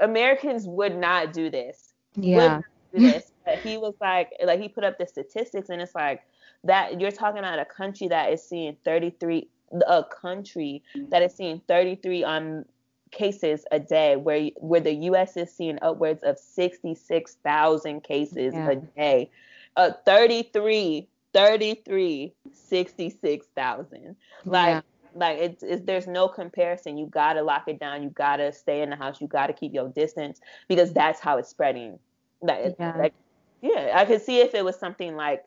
Americans 0.00 0.66
would 0.66 0.96
not 0.96 1.34
do 1.34 1.50
this 1.50 1.92
yeah 2.16 2.62
do 2.94 3.00
this 3.00 3.32
but 3.44 3.58
he 3.58 3.76
was 3.76 3.94
like 4.00 4.32
like 4.42 4.58
he 4.58 4.68
put 4.68 4.84
up 4.84 4.96
the 4.98 5.06
statistics 5.06 5.68
and 5.68 5.82
it's 5.82 5.94
like 5.94 6.22
that 6.64 7.00
you're 7.00 7.10
talking 7.10 7.38
about 7.38 7.58
a 7.58 7.64
country 7.64 8.08
that 8.08 8.32
is 8.32 8.42
seeing 8.42 8.76
33 8.84 9.48
a 9.86 10.04
country 10.04 10.82
that 11.10 11.22
is 11.22 11.34
seeing 11.34 11.60
33 11.68 12.24
on 12.24 12.64
cases 13.10 13.64
a 13.70 13.80
day, 13.80 14.16
where 14.16 14.50
where 14.56 14.80
the 14.80 14.92
U.S. 14.92 15.36
is 15.36 15.52
seeing 15.52 15.78
upwards 15.82 16.22
of 16.22 16.38
66,000 16.38 18.02
cases 18.02 18.54
yeah. 18.54 18.70
a 18.70 18.76
day. 18.76 19.30
Uh, 19.76 19.92
33, 20.04 21.08
33, 21.32 22.34
66,000. 22.52 24.16
Like, 24.44 24.68
yeah. 24.68 24.80
like 25.14 25.38
it's, 25.38 25.62
it's 25.62 25.84
there's 25.84 26.06
no 26.06 26.28
comparison. 26.28 26.98
You 26.98 27.06
gotta 27.06 27.42
lock 27.42 27.64
it 27.68 27.78
down. 27.78 28.02
You 28.02 28.10
gotta 28.10 28.52
stay 28.52 28.82
in 28.82 28.90
the 28.90 28.96
house. 28.96 29.20
You 29.20 29.28
gotta 29.28 29.52
keep 29.52 29.72
your 29.72 29.88
distance 29.88 30.40
because 30.68 30.92
that's 30.92 31.20
how 31.20 31.38
it's 31.38 31.48
spreading. 31.48 31.98
Like, 32.42 32.76
yeah. 32.78 32.96
like 32.96 33.14
yeah, 33.62 33.92
I 33.94 34.04
could 34.04 34.22
see 34.22 34.40
if 34.40 34.54
it 34.54 34.64
was 34.64 34.78
something 34.78 35.16
like 35.16 35.44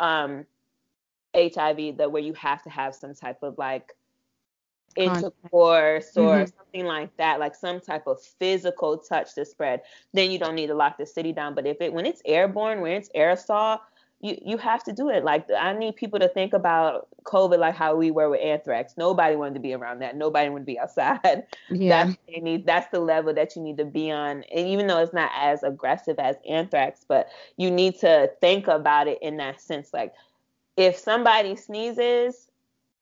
um 0.00 0.46
HIV 1.34 1.96
that 1.98 2.10
where 2.12 2.22
you 2.22 2.34
have 2.34 2.62
to 2.62 2.70
have 2.70 2.94
some 2.94 3.14
type 3.14 3.42
of 3.42 3.56
like 3.58 3.94
intercourse 4.96 6.16
or 6.16 6.36
mm-hmm. 6.36 6.56
something 6.56 6.84
like 6.84 7.16
that, 7.16 7.40
like 7.40 7.54
some 7.54 7.80
type 7.80 8.06
of 8.06 8.20
physical 8.22 8.98
touch 8.98 9.34
to 9.34 9.44
spread, 9.44 9.82
then 10.12 10.30
you 10.30 10.38
don't 10.38 10.54
need 10.54 10.68
to 10.68 10.74
lock 10.74 10.98
the 10.98 11.06
city 11.06 11.32
down. 11.32 11.54
But 11.54 11.66
if 11.66 11.80
it 11.80 11.92
when 11.92 12.06
it's 12.06 12.22
airborne, 12.24 12.80
when 12.80 12.92
it's 12.92 13.08
aerosol, 13.16 13.80
you 14.20 14.38
you 14.44 14.56
have 14.56 14.84
to 14.84 14.92
do 14.92 15.10
it. 15.10 15.24
Like 15.24 15.46
I 15.50 15.72
need 15.72 15.96
people 15.96 16.18
to 16.20 16.28
think 16.28 16.52
about 16.52 17.08
COVID 17.24 17.58
like 17.58 17.74
how 17.74 17.96
we 17.96 18.10
were 18.10 18.30
with 18.30 18.40
anthrax. 18.40 18.94
Nobody 18.96 19.36
wanted 19.36 19.54
to 19.54 19.60
be 19.60 19.74
around 19.74 20.00
that. 20.00 20.16
Nobody 20.16 20.48
wanted 20.48 20.62
to 20.62 20.66
be 20.66 20.78
outside. 20.78 21.46
Yeah. 21.70 22.06
That's, 22.06 22.42
need, 22.42 22.66
that's 22.66 22.90
the 22.90 23.00
level 23.00 23.32
that 23.34 23.56
you 23.56 23.62
need 23.62 23.78
to 23.78 23.84
be 23.84 24.10
on. 24.10 24.44
And 24.54 24.68
even 24.68 24.86
though 24.86 24.98
it's 24.98 25.12
not 25.12 25.30
as 25.34 25.62
aggressive 25.62 26.18
as 26.18 26.36
anthrax, 26.48 27.04
but 27.06 27.28
you 27.56 27.70
need 27.70 27.98
to 28.00 28.30
think 28.40 28.68
about 28.68 29.08
it 29.08 29.18
in 29.22 29.38
that 29.38 29.60
sense. 29.60 29.90
Like 29.92 30.12
if 30.76 30.96
somebody 30.96 31.56
sneezes, 31.56 32.48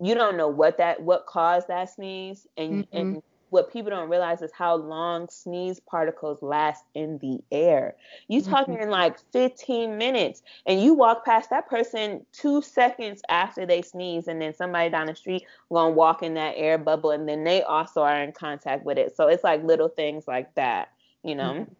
you 0.00 0.14
don't 0.14 0.36
know 0.36 0.48
what 0.48 0.78
that 0.78 1.02
what 1.02 1.26
caused 1.26 1.68
that 1.68 1.90
sneeze 1.90 2.46
and 2.56 2.84
mm-hmm. 2.84 2.96
and 2.96 3.22
what 3.50 3.72
people 3.72 3.90
don't 3.90 4.08
realize 4.08 4.42
is 4.42 4.52
how 4.52 4.76
long 4.76 5.28
sneeze 5.28 5.80
particles 5.80 6.38
last 6.40 6.84
in 6.94 7.18
the 7.18 7.40
air. 7.50 7.96
You 8.28 8.40
mm-hmm. 8.40 8.50
talking 8.50 8.78
in 8.78 8.90
like 8.90 9.18
15 9.32 9.98
minutes 9.98 10.42
and 10.66 10.80
you 10.80 10.94
walk 10.94 11.24
past 11.24 11.50
that 11.50 11.68
person 11.68 12.24
2 12.32 12.62
seconds 12.62 13.22
after 13.28 13.66
they 13.66 13.82
sneeze 13.82 14.28
and 14.28 14.40
then 14.40 14.54
somebody 14.54 14.88
down 14.88 15.06
the 15.06 15.16
street 15.16 15.44
going 15.68 15.92
to 15.92 15.96
walk 15.96 16.22
in 16.22 16.34
that 16.34 16.54
air 16.56 16.78
bubble 16.78 17.10
and 17.10 17.28
then 17.28 17.42
they 17.42 17.62
also 17.62 18.02
are 18.02 18.22
in 18.22 18.32
contact 18.32 18.84
with 18.84 18.98
it. 18.98 19.16
So 19.16 19.26
it's 19.26 19.42
like 19.44 19.64
little 19.64 19.88
things 19.88 20.28
like 20.28 20.54
that, 20.54 20.92
you 21.24 21.34
know. 21.34 21.52
Mm-hmm. 21.52 21.72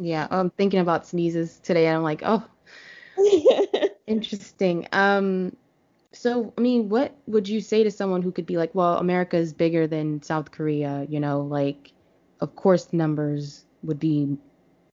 Yeah, 0.00 0.28
I'm 0.30 0.50
thinking 0.50 0.78
about 0.78 1.08
sneezes 1.08 1.58
today 1.58 1.88
and 1.88 1.96
I'm 1.96 2.02
like, 2.04 2.22
"Oh, 2.24 2.44
interesting." 4.08 4.86
Um 4.92 5.52
so, 6.12 6.52
I 6.56 6.60
mean, 6.60 6.88
what 6.88 7.14
would 7.26 7.48
you 7.48 7.60
say 7.60 7.84
to 7.84 7.90
someone 7.90 8.22
who 8.22 8.32
could 8.32 8.46
be 8.46 8.56
like, 8.56 8.74
well, 8.74 8.96
America 8.96 9.36
is 9.36 9.52
bigger 9.52 9.86
than 9.86 10.22
South 10.22 10.50
Korea, 10.50 11.06
you 11.08 11.20
know, 11.20 11.42
like, 11.42 11.92
of 12.40 12.56
course, 12.56 12.92
numbers 12.92 13.64
would 13.82 14.00
be 14.00 14.38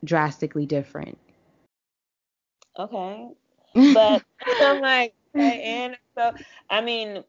drastically 0.03 0.66
different. 0.66 1.18
Okay. 2.78 3.30
But 3.74 4.24
I'm 4.45 4.82
like, 4.82 5.13
okay, 5.36 5.61
and 5.63 5.97
so, 6.16 6.34
I 6.70 6.82
mean, 6.82 7.24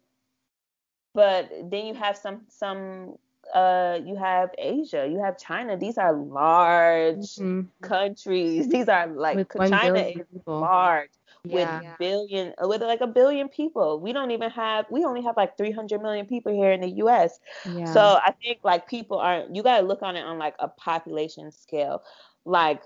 but 1.15 1.51
then 1.71 1.87
you 1.87 1.95
have 1.95 2.17
some, 2.17 2.43
some, 2.49 3.17
uh, 3.55 4.01
you 4.05 4.17
have 4.17 4.51
Asia, 4.59 5.09
you 5.09 5.23
have 5.23 5.39
China. 5.39 5.77
These 5.77 5.97
are 5.97 6.13
large 6.13 7.37
mm-hmm. 7.37 7.63
countries. 7.81 8.69
These 8.69 8.89
are 8.89 9.07
like, 9.07 9.51
China 9.53 10.01
is 10.01 10.23
people. 10.33 10.61
Yeah. 11.49 11.91
with 11.91 11.99
billion 11.99 12.53
uh, 12.63 12.69
with 12.69 12.83
like 12.83 13.01
a 13.01 13.07
billion 13.07 13.49
people. 13.49 14.01
We 14.01 14.13
don't 14.13 14.31
even 14.31 14.51
have 14.51 14.87
we 14.91 15.05
only 15.05 15.23
have 15.23 15.37
like 15.37 15.57
300 15.57 16.01
million 16.03 16.27
people 16.27 16.53
here 16.53 16.73
in 16.73 16.81
the 16.81 16.91
US. 17.05 17.39
Yeah. 17.65 17.93
So 17.93 18.01
I 18.01 18.33
think 18.43 18.59
like 18.63 18.89
people 18.89 19.19
aren't 19.19 19.55
you 19.55 19.63
got 19.63 19.81
to 19.81 19.87
look 19.87 20.03
on 20.03 20.17
it 20.17 20.25
on 20.25 20.39
like 20.39 20.55
a 20.59 20.69
population 20.69 21.51
scale. 21.51 22.03
Like 22.45 22.83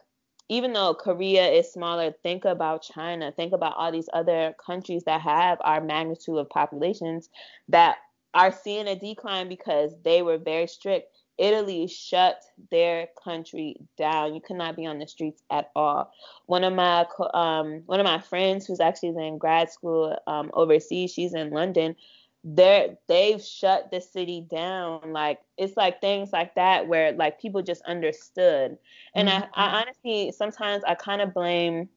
even 0.48 0.72
though 0.72 0.94
Korea 0.94 1.48
is 1.48 1.72
smaller, 1.72 2.12
think 2.24 2.44
about 2.44 2.82
China, 2.82 3.30
think 3.30 3.52
about 3.52 3.74
all 3.76 3.92
these 3.92 4.08
other 4.12 4.54
countries 4.64 5.04
that 5.04 5.20
have 5.20 5.58
our 5.60 5.80
magnitude 5.80 6.38
of 6.38 6.48
populations 6.48 7.30
that 7.68 7.98
are 8.34 8.52
seeing 8.52 8.88
a 8.88 8.96
decline 8.96 9.48
because 9.48 9.92
they 10.04 10.22
were 10.22 10.38
very 10.38 10.66
strict 10.66 11.19
Italy 11.40 11.86
shut 11.86 12.42
their 12.70 13.08
country 13.24 13.76
down. 13.96 14.34
You 14.34 14.42
cannot 14.42 14.76
be 14.76 14.84
on 14.84 14.98
the 14.98 15.08
streets 15.08 15.42
at 15.50 15.70
all. 15.74 16.12
One 16.46 16.62
of 16.64 16.74
my 16.74 17.06
um, 17.32 17.82
one 17.86 17.98
of 17.98 18.04
my 18.04 18.20
friends 18.20 18.66
who's 18.66 18.78
actually 18.78 19.26
in 19.26 19.38
grad 19.38 19.72
school 19.72 20.16
um, 20.26 20.50
overseas, 20.52 21.12
she's 21.12 21.32
in 21.32 21.50
London. 21.50 21.96
They're 22.44 22.98
they've 23.08 23.42
shut 23.42 23.90
the 23.90 24.02
city 24.02 24.46
down. 24.50 25.12
Like 25.12 25.40
it's 25.56 25.76
like 25.76 26.02
things 26.02 26.30
like 26.30 26.54
that 26.56 26.86
where 26.86 27.12
like 27.12 27.40
people 27.40 27.62
just 27.62 27.82
understood. 27.82 28.76
And 29.14 29.28
mm-hmm. 29.28 29.44
I, 29.54 29.64
I 29.64 29.66
mm-hmm. 29.66 29.76
honestly 29.76 30.32
sometimes 30.36 30.84
I 30.84 30.94
kind 30.94 31.22
of 31.22 31.32
blame 31.32 31.88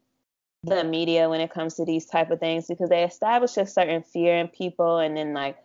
the 0.63 0.85
media 0.85 1.29
when 1.29 1.41
it 1.41 1.51
comes 1.51 1.73
to 1.75 1.85
these 1.85 2.05
type 2.05 2.31
of 2.31 2.39
things 2.39 2.67
because 2.67 2.87
they 2.87 3.03
establish 3.03 3.57
a 3.57 3.65
certain 3.65 4.01
fear 4.01 4.37
in 4.37 4.47
people 4.47 4.99
and 4.99 5.17
then 5.17 5.33
like 5.33 5.57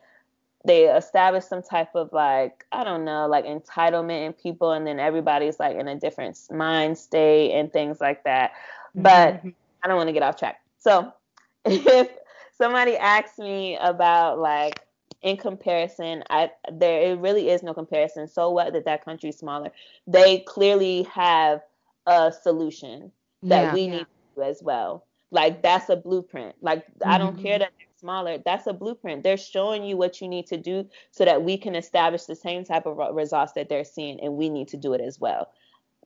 they 0.65 0.85
establish 0.85 1.45
some 1.45 1.63
type 1.63 1.95
of 1.95 2.13
like 2.13 2.65
I 2.73 2.85
don't 2.85 3.05
know 3.05 3.27
like 3.27 3.45
entitlement 3.45 4.27
in 4.27 4.33
people, 4.33 4.73
and 4.73 4.87
then 4.87 4.99
everybody's 4.99 5.59
like 5.59 5.77
in 5.77 5.89
a 5.89 5.97
different 5.97 6.39
mind 6.51 6.99
state 6.99 7.53
and 7.53 7.73
things 7.73 8.01
like 8.01 8.25
that. 8.25 8.53
But 8.95 9.37
mm-hmm. 9.37 9.49
I 9.83 9.89
don't 9.89 9.97
want 9.97 10.09
to 10.09 10.13
get 10.13 10.23
off 10.23 10.37
track. 10.37 10.61
So 10.79 11.13
if 11.65 12.09
somebody 12.57 12.97
asks 12.97 13.39
me 13.39 13.77
about 13.81 14.39
like 14.39 14.81
in 15.23 15.37
comparison, 15.37 16.25
I 16.31 16.51
there 16.73 17.13
it 17.13 17.19
really 17.19 17.51
is 17.51 17.63
no 17.63 17.75
comparison. 17.75 18.29
So 18.29 18.51
what 18.51 18.73
that 18.73 18.85
that 18.85 19.05
country's 19.05 19.39
smaller? 19.39 19.71
They 20.07 20.41
clearly 20.41 21.05
have 21.05 21.63
a 22.07 22.33
solution 22.33 23.13
that 23.45 23.63
yeah, 23.63 23.75
we 23.75 23.83
yeah. 23.83 23.91
need 23.91 23.99
to 23.99 24.07
do 24.37 24.43
as 24.43 24.63
well. 24.63 25.05
Like 25.31 25.63
that's 25.63 25.89
a 25.89 25.97
blueprint. 25.97 26.57
Like 26.61 26.81
mm-hmm. 26.81 27.09
I 27.09 27.19
don't 27.19 27.35
mm-hmm. 27.35 27.45
care 27.45 27.59
that 27.61 27.71
smaller, 27.99 28.38
that's 28.44 28.66
a 28.66 28.72
blueprint. 28.72 29.22
They're 29.22 29.36
showing 29.36 29.84
you 29.84 29.96
what 29.96 30.20
you 30.20 30.28
need 30.28 30.46
to 30.49 30.57
do 30.57 30.88
so 31.11 31.24
that 31.24 31.42
we 31.42 31.59
can 31.59 31.74
establish 31.74 32.24
the 32.24 32.36
same 32.36 32.64
type 32.64 32.86
of 32.86 32.99
results 33.14 33.53
that 33.53 33.68
they're 33.68 33.84
seeing, 33.84 34.20
and 34.20 34.34
we 34.34 34.49
need 34.49 34.68
to 34.68 34.76
do 34.76 34.94
it 34.94 35.01
as 35.01 35.18
well. 35.18 35.49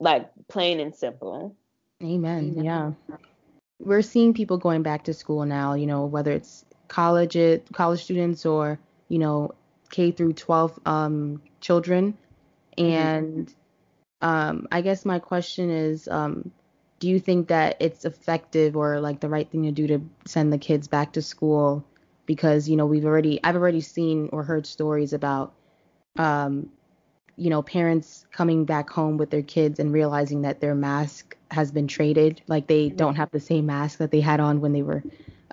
Like 0.00 0.30
plain 0.48 0.80
and 0.80 0.94
simple. 0.94 1.56
Amen. 2.02 2.62
Yeah. 2.62 2.92
We're 3.78 4.02
seeing 4.02 4.34
people 4.34 4.58
going 4.58 4.82
back 4.82 5.04
to 5.04 5.14
school 5.14 5.44
now, 5.44 5.74
you 5.74 5.86
know, 5.86 6.06
whether 6.06 6.32
it's 6.32 6.64
college 6.88 7.36
college 7.72 8.02
students 8.02 8.46
or, 8.46 8.78
you 9.08 9.18
know, 9.18 9.54
K 9.90 10.10
through 10.10 10.34
12 10.34 10.80
um, 10.86 11.42
children. 11.60 12.16
Mm-hmm. 12.78 12.90
And 12.90 13.46
mm-hmm. 13.46 14.28
um, 14.28 14.68
I 14.72 14.80
guess 14.80 15.04
my 15.04 15.18
question 15.18 15.70
is, 15.70 16.08
um, 16.08 16.50
do 17.02 17.08
you 17.08 17.18
think 17.18 17.48
that 17.48 17.76
it's 17.80 18.04
effective 18.04 18.76
or 18.76 19.00
like 19.00 19.18
the 19.18 19.28
right 19.28 19.50
thing 19.50 19.64
to 19.64 19.72
do 19.72 19.88
to 19.88 20.00
send 20.24 20.52
the 20.52 20.58
kids 20.58 20.86
back 20.86 21.14
to 21.14 21.20
school? 21.20 21.84
Because 22.26 22.68
you 22.68 22.76
know 22.76 22.86
we've 22.86 23.04
already 23.04 23.40
I've 23.42 23.56
already 23.56 23.80
seen 23.80 24.28
or 24.32 24.44
heard 24.44 24.68
stories 24.68 25.12
about 25.12 25.52
um 26.16 26.70
you 27.34 27.50
know 27.50 27.60
parents 27.60 28.24
coming 28.30 28.64
back 28.64 28.88
home 28.88 29.16
with 29.16 29.30
their 29.30 29.42
kids 29.42 29.80
and 29.80 29.92
realizing 29.92 30.42
that 30.42 30.60
their 30.60 30.76
mask 30.76 31.36
has 31.50 31.72
been 31.72 31.88
traded. 31.88 32.40
Like 32.46 32.68
they 32.68 32.88
don't 32.88 33.16
have 33.16 33.32
the 33.32 33.40
same 33.40 33.66
mask 33.66 33.98
that 33.98 34.12
they 34.12 34.20
had 34.20 34.38
on 34.38 34.60
when 34.60 34.72
they 34.72 34.82
were 34.82 35.02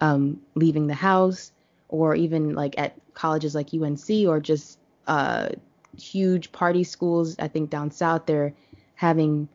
um 0.02 0.40
leaving 0.54 0.86
the 0.86 0.94
house 0.94 1.52
or 1.88 2.14
even 2.14 2.54
like 2.54 2.76
at 2.78 2.94
colleges 3.16 3.56
like 3.56 3.74
UNC 3.74 4.08
or 4.28 4.40
just 4.40 4.78
uh 5.08 5.50
huge 5.98 6.52
party 6.52 6.84
schools. 6.84 7.36
I 7.40 7.48
think 7.48 7.72
down 7.72 7.90
south 7.90 8.28
they're 8.28 8.54
having 8.94 9.50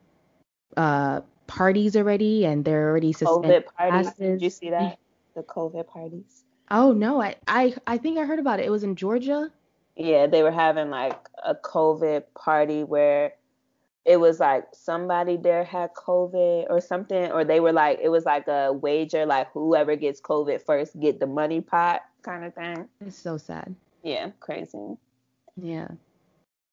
uh 0.76 1.20
parties 1.46 1.96
already 1.96 2.44
and 2.44 2.64
they're 2.64 2.88
already 2.88 3.12
suspending 3.12 3.50
COVID 3.50 3.64
parties. 3.76 4.02
Classes. 4.02 4.18
Did 4.18 4.42
you 4.42 4.50
see 4.50 4.70
that? 4.70 4.98
The 5.34 5.42
COVID 5.42 5.86
parties. 5.86 6.44
Oh 6.70 6.92
no, 6.92 7.20
I, 7.20 7.36
I 7.46 7.74
I 7.86 7.98
think 7.98 8.18
I 8.18 8.24
heard 8.24 8.38
about 8.38 8.60
it. 8.60 8.66
It 8.66 8.70
was 8.70 8.84
in 8.84 8.96
Georgia. 8.96 9.50
Yeah, 9.96 10.26
they 10.26 10.42
were 10.42 10.52
having 10.52 10.90
like 10.90 11.18
a 11.44 11.54
COVID 11.54 12.24
party 12.34 12.82
where 12.84 13.34
it 14.04 14.18
was 14.18 14.40
like 14.40 14.66
somebody 14.72 15.36
there 15.36 15.64
had 15.64 15.94
COVID 15.94 16.66
or 16.68 16.80
something, 16.80 17.30
or 17.32 17.44
they 17.44 17.60
were 17.60 17.72
like 17.72 18.00
it 18.02 18.08
was 18.08 18.24
like 18.24 18.48
a 18.48 18.72
wager, 18.72 19.26
like 19.26 19.50
whoever 19.52 19.96
gets 19.96 20.20
COVID 20.20 20.62
first 20.62 20.98
get 21.00 21.20
the 21.20 21.26
money 21.26 21.60
pot 21.60 22.02
kind 22.22 22.44
of 22.44 22.54
thing. 22.54 22.88
It's 23.00 23.16
so 23.16 23.36
sad. 23.36 23.74
Yeah, 24.02 24.30
crazy. 24.40 24.96
Yeah. 25.56 25.88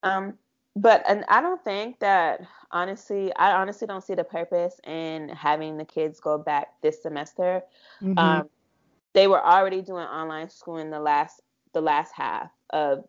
Um, 0.03 0.37
but 0.75 1.03
and 1.07 1.25
I 1.27 1.41
don't 1.41 1.63
think 1.63 1.99
that 1.99 2.41
honestly, 2.71 3.33
I 3.35 3.53
honestly 3.53 3.87
don't 3.87 4.03
see 4.03 4.15
the 4.15 4.23
purpose 4.23 4.79
in 4.85 5.29
having 5.29 5.77
the 5.77 5.85
kids 5.85 6.19
go 6.19 6.37
back 6.37 6.69
this 6.81 7.01
semester. 7.01 7.63
Mm-hmm. 8.01 8.17
Um, 8.17 8.49
they 9.13 9.27
were 9.27 9.43
already 9.43 9.81
doing 9.81 10.05
online 10.05 10.49
school 10.49 10.77
in 10.77 10.89
the 10.89 10.99
last 10.99 11.41
the 11.73 11.81
last 11.81 12.13
half 12.15 12.49
of 12.69 13.05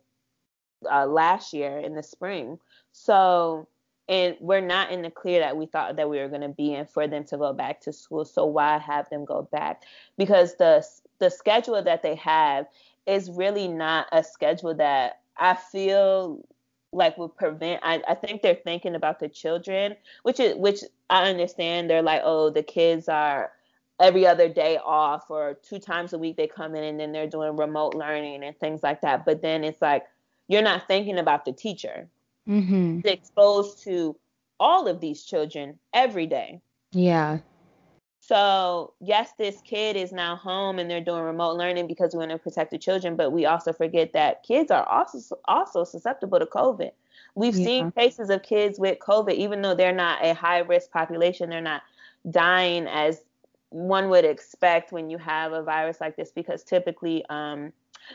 uh, 0.91 1.07
last 1.07 1.53
year 1.53 1.79
in 1.79 1.95
the 1.95 2.03
spring. 2.03 2.59
So 2.93 3.69
and 4.09 4.37
we're 4.41 4.61
not 4.61 4.91
in 4.91 5.03
the 5.03 5.11
clear 5.11 5.41
that 5.41 5.57
we 5.57 5.67
thought 5.67 5.97
that 5.97 6.11
we 6.11 6.19
were 6.19 6.29
going 6.29 6.43
to 6.43 6.49
be 6.49 6.75
in 6.75 6.87
for 6.87 7.07
them 7.07 7.25
to 7.25 7.39
go 7.39 7.53
back 7.53 7.81
to 7.83 7.93
school. 7.93 8.25
So 8.25 8.45
why 8.45 8.79
have 8.79 9.09
them 9.11 9.25
go 9.25 9.49
back? 9.53 9.83
Because 10.19 10.57
the 10.57 10.85
the 11.19 11.31
schedule 11.31 11.81
that 11.83 12.03
they 12.03 12.17
have 12.17 12.67
is 13.07 13.31
really 13.31 13.69
not 13.69 14.09
a 14.11 14.25
schedule 14.25 14.75
that 14.75 15.21
I 15.37 15.55
feel 15.55 16.45
like 16.93 17.17
will 17.17 17.29
prevent 17.29 17.81
I, 17.83 18.03
I 18.07 18.15
think 18.15 18.43
they're 18.43 18.55
thinking 18.55 18.95
about 18.95 19.19
the 19.19 19.29
children 19.29 19.97
which 20.25 20.39
is 20.39 20.55
which 20.57 20.81
i 21.09 21.29
understand 21.29 21.89
they're 21.89 22.03
like 22.03 22.21
oh 22.25 22.51
the 22.51 22.63
kids 22.63 23.09
are 23.09 23.53
every 24.03 24.27
other 24.27 24.49
day 24.49 24.79
off 24.85 25.31
or 25.31 25.55
two 25.63 25.79
times 25.79 26.13
a 26.13 26.19
week 26.19 26.37
they 26.37 26.49
come 26.49 26.75
in 26.75 26.83
and 26.83 27.01
then 27.01 27.13
they're 27.13 27.29
doing 27.29 27.57
remote 27.57 27.95
learning 27.95 28.43
and 28.43 28.59
things 28.59 28.83
like 28.83 29.01
that. 29.01 29.25
But 29.25 29.41
then 29.41 29.65
it's 29.65 29.81
like 29.81 30.05
you're 30.49 30.63
not 30.63 30.89
thinking 30.89 31.19
about 31.19 31.45
the 31.45 31.53
teacher. 31.53 32.09
Mm-hmm. 32.49 33.07
exposed 33.07 33.85
to 33.85 34.17
all 34.59 34.89
of 34.89 35.01
these 35.01 35.23
children 35.23 35.79
every 35.95 36.27
day. 36.27 36.61
Yeah 36.91 37.39
so 38.25 38.95
yes, 39.01 39.33
this 39.37 39.61
kid 39.63 39.97
is 39.97 40.13
now 40.13 40.37
home 40.37 40.79
and 40.79 40.89
they're 40.89 41.01
doing 41.01 41.23
remote 41.23 41.57
learning 41.57 41.89
because 41.89 42.15
we 42.15 42.19
want 42.21 42.31
to 42.31 42.39
protect 42.39 42.71
the 42.71 42.79
children, 42.79 43.17
but 43.17 43.31
we 43.31 43.47
also 43.47 43.73
forget 43.73 44.13
that 44.13 44.45
kids 44.45 44.71
are 44.71 44.89
also 44.89 45.37
also 45.47 45.83
susceptible 45.83 46.39
to 46.39 46.47
COVID. 46.47 46.93
We've 47.35 47.57
yeah. 47.57 47.65
seen 47.65 47.91
cases 47.91 48.31
of 48.31 48.45
kids 48.45 48.79
with 48.79 49.01
COVID, 49.01 49.35
even 49.35 49.61
though 49.61 49.75
they're 49.75 49.93
not 49.93 50.25
a 50.25 50.35
high 50.35 50.61
risk 50.61 50.93
population, 50.93 51.51
they're 51.51 51.61
not 51.61 51.83
dying 52.31 52.87
as 52.87 53.23
one 53.71 54.09
would 54.09 54.25
expect 54.25 54.93
when 54.93 55.11
you 55.11 55.19
have 55.19 55.51
a 55.53 55.63
virus 55.65 56.01
like 56.01 56.15
this, 56.15 56.31
because 56.31 56.63
typically 56.63 57.25
um, 57.29 57.73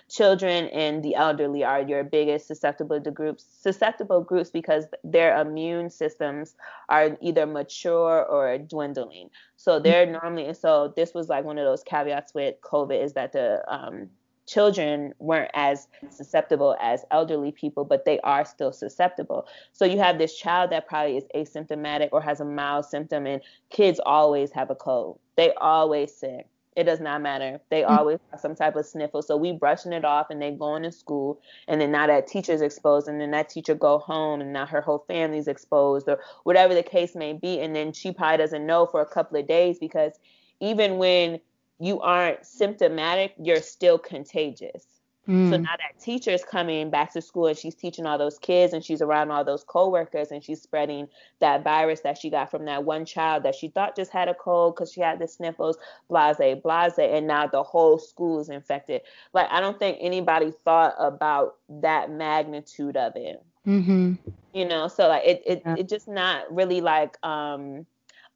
children 0.09 0.67
and 0.69 1.03
the 1.03 1.15
elderly 1.15 1.63
are 1.63 1.81
your 1.81 2.03
biggest 2.03 2.47
susceptible 2.47 2.99
to 2.99 3.11
groups 3.11 3.45
susceptible 3.59 4.21
groups 4.21 4.49
because 4.49 4.85
their 5.03 5.39
immune 5.39 5.89
systems 5.89 6.55
are 6.89 7.17
either 7.21 7.45
mature 7.45 8.25
or 8.25 8.57
dwindling 8.57 9.29
so 9.55 9.79
they're 9.79 10.05
mm-hmm. 10.05 10.23
normally 10.23 10.53
so 10.53 10.93
this 10.95 11.13
was 11.13 11.29
like 11.29 11.43
one 11.43 11.57
of 11.57 11.65
those 11.65 11.83
caveats 11.83 12.33
with 12.33 12.55
covid 12.61 13.03
is 13.03 13.13
that 13.13 13.31
the 13.31 13.61
um, 13.67 14.09
children 14.47 15.13
weren't 15.19 15.51
as 15.53 15.87
susceptible 16.09 16.75
as 16.81 17.05
elderly 17.11 17.51
people, 17.51 17.83
but 17.85 18.05
they 18.05 18.19
are 18.21 18.45
still 18.45 18.71
susceptible. 18.71 19.45
So 19.73 19.85
you 19.85 19.99
have 19.99 20.17
this 20.17 20.35
child 20.35 20.71
that 20.71 20.87
probably 20.87 21.17
is 21.17 21.25
asymptomatic 21.35 22.09
or 22.11 22.21
has 22.21 22.39
a 22.39 22.45
mild 22.45 22.85
symptom, 22.85 23.27
and 23.27 23.41
kids 23.69 23.99
always 24.05 24.51
have 24.53 24.71
a 24.71 24.75
cold. 24.75 25.19
They 25.35 25.53
always 25.53 26.15
sick. 26.15 26.47
It 26.77 26.83
does 26.83 26.99
not 26.99 27.23
matter. 27.23 27.59
They 27.71 27.81
mm-hmm. 27.81 27.97
always 27.97 28.19
have 28.29 28.39
some 28.39 28.55
type 28.55 28.75
of 28.75 28.85
sniffle. 28.85 29.23
So 29.23 29.35
we 29.35 29.51
brushing 29.51 29.93
it 29.93 30.05
off 30.05 30.27
and 30.29 30.39
they 30.39 30.51
going 30.51 30.83
to 30.83 30.91
school 30.91 31.41
and 31.67 31.81
then 31.81 31.91
now 31.91 32.05
that 32.05 32.27
teacher's 32.27 32.61
exposed 32.61 33.07
and 33.07 33.19
then 33.19 33.31
that 33.31 33.49
teacher 33.49 33.73
go 33.73 33.97
home 33.97 34.41
and 34.41 34.53
now 34.53 34.67
her 34.67 34.79
whole 34.79 35.03
family's 35.07 35.47
exposed 35.47 36.07
or 36.07 36.19
whatever 36.43 36.75
the 36.75 36.83
case 36.83 37.15
may 37.15 37.33
be. 37.33 37.59
And 37.59 37.75
then 37.75 37.93
she 37.93 38.11
probably 38.11 38.37
doesn't 38.37 38.63
know 38.63 38.85
for 38.85 39.01
a 39.01 39.07
couple 39.07 39.39
of 39.39 39.47
days 39.47 39.79
because 39.79 40.19
even 40.59 40.97
when 40.97 41.39
you 41.79 41.99
aren't 41.99 42.45
symptomatic, 42.45 43.33
you're 43.41 43.61
still 43.61 43.97
contagious. 43.97 44.85
Mm. 45.27 45.49
So 45.49 45.57
now 45.57 45.75
that 45.77 45.99
teacher 46.01 46.31
is 46.31 46.43
coming 46.43 46.89
back 46.89 47.11
to 47.13 47.21
school 47.21 47.47
and 47.47 47.57
she's 47.57 47.75
teaching 47.75 48.05
all 48.05 48.17
those 48.17 48.39
kids 48.39 48.73
and 48.73 48.83
she's 48.83 49.01
around 49.01 49.29
all 49.29 49.43
those 49.43 49.63
coworkers 49.63 50.31
and 50.31 50.43
she's 50.43 50.61
spreading 50.61 51.07
that 51.39 51.63
virus 51.63 51.99
that 52.01 52.17
she 52.17 52.29
got 52.29 52.49
from 52.49 52.65
that 52.65 52.85
one 52.85 53.03
child 53.05 53.43
that 53.43 53.55
she 53.55 53.67
thought 53.67 53.95
just 53.95 54.11
had 54.11 54.29
a 54.29 54.33
cold 54.33 54.75
because 54.75 54.91
she 54.91 55.01
had 55.01 55.19
the 55.19 55.27
sniffles, 55.27 55.77
blase, 56.09 56.37
blase, 56.63 56.97
and 56.97 57.27
now 57.27 57.45
the 57.45 57.61
whole 57.61 57.97
school 57.97 58.39
is 58.39 58.49
infected. 58.49 59.01
Like 59.33 59.47
I 59.51 59.59
don't 59.59 59.77
think 59.77 59.97
anybody 59.99 60.53
thought 60.63 60.95
about 60.97 61.55
that 61.69 62.09
magnitude 62.09 62.95
of 62.95 63.13
it. 63.15 63.43
Mm-hmm. 63.67 64.13
You 64.53 64.65
know, 64.65 64.87
so 64.87 65.09
like 65.09 65.25
it 65.25 65.43
it, 65.45 65.61
yeah. 65.65 65.75
it 65.79 65.89
just 65.89 66.07
not 66.07 66.51
really 66.53 66.79
like 66.79 67.17
um 67.25 67.85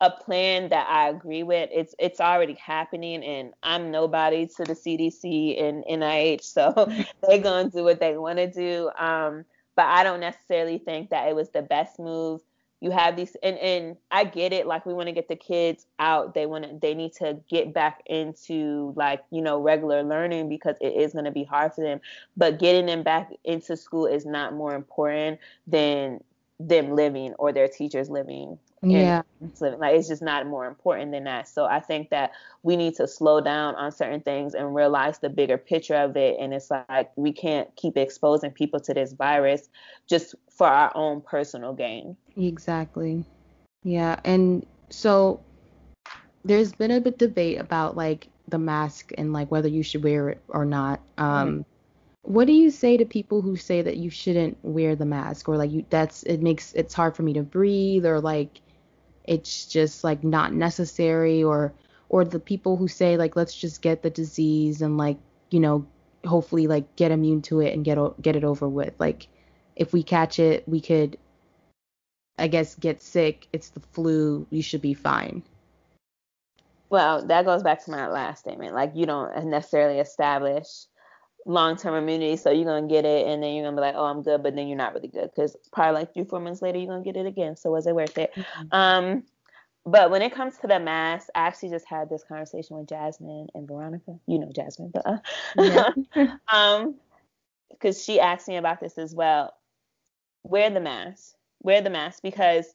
a 0.01 0.09
plan 0.09 0.69
that 0.69 0.87
I 0.89 1.09
agree 1.09 1.43
with. 1.43 1.69
It's 1.71 1.93
it's 1.99 2.19
already 2.19 2.55
happening, 2.55 3.23
and 3.23 3.53
I'm 3.61 3.91
nobody 3.91 4.47
to 4.47 4.63
the 4.63 4.73
CDC 4.73 5.61
and 5.61 5.85
NIH, 5.85 6.41
so 6.41 6.73
they're 7.27 7.37
gonna 7.37 7.69
do 7.69 7.83
what 7.83 7.99
they 7.99 8.17
want 8.17 8.39
to 8.39 8.51
do. 8.51 8.89
Um, 8.97 9.45
but 9.75 9.85
I 9.85 10.03
don't 10.03 10.19
necessarily 10.19 10.79
think 10.79 11.11
that 11.11 11.29
it 11.29 11.35
was 11.35 11.49
the 11.49 11.61
best 11.61 11.99
move. 11.99 12.41
You 12.81 12.89
have 12.89 13.15
these, 13.15 13.37
and 13.43 13.59
and 13.59 13.95
I 14.09 14.23
get 14.23 14.53
it. 14.53 14.65
Like 14.65 14.87
we 14.87 14.93
want 14.95 15.07
to 15.07 15.13
get 15.13 15.27
the 15.27 15.35
kids 15.35 15.85
out. 15.99 16.33
They 16.33 16.47
want 16.47 16.63
to. 16.63 16.79
They 16.81 16.95
need 16.95 17.13
to 17.13 17.39
get 17.47 17.71
back 17.71 18.01
into 18.07 18.93
like 18.95 19.23
you 19.29 19.43
know 19.43 19.59
regular 19.61 20.01
learning 20.01 20.49
because 20.49 20.77
it 20.81 20.95
is 20.95 21.13
gonna 21.13 21.31
be 21.31 21.43
hard 21.43 21.75
for 21.75 21.81
them. 21.81 22.01
But 22.35 22.57
getting 22.57 22.87
them 22.87 23.03
back 23.03 23.31
into 23.43 23.77
school 23.77 24.07
is 24.07 24.25
not 24.25 24.55
more 24.55 24.73
important 24.73 25.39
than 25.67 26.23
them 26.59 26.95
living 26.95 27.35
or 27.35 27.53
their 27.53 27.67
teachers 27.67 28.09
living 28.09 28.57
yeah. 28.83 29.21
living. 29.39 29.79
like 29.79 29.95
it's 29.95 30.07
just 30.07 30.21
not 30.21 30.47
more 30.47 30.65
important 30.65 31.11
than 31.11 31.25
that. 31.25 31.47
So 31.47 31.65
i 31.65 31.79
think 31.79 32.09
that 32.09 32.31
we 32.63 32.75
need 32.75 32.95
to 32.95 33.07
slow 33.07 33.41
down 33.41 33.75
on 33.75 33.91
certain 33.91 34.21
things 34.21 34.53
and 34.53 34.73
realize 34.73 35.19
the 35.19 35.29
bigger 35.29 35.57
picture 35.57 35.95
of 35.95 36.17
it. 36.17 36.37
And 36.39 36.53
it's 36.53 36.71
like 36.71 37.11
we 37.15 37.31
can't 37.31 37.73
keep 37.75 37.97
exposing 37.97 38.51
people 38.51 38.79
to 38.81 38.93
this 38.93 39.13
virus 39.13 39.69
just 40.07 40.35
for 40.49 40.67
our 40.67 40.91
own 40.95 41.21
personal 41.21 41.73
gain. 41.73 42.15
Exactly. 42.37 43.23
Yeah. 43.83 44.19
And 44.23 44.65
so 44.89 45.41
there's 46.43 46.73
been 46.73 46.91
a 46.91 47.01
bit 47.01 47.17
debate 47.17 47.59
about 47.59 47.95
like 47.95 48.27
the 48.47 48.57
mask 48.57 49.11
and 49.17 49.31
like 49.31 49.51
whether 49.51 49.67
you 49.67 49.83
should 49.83 50.03
wear 50.03 50.29
it 50.29 50.41
or 50.49 50.65
not. 50.65 51.01
Um 51.17 51.47
mm-hmm 51.47 51.61
what 52.23 52.45
do 52.45 52.53
you 52.53 52.69
say 52.69 52.97
to 52.97 53.05
people 53.05 53.41
who 53.41 53.55
say 53.55 53.81
that 53.81 53.97
you 53.97 54.09
shouldn't 54.09 54.57
wear 54.61 54.95
the 54.95 55.05
mask 55.05 55.49
or 55.49 55.57
like 55.57 55.71
you 55.71 55.83
that's 55.89 56.23
it 56.23 56.41
makes 56.41 56.71
it's 56.73 56.93
hard 56.93 57.15
for 57.15 57.23
me 57.23 57.33
to 57.33 57.41
breathe 57.41 58.05
or 58.05 58.19
like 58.21 58.61
it's 59.25 59.65
just 59.65 60.03
like 60.03 60.23
not 60.23 60.53
necessary 60.53 61.43
or 61.43 61.73
or 62.09 62.25
the 62.25 62.39
people 62.39 62.75
who 62.77 62.87
say 62.87 63.17
like 63.17 63.35
let's 63.35 63.55
just 63.55 63.81
get 63.81 64.01
the 64.01 64.09
disease 64.09 64.81
and 64.81 64.97
like 64.97 65.17
you 65.49 65.59
know 65.59 65.85
hopefully 66.25 66.67
like 66.67 66.95
get 66.95 67.11
immune 67.11 67.41
to 67.41 67.59
it 67.61 67.73
and 67.73 67.85
get 67.85 67.97
get 68.21 68.35
it 68.35 68.43
over 68.43 68.67
with. 68.67 68.93
Like 68.99 69.27
if 69.75 69.93
we 69.93 70.03
catch 70.03 70.37
it 70.37 70.67
we 70.67 70.81
could 70.81 71.17
i 72.37 72.47
guess 72.47 72.75
get 72.75 73.01
sick. 73.01 73.47
It's 73.53 73.69
the 73.69 73.79
flu. 73.79 74.47
You 74.49 74.61
should 74.61 74.81
be 74.81 74.93
fine. 74.93 75.43
Well 76.89 77.25
that 77.27 77.45
goes 77.45 77.63
back 77.63 77.83
to 77.85 77.91
my 77.91 78.07
last 78.07 78.39
statement. 78.39 78.73
Like 78.73 78.91
you 78.95 79.05
don't 79.05 79.45
necessarily 79.45 79.99
establish 79.99 80.85
long 81.45 81.77
term 81.77 81.95
immunity. 81.95 82.37
So 82.37 82.51
you're 82.51 82.65
gonna 82.65 82.87
get 82.87 83.05
it, 83.05 83.27
and 83.27 83.41
then 83.41 83.53
you're 83.53 83.65
gonna 83.65 83.77
be 83.77 83.81
like, 83.81 83.95
oh, 83.95 84.05
I'm 84.05 84.21
good, 84.21 84.43
but 84.43 84.55
then 84.55 84.67
you're 84.67 84.77
not 84.77 84.93
really 84.93 85.07
good 85.07 85.31
because 85.35 85.55
probably 85.71 86.01
like 86.01 86.13
three, 86.13 86.23
four 86.23 86.39
months 86.39 86.61
later, 86.61 86.77
you're 86.77 86.87
gonna 86.87 87.03
get 87.03 87.17
it 87.17 87.25
again. 87.25 87.55
So 87.55 87.71
was 87.71 87.87
it 87.87 87.95
worth 87.95 88.17
it? 88.17 88.33
Mm-hmm. 88.35 88.67
Um, 88.71 89.23
but 89.85 90.11
when 90.11 90.21
it 90.21 90.33
comes 90.33 90.57
to 90.59 90.67
the 90.67 90.79
mask, 90.79 91.27
I 91.33 91.47
actually 91.47 91.69
just 91.69 91.87
had 91.87 92.09
this 92.09 92.23
conversation 92.23 92.77
with 92.77 92.87
Jasmine 92.87 93.47
and 93.55 93.67
Veronica. 93.67 94.17
You 94.27 94.39
know 94.39 94.51
Jasmine, 94.53 94.91
but 94.93 95.05
uh, 95.05 95.17
yeah. 95.57 96.35
um, 96.51 96.95
because 97.69 98.03
she 98.03 98.19
asked 98.19 98.47
me 98.47 98.57
about 98.57 98.79
this 98.79 98.97
as 98.97 99.15
well. 99.15 99.53
Wear 100.43 100.69
the 100.69 100.79
mask. 100.79 101.33
Wear 101.63 101.81
the 101.81 101.89
mask 101.89 102.21
because 102.21 102.65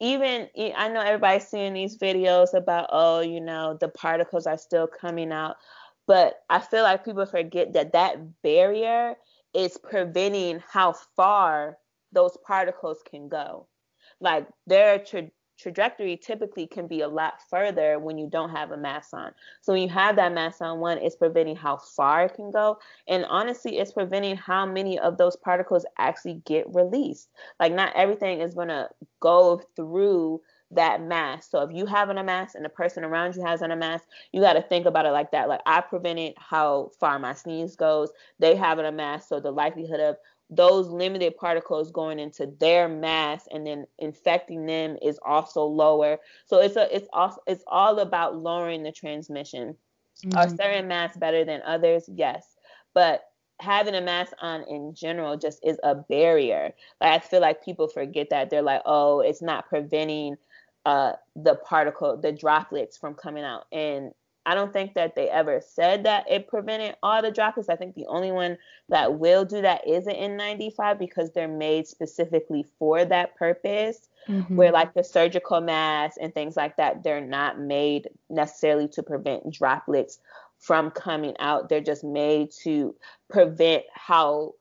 even 0.00 0.48
I 0.76 0.88
know 0.88 1.00
everybody's 1.00 1.48
seeing 1.48 1.72
these 1.72 1.98
videos 1.98 2.54
about 2.54 2.88
oh, 2.92 3.20
you 3.20 3.40
know, 3.40 3.76
the 3.80 3.88
particles 3.88 4.46
are 4.46 4.58
still 4.58 4.86
coming 4.86 5.32
out 5.32 5.56
but 6.06 6.42
I 6.50 6.58
feel 6.58 6.82
like 6.82 7.04
people 7.04 7.26
forget 7.26 7.72
that 7.74 7.92
that 7.92 8.42
barrier 8.42 9.16
is 9.54 9.78
preventing 9.78 10.62
how 10.68 10.92
far 11.16 11.78
those 12.12 12.36
particles 12.46 12.98
can 13.08 13.28
go. 13.28 13.66
Like 14.20 14.46
their 14.66 14.98
tra- 14.98 15.30
trajectory 15.58 16.16
typically 16.16 16.66
can 16.66 16.86
be 16.86 17.00
a 17.00 17.08
lot 17.08 17.34
further 17.48 17.98
when 17.98 18.18
you 18.18 18.28
don't 18.28 18.50
have 18.50 18.70
a 18.72 18.76
mask 18.76 19.14
on. 19.14 19.32
So 19.62 19.72
when 19.72 19.82
you 19.82 19.88
have 19.88 20.16
that 20.16 20.32
mask 20.32 20.60
on, 20.60 20.80
one, 20.80 20.98
it's 20.98 21.16
preventing 21.16 21.56
how 21.56 21.76
far 21.76 22.24
it 22.24 22.34
can 22.34 22.50
go. 22.50 22.78
And 23.08 23.24
honestly, 23.26 23.78
it's 23.78 23.92
preventing 23.92 24.36
how 24.36 24.66
many 24.66 24.98
of 24.98 25.16
those 25.16 25.36
particles 25.36 25.86
actually 25.98 26.42
get 26.44 26.66
released. 26.74 27.28
Like 27.60 27.72
not 27.72 27.94
everything 27.94 28.40
is 28.40 28.54
going 28.54 28.68
to 28.68 28.88
go 29.20 29.62
through 29.76 30.40
that 30.70 31.02
mask. 31.02 31.50
So 31.50 31.62
if 31.62 31.70
you 31.72 31.86
have 31.86 32.10
on 32.10 32.18
a 32.18 32.24
mask 32.24 32.54
and 32.54 32.64
the 32.64 32.68
person 32.68 33.04
around 33.04 33.36
you 33.36 33.44
has 33.44 33.62
on 33.62 33.70
a 33.70 33.76
mask, 33.76 34.04
you 34.32 34.40
got 34.40 34.54
to 34.54 34.62
think 34.62 34.86
about 34.86 35.06
it 35.06 35.10
like 35.10 35.30
that. 35.32 35.48
Like 35.48 35.60
I 35.66 35.80
prevented 35.80 36.34
how 36.36 36.90
far 36.98 37.18
my 37.18 37.34
sneeze 37.34 37.76
goes. 37.76 38.10
They 38.38 38.56
have 38.56 38.78
on 38.78 38.84
a 38.84 38.92
mask, 38.92 39.28
so 39.28 39.40
the 39.40 39.50
likelihood 39.50 40.00
of 40.00 40.16
those 40.50 40.88
limited 40.88 41.36
particles 41.36 41.90
going 41.90 42.18
into 42.18 42.52
their 42.60 42.88
mask 42.88 43.46
and 43.50 43.66
then 43.66 43.86
infecting 43.98 44.66
them 44.66 44.96
is 45.02 45.18
also 45.24 45.64
lower. 45.64 46.18
So 46.46 46.58
it's 46.58 46.76
a 46.76 46.94
it's 46.94 47.08
also 47.12 47.40
it's 47.46 47.64
all 47.66 47.98
about 48.00 48.36
lowering 48.36 48.82
the 48.82 48.92
transmission. 48.92 49.76
Mm-hmm. 50.24 50.38
Are 50.38 50.48
certain 50.48 50.88
masks 50.88 51.16
better 51.16 51.44
than 51.44 51.62
others? 51.66 52.08
Yes, 52.12 52.56
but 52.92 53.24
having 53.60 53.94
a 53.94 54.00
mask 54.00 54.32
on 54.40 54.62
in 54.64 54.94
general 54.94 55.36
just 55.36 55.60
is 55.64 55.78
a 55.82 55.94
barrier. 55.94 56.72
Like 57.00 57.12
I 57.12 57.18
feel 57.24 57.40
like 57.40 57.64
people 57.64 57.88
forget 57.88 58.30
that 58.30 58.50
they're 58.50 58.62
like, 58.62 58.82
oh, 58.84 59.20
it's 59.20 59.42
not 59.42 59.68
preventing 59.68 60.36
uh, 60.84 61.12
the 61.36 61.54
particle, 61.56 62.16
the 62.16 62.32
droplets 62.32 62.96
from 62.96 63.14
coming 63.14 63.44
out. 63.44 63.64
And 63.72 64.12
I 64.46 64.54
don't 64.54 64.74
think 64.74 64.92
that 64.94 65.14
they 65.14 65.30
ever 65.30 65.62
said 65.66 66.04
that 66.04 66.26
it 66.30 66.48
prevented 66.48 66.96
all 67.02 67.22
the 67.22 67.30
droplets. 67.30 67.70
I 67.70 67.76
think 67.76 67.94
the 67.94 68.06
only 68.06 68.30
one 68.30 68.58
that 68.90 69.18
will 69.18 69.46
do 69.46 69.62
that 69.62 69.88
is 69.88 70.06
an 70.06 70.14
N95 70.14 70.98
because 70.98 71.30
they're 71.32 71.48
made 71.48 71.86
specifically 71.86 72.66
for 72.78 73.04
that 73.06 73.36
purpose. 73.36 74.08
Mm-hmm. 74.28 74.56
Where 74.56 74.72
like 74.72 74.94
the 74.94 75.04
surgical 75.04 75.60
masks 75.60 76.18
and 76.20 76.32
things 76.32 76.56
like 76.56 76.76
that, 76.76 77.02
they're 77.02 77.20
not 77.20 77.58
made 77.58 78.08
necessarily 78.30 78.88
to 78.88 79.02
prevent 79.02 79.50
droplets 79.52 80.18
from 80.58 80.90
coming 80.90 81.34
out. 81.40 81.68
They're 81.68 81.80
just 81.82 82.04
made 82.04 82.50
to 82.62 82.94
prevent 83.30 83.84
how 83.92 84.54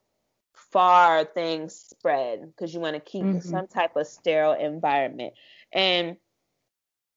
far 0.53 1.23
things 1.23 1.75
spread 1.75 2.41
because 2.47 2.73
you 2.73 2.79
want 2.79 2.95
to 2.95 2.99
keep 2.99 3.23
Mm-hmm. 3.23 3.39
some 3.39 3.67
type 3.67 3.95
of 3.95 4.07
sterile 4.07 4.53
environment. 4.53 5.33
And 5.73 6.17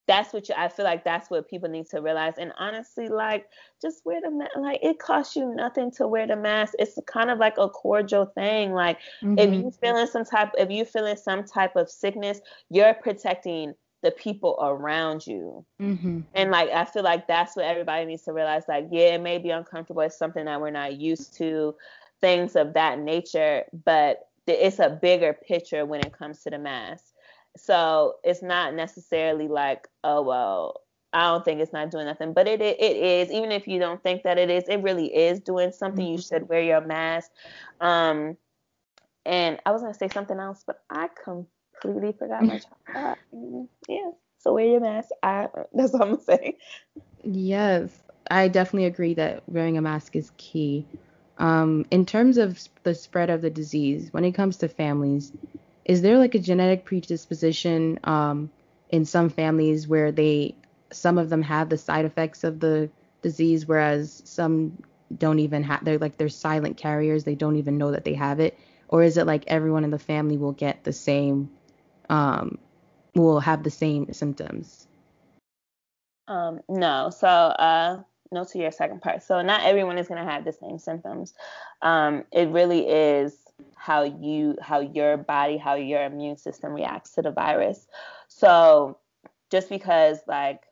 that's 0.06 0.32
what 0.32 0.48
you, 0.48 0.54
I 0.56 0.68
feel 0.68 0.84
like 0.84 1.04
that's 1.04 1.30
what 1.30 1.48
people 1.48 1.68
need 1.68 1.86
to 1.90 2.00
realize. 2.00 2.34
And 2.38 2.52
honestly, 2.58 3.08
like 3.08 3.46
just 3.82 4.04
wear 4.04 4.20
the 4.22 4.30
mask. 4.30 4.52
Like 4.56 4.78
it 4.82 4.98
costs 5.00 5.34
you 5.34 5.52
nothing 5.54 5.90
to 5.92 6.06
wear 6.06 6.26
the 6.28 6.36
mask. 6.36 6.74
It's 6.78 6.96
kind 7.06 7.30
of 7.30 7.38
like 7.38 7.58
a 7.58 7.68
cordial 7.68 8.26
thing. 8.26 8.72
Like 8.72 8.98
if 9.36 9.50
Mhm. 9.50 9.64
you 9.64 9.70
feeling 9.72 10.06
some 10.06 10.24
type, 10.24 10.50
if 10.58 10.70
you 10.70 10.84
feeling 10.84 11.16
some 11.16 11.44
type 11.44 11.74
of 11.74 11.90
sickness, 11.90 12.40
you're 12.70 12.94
protecting 12.94 13.74
the 14.02 14.12
people 14.12 14.56
around 14.62 15.26
you. 15.26 15.64
Mhm. 15.80 16.24
And 16.34 16.50
like 16.52 16.70
I 16.70 16.84
feel 16.84 17.02
like 17.02 17.26
that's 17.26 17.56
what 17.56 17.64
everybody 17.64 18.04
needs 18.04 18.22
to 18.24 18.32
realize. 18.32 18.64
Like, 18.68 18.88
yeah, 18.92 19.14
it 19.14 19.20
may 19.22 19.38
be 19.38 19.50
uncomfortable. 19.50 20.02
It's 20.02 20.16
something 20.18 20.44
that 20.44 20.60
we're 20.60 20.70
not 20.70 20.94
used 21.00 21.36
to, 21.38 21.74
things 22.20 22.54
of 22.54 22.74
that 22.74 23.00
nature, 23.00 23.64
but 23.84 24.28
it's 24.46 24.78
a 24.78 24.90
bigger 24.90 25.32
picture 25.32 25.84
when 25.84 26.00
it 26.00 26.12
comes 26.12 26.42
to 26.44 26.50
the 26.50 26.58
mask. 26.58 27.04
So 27.56 28.16
it's 28.24 28.42
not 28.42 28.74
necessarily 28.74 29.48
like, 29.48 29.88
oh 30.04 30.22
well, 30.22 30.80
I 31.12 31.30
don't 31.30 31.44
think 31.44 31.60
it's 31.60 31.72
not 31.72 31.90
doing 31.90 32.06
nothing, 32.06 32.32
but 32.32 32.46
it 32.48 32.60
it, 32.60 32.80
it 32.80 32.96
is. 32.96 33.30
Even 33.30 33.52
if 33.52 33.66
you 33.68 33.78
don't 33.78 34.02
think 34.02 34.22
that 34.24 34.38
it 34.38 34.50
is, 34.50 34.68
it 34.68 34.82
really 34.82 35.14
is 35.14 35.40
doing 35.40 35.72
something. 35.72 36.06
You 36.06 36.18
should 36.18 36.48
wear 36.48 36.62
your 36.62 36.80
mask. 36.80 37.30
Um, 37.80 38.36
and 39.24 39.60
I 39.66 39.72
was 39.72 39.82
gonna 39.82 39.94
say 39.94 40.08
something 40.08 40.38
else, 40.38 40.64
but 40.66 40.82
I 40.90 41.08
completely 41.24 42.12
forgot 42.12 42.46
my 42.46 42.60
thought. 42.94 43.18
Mm, 43.34 43.68
Yeah. 43.88 44.10
So 44.38 44.54
wear 44.54 44.66
your 44.66 44.80
mask. 44.80 45.10
I 45.22 45.48
that's 45.72 45.92
what 45.92 46.02
I'm 46.02 46.10
gonna 46.12 46.22
say. 46.22 46.58
Yes, 47.24 48.02
I 48.30 48.48
definitely 48.48 48.86
agree 48.86 49.14
that 49.14 49.42
wearing 49.48 49.76
a 49.76 49.82
mask 49.82 50.16
is 50.16 50.32
key. 50.36 50.86
Um, 51.38 51.84
in 51.90 52.04
terms 52.06 52.38
of 52.38 52.68
the 52.84 52.94
spread 52.94 53.30
of 53.30 53.42
the 53.42 53.50
disease, 53.50 54.12
when 54.12 54.24
it 54.24 54.32
comes 54.32 54.56
to 54.58 54.68
families, 54.68 55.32
is 55.86 56.02
there 56.02 56.18
like 56.18 56.34
a 56.34 56.40
genetic 56.40 56.84
predisposition 56.84 57.98
um, 58.04 58.50
in 58.90 59.04
some 59.04 59.30
families 59.30 59.86
where 59.86 60.10
they, 60.10 60.54
some 60.90 61.16
of 61.16 61.30
them 61.30 61.42
have 61.42 61.68
the 61.68 61.78
side 61.78 62.04
effects 62.04 62.42
of 62.42 62.58
the 62.58 62.90
disease, 63.22 63.66
whereas 63.66 64.20
some 64.24 64.82
don't 65.16 65.38
even 65.38 65.62
have, 65.62 65.84
they're 65.84 65.98
like 65.98 66.18
they're 66.18 66.28
silent 66.28 66.76
carriers, 66.76 67.22
they 67.22 67.36
don't 67.36 67.56
even 67.56 67.78
know 67.78 67.92
that 67.92 68.04
they 68.04 68.14
have 68.14 68.40
it, 68.40 68.58
or 68.88 69.04
is 69.04 69.16
it 69.16 69.26
like 69.26 69.44
everyone 69.46 69.84
in 69.84 69.90
the 69.92 69.98
family 69.98 70.36
will 70.36 70.52
get 70.52 70.82
the 70.82 70.92
same, 70.92 71.48
um, 72.10 72.58
will 73.14 73.38
have 73.38 73.62
the 73.62 73.70
same 73.70 74.12
symptoms? 74.12 74.88
Um, 76.26 76.60
no. 76.68 77.10
So 77.10 77.28
uh 77.28 78.02
no 78.32 78.44
to 78.44 78.58
your 78.58 78.72
second 78.72 79.02
part. 79.02 79.22
So 79.22 79.40
not 79.42 79.62
everyone 79.62 79.98
is 79.98 80.08
gonna 80.08 80.28
have 80.28 80.44
the 80.44 80.52
same 80.52 80.80
symptoms. 80.80 81.32
Um, 81.80 82.24
it 82.32 82.48
really 82.48 82.88
is 82.88 83.45
how 83.76 84.02
you 84.02 84.56
how 84.60 84.80
your 84.80 85.16
body, 85.16 85.56
how 85.56 85.74
your 85.74 86.02
immune 86.02 86.36
system 86.36 86.72
reacts 86.72 87.12
to 87.12 87.22
the 87.22 87.30
virus. 87.30 87.86
So 88.28 88.98
just 89.50 89.68
because 89.68 90.18
like 90.26 90.62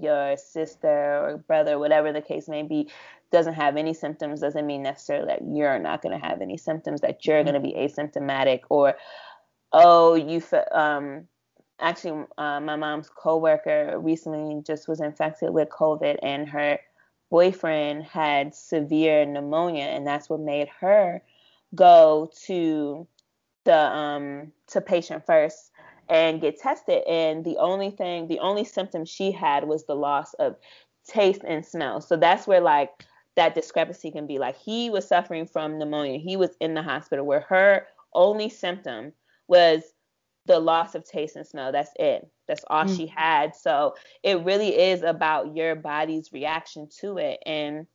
your 0.00 0.36
sister 0.36 0.88
or 0.88 1.44
brother, 1.46 1.78
whatever 1.78 2.12
the 2.12 2.22
case 2.22 2.48
may 2.48 2.62
be, 2.62 2.88
doesn't 3.32 3.54
have 3.54 3.76
any 3.76 3.92
symptoms 3.92 4.40
doesn't 4.40 4.66
mean 4.66 4.82
necessarily 4.82 5.26
that 5.26 5.42
you're 5.44 5.78
not 5.78 6.02
going 6.02 6.18
to 6.18 6.26
have 6.26 6.40
any 6.40 6.56
symptoms, 6.56 7.00
that 7.00 7.26
you're 7.26 7.44
going 7.44 7.54
to 7.54 7.60
be 7.60 7.74
asymptomatic, 7.74 8.60
or 8.70 8.96
oh, 9.72 10.14
you 10.14 10.42
um 10.72 11.26
actually 11.80 12.24
uh, 12.38 12.60
my 12.60 12.76
mom's 12.76 13.10
coworker 13.10 13.98
recently 13.98 14.62
just 14.64 14.88
was 14.88 15.00
infected 15.00 15.50
with 15.50 15.68
COVID, 15.68 16.18
and 16.22 16.48
her 16.48 16.78
boyfriend 17.30 18.04
had 18.04 18.54
severe 18.54 19.26
pneumonia, 19.26 19.84
and 19.84 20.06
that's 20.06 20.30
what 20.30 20.40
made 20.40 20.68
her 20.80 21.22
go 21.74 22.30
to 22.46 23.06
the 23.64 23.76
um 23.76 24.52
to 24.68 24.80
patient 24.80 25.24
first 25.26 25.70
and 26.08 26.40
get 26.40 26.58
tested. 26.58 27.02
And 27.08 27.44
the 27.44 27.56
only 27.58 27.90
thing 27.90 28.28
the 28.28 28.40
only 28.40 28.64
symptom 28.64 29.04
she 29.04 29.30
had 29.32 29.64
was 29.64 29.84
the 29.86 29.94
loss 29.94 30.34
of 30.34 30.56
taste 31.06 31.42
and 31.46 31.64
smell. 31.64 32.00
So 32.00 32.16
that's 32.16 32.46
where 32.46 32.60
like 32.60 33.04
that 33.36 33.54
discrepancy 33.54 34.10
can 34.10 34.26
be. 34.26 34.38
Like 34.38 34.56
he 34.56 34.90
was 34.90 35.06
suffering 35.06 35.46
from 35.46 35.78
pneumonia. 35.78 36.18
He 36.18 36.36
was 36.36 36.56
in 36.60 36.74
the 36.74 36.82
hospital 36.82 37.24
where 37.24 37.46
her 37.48 37.86
only 38.14 38.48
symptom 38.48 39.12
was 39.48 39.82
the 40.46 40.58
loss 40.58 40.94
of 40.94 41.04
taste 41.04 41.36
and 41.36 41.46
smell. 41.46 41.70
That's 41.70 41.92
it. 41.98 42.28
That's 42.48 42.64
all 42.68 42.84
Mm. 42.84 42.96
she 42.96 43.06
had. 43.06 43.54
So 43.54 43.94
it 44.22 44.44
really 44.44 44.76
is 44.76 45.02
about 45.02 45.54
your 45.54 45.76
body's 45.76 46.32
reaction 46.32 46.88
to 47.00 47.18
it. 47.18 47.40
And 47.46 47.86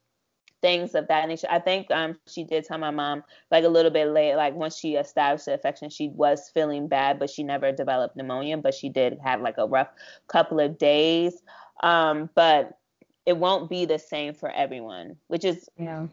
things 0.65 0.95
of 0.95 1.07
that 1.09 1.27
nature. 1.27 1.47
I 1.47 1.59
think 1.59 1.91
um 1.91 2.17
she 2.27 2.43
did 2.43 2.65
tell 2.65 2.79
my 2.79 2.89
mom 2.89 3.23
like 3.51 3.63
a 3.63 3.69
little 3.69 3.91
bit 3.91 4.07
late, 4.07 4.35
like 4.35 4.55
once 4.55 4.75
she 4.75 4.95
established 4.95 5.45
the 5.45 5.53
infection, 5.53 5.91
she 5.91 6.09
was 6.09 6.49
feeling 6.51 6.87
bad, 6.87 7.19
but 7.19 7.29
she 7.29 7.43
never 7.43 7.71
developed 7.71 8.15
pneumonia, 8.15 8.57
but 8.57 8.73
she 8.73 8.89
did 8.89 9.19
have 9.23 9.41
like 9.41 9.59
a 9.59 9.67
rough 9.67 9.89
couple 10.27 10.59
of 10.59 10.79
days. 10.79 11.39
Um, 11.83 12.31
but 12.33 12.79
it 13.27 13.37
won't 13.37 13.69
be 13.69 13.85
the 13.85 13.99
same 13.99 14.33
for 14.33 14.49
everyone, 14.49 15.17
which 15.27 15.45
is 15.45 15.69
Yeah. 15.77 16.07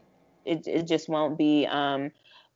it, 0.44 0.66
it 0.66 0.86
just 0.86 1.08
won't 1.08 1.38
be. 1.38 1.66
Um, 1.66 2.10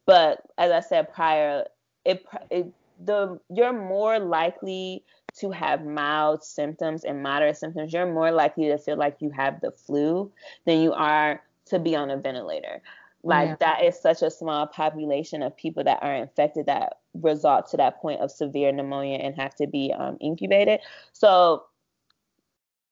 but 0.04 0.42
as 0.58 0.70
I 0.70 0.80
said 0.80 1.14
prior, 1.14 1.64
it, 2.04 2.24
it 2.50 2.72
the 3.02 3.40
you're 3.48 3.72
more 3.72 4.18
likely 4.18 5.02
to 5.38 5.50
have 5.50 5.84
mild 5.84 6.42
symptoms 6.42 7.04
and 7.04 7.22
moderate 7.22 7.56
symptoms. 7.56 7.92
You're 7.92 8.12
more 8.12 8.32
likely 8.32 8.66
to 8.68 8.78
feel 8.78 8.96
like 8.98 9.16
you 9.20 9.30
have 9.30 9.60
the 9.62 9.70
flu 9.70 10.30
than 10.66 10.80
you 10.80 10.92
are 10.92 11.42
to 11.66 11.78
be 11.78 11.96
on 11.96 12.10
a 12.10 12.16
ventilator. 12.16 12.82
Like 13.22 13.48
Yeah. 13.48 13.56
that 13.60 13.84
is 13.84 13.98
such 14.00 14.22
a 14.22 14.30
small 14.30 14.66
population 14.66 15.42
of 15.42 15.56
people 15.56 15.84
that 15.84 16.02
are 16.02 16.14
infected 16.14 16.66
that 16.66 16.98
result 17.14 17.68
to 17.70 17.76
that 17.78 18.00
point 18.00 18.20
of 18.20 18.30
severe 18.30 18.72
pneumonia 18.72 19.18
and 19.18 19.34
have 19.36 19.54
to 19.56 19.66
be 19.66 19.92
um, 19.98 20.16
incubated. 20.20 20.80
So 21.12 21.64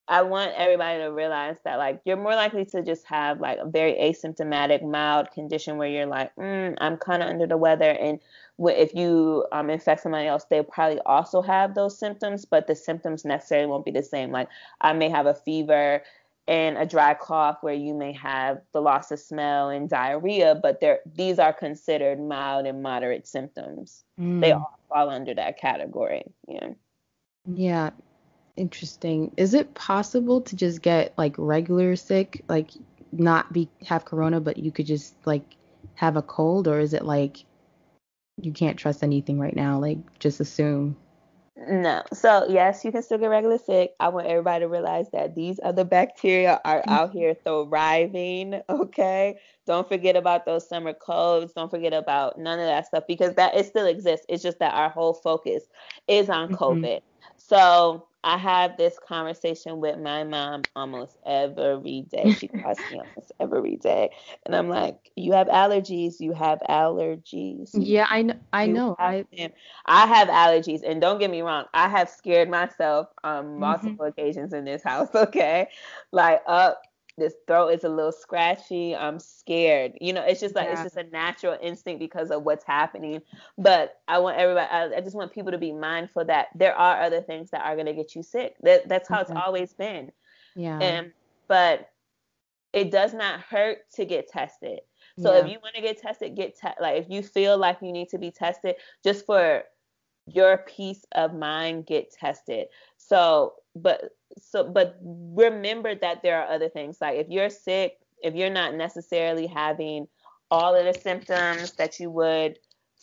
I 0.06 0.20
want 0.22 0.52
everybody 0.56 0.98
to 0.98 1.06
realize 1.08 1.56
that 1.64 1.78
like 1.78 2.00
you're 2.04 2.18
more 2.18 2.34
likely 2.34 2.66
to 2.66 2.82
just 2.82 3.06
have 3.06 3.40
like 3.40 3.58
a 3.58 3.66
very 3.66 3.94
asymptomatic, 3.94 4.82
mild 4.82 5.30
condition 5.30 5.78
where 5.78 5.88
you're 5.88 6.04
like, 6.04 6.34
mm, 6.36 6.76
I'm 6.78 6.98
kind 6.98 7.22
of 7.22 7.30
under 7.30 7.46
the 7.46 7.56
weather, 7.56 7.90
and 7.90 8.20
if 8.58 8.94
you 8.94 9.46
um, 9.50 9.70
infect 9.70 10.02
somebody 10.02 10.26
else, 10.26 10.44
they 10.50 10.62
probably 10.62 11.00
also 11.06 11.40
have 11.40 11.74
those 11.74 11.98
symptoms, 11.98 12.44
but 12.44 12.66
the 12.66 12.76
symptoms 12.76 13.24
necessarily 13.24 13.66
won't 13.66 13.84
be 13.84 13.90
the 13.92 14.02
same. 14.02 14.30
Like 14.30 14.48
I 14.80 14.92
may 14.92 15.08
have 15.08 15.26
a 15.26 15.34
fever 15.34 16.02
and 16.46 16.76
a 16.76 16.86
dry 16.86 17.14
cough 17.14 17.58
where 17.62 17.74
you 17.74 17.94
may 17.94 18.12
have 18.12 18.60
the 18.72 18.80
loss 18.80 19.10
of 19.10 19.18
smell 19.18 19.70
and 19.70 19.88
diarrhea, 19.88 20.54
but 20.54 20.80
they're 20.80 21.00
these 21.14 21.38
are 21.38 21.52
considered 21.52 22.20
mild 22.20 22.66
and 22.66 22.82
moderate 22.82 23.26
symptoms. 23.26 24.04
They 24.18 24.50
Mm. 24.50 24.56
all 24.56 24.78
fall 24.88 25.10
under 25.10 25.34
that 25.34 25.58
category. 25.58 26.24
Yeah. 26.46 26.70
Yeah, 27.46 27.90
interesting. 28.56 29.32
Is 29.36 29.54
it 29.54 29.74
possible 29.74 30.40
to 30.42 30.56
just 30.56 30.82
get 30.82 31.14
like 31.16 31.34
regular 31.38 31.96
sick, 31.96 32.44
like 32.48 32.70
not 33.12 33.52
be 33.52 33.68
have 33.86 34.04
corona, 34.04 34.40
but 34.40 34.56
you 34.58 34.70
could 34.70 34.86
just 34.86 35.14
like 35.26 35.56
have 35.94 36.16
a 36.16 36.22
cold, 36.22 36.68
or 36.68 36.78
is 36.80 36.94
it 36.94 37.04
like 37.04 37.44
you 38.40 38.52
can't 38.52 38.76
trust 38.76 39.02
anything 39.02 39.38
right 39.38 39.56
now? 39.56 39.78
Like 39.78 39.98
just 40.18 40.40
assume. 40.40 40.96
No. 41.56 42.02
So 42.12 42.46
yes, 42.48 42.84
you 42.84 42.90
can 42.90 43.02
still 43.02 43.18
get 43.18 43.28
regular 43.28 43.58
sick. 43.58 43.94
I 44.00 44.08
want 44.08 44.26
everybody 44.26 44.64
to 44.64 44.68
realize 44.68 45.08
that 45.12 45.36
these 45.36 45.60
other 45.62 45.84
bacteria 45.84 46.60
are 46.64 46.82
out 46.88 47.12
here 47.12 47.34
thriving. 47.44 48.60
Okay. 48.68 49.38
Don't 49.66 49.88
forget 49.88 50.16
about 50.16 50.46
those 50.46 50.68
summer 50.68 50.92
colds. 50.92 51.52
Don't 51.52 51.70
forget 51.70 51.92
about 51.92 52.38
none 52.38 52.58
of 52.58 52.66
that 52.66 52.86
stuff 52.86 53.04
because 53.06 53.34
that 53.36 53.54
it 53.54 53.66
still 53.66 53.86
exists. 53.86 54.26
It's 54.28 54.42
just 54.42 54.58
that 54.58 54.74
our 54.74 54.88
whole 54.90 55.14
focus 55.14 55.64
is 56.08 56.28
on 56.28 56.50
Mhm. 56.50 56.56
COVID. 56.56 57.00
So 57.48 58.08
I 58.24 58.38
have 58.38 58.76
this 58.76 58.98
conversation 58.98 59.80
with 59.80 59.98
my 59.98 60.24
mom 60.24 60.66
almost 60.76 61.18
every 61.26 62.06
day. 62.10 62.32
She 62.32 62.48
calls 62.48 62.84
me 62.90 63.00
almost 63.00 63.32
every 63.40 63.76
day. 63.76 64.10
And 64.46 64.54
I'm 64.56 64.68
like, 64.68 65.10
You 65.16 65.32
have 65.32 65.48
allergies, 65.48 66.20
you 66.20 66.32
have 66.32 66.60
allergies. 66.68 67.78
Yeah, 67.78 68.06
I 68.10 68.22
know. 68.22 68.34
I 68.52 68.66
know. 68.66 68.96
have 68.98 69.16
I 69.16 69.24
them. 69.36 69.52
I 69.86 70.06
have 70.06 70.28
allergies, 70.28 70.82
and 70.86 71.00
don't 71.00 71.18
get 71.18 71.30
me 71.30 71.42
wrong, 71.42 71.66
I 71.74 71.88
have 71.88 72.08
scared 72.08 72.48
myself 72.50 73.08
on 73.24 73.58
Mhm. 73.58 73.60
multiple 73.60 74.04
occasions 74.06 74.52
in 74.52 74.64
this 74.64 74.82
house. 74.82 75.08
Okay, 75.14 75.68
like 76.12 76.42
up, 76.46 76.82
this 77.16 77.34
throat 77.46 77.68
is 77.68 77.84
a 77.84 77.88
little 77.88 78.12
scratchy. 78.12 78.94
I'm 78.96 79.18
scared. 79.18 79.92
You 80.00 80.12
know, 80.12 80.24
it's 80.24 80.40
just 80.40 80.54
like 80.54 80.68
it's 80.70 80.82
just 80.82 80.96
a 80.96 81.04
natural 81.04 81.56
instinct 81.62 82.00
because 82.00 82.30
of 82.30 82.42
what's 82.42 82.64
happening. 82.64 83.22
But 83.56 84.00
I 84.08 84.18
want 84.18 84.36
everybody. 84.38 84.68
I, 84.70 84.96
I 84.96 85.00
just 85.00 85.16
want 85.16 85.32
people 85.32 85.52
to 85.52 85.58
be 85.58 85.72
mindful 85.72 86.24
that 86.26 86.48
there 86.54 86.74
are 86.74 87.02
other 87.02 87.20
things 87.20 87.50
that 87.50 87.64
are 87.64 87.76
gonna 87.76 87.94
get 87.94 88.14
you 88.14 88.22
sick. 88.22 88.56
That 88.62 88.88
that's 88.88 89.08
how 89.08 89.16
Okay. 89.16 89.22
it's 89.22 89.30
mm-hmm. 89.30 89.40
always 89.46 89.72
been. 89.74 90.12
yeah. 90.56 90.78
And 90.78 91.12
but 91.46 91.90
it 92.72 92.90
does 92.90 93.14
not 93.14 93.40
hurt 93.40 93.90
to 93.92 94.04
get 94.04 94.28
tested. 94.28 94.80
So 95.16 95.32
if 95.36 95.46
you 95.46 95.58
want 95.62 95.76
to 95.76 95.80
get 95.80 96.02
tested, 96.02 96.34
get 96.34 96.58
te- 96.58 96.80
like 96.80 96.96
if 97.04 97.08
you 97.08 97.22
feel 97.22 97.56
like 97.56 97.78
you 97.80 97.92
need 97.92 98.08
to 98.08 98.18
be 98.18 98.32
tested, 98.32 98.74
just 99.04 99.24
for 99.24 99.62
your 100.26 100.58
peace 100.58 101.04
of 101.12 101.34
mind, 101.34 101.86
get 101.86 102.10
tested. 102.10 102.66
So, 102.96 103.54
but 103.74 104.10
so 104.38 104.64
but 104.64 104.98
remember 105.02 105.94
that 105.94 106.22
there 106.22 106.40
are 106.40 106.52
other 106.52 106.68
things. 106.68 106.98
Like 107.00 107.18
if 107.18 107.28
you're 107.28 107.50
sick, 107.50 107.98
if 108.22 108.34
you're 108.34 108.50
not 108.50 108.74
necessarily 108.74 109.46
having 109.46 110.06
all 110.50 110.74
of 110.74 110.84
the 110.84 110.98
symptoms 110.98 111.72
that 111.72 111.98
you 111.98 112.10
would 112.10 112.58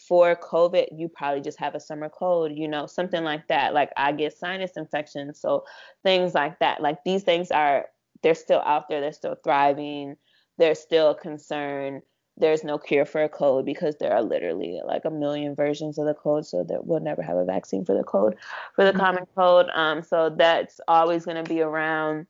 for 0.08 0.36
COVID, 0.36 0.88
you 0.92 1.10
probably 1.10 1.42
just 1.42 1.60
have 1.60 1.76
a 1.76 1.80
summer 1.80 2.10
cold, 2.10 2.52
you 2.56 2.68
know, 2.68 2.86
something 2.86 3.24
like 3.24 3.48
that. 3.48 3.74
Like 3.74 3.92
I 3.98 4.12
get 4.14 4.38
sinus 4.38 4.78
infections, 4.78 5.40
so 5.40 5.66
things 6.04 6.34
like 6.34 6.60
that. 6.60 6.82
Like 6.82 7.04
these 7.04 7.24
things 7.24 7.52
are 7.52 7.86
they're 8.24 8.36
still 8.36 8.62
out 8.62 8.88
there, 8.90 9.02
they're 9.02 9.12
still 9.12 9.36
thriving, 9.44 10.16
they're 10.58 10.76
still 10.76 11.12
a 11.12 11.16
concern. 11.16 12.02
There's 12.42 12.64
no 12.64 12.78
cure 12.78 13.06
for 13.06 13.24
a 13.24 13.30
cold 13.30 13.66
because 13.66 13.96
there 13.98 14.12
are 14.12 14.22
literally 14.22 14.82
like 14.86 15.06
a 15.06 15.12
million 15.12 15.56
versions 15.56 15.98
of 15.98 16.06
the 16.06 16.14
cold, 16.14 16.46
so 16.46 16.64
that 16.64 16.86
we'll 16.86 17.00
never 17.00 17.22
have 17.22 17.38
a 17.38 17.46
vaccine 17.46 17.86
for 17.86 17.96
the 17.96 18.04
cold, 18.04 18.36
for 18.76 18.84
the 18.84 18.92
mm-hmm. 18.92 19.00
common 19.00 19.26
cold. 19.36 19.70
Um, 19.74 20.04
so 20.04 20.34
that's 20.36 20.82
always 20.88 21.24
going 21.26 21.44
to 21.44 21.50
be 21.50 21.62
around. 21.62 22.28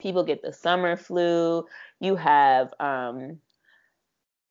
People 0.00 0.22
get 0.22 0.42
the 0.42 0.52
summer 0.52 0.96
flu. 0.96 1.66
You 2.00 2.14
have 2.16 2.72
um, 2.78 3.38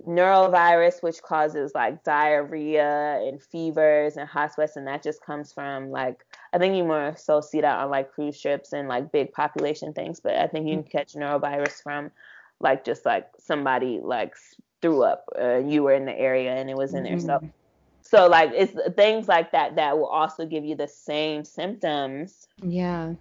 norovirus, 0.06 1.02
which 1.02 1.22
causes 1.22 1.72
like 1.74 2.04
diarrhea 2.04 3.20
and 3.26 3.42
fevers 3.42 4.18
and 4.18 4.28
hot 4.28 4.54
sweats, 4.54 4.76
and 4.76 4.88
that 4.88 5.04
just 5.04 5.22
comes 5.22 5.54
from 5.54 5.90
like 5.90 6.26
I 6.54 6.58
think 6.58 6.76
you 6.76 6.84
more 6.84 7.16
so 7.18 7.42
see 7.42 7.62
that 7.62 7.80
on 7.80 7.90
like 7.90 8.12
cruise 8.12 8.40
ships 8.40 8.74
and 8.74 8.88
like 8.88 9.12
big 9.12 9.32
population 9.32 9.94
things, 9.94 10.20
but 10.20 10.36
I 10.36 10.48
think 10.48 10.68
you 10.68 10.76
can 10.76 10.84
mm. 10.84 10.92
catch 10.92 11.14
norovirus 11.14 11.82
from 11.82 12.12
like 12.60 12.84
just 12.84 13.06
like 13.06 13.28
somebody 13.40 14.00
like 14.04 14.36
threw 14.82 15.04
up, 15.04 15.26
uh, 15.40 15.58
you 15.58 15.84
were 15.84 15.94
in 15.94 16.06
the 16.06 16.18
area 16.18 16.56
and 16.56 16.70
it 16.70 16.78
was 16.78 16.94
in 16.94 17.04
there, 17.04 17.20
so. 17.20 17.28
Mm-hmm. 17.28 17.48
So 18.02 18.28
like 18.28 18.52
it's 18.54 18.74
things 18.96 19.28
like 19.28 19.52
that 19.52 19.76
that 19.76 19.98
will 19.98 20.06
also 20.06 20.46
give 20.46 20.64
you 20.64 20.78
the 20.78 20.88
same 20.88 21.44
symptoms. 21.44 22.48
Yeah 22.64 23.16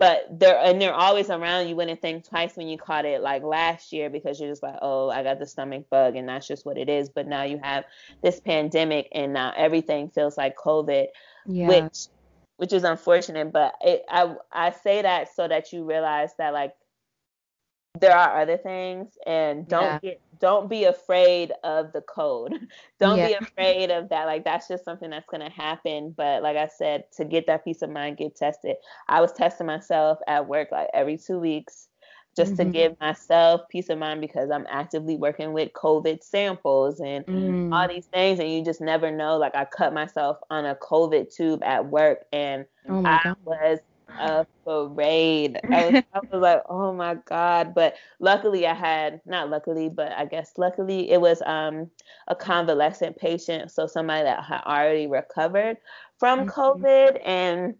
but 0.00 0.26
they're 0.30 0.58
and 0.58 0.80
they're 0.80 0.94
always 0.94 1.28
around. 1.28 1.68
You 1.68 1.76
wouldn't 1.76 2.00
think 2.00 2.26
twice 2.26 2.56
when 2.56 2.68
you 2.68 2.78
caught 2.78 3.04
it 3.04 3.20
like 3.20 3.42
last 3.42 3.92
year 3.92 4.08
because 4.08 4.40
you're 4.40 4.48
just 4.48 4.62
like, 4.62 4.76
oh, 4.80 5.10
I 5.10 5.22
got 5.22 5.38
the 5.38 5.46
stomach 5.46 5.90
bug 5.90 6.16
and 6.16 6.26
that's 6.26 6.48
just 6.48 6.64
what 6.64 6.78
it 6.78 6.88
is. 6.88 7.10
But 7.10 7.28
now 7.28 7.42
you 7.42 7.60
have 7.62 7.84
this 8.22 8.40
pandemic 8.40 9.08
and 9.12 9.34
now 9.34 9.52
everything 9.54 10.08
feels 10.08 10.38
like 10.38 10.56
COVID, 10.56 11.08
yeah. 11.44 11.68
which 11.68 12.06
which 12.56 12.72
is 12.72 12.82
unfortunate. 12.82 13.52
But 13.52 13.74
it, 13.82 14.02
I 14.08 14.36
I 14.50 14.70
say 14.70 15.02
that 15.02 15.34
so 15.36 15.46
that 15.46 15.70
you 15.70 15.84
realize 15.84 16.30
that 16.38 16.54
like 16.54 16.72
there 17.98 18.16
are 18.16 18.40
other 18.40 18.56
things 18.56 19.18
and 19.26 19.66
don't 19.66 19.82
yeah. 19.82 19.98
get 19.98 20.20
don't 20.38 20.70
be 20.70 20.84
afraid 20.84 21.52
of 21.64 21.92
the 21.92 22.00
code 22.02 22.54
don't 23.00 23.18
yeah. 23.18 23.28
be 23.28 23.34
afraid 23.34 23.90
of 23.90 24.08
that 24.08 24.26
like 24.26 24.44
that's 24.44 24.68
just 24.68 24.84
something 24.84 25.10
that's 25.10 25.26
going 25.26 25.40
to 25.42 25.50
happen 25.50 26.14
but 26.16 26.42
like 26.42 26.56
i 26.56 26.68
said 26.68 27.04
to 27.10 27.24
get 27.24 27.46
that 27.46 27.64
peace 27.64 27.82
of 27.82 27.90
mind 27.90 28.16
get 28.16 28.36
tested 28.36 28.76
i 29.08 29.20
was 29.20 29.32
testing 29.32 29.66
myself 29.66 30.18
at 30.28 30.46
work 30.46 30.68
like 30.70 30.88
every 30.94 31.18
two 31.18 31.38
weeks 31.38 31.88
just 32.36 32.52
mm-hmm. 32.52 32.70
to 32.70 32.78
give 32.78 33.00
myself 33.00 33.62
peace 33.68 33.88
of 33.88 33.98
mind 33.98 34.20
because 34.20 34.50
i'm 34.50 34.66
actively 34.70 35.16
working 35.16 35.52
with 35.52 35.72
covid 35.72 36.22
samples 36.22 37.00
and 37.00 37.26
mm. 37.26 37.74
all 37.74 37.88
these 37.88 38.06
things 38.06 38.38
and 38.38 38.50
you 38.50 38.64
just 38.64 38.80
never 38.80 39.10
know 39.10 39.36
like 39.36 39.54
i 39.56 39.64
cut 39.64 39.92
myself 39.92 40.38
on 40.48 40.64
a 40.64 40.76
covid 40.76 41.34
tube 41.34 41.60
at 41.64 41.84
work 41.84 42.24
and 42.32 42.64
oh 42.88 43.04
i 43.04 43.20
God. 43.24 43.36
was 43.44 43.80
a 44.18 44.46
parade. 44.64 45.58
I 45.70 45.86
was, 45.88 46.02
I 46.14 46.20
was 46.30 46.42
like, 46.42 46.62
oh 46.68 46.92
my 46.92 47.14
god! 47.26 47.74
But 47.74 47.94
luckily, 48.18 48.66
I 48.66 48.74
had 48.74 49.20
not 49.26 49.50
luckily, 49.50 49.88
but 49.88 50.12
I 50.12 50.24
guess 50.24 50.52
luckily, 50.56 51.10
it 51.10 51.20
was 51.20 51.42
um 51.46 51.90
a 52.28 52.34
convalescent 52.34 53.16
patient, 53.16 53.70
so 53.70 53.86
somebody 53.86 54.24
that 54.24 54.44
had 54.44 54.62
already 54.62 55.06
recovered 55.06 55.76
from 56.18 56.46
mm-hmm. 56.46 56.60
COVID 56.60 57.20
and 57.24 57.74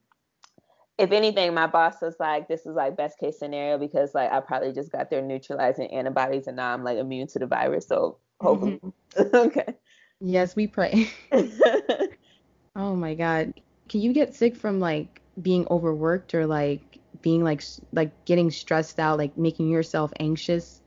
if 1.00 1.12
anything, 1.12 1.54
my 1.54 1.66
boss 1.66 2.02
was 2.02 2.14
like, 2.20 2.46
this 2.46 2.66
is 2.66 2.74
like 2.74 2.94
best 2.94 3.18
case 3.18 3.38
scenario 3.38 3.78
because 3.78 4.14
like 4.14 4.30
I 4.30 4.40
probably 4.40 4.70
just 4.72 4.92
got 4.92 5.08
their 5.08 5.22
neutralizing 5.22 5.90
antibodies 5.90 6.46
and 6.46 6.56
now 6.56 6.74
I'm 6.74 6.84
like 6.84 6.98
immune 6.98 7.26
to 7.28 7.38
the 7.38 7.46
virus. 7.46 7.86
So 7.86 8.18
hopefully. 8.38 8.80
Mm-hmm. 9.16 9.34
okay. 9.36 9.74
Yes, 10.20 10.54
we 10.54 10.66
pray. 10.66 11.10
oh 12.76 12.94
my 12.94 13.14
God. 13.14 13.54
Can 13.88 14.02
you 14.02 14.12
get 14.12 14.34
sick 14.34 14.54
from 14.54 14.78
like 14.78 15.22
being 15.42 15.66
overworked 15.70 16.34
or 16.34 16.46
like 16.46 16.98
being 17.22 17.44
like 17.44 17.62
like 17.92 18.24
getting 18.24 18.50
stressed 18.50 18.98
out, 18.98 19.18
like 19.18 19.36
making 19.36 19.68
yourself 19.68 20.12
anxious 20.20 20.80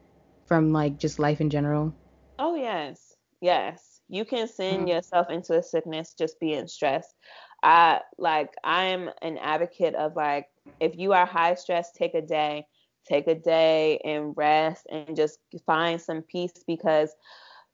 from 0.46 0.72
like 0.72 0.98
just 0.98 1.20
life 1.20 1.42
in 1.42 1.50
general? 1.50 1.94
Oh 2.40 2.56
yes, 2.56 3.16
yes. 3.42 4.02
You 4.10 4.26
can 4.26 4.48
send 4.48 4.80
mm-hmm. 4.80 4.88
yourself 4.88 5.30
into 5.30 5.58
a 5.58 5.64
sickness 5.64 6.14
just 6.18 6.40
being 6.40 6.68
stressed. 6.68 7.16
I 7.64 8.02
like 8.18 8.54
I'm 8.64 9.10
an 9.22 9.38
advocate 9.38 9.96
of 9.96 10.16
like 10.16 10.48
if 10.80 10.98
you 10.98 11.14
are 11.14 11.26
high 11.26 11.56
stress, 11.56 11.92
take 11.92 12.14
a 12.14 12.22
day, 12.22 12.66
take 13.08 13.28
a 13.28 13.36
day 13.36 14.00
and 14.04 14.36
rest 14.36 14.86
and 14.92 15.16
just 15.16 15.40
find 15.66 16.02
some 16.02 16.22
peace 16.24 16.54
because 16.68 17.16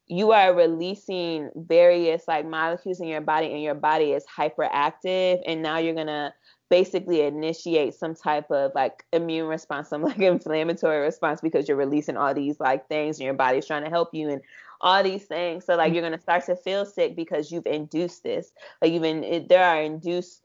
you 0.08 0.32
are 0.32 0.56
releasing 0.56 1.52
various 1.56 2.24
like 2.28 2.46
molecules 2.46 3.00
in 3.00 3.08
your 3.08 3.22
body 3.22 3.52
and 3.52 3.62
your 3.62 3.76
body 3.76 4.12
is 4.12 4.26
hyperactive 4.26 5.40
and 5.46 5.62
now 5.62 5.78
you're 5.78 5.94
gonna 5.94 6.34
basically 6.70 7.22
initiate 7.22 7.96
some 7.96 8.16
type 8.16 8.50
of 8.52 8.72
like 8.76 9.04
immune 9.12 9.48
response, 9.48 9.90
some 9.90 10.04
like 10.04 10.20
inflammatory 10.20 11.00
response 11.00 11.42
because 11.42 11.68
you're 11.68 11.78
releasing 11.78 12.18
all 12.18 12.34
these 12.34 12.60
like 12.60 12.88
things 12.88 13.18
and 13.18 13.26
your 13.26 13.34
body's 13.34 13.66
trying 13.66 13.84
to 13.84 13.90
help 13.90 14.14
you 14.14 14.30
and 14.30 14.42
all 14.82 15.04
these 15.04 15.26
things. 15.26 15.66
So 15.66 15.76
like 15.76 15.88
mm-hmm. 15.88 15.96
you're 15.96 16.04
gonna 16.04 16.22
start 16.22 16.46
to 16.46 16.56
feel 16.56 16.86
sick 16.86 17.16
because 17.16 17.52
you've 17.52 17.66
induced 17.66 18.24
this. 18.24 18.52
Like 18.82 18.92
even 18.92 19.24
it, 19.24 19.50
there 19.50 19.64
are 19.64 19.82
induced 19.82 20.42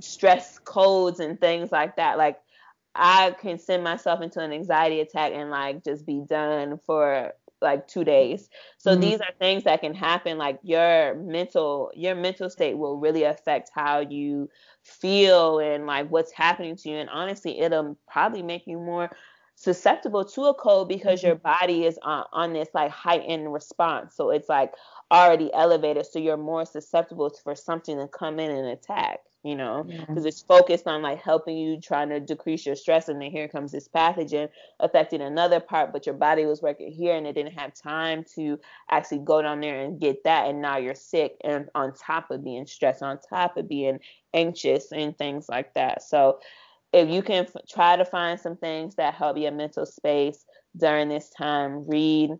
stress 0.00 0.58
codes 0.58 1.20
and 1.20 1.40
things 1.40 1.70
like 1.70 1.96
that. 1.96 2.18
Like 2.18 2.40
I 2.94 3.34
can 3.38 3.58
send 3.58 3.84
myself 3.84 4.22
into 4.22 4.40
an 4.40 4.52
anxiety 4.52 5.00
attack 5.00 5.32
and 5.34 5.50
like 5.50 5.84
just 5.84 6.06
be 6.06 6.20
done 6.20 6.80
for 6.86 7.32
like 7.60 7.88
two 7.88 8.04
days. 8.04 8.48
So 8.78 8.92
mm-hmm. 8.92 9.00
these 9.00 9.20
are 9.20 9.32
things 9.38 9.64
that 9.64 9.80
can 9.80 9.94
happen. 9.94 10.38
Like 10.38 10.58
your 10.62 11.14
mental 11.14 11.90
your 11.94 12.14
mental 12.14 12.50
state 12.50 12.76
will 12.76 12.98
really 12.98 13.24
affect 13.24 13.70
how 13.74 14.00
you 14.00 14.48
feel 14.82 15.58
and 15.58 15.86
like 15.86 16.08
what's 16.08 16.32
happening 16.32 16.76
to 16.76 16.88
you. 16.88 16.96
And 16.96 17.10
honestly, 17.10 17.60
it'll 17.60 17.96
probably 18.08 18.42
make 18.42 18.66
you 18.66 18.78
more 18.78 19.10
susceptible 19.56 20.24
to 20.24 20.44
a 20.44 20.54
cold 20.54 20.88
because 20.88 21.22
your 21.22 21.36
mm-hmm. 21.36 21.60
body 21.60 21.86
is 21.86 21.98
on, 22.02 22.24
on 22.32 22.52
this 22.52 22.68
like 22.74 22.90
heightened 22.90 23.52
response. 23.52 24.14
So 24.14 24.30
it's 24.30 24.48
like 24.48 24.72
already 25.10 25.52
elevated. 25.52 26.06
So 26.06 26.18
you're 26.18 26.36
more 26.36 26.64
susceptible 26.64 27.30
for 27.42 27.54
something 27.54 27.96
to 27.96 28.08
come 28.08 28.38
in 28.38 28.50
and 28.50 28.68
attack 28.68 29.20
you 29.46 29.54
know, 29.54 29.84
because 29.84 30.24
yeah. 30.24 30.28
it's 30.28 30.42
focused 30.42 30.88
on 30.88 31.02
like 31.02 31.22
helping 31.22 31.56
you 31.56 31.80
trying 31.80 32.08
to 32.08 32.18
decrease 32.18 32.66
your 32.66 32.74
stress. 32.74 33.08
And 33.08 33.22
then 33.22 33.30
here 33.30 33.46
comes 33.46 33.70
this 33.70 33.86
pathogen 33.86 34.48
affecting 34.80 35.20
another 35.22 35.60
part, 35.60 35.92
but 35.92 36.04
your 36.04 36.16
body 36.16 36.46
was 36.46 36.62
working 36.62 36.90
here 36.90 37.14
and 37.14 37.28
it 37.28 37.34
didn't 37.34 37.52
have 37.52 37.72
time 37.72 38.24
to 38.34 38.58
actually 38.90 39.20
go 39.20 39.40
down 39.40 39.60
there 39.60 39.82
and 39.82 40.00
get 40.00 40.24
that. 40.24 40.48
And 40.48 40.60
now 40.60 40.78
you're 40.78 40.96
sick 40.96 41.36
and 41.44 41.68
on 41.76 41.94
top 41.94 42.32
of 42.32 42.42
being 42.42 42.66
stressed, 42.66 43.04
on 43.04 43.20
top 43.20 43.56
of 43.56 43.68
being 43.68 44.00
anxious 44.34 44.90
and 44.90 45.16
things 45.16 45.48
like 45.48 45.72
that. 45.74 46.02
So 46.02 46.40
if 46.92 47.08
you 47.08 47.22
can 47.22 47.44
f- 47.44 47.62
try 47.68 47.94
to 47.94 48.04
find 48.04 48.40
some 48.40 48.56
things 48.56 48.96
that 48.96 49.14
help 49.14 49.38
your 49.38 49.52
mental 49.52 49.86
space 49.86 50.44
during 50.76 51.08
this 51.08 51.30
time, 51.30 51.86
read. 51.86 52.32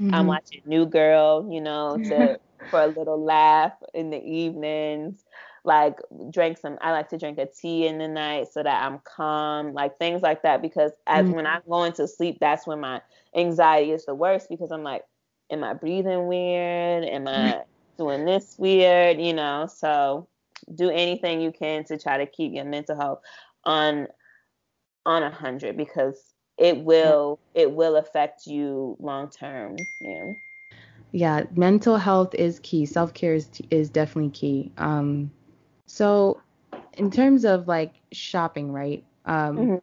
Mm-hmm. 0.00 0.14
I'm 0.14 0.26
watching 0.26 0.62
New 0.66 0.86
Girl, 0.86 1.48
you 1.50 1.60
know, 1.60 1.96
to 2.04 2.38
for 2.70 2.82
a 2.82 2.86
little 2.86 3.22
laugh 3.22 3.72
in 3.92 4.10
the 4.10 4.22
evenings 4.22 5.24
like 5.64 5.98
drink 6.30 6.58
some 6.58 6.78
I 6.82 6.92
like 6.92 7.08
to 7.08 7.18
drink 7.18 7.38
a 7.38 7.46
tea 7.46 7.86
in 7.86 7.98
the 7.98 8.08
night 8.08 8.48
so 8.52 8.62
that 8.62 8.84
I'm 8.84 9.00
calm, 9.04 9.72
like 9.72 9.98
things 9.98 10.22
like 10.22 10.42
that 10.42 10.60
because 10.60 10.92
as 11.06 11.24
mm-hmm. 11.24 11.36
when 11.36 11.46
I'm 11.46 11.62
going 11.68 11.92
to 11.94 12.06
sleep 12.06 12.38
that's 12.38 12.66
when 12.66 12.80
my 12.80 13.00
anxiety 13.34 13.90
is 13.90 14.04
the 14.04 14.14
worst 14.14 14.48
because 14.48 14.70
I'm 14.70 14.82
like 14.82 15.04
am 15.50 15.64
I 15.64 15.74
breathing 15.74 16.26
weird? 16.26 17.04
Am 17.04 17.28
I 17.28 17.62
doing 17.98 18.24
this 18.24 18.56
weird, 18.58 19.20
you 19.20 19.32
know? 19.32 19.66
So 19.66 20.28
do 20.74 20.90
anything 20.90 21.40
you 21.40 21.52
can 21.52 21.84
to 21.84 21.98
try 21.98 22.18
to 22.18 22.26
keep 22.26 22.52
your 22.52 22.64
mental 22.64 22.96
health 22.96 23.20
on 23.64 24.08
on 25.06 25.22
a 25.22 25.30
hundred 25.30 25.76
because 25.76 26.33
it 26.58 26.78
will 26.78 27.38
it 27.54 27.70
will 27.70 27.96
affect 27.96 28.46
you 28.46 28.96
long 29.00 29.30
term. 29.30 29.76
Yeah. 30.00 30.32
Yeah, 31.12 31.44
mental 31.54 31.96
health 31.96 32.34
is 32.34 32.58
key. 32.60 32.86
Self 32.86 33.14
care 33.14 33.34
is 33.34 33.48
is 33.70 33.88
definitely 33.88 34.30
key. 34.30 34.72
Um, 34.78 35.30
so, 35.86 36.40
in 36.94 37.10
terms 37.10 37.44
of 37.44 37.68
like 37.68 37.94
shopping, 38.10 38.72
right? 38.72 39.04
Um, 39.24 39.56
mm-hmm. 39.56 39.76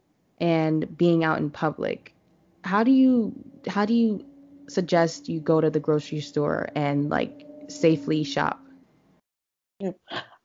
and 0.44 0.96
being 0.96 1.24
out 1.24 1.38
in 1.38 1.50
public, 1.50 2.14
how 2.64 2.84
do 2.84 2.90
you 2.90 3.32
how 3.66 3.86
do 3.86 3.94
you 3.94 4.24
suggest 4.68 5.28
you 5.28 5.40
go 5.40 5.60
to 5.60 5.70
the 5.70 5.80
grocery 5.80 6.20
store 6.20 6.68
and 6.74 7.08
like 7.08 7.46
safely 7.68 8.24
shop? 8.24 8.60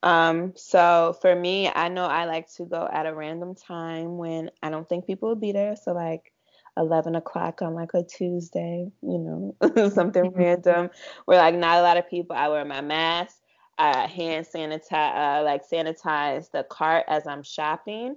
Um, 0.02 0.52
so 0.56 1.16
for 1.20 1.34
me, 1.34 1.70
I 1.74 1.88
know 1.88 2.04
I 2.04 2.24
like 2.24 2.52
to 2.54 2.64
go 2.64 2.88
at 2.90 3.06
a 3.06 3.14
random 3.14 3.54
time 3.54 4.16
when 4.16 4.50
I 4.62 4.70
don't 4.70 4.88
think 4.88 5.06
people 5.06 5.28
will 5.28 5.36
be 5.36 5.52
there. 5.52 5.76
So 5.76 5.92
like 5.92 6.32
11 6.76 7.16
o'clock 7.16 7.62
on 7.62 7.74
like 7.74 7.94
a 7.94 8.04
Tuesday, 8.04 8.90
you 9.02 9.18
know, 9.18 9.90
something 9.90 10.30
random 10.32 10.90
where 11.24 11.38
like 11.38 11.56
not 11.56 11.78
a 11.78 11.82
lot 11.82 11.96
of 11.96 12.08
people. 12.08 12.36
I 12.36 12.48
wear 12.48 12.64
my 12.64 12.80
mask. 12.80 13.36
I 13.76 14.06
hand 14.06 14.46
sanitize, 14.52 14.92
uh, 14.92 15.42
like 15.44 15.68
sanitize 15.68 16.50
the 16.50 16.64
cart 16.64 17.04
as 17.08 17.26
I'm 17.26 17.42
shopping. 17.42 18.16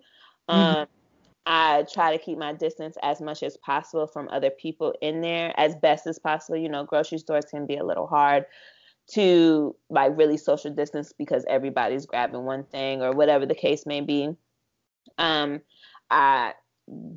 Mm-hmm. 0.50 0.60
Um, 0.60 0.76
mm-hmm. 0.76 0.92
I 1.46 1.86
try 1.92 2.16
to 2.16 2.24
keep 2.24 2.38
my 2.38 2.54
distance 2.54 2.98
as 3.02 3.20
much 3.20 3.42
as 3.42 3.58
possible 3.58 4.06
from 4.06 4.30
other 4.30 4.52
people 4.52 4.94
in 5.02 5.22
there 5.22 5.54
as 5.60 5.76
best 5.76 6.06
as 6.06 6.20
possible. 6.20 6.58
You 6.58 6.70
know, 6.70 6.84
grocery 6.84 7.18
stores 7.18 7.46
can 7.46 7.66
be 7.66 7.78
a 7.78 7.84
little 7.84 8.06
hard 8.06 8.46
to 9.08 9.76
like 9.90 10.18
really 10.18 10.38
social 10.38 10.72
distance 10.72 11.14
because 11.18 11.46
everybody's 11.50 12.06
grabbing 12.06 12.44
one 12.44 12.64
thing 12.64 13.02
or 13.02 13.12
whatever 13.12 13.46
the 13.46 13.56
case 13.56 13.86
may 13.86 14.02
be. 14.02 14.30
Um, 15.18 15.62
I 16.10 16.54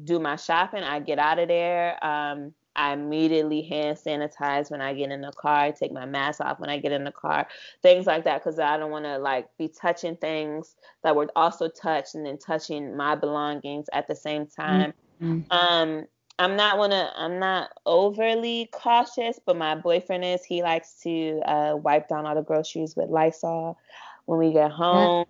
do 0.04 0.18
my 0.18 0.36
shopping, 0.36 0.82
I 0.82 1.00
get 1.00 1.18
out 1.18 1.38
of 1.38 1.48
there. 1.48 2.04
Um, 2.04 2.52
I 2.76 2.92
immediately 2.92 3.62
hand 3.62 3.98
sanitize 3.98 4.70
when 4.70 4.80
I 4.80 4.94
get 4.94 5.10
in 5.12 5.20
the 5.20 5.32
car. 5.32 5.56
I 5.58 5.70
take 5.70 5.92
my 5.92 6.06
mask 6.06 6.40
off 6.40 6.58
when 6.58 6.70
I 6.70 6.78
get 6.78 6.92
in 6.92 7.04
the 7.04 7.12
car. 7.12 7.46
Things 7.82 8.06
like 8.06 8.24
that 8.24 8.42
because 8.42 8.58
I 8.58 8.76
don't 8.76 8.90
want 8.90 9.04
to 9.04 9.18
like 9.18 9.46
be 9.58 9.68
touching 9.68 10.16
things 10.16 10.74
that 11.04 11.14
were 11.14 11.28
also 11.36 11.68
touched 11.68 12.16
and 12.16 12.26
then 12.26 12.38
touching 12.38 12.96
my 12.96 13.14
belongings 13.14 13.86
at 13.92 14.08
the 14.08 14.16
same 14.16 14.46
time. 14.46 14.92
Mm-hmm. 15.22 15.52
Um, 15.52 16.06
I'm 16.38 16.56
not 16.56 16.78
wanna 16.78 17.12
I'm 17.16 17.38
not 17.38 17.70
overly 17.86 18.68
cautious, 18.72 19.38
but 19.44 19.56
my 19.56 19.74
boyfriend 19.74 20.24
is. 20.24 20.44
He 20.44 20.62
likes 20.62 21.00
to 21.02 21.40
uh, 21.46 21.76
wipe 21.76 22.08
down 22.08 22.26
all 22.26 22.34
the 22.34 22.42
groceries 22.42 22.94
with 22.96 23.08
Lysol 23.08 23.78
when 24.26 24.38
we 24.38 24.52
get 24.52 24.70
home. 24.70 25.24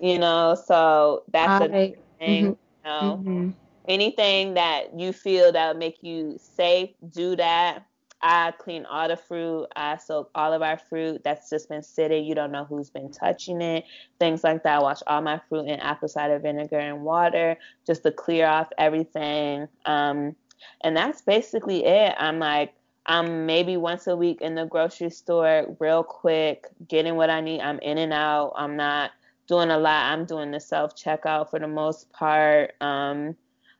You 0.00 0.18
know, 0.18 0.56
so 0.66 1.22
that's 1.32 1.60
I, 1.60 1.64
a 1.64 1.68
thing. 1.68 1.96
Mm-hmm, 2.20 2.44
you 2.44 2.56
know. 2.84 3.18
Mm-hmm 3.20 3.50
anything 3.88 4.54
that 4.54 4.98
you 4.98 5.12
feel 5.12 5.52
that 5.52 5.68
would 5.68 5.78
make 5.78 6.02
you 6.02 6.36
safe, 6.38 6.90
do 7.10 7.36
that. 7.36 7.84
I 8.22 8.52
clean 8.52 8.84
all 8.86 9.08
the 9.08 9.16
fruit. 9.16 9.66
I 9.74 9.96
soak 9.96 10.30
all 10.34 10.52
of 10.52 10.62
our 10.62 10.78
fruit 10.78 11.22
that's 11.24 11.50
just 11.50 11.68
been 11.68 11.82
sitting. 11.82 12.24
You 12.24 12.34
don't 12.34 12.52
know 12.52 12.64
who's 12.64 12.88
been 12.88 13.10
touching 13.10 13.60
it. 13.60 13.84
Things 14.20 14.44
like 14.44 14.62
that. 14.62 14.78
I 14.78 14.82
wash 14.82 15.00
all 15.06 15.20
my 15.22 15.40
fruit 15.48 15.66
in 15.66 15.80
apple 15.80 16.08
cider 16.08 16.38
vinegar 16.38 16.78
and 16.78 17.02
water 17.02 17.56
just 17.86 18.04
to 18.04 18.12
clear 18.12 18.46
off 18.46 18.68
everything. 18.78 19.66
Um, 19.86 20.36
and 20.82 20.96
that's 20.96 21.22
basically 21.22 21.84
it. 21.84 22.14
I'm 22.16 22.38
like, 22.38 22.74
I'm 23.06 23.46
maybe 23.46 23.76
once 23.76 24.06
a 24.06 24.16
week 24.16 24.40
in 24.40 24.54
the 24.54 24.66
grocery 24.66 25.10
store, 25.10 25.76
real 25.80 26.04
quick, 26.04 26.66
getting 26.86 27.16
what 27.16 27.30
I 27.30 27.40
need. 27.40 27.60
I'm 27.60 27.80
in 27.80 27.98
and 27.98 28.12
out. 28.12 28.52
I'm 28.54 28.76
not 28.76 29.10
doing 29.48 29.70
a 29.70 29.78
lot. 29.78 30.12
I'm 30.12 30.24
doing 30.24 30.52
the 30.52 30.60
self 30.60 30.94
checkout 30.94 31.50
for 31.50 31.58
the 31.58 31.66
most 31.66 32.12
part. 32.12 32.74
Um, 32.80 33.36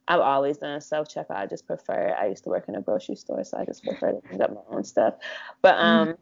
I've 0.09 0.21
always 0.21 0.59
done 0.59 0.73
a 0.73 0.81
self 0.81 1.09
checkout. 1.09 1.37
I 1.37 1.47
just 1.47 1.67
prefer. 1.67 2.15
I 2.19 2.27
used 2.27 2.45
to 2.45 2.51
work 2.51 2.69
in 2.69 2.75
a 2.75 2.81
grocery 2.81 3.17
store, 3.17 3.45
so 3.45 3.59
I 3.59 3.65
just 3.65 3.85
prefer 3.85 4.13
to 4.13 4.21
pick 4.21 4.41
up 4.41 4.53
my 4.53 4.77
own 4.77 4.85
stuff. 4.85 5.15
But 5.63 5.75
mm-hmm. 5.75 5.85
um, 5.85 6.09
mm-hmm. 6.09 6.21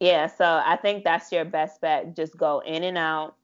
yeah, 0.00 0.26
so 0.26 0.62
I 0.64 0.76
think 0.76 1.04
that's 1.04 1.30
your 1.30 1.44
best 1.44 1.80
bet. 1.80 2.16
Just 2.16 2.36
go 2.36 2.60
in 2.66 2.82
and 2.82 2.98
out. 2.98 3.36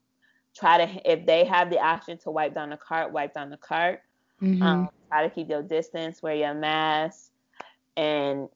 Try 0.57 0.85
to 0.85 1.13
if 1.13 1.27
they 1.27 1.45
have 1.45 1.71
the 1.71 1.79
option 1.79 2.19
to 2.19 2.31
wipe 2.31 2.55
down 2.55 2.71
the 2.71 2.77
cart, 2.77 3.13
wipe 3.13 3.35
down 3.35 3.51
the 3.51 3.57
cart. 3.57 4.03
Mm-hmm. 4.43 4.63
Um, 4.63 4.89
try 5.09 5.23
to 5.23 5.31
keep 5.33 5.49
your 5.49 5.63
distance, 5.63 6.23
wear 6.23 6.35
your 6.35 6.55
mask, 6.55 7.31
and 7.97 8.49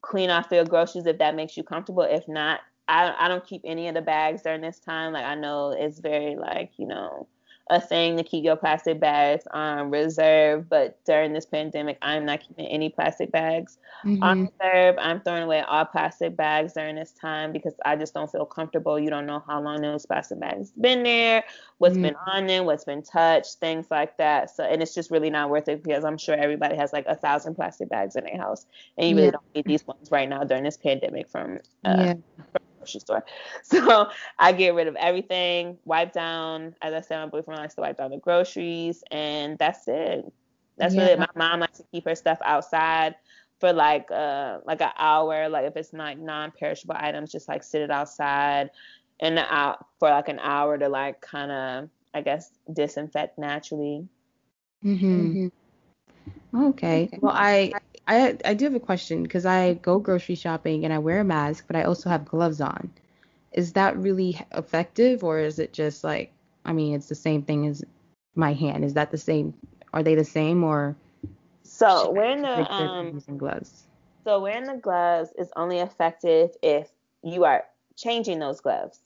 clean 0.00 0.30
off 0.30 0.48
your 0.50 0.64
groceries 0.64 1.06
if 1.06 1.18
that 1.18 1.34
makes 1.34 1.56
you 1.56 1.62
comfortable. 1.62 2.02
If 2.02 2.26
not, 2.26 2.60
I 2.88 3.14
I 3.18 3.28
don't 3.28 3.46
keep 3.46 3.62
any 3.64 3.86
of 3.88 3.94
the 3.94 4.02
bags 4.02 4.42
during 4.42 4.62
this 4.62 4.78
time. 4.78 5.12
Like 5.12 5.26
I 5.26 5.34
know 5.34 5.74
it's 5.76 5.98
very 5.98 6.36
like 6.36 6.72
you 6.78 6.86
know 6.86 7.28
a 7.70 7.80
thing 7.80 8.16
to 8.16 8.24
keep 8.24 8.44
your 8.44 8.56
plastic 8.56 9.00
bags 9.00 9.44
on 9.52 9.90
reserve. 9.90 10.68
But 10.68 10.98
during 11.04 11.32
this 11.32 11.46
pandemic, 11.46 11.98
I'm 12.02 12.26
not 12.26 12.40
keeping 12.40 12.66
any 12.66 12.90
plastic 12.90 13.30
bags 13.30 13.78
mm-hmm. 14.04 14.22
on 14.22 14.50
reserve. 14.60 14.96
I'm 14.98 15.20
throwing 15.20 15.44
away 15.44 15.60
all 15.60 15.84
plastic 15.84 16.36
bags 16.36 16.72
during 16.74 16.96
this 16.96 17.12
time 17.12 17.52
because 17.52 17.74
I 17.84 17.96
just 17.96 18.14
don't 18.14 18.30
feel 18.30 18.44
comfortable. 18.44 18.98
You 18.98 19.10
don't 19.10 19.26
know 19.26 19.42
how 19.46 19.62
long 19.62 19.80
those 19.80 20.06
plastic 20.06 20.40
bags 20.40 20.72
been 20.72 21.02
there, 21.02 21.44
what's 21.78 21.94
mm-hmm. 21.94 22.02
been 22.02 22.16
on 22.26 22.46
them, 22.46 22.64
what's 22.64 22.84
been 22.84 23.02
touched, 23.02 23.54
things 23.54 23.86
like 23.90 24.16
that. 24.18 24.50
So 24.50 24.64
and 24.64 24.82
it's 24.82 24.94
just 24.94 25.10
really 25.10 25.30
not 25.30 25.50
worth 25.50 25.68
it 25.68 25.82
because 25.82 26.04
I'm 26.04 26.18
sure 26.18 26.34
everybody 26.34 26.76
has 26.76 26.92
like 26.92 27.06
a 27.06 27.16
thousand 27.16 27.54
plastic 27.54 27.88
bags 27.88 28.16
in 28.16 28.24
their 28.24 28.38
house, 28.38 28.66
and 28.98 29.08
you 29.08 29.16
really 29.16 29.30
don't 29.30 29.54
need 29.54 29.66
these 29.66 29.86
ones 29.86 30.10
right 30.10 30.28
now 30.28 30.44
during 30.44 30.64
this 30.64 30.76
pandemic 30.76 31.28
from 31.28 31.58
uh, 31.84 31.94
yeah. 31.96 32.14
from 32.52 32.62
grocery 32.82 33.00
store. 33.00 33.24
So 33.64 34.08
I 34.38 34.52
get 34.52 34.74
rid 34.74 34.88
of 34.88 34.96
everything, 34.96 35.78
wipe 35.84 36.12
down. 36.12 36.74
As 36.82 36.94
I 36.94 37.00
said, 37.00 37.18
my 37.20 37.26
boyfriend 37.26 37.60
likes 37.60 37.74
to 37.76 37.82
wipe 37.82 37.98
down 37.98 38.10
the 38.10 38.18
groceries, 38.18 39.02
and 39.10 39.58
that's 39.58 39.88
it. 39.88 40.30
That's 40.78 40.94
yeah. 40.94 41.02
really 41.02 41.12
it. 41.12 41.18
My 41.20 41.28
mom 41.36 41.60
likes 41.60 41.78
to 41.78 41.84
keep 41.92 42.04
her 42.06 42.14
stuff 42.14 42.38
outside 42.44 43.14
for 43.60 43.72
like 43.72 44.10
uh 44.10 44.58
like 44.66 44.82
an 44.82 44.90
hour. 44.98 45.48
Like 45.48 45.66
if 45.66 45.76
it's 45.76 45.92
not 45.92 46.18
non-perishable 46.18 46.96
items, 46.98 47.32
just 47.32 47.48
like 47.48 47.62
sit 47.62 47.82
it 47.82 47.90
outside 47.90 48.70
and 49.20 49.38
out 49.38 49.86
for 49.98 50.10
like 50.10 50.28
an 50.28 50.40
hour 50.40 50.78
to 50.78 50.88
like 50.88 51.20
kind 51.20 51.52
of 51.52 51.90
I 52.14 52.22
guess 52.22 52.50
disinfect 52.72 53.38
naturally. 53.38 54.08
Mhm. 54.84 55.50
Okay. 56.54 57.10
Well, 57.20 57.34
I 57.34 57.72
I 58.06 58.36
I 58.44 58.54
do 58.54 58.66
have 58.66 58.74
a 58.74 58.80
question 58.80 59.22
because 59.22 59.46
I 59.46 59.74
go 59.74 59.98
grocery 59.98 60.34
shopping 60.34 60.84
and 60.84 60.92
I 60.92 60.98
wear 60.98 61.20
a 61.20 61.24
mask, 61.24 61.64
but 61.66 61.76
I 61.76 61.84
also 61.84 62.10
have 62.10 62.24
gloves 62.24 62.60
on. 62.60 62.90
Is 63.52 63.72
that 63.74 63.96
really 63.96 64.38
effective, 64.52 65.24
or 65.24 65.38
is 65.38 65.58
it 65.58 65.72
just 65.72 66.04
like 66.04 66.32
I 66.64 66.72
mean, 66.72 66.94
it's 66.94 67.08
the 67.08 67.14
same 67.14 67.42
thing 67.42 67.66
as 67.66 67.84
my 68.34 68.52
hand? 68.52 68.84
Is 68.84 68.94
that 68.94 69.10
the 69.10 69.18
same? 69.18 69.54
Are 69.92 70.02
they 70.02 70.14
the 70.14 70.24
same, 70.24 70.64
or 70.64 70.96
so 71.64 72.10
wearing 72.10 72.42
the 72.42 72.72
um 72.74 73.14
using 73.14 73.38
gloves? 73.38 73.84
So 74.24 74.40
wearing 74.40 74.66
the 74.66 74.76
gloves 74.76 75.30
is 75.38 75.50
only 75.56 75.78
effective 75.78 76.50
if 76.62 76.88
you 77.22 77.44
are 77.44 77.64
changing 77.96 78.38
those 78.38 78.60
gloves. 78.60 79.00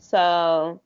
So 0.00 0.80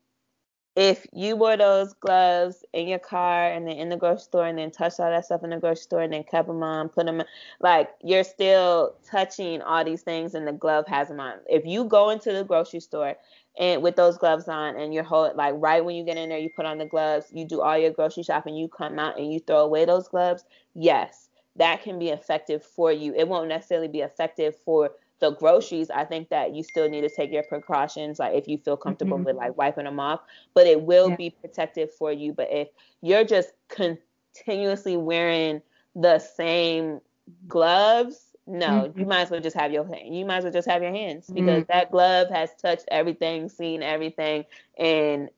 if 0.78 1.08
you 1.12 1.34
wore 1.34 1.56
those 1.56 1.92
gloves 1.94 2.64
in 2.72 2.86
your 2.86 3.00
car 3.00 3.50
and 3.50 3.66
then 3.66 3.76
in 3.78 3.88
the 3.88 3.96
grocery 3.96 4.22
store 4.22 4.46
and 4.46 4.56
then 4.56 4.70
touched 4.70 5.00
all 5.00 5.10
that 5.10 5.24
stuff 5.24 5.42
in 5.42 5.50
the 5.50 5.56
grocery 5.56 5.82
store 5.82 6.02
and 6.02 6.12
then 6.12 6.22
kept 6.22 6.46
them 6.46 6.62
on, 6.62 6.88
put 6.88 7.04
them 7.04 7.20
like 7.58 7.90
you're 8.04 8.22
still 8.22 8.94
touching 9.04 9.60
all 9.60 9.84
these 9.84 10.02
things 10.02 10.36
and 10.36 10.46
the 10.46 10.52
glove 10.52 10.86
has 10.86 11.08
them 11.08 11.18
on. 11.18 11.34
If 11.48 11.66
you 11.66 11.82
go 11.84 12.10
into 12.10 12.32
the 12.32 12.44
grocery 12.44 12.78
store 12.78 13.16
and 13.58 13.82
with 13.82 13.96
those 13.96 14.18
gloves 14.18 14.46
on 14.46 14.76
and 14.76 14.94
you're 14.94 15.02
hold 15.02 15.34
like 15.34 15.54
right 15.58 15.84
when 15.84 15.96
you 15.96 16.04
get 16.04 16.16
in 16.16 16.28
there, 16.28 16.38
you 16.38 16.50
put 16.54 16.64
on 16.64 16.78
the 16.78 16.86
gloves, 16.86 17.26
you 17.32 17.44
do 17.44 17.60
all 17.60 17.76
your 17.76 17.90
grocery 17.90 18.22
shopping, 18.22 18.54
you 18.54 18.68
come 18.68 19.00
out 19.00 19.18
and 19.18 19.32
you 19.32 19.40
throw 19.40 19.64
away 19.64 19.84
those 19.84 20.06
gloves, 20.06 20.44
yes, 20.76 21.28
that 21.56 21.82
can 21.82 21.98
be 21.98 22.10
effective 22.10 22.62
for 22.62 22.92
you. 22.92 23.12
It 23.16 23.26
won't 23.26 23.48
necessarily 23.48 23.88
be 23.88 24.02
effective 24.02 24.54
for 24.64 24.92
the 25.20 25.32
groceries, 25.32 25.90
I 25.90 26.04
think 26.04 26.28
that 26.28 26.54
you 26.54 26.62
still 26.62 26.88
need 26.88 27.02
to 27.02 27.10
take 27.10 27.32
your 27.32 27.42
precautions, 27.42 28.18
like 28.18 28.34
if 28.34 28.46
you 28.46 28.58
feel 28.58 28.76
comfortable 28.76 29.16
mm-hmm. 29.16 29.26
with 29.26 29.36
like 29.36 29.56
wiping 29.56 29.84
them 29.84 30.00
off, 30.00 30.20
but 30.54 30.66
it 30.66 30.82
will 30.82 31.10
yeah. 31.10 31.16
be 31.16 31.30
protective 31.30 31.92
for 31.92 32.12
you. 32.12 32.32
But 32.32 32.48
if 32.50 32.68
you're 33.02 33.24
just 33.24 33.50
continuously 33.68 34.96
wearing 34.96 35.60
the 35.94 36.18
same 36.18 37.00
gloves, 37.46 38.28
no, 38.46 38.66
mm-hmm. 38.66 39.00
you 39.00 39.06
might 39.06 39.22
as 39.22 39.30
well 39.30 39.40
just 39.40 39.56
have 39.56 39.72
your 39.72 39.84
hand. 39.84 40.16
You 40.16 40.24
might 40.24 40.38
as 40.38 40.44
well 40.44 40.52
just 40.52 40.68
have 40.68 40.82
your 40.82 40.92
hands 40.92 41.26
because 41.26 41.62
mm-hmm. 41.62 41.72
that 41.72 41.90
glove 41.90 42.28
has 42.30 42.50
touched 42.54 42.84
everything, 42.90 43.48
seen 43.48 43.82
everything, 43.82 44.44
and 44.78 45.28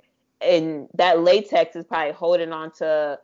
and 0.40 0.88
that 0.94 1.20
latex 1.20 1.76
is 1.76 1.84
probably 1.84 2.12
holding 2.12 2.52
on 2.52 2.70
to 2.72 3.18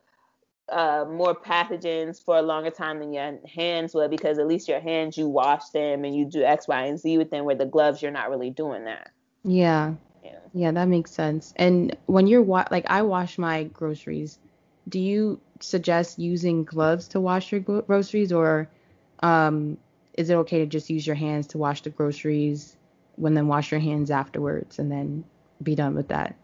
uh, 0.69 1.05
more 1.09 1.35
pathogens 1.35 2.23
for 2.25 2.37
a 2.37 2.43
longer 2.43 2.71
time 2.71 2.99
than 2.99 3.13
your 3.13 3.39
hands 3.55 3.95
would 3.95 4.11
because 4.11 4.39
at 4.39 4.49
least 4.49 4.69
your 4.69 4.81
hands 4.81 5.17
you 5.17 5.29
wash 5.29 5.69
them 5.71 6.05
and 6.05 6.15
you 6.15 6.25
do 6.25 6.43
X, 6.43 6.67
Y, 6.67 6.85
and 6.87 6.99
Z 6.99 7.19
with 7.19 7.31
them. 7.31 7.45
Where 7.45 7.55
the 7.55 7.67
gloves 7.67 8.03
you're 8.03 8.11
not 8.11 8.31
really 8.31 8.51
doing 8.51 8.85
that. 8.85 9.11
Yeah. 9.45 9.95
Yeah, 10.25 10.39
yeah 10.53 10.73
that 10.73 10.89
makes 10.89 11.13
sense. 11.13 11.53
And 11.57 11.97
when 12.07 12.27
you're 12.27 12.43
wa- 12.43 12.67
like 12.71 12.87
I 12.89 13.03
wash 13.03 13.39
my 13.39 13.65
groceries, 13.65 14.39
do 14.89 14.99
you 14.99 15.41
suggest 15.61 16.19
using 16.19 16.65
gloves 16.65 17.09
to 17.09 17.21
wash 17.21 17.53
your 17.53 17.61
groceries 17.61 18.33
or 18.33 18.69
um, 19.21 19.77
is 20.15 20.31
it 20.31 20.35
okay 20.35 20.59
to 20.59 20.67
just 20.67 20.91
use 20.91 21.07
your 21.07 21.17
hands 21.17 21.47
to 21.49 21.59
wash 21.59 21.83
the 21.83 21.91
groceries 21.91 22.77
when 23.17 23.35
then 23.35 23.49
wash 23.49 23.71
your 23.71 23.81
hands 23.81 24.11
afterwards 24.11 24.79
and 24.79 24.91
then 24.91 25.25
be 25.63 25.75
done 25.75 25.95
with 25.95 26.09
that? 26.09 26.35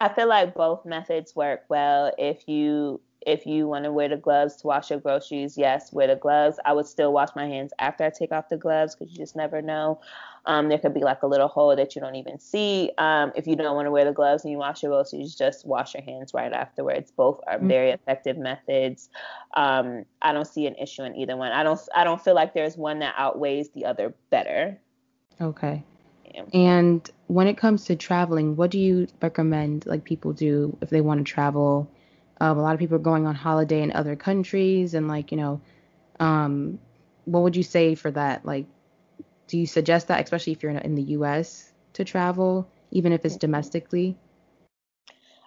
I 0.00 0.08
feel 0.08 0.28
like 0.28 0.54
both 0.54 0.84
methods 0.84 1.36
work 1.36 1.62
well 1.68 2.12
if 2.18 2.48
you 2.48 3.00
if 3.26 3.46
you 3.46 3.68
want 3.68 3.84
to 3.84 3.92
wear 3.92 4.08
the 4.08 4.16
gloves 4.16 4.56
to 4.56 4.66
wash 4.66 4.90
your 4.90 4.98
groceries, 4.98 5.58
yes, 5.58 5.92
wear 5.92 6.06
the 6.06 6.16
gloves. 6.16 6.58
I 6.64 6.72
would 6.72 6.86
still 6.86 7.12
wash 7.12 7.28
my 7.36 7.46
hands 7.46 7.72
after 7.78 8.04
I 8.04 8.10
take 8.10 8.32
off 8.32 8.48
the 8.48 8.56
gloves 8.56 8.94
because 8.94 9.12
you 9.12 9.18
just 9.18 9.36
never 9.36 9.60
know. 9.60 10.00
Um, 10.46 10.68
there 10.68 10.78
could 10.78 10.94
be 10.94 11.00
like 11.00 11.22
a 11.22 11.26
little 11.26 11.48
hole 11.48 11.76
that 11.76 11.94
you 11.94 12.00
don't 12.00 12.16
even 12.16 12.38
see. 12.38 12.92
Um, 12.96 13.30
if 13.36 13.46
you 13.46 13.56
don't 13.56 13.74
want 13.74 13.86
to 13.86 13.90
wear 13.90 14.06
the 14.06 14.12
gloves 14.12 14.44
and 14.44 14.50
you 14.50 14.58
wash 14.58 14.82
your 14.82 14.92
groceries, 14.92 15.34
just 15.34 15.66
wash 15.66 15.94
your 15.94 16.02
hands 16.02 16.32
right 16.32 16.52
afterwards. 16.52 17.10
Both 17.10 17.40
are 17.46 17.58
mm-hmm. 17.58 17.68
very 17.68 17.90
effective 17.90 18.38
methods. 18.38 19.10
Um, 19.54 20.06
I 20.22 20.32
don't 20.32 20.46
see 20.46 20.66
an 20.66 20.76
issue 20.76 21.02
in 21.02 21.14
either 21.14 21.36
one. 21.36 21.52
I 21.52 21.62
don't. 21.62 21.78
I 21.94 22.04
don't 22.04 22.22
feel 22.22 22.34
like 22.34 22.54
there's 22.54 22.76
one 22.76 23.00
that 23.00 23.14
outweighs 23.18 23.68
the 23.70 23.84
other 23.84 24.14
better. 24.30 24.78
Okay. 25.40 25.82
Yeah. 26.34 26.44
And 26.54 27.10
when 27.26 27.46
it 27.46 27.56
comes 27.56 27.84
to 27.86 27.96
traveling, 27.96 28.56
what 28.56 28.70
do 28.70 28.78
you 28.78 29.08
recommend 29.20 29.84
like 29.86 30.04
people 30.04 30.32
do 30.32 30.76
if 30.80 30.88
they 30.88 31.00
want 31.00 31.18
to 31.26 31.30
travel? 31.30 31.90
Um, 32.40 32.58
a 32.58 32.62
lot 32.62 32.74
of 32.74 32.78
people 32.78 32.96
are 32.96 33.00
going 33.00 33.26
on 33.26 33.34
holiday 33.34 33.82
in 33.82 33.92
other 33.92 34.16
countries, 34.16 34.94
and 34.94 35.08
like 35.08 35.30
you 35.30 35.36
know, 35.36 35.60
um, 36.18 36.78
what 37.24 37.42
would 37.42 37.56
you 37.56 37.62
say 37.62 37.94
for 37.94 38.10
that? 38.10 38.44
Like, 38.44 38.66
do 39.46 39.58
you 39.58 39.66
suggest 39.66 40.08
that, 40.08 40.22
especially 40.22 40.52
if 40.52 40.62
you're 40.62 40.72
in, 40.72 40.78
in 40.78 40.94
the 40.94 41.02
U.S. 41.02 41.72
to 41.94 42.04
travel, 42.04 42.68
even 42.90 43.12
if 43.12 43.24
it's 43.24 43.36
domestically? 43.36 44.16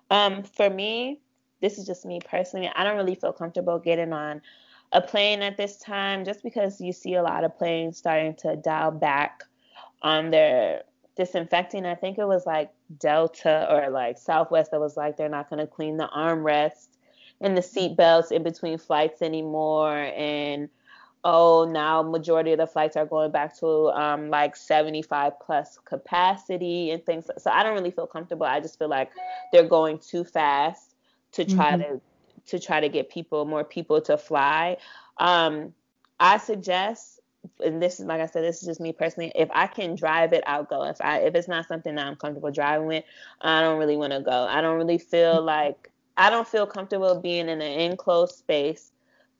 Um, 0.09 0.43
for 0.43 0.69
me, 0.69 1.19
this 1.61 1.77
is 1.77 1.85
just 1.85 2.05
me 2.05 2.19
personally. 2.23 2.69
I 2.75 2.83
don't 2.83 2.97
really 2.97 3.15
feel 3.15 3.33
comfortable 3.33 3.79
getting 3.79 4.13
on 4.13 4.41
a 4.91 5.01
plane 5.01 5.41
at 5.41 5.57
this 5.57 5.77
time 5.77 6.23
just 6.23 6.43
because 6.43 6.79
you 6.79 6.93
see 6.93 7.15
a 7.15 7.23
lot 7.23 7.43
of 7.43 7.57
planes 7.57 7.97
starting 7.97 8.35
to 8.35 8.55
dial 8.55 8.91
back 8.91 9.43
on 10.03 10.29
their 10.29 10.83
disinfecting. 11.15 11.85
I 11.85 11.95
think 11.95 12.17
it 12.17 12.25
was 12.25 12.45
like 12.45 12.71
Delta 12.99 13.67
or 13.69 13.89
like 13.89 14.17
Southwest 14.17 14.71
that 14.71 14.79
was 14.79 14.97
like 14.97 15.17
they're 15.17 15.29
not 15.29 15.49
going 15.49 15.59
to 15.59 15.67
clean 15.67 15.97
the 15.97 16.09
armrest 16.15 16.87
and 17.41 17.57
the 17.57 17.61
seat 17.61 17.95
belts 17.95 18.31
in 18.31 18.41
between 18.41 18.77
flights 18.77 19.21
anymore 19.21 20.11
and 20.15 20.69
oh 21.23 21.69
now 21.69 22.01
majority 22.01 22.51
of 22.51 22.57
the 22.57 22.67
flights 22.67 22.97
are 22.97 23.05
going 23.05 23.31
back 23.31 23.57
to 23.57 23.89
um, 23.91 24.29
like 24.29 24.55
75 24.55 25.33
plus 25.39 25.77
capacity 25.85 26.91
and 26.91 27.05
things 27.05 27.29
so 27.37 27.51
i 27.51 27.63
don't 27.63 27.73
really 27.73 27.91
feel 27.91 28.07
comfortable 28.07 28.45
i 28.45 28.59
just 28.59 28.77
feel 28.79 28.89
like 28.89 29.11
they're 29.51 29.67
going 29.67 29.99
too 29.99 30.23
fast 30.23 30.95
to 31.31 31.45
try 31.45 31.73
mm-hmm. 31.73 31.95
to 31.95 32.01
to 32.45 32.59
try 32.59 32.79
to 32.79 32.89
get 32.89 33.09
people 33.09 33.45
more 33.45 33.63
people 33.63 34.01
to 34.01 34.17
fly 34.17 34.75
um, 35.17 35.73
i 36.19 36.37
suggest 36.37 37.12
and 37.63 37.81
this 37.81 37.99
is 37.99 38.05
like 38.05 38.21
i 38.21 38.25
said 38.25 38.43
this 38.43 38.61
is 38.61 38.67
just 38.67 38.79
me 38.79 38.93
personally 38.93 39.31
if 39.35 39.49
i 39.53 39.67
can 39.67 39.95
drive 39.95 40.33
it 40.33 40.43
i'll 40.47 40.63
go 40.63 40.83
if 40.83 40.97
i 41.01 41.19
if 41.19 41.35
it's 41.35 41.47
not 41.47 41.67
something 41.67 41.95
that 41.95 42.05
i'm 42.05 42.15
comfortable 42.15 42.51
driving 42.51 42.87
with 42.87 43.03
i 43.41 43.61
don't 43.61 43.77
really 43.77 43.97
want 43.97 44.13
to 44.13 44.21
go 44.21 44.47
i 44.49 44.61
don't 44.61 44.77
really 44.77 44.97
feel 44.97 45.37
mm-hmm. 45.37 45.47
like 45.47 45.91
i 46.15 46.29
don't 46.29 46.47
feel 46.47 46.65
comfortable 46.65 47.19
being 47.19 47.49
in 47.49 47.61
an 47.61 47.79
enclosed 47.79 48.35
space 48.35 48.91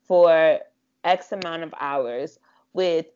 for 0.06 0.60
X 1.04 1.32
amount 1.32 1.62
of 1.62 1.74
hours 1.80 2.38
with 2.72 3.06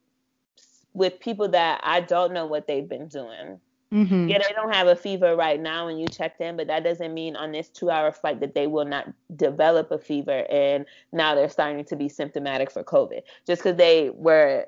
with 0.95 1.21
people 1.21 1.49
that 1.49 1.81
I 1.85 2.01
don't 2.01 2.33
know 2.33 2.47
what 2.47 2.67
they've 2.67 2.89
been 2.89 3.09
doing. 3.09 3.61
Mm-hmm. 3.93 4.29
Yeah, 4.29 4.39
they 4.39 4.55
don't 4.55 4.75
have 4.75 4.87
a 4.87 4.97
fever 4.97 5.35
right 5.35 5.59
now 5.59 5.87
when 5.87 5.97
you 5.97 6.09
checked 6.09 6.41
in, 6.41 6.57
but 6.57 6.67
that 6.67 6.85
doesn't 6.85 7.15
mean 7.15 7.37
on 7.37 7.53
this 7.53 7.69
two 7.69 7.89
hour 7.89 8.13
flight 8.13 8.41
that 8.41 8.55
they 8.55 8.67
will 8.67 8.85
not 8.85 9.11
develop 9.37 9.91
a 9.91 9.99
fever 9.99 10.45
and 10.51 10.85
now 11.13 11.35
they're 11.35 11.49
starting 11.49 11.85
to 11.87 11.97
be 11.97 12.09
symptomatic 12.09 12.71
for 12.71 12.85
COVID. 12.85 13.23
Just 13.47 13.63
because 13.63 13.79
they 13.79 14.11
were 14.11 14.67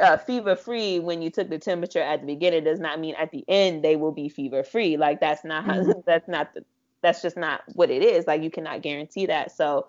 uh, 0.00 0.16
fever 0.16 0.56
free 0.56 0.98
when 0.98 1.20
you 1.22 1.30
took 1.30 1.48
the 1.48 1.58
temperature 1.58 2.00
at 2.00 2.20
the 2.20 2.26
beginning 2.26 2.64
does 2.64 2.80
not 2.80 2.98
mean 2.98 3.14
at 3.16 3.30
the 3.30 3.44
end 3.48 3.84
they 3.84 3.96
will 3.96 4.12
be 4.12 4.28
fever 4.28 4.62
free. 4.62 4.96
Like 4.96 5.20
that's 5.20 5.44
not 5.44 5.64
how, 5.64 5.74
mm-hmm. 5.74 6.00
that's 6.06 6.28
not 6.28 6.54
the, 6.54 6.64
that's 7.02 7.22
just 7.22 7.36
not 7.36 7.62
what 7.74 7.90
it 7.90 8.02
is. 8.02 8.26
Like 8.26 8.42
you 8.42 8.50
cannot 8.50 8.82
guarantee 8.82 9.26
that. 9.26 9.54
So 9.54 9.88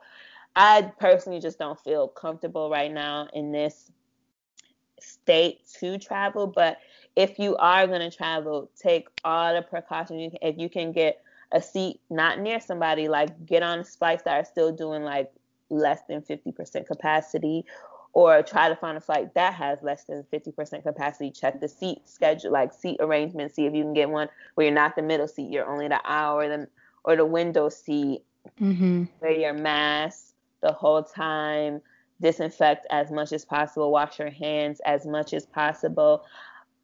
I 0.56 0.92
personally 1.00 1.40
just 1.40 1.58
don't 1.58 1.80
feel 1.80 2.08
comfortable 2.08 2.70
right 2.70 2.92
now 2.92 3.28
in 3.34 3.52
this 3.52 3.92
state 5.00 5.62
to 5.80 5.98
travel. 5.98 6.48
But 6.48 6.80
if 7.16 7.40
you 7.40 7.56
are 7.58 7.88
going 7.88 8.02
to 8.02 8.16
travel, 8.16 8.70
take 8.76 9.08
all 9.24 9.54
the 9.54 9.62
precautions. 9.62 10.22
You 10.22 10.30
can, 10.32 10.40
if 10.42 10.58
you 10.58 10.70
can 10.70 10.92
get 10.92 11.22
a 11.52 11.62
seat 11.62 12.02
not 12.10 12.40
near 12.40 12.60
somebody, 12.60 13.08
like 13.08 13.46
get 13.46 13.64
on 13.64 13.84
flights 13.84 14.24
that 14.24 14.34
are 14.34 14.46
still 14.46 14.72
doing 14.72 15.04
like 15.04 15.32
less 15.70 16.02
than 16.08 16.22
50% 16.22 16.86
capacity, 16.88 17.66
or 18.14 18.44
try 18.44 18.70
to 18.70 18.76
find 18.76 18.96
a 18.96 19.02
flight 19.02 19.34
that 19.34 19.56
has 19.56 19.80
less 19.82 20.04
than 20.04 20.24
50% 20.32 20.84
capacity. 20.84 21.32
Check 21.32 21.60
the 21.60 21.68
seat 21.68 22.08
schedule, 22.08 22.52
like 22.52 22.72
seat 22.72 22.98
arrangement. 23.00 23.54
See 23.54 23.66
if 23.66 23.74
you 23.74 23.84
can 23.84 23.94
get 23.94 24.10
one 24.10 24.30
where 24.54 24.68
you're 24.68 24.76
not 24.76 24.96
the 24.96 25.02
middle 25.02 25.28
seat, 25.28 25.52
you're 25.52 25.70
only 25.70 25.88
the 25.88 26.00
hour, 26.06 26.48
the 26.48 26.68
or 27.04 27.16
the 27.16 27.26
window 27.26 27.70
seat. 27.70 28.24
Mm-hmm. 28.62 29.06
Wear 29.20 29.32
your 29.32 29.54
mask 29.54 30.34
the 30.62 30.72
whole 30.72 31.04
time. 31.04 31.82
Disinfect 32.22 32.86
as 32.90 33.12
much 33.12 33.34
as 33.34 33.44
possible. 33.44 33.92
Wash 33.92 34.20
your 34.20 34.30
hands 34.30 34.80
as 34.86 35.06
much 35.06 35.34
as 35.34 35.46
possible. 35.46 36.24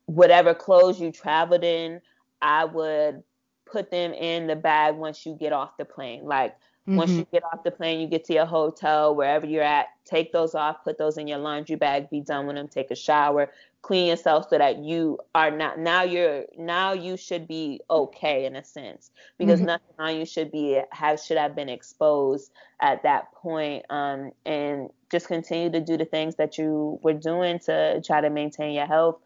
Whatever 0.08 0.56
clothes 0.56 1.00
you 1.00 1.12
traveled 1.12 1.64
in, 1.64 2.02
I 2.42 2.66
would 2.66 3.24
put 3.66 3.92
them 3.92 4.14
in 4.14 4.48
the 4.48 4.56
bag 4.56 4.96
once 4.96 5.26
you 5.26 5.36
get 5.36 5.54
off 5.54 5.78
the 5.78 5.86
plane. 5.86 6.26
Like 6.26 6.58
Mm-hmm. 6.90 6.98
Once 6.98 7.12
you 7.12 7.28
get 7.32 7.44
off 7.44 7.64
the 7.64 7.70
plane, 7.70 8.00
you 8.00 8.08
get 8.08 8.26
to 8.26 8.34
your 8.34 8.48
hotel, 8.48 9.16
wherever 9.16 9.46
you're 9.46 9.62
at, 9.62 9.90
take 10.06 10.34
those 10.34 10.56
off, 10.56 10.84
put 10.84 10.98
those 10.98 11.20
in 11.20 11.28
your 11.28 11.38
laundry 11.38 11.76
bag, 11.76 12.10
be 12.10 12.20
done 12.20 12.48
with 12.48 12.56
them, 12.56 12.68
take 12.68 12.90
a 12.90 12.96
shower, 12.96 13.52
clean 13.82 14.08
yourself 14.08 14.48
so 14.50 14.58
that 14.58 14.80
you 14.80 15.18
are 15.34 15.52
not 15.52 15.80
now 15.80 16.04
you're 16.04 16.44
now 16.58 16.92
you 16.92 17.16
should 17.16 17.48
be 17.48 17.80
okay 17.90 18.46
in 18.46 18.56
a 18.56 18.64
sense 18.64 19.10
because 19.38 19.60
mm-hmm. 19.60 19.68
nothing 19.68 19.96
on 19.98 20.16
you 20.18 20.26
should 20.26 20.52
be 20.52 20.82
have 20.92 21.20
should 21.20 21.38
have 21.38 21.56
been 21.56 21.70
exposed 21.70 22.52
at 22.82 23.02
that 23.04 23.32
point 23.32 23.86
um, 23.90 24.32
and 24.46 24.90
just 25.10 25.28
continue 25.28 25.72
to 25.72 25.80
do 25.80 25.98
the 25.98 26.06
things 26.06 26.36
that 26.36 26.58
you 26.58 27.00
were 27.04 27.14
doing 27.14 27.58
to 27.60 28.02
try 28.02 28.20
to 28.20 28.30
maintain 28.30 28.74
your 28.74 28.86
health 28.86 29.20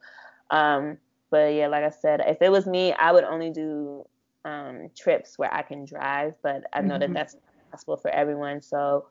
um, 0.52 0.98
but 1.32 1.54
yeah 1.54 1.68
like 1.68 1.84
i 1.84 1.90
said 1.90 2.22
if 2.28 2.42
it 2.42 2.52
was 2.52 2.68
me 2.68 2.94
i 2.94 3.12
would 3.12 3.24
only 3.24 3.50
do 3.50 4.06
um, 4.46 4.90
trips 4.96 5.40
where 5.40 5.52
i 5.52 5.64
can 5.64 5.84
drive 5.84 6.36
but 6.44 6.64
i 6.74 6.82
know 6.82 6.94
mm-hmm. 6.94 7.00
that 7.00 7.14
that's 7.14 7.38
possible 7.74 7.98
for 7.98 8.10
everyone. 8.12 8.62
So 8.62 9.08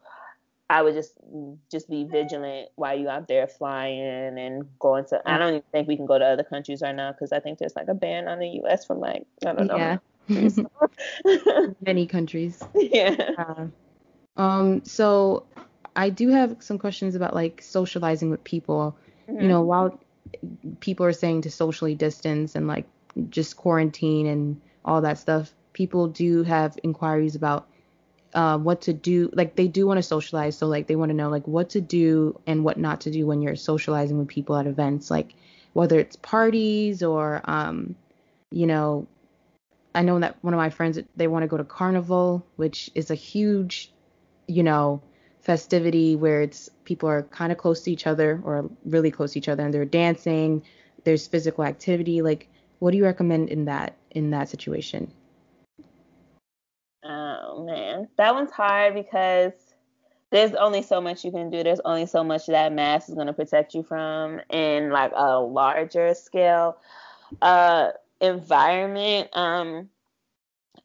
I 0.70 0.82
would 0.82 0.94
just 0.94 1.14
just 1.70 1.90
be 1.90 2.04
vigilant 2.04 2.70
while 2.76 2.98
you 2.98 3.08
out 3.08 3.28
there 3.28 3.46
flying 3.46 4.38
and 4.38 4.66
going 4.78 5.04
to. 5.06 5.20
I 5.26 5.36
don't 5.36 5.48
even 5.48 5.62
think 5.72 5.88
we 5.88 5.96
can 5.96 6.06
go 6.06 6.18
to 6.18 6.24
other 6.24 6.44
countries 6.44 6.80
right 6.80 6.94
now 6.94 7.12
because 7.12 7.32
I 7.32 7.40
think 7.40 7.58
there's 7.58 7.76
like 7.76 7.88
a 7.88 7.94
ban 7.94 8.28
on 8.28 8.38
the 8.38 8.48
U.S. 8.62 8.86
from 8.86 9.00
like 9.00 9.26
I 9.44 9.52
don't 9.52 9.66
know. 9.66 9.76
Yeah. 9.76 9.98
Many 11.86 12.06
countries. 12.06 12.62
Yeah. 12.74 13.16
Uh, 13.36 14.40
um. 14.40 14.84
So 14.84 15.44
I 15.96 16.08
do 16.10 16.28
have 16.30 16.56
some 16.60 16.78
questions 16.78 17.14
about 17.16 17.34
like 17.34 17.60
socializing 17.60 18.30
with 18.30 18.42
people. 18.44 18.96
Mm-hmm. 19.28 19.42
You 19.42 19.48
know, 19.48 19.62
while 19.62 20.00
people 20.80 21.04
are 21.04 21.12
saying 21.12 21.42
to 21.42 21.50
socially 21.50 21.94
distance 21.94 22.54
and 22.54 22.66
like 22.66 22.86
just 23.28 23.56
quarantine 23.56 24.26
and 24.26 24.60
all 24.84 25.02
that 25.02 25.18
stuff, 25.18 25.52
people 25.72 26.06
do 26.08 26.44
have 26.44 26.78
inquiries 26.82 27.34
about 27.34 27.68
uh, 28.35 28.59
what 28.59 28.80
to 28.83 28.93
do 28.93 29.30
like 29.35 29.57
they 29.57 29.68
do 29.68 29.87
want 29.87 29.99
to 29.99 30.03
socialize 30.03 30.57
so 30.57 30.66
like 30.66 30.87
they 30.87 30.97
want 30.97 31.11
to 31.11 31.14
know 31.14 31.28
like 31.28 31.47
what 31.47 31.70
to 31.70 31.80
do 31.80 32.39
and 32.47 32.64
what 32.64 32.78
not 32.78 33.01
to 33.03 33.11
do 33.11 33.26
when 33.26 33.43
you're 33.43 33.57
socializing 33.57 34.18
with 34.18 34.28
people 34.28 34.57
at 34.57 34.66
events 34.66 35.11
like 35.11 35.35
whether 35.74 35.99
it's 35.99 36.16
parties 36.16 37.03
or 37.03 37.43
um 37.45 37.95
you 38.51 38.66
know 38.66 39.07
i 39.95 40.03
know 40.03 40.18
that 40.18 40.37
one 40.43 40.55
of 40.55 40.59
my 40.59 40.70
friends 40.70 40.99
they 41.16 41.26
want 41.26 41.43
to 41.43 41.47
go 41.47 41.57
to 41.57 41.64
carnival 41.64 42.45
which 42.57 42.91
is 42.95 43.11
a 43.11 43.14
huge 43.14 43.93
you 44.47 44.62
know 44.62 45.03
festivity 45.41 46.16
where 46.16 46.41
it's 46.43 46.70
people 46.85 47.09
are 47.09 47.24
kind 47.24 47.53
of 47.53 47.59
close 47.59 47.83
to 47.83 47.91
each 47.91 48.07
other 48.07 48.41
or 48.45 48.70
really 48.85 49.11
close 49.11 49.33
to 49.33 49.39
each 49.39 49.49
other 49.49 49.64
and 49.64 49.74
they're 49.74 49.85
dancing 49.85 50.62
there's 51.05 51.26
physical 51.26 51.64
activity 51.64 52.22
like 52.22 52.49
what 52.78 52.93
do 52.93 52.97
you 52.97 53.05
recommend 53.05 53.49
in 53.51 53.66
that 53.66 53.95
in 54.12 54.30
that 54.30 54.49
situation 54.49 55.12
Oh 57.55 57.64
man, 57.64 58.09
that 58.16 58.34
one's 58.34 58.50
hard 58.50 58.94
because 58.94 59.53
there's 60.30 60.55
only 60.55 60.80
so 60.82 61.03
much 61.03 61.22
you 61.22 61.30
can 61.30 61.50
do. 61.50 61.62
There's 61.62 61.80
only 61.84 62.07
so 62.07 62.24
much 62.24 62.46
that 62.46 62.72
mask 62.72 63.11
is 63.11 63.14
going 63.14 63.26
to 63.26 63.34
protect 63.34 63.74
you 63.74 63.82
from 63.82 64.40
in 64.48 64.90
like 64.90 65.12
a 65.14 65.38
larger 65.38 66.14
scale 66.14 66.78
uh, 67.42 67.90
environment. 68.22 69.28
Um, 69.34 69.90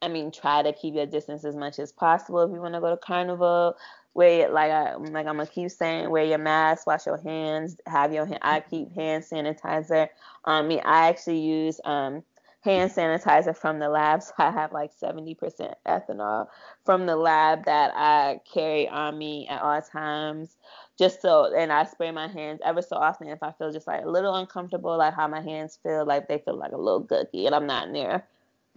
I 0.02 0.08
mean, 0.08 0.30
try 0.30 0.62
to 0.62 0.74
keep 0.74 0.94
your 0.94 1.06
distance 1.06 1.42
as 1.44 1.56
much 1.56 1.78
as 1.78 1.90
possible 1.90 2.42
if 2.42 2.50
you 2.50 2.60
want 2.60 2.74
to 2.74 2.80
go 2.80 2.90
to 2.90 2.98
carnival. 2.98 3.76
Wear 4.12 4.50
like 4.50 4.70
I 4.70 4.94
like 4.96 5.26
I'm 5.26 5.36
gonna 5.36 5.46
keep 5.46 5.70
saying, 5.70 6.10
wear 6.10 6.24
your 6.24 6.38
mask, 6.38 6.86
wash 6.86 7.06
your 7.06 7.16
hands, 7.18 7.76
have 7.86 8.12
your 8.12 8.28
I 8.42 8.60
keep 8.60 8.92
hand 8.92 9.24
sanitizer 9.24 10.08
on 10.44 10.68
me. 10.68 10.80
I 10.80 11.08
actually 11.08 11.40
use 11.40 11.80
um 11.84 12.24
hand 12.68 12.90
sanitizer 12.90 13.56
from 13.56 13.78
the 13.78 13.88
lab. 13.88 14.22
So 14.28 14.32
I 14.38 14.50
have 14.50 14.72
like 14.72 14.90
70% 15.00 15.74
ethanol 15.86 16.48
from 16.84 17.06
the 17.06 17.16
lab 17.16 17.64
that 17.64 17.92
I 17.94 18.40
carry 18.52 18.88
on 18.88 19.16
me 19.16 19.48
at 19.48 19.62
all 19.62 19.80
times. 19.80 20.56
Just 20.98 21.22
so, 21.22 21.54
and 21.54 21.72
I 21.72 21.84
spray 21.84 22.10
my 22.10 22.28
hands 22.28 22.60
ever 22.64 22.82
so 22.82 22.96
often 22.96 23.28
if 23.28 23.42
I 23.42 23.52
feel 23.52 23.72
just 23.72 23.86
like 23.86 24.04
a 24.04 24.10
little 24.10 24.34
uncomfortable, 24.34 24.98
like 24.98 25.14
how 25.14 25.28
my 25.28 25.40
hands 25.40 25.78
feel, 25.82 26.04
like 26.04 26.28
they 26.28 26.38
feel 26.38 26.56
like 26.56 26.72
a 26.72 26.76
little 26.76 27.04
gooky 27.04 27.46
and 27.46 27.54
I'm 27.54 27.66
not 27.66 27.90
near 27.90 28.24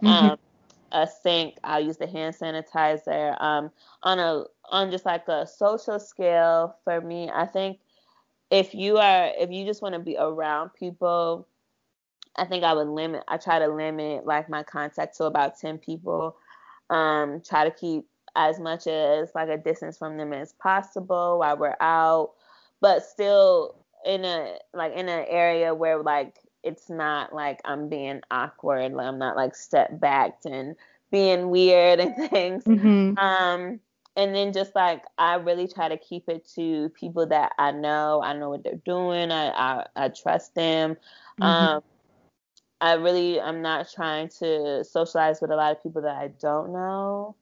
mm-hmm. 0.02 0.30
um, 0.30 0.38
a 0.92 1.06
sink. 1.06 1.56
I'll 1.64 1.84
use 1.84 1.96
the 1.96 2.06
hand 2.06 2.34
sanitizer. 2.34 3.40
Um, 3.40 3.70
on 4.02 4.18
a 4.18 4.44
on 4.70 4.90
just 4.90 5.04
like 5.04 5.28
a 5.28 5.46
social 5.46 5.98
scale 5.98 6.76
for 6.84 7.00
me, 7.00 7.30
I 7.30 7.46
think 7.46 7.78
if 8.50 8.74
you 8.74 8.98
are 8.98 9.32
if 9.38 9.50
you 9.50 9.64
just 9.64 9.82
want 9.82 9.94
to 9.94 10.00
be 10.00 10.16
around 10.18 10.70
people 10.74 11.46
I 12.36 12.44
think 12.44 12.64
I 12.64 12.72
would 12.72 12.88
limit. 12.88 13.22
I 13.28 13.36
try 13.36 13.58
to 13.58 13.68
limit 13.68 14.26
like 14.26 14.48
my 14.48 14.62
contact 14.62 15.16
to 15.18 15.24
about 15.24 15.58
ten 15.58 15.78
people. 15.78 16.36
Um, 16.90 17.42
try 17.46 17.64
to 17.64 17.70
keep 17.70 18.06
as 18.34 18.58
much 18.58 18.86
as 18.86 19.30
like 19.34 19.48
a 19.48 19.58
distance 19.58 19.98
from 19.98 20.16
them 20.16 20.32
as 20.32 20.52
possible 20.54 21.38
while 21.38 21.56
we're 21.56 21.76
out, 21.80 22.32
but 22.80 23.04
still 23.04 23.76
in 24.04 24.24
a 24.24 24.56
like 24.74 24.92
in 24.94 25.08
an 25.08 25.26
area 25.28 25.74
where 25.74 26.02
like 26.02 26.38
it's 26.62 26.88
not 26.88 27.34
like 27.34 27.60
I'm 27.64 27.88
being 27.88 28.22
awkward. 28.30 28.92
Like 28.92 29.06
I'm 29.06 29.18
not 29.18 29.36
like 29.36 29.54
step 29.54 29.98
back 30.00 30.38
and 30.44 30.76
being 31.10 31.50
weird 31.50 32.00
and 32.00 32.16
things. 32.30 32.64
Mm-hmm. 32.64 33.18
Um, 33.18 33.80
and 34.16 34.34
then 34.34 34.52
just 34.52 34.74
like 34.74 35.02
I 35.18 35.34
really 35.34 35.68
try 35.68 35.88
to 35.88 35.96
keep 35.96 36.28
it 36.28 36.48
to 36.54 36.88
people 36.90 37.26
that 37.26 37.52
I 37.58 37.72
know. 37.72 38.22
I 38.22 38.34
know 38.34 38.50
what 38.50 38.64
they're 38.64 38.74
doing. 38.84 39.30
I 39.30 39.50
I, 39.50 39.86
I 39.96 40.08
trust 40.08 40.54
them. 40.54 40.96
Mm-hmm. 41.40 41.42
Um, 41.42 41.82
I 42.82 42.94
really 42.94 43.40
I'm 43.40 43.62
not 43.62 43.90
trying 43.94 44.28
to 44.40 44.84
socialize 44.84 45.40
with 45.40 45.52
a 45.52 45.56
lot 45.56 45.70
of 45.70 45.82
people 45.82 46.02
that 46.02 46.16
I 46.16 46.28
don't 46.40 46.72
know. 46.72 47.36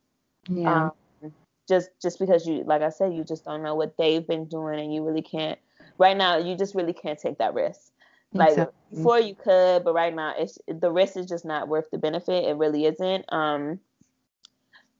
Yeah. 0.48 0.90
Um, 1.22 1.32
just 1.66 1.88
just 2.00 2.18
because 2.18 2.46
you 2.46 2.62
like 2.64 2.82
I 2.82 2.90
said, 2.90 3.14
you 3.14 3.24
just 3.24 3.46
don't 3.46 3.62
know 3.62 3.74
what 3.74 3.96
they've 3.96 4.26
been 4.26 4.44
doing 4.44 4.78
and 4.78 4.94
you 4.94 5.02
really 5.02 5.22
can't 5.22 5.58
right 5.96 6.16
now 6.16 6.36
you 6.36 6.56
just 6.56 6.74
really 6.74 6.92
can't 6.92 7.18
take 7.18 7.38
that 7.38 7.54
risk. 7.54 7.90
Like 8.34 8.50
exactly. 8.50 8.74
before 8.94 9.18
you 9.18 9.34
could, 9.34 9.82
but 9.82 9.94
right 9.94 10.14
now 10.14 10.34
it's 10.36 10.58
the 10.68 10.92
risk 10.92 11.16
is 11.16 11.26
just 11.26 11.46
not 11.46 11.68
worth 11.68 11.90
the 11.90 11.98
benefit. 11.98 12.44
It 12.44 12.56
really 12.56 12.84
isn't. 12.84 13.24
Um 13.32 13.80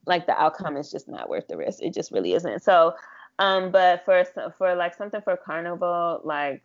like 0.07 0.27
the 0.27 0.41
outcome 0.41 0.79
is 0.79 0.91
just 0.91 1.07
not 1.07 1.29
worth 1.29 1.49
the 1.49 1.59
risk. 1.59 1.83
It 1.83 1.93
just 1.93 2.13
really 2.13 2.33
isn't. 2.33 2.63
So 2.63 2.95
um 3.39 3.71
but 3.71 4.07
for 4.07 4.25
for 4.57 4.75
like 4.75 4.95
something 4.95 5.21
for 5.21 5.37
carnival 5.37 6.23
like 6.25 6.63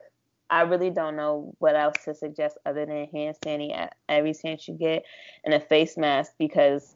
I 0.49 0.61
really 0.61 0.89
don't 0.89 1.15
know 1.15 1.53
what 1.59 1.75
else 1.75 1.95
to 2.05 2.13
suggest 2.13 2.57
other 2.65 2.85
than 2.85 3.07
hand 3.07 3.35
sanitizer 3.43 3.89
every 4.07 4.33
chance 4.33 4.67
you 4.67 4.75
get 4.75 5.03
and 5.43 5.53
a 5.53 5.59
face 5.59 5.97
mask 5.97 6.33
because 6.37 6.95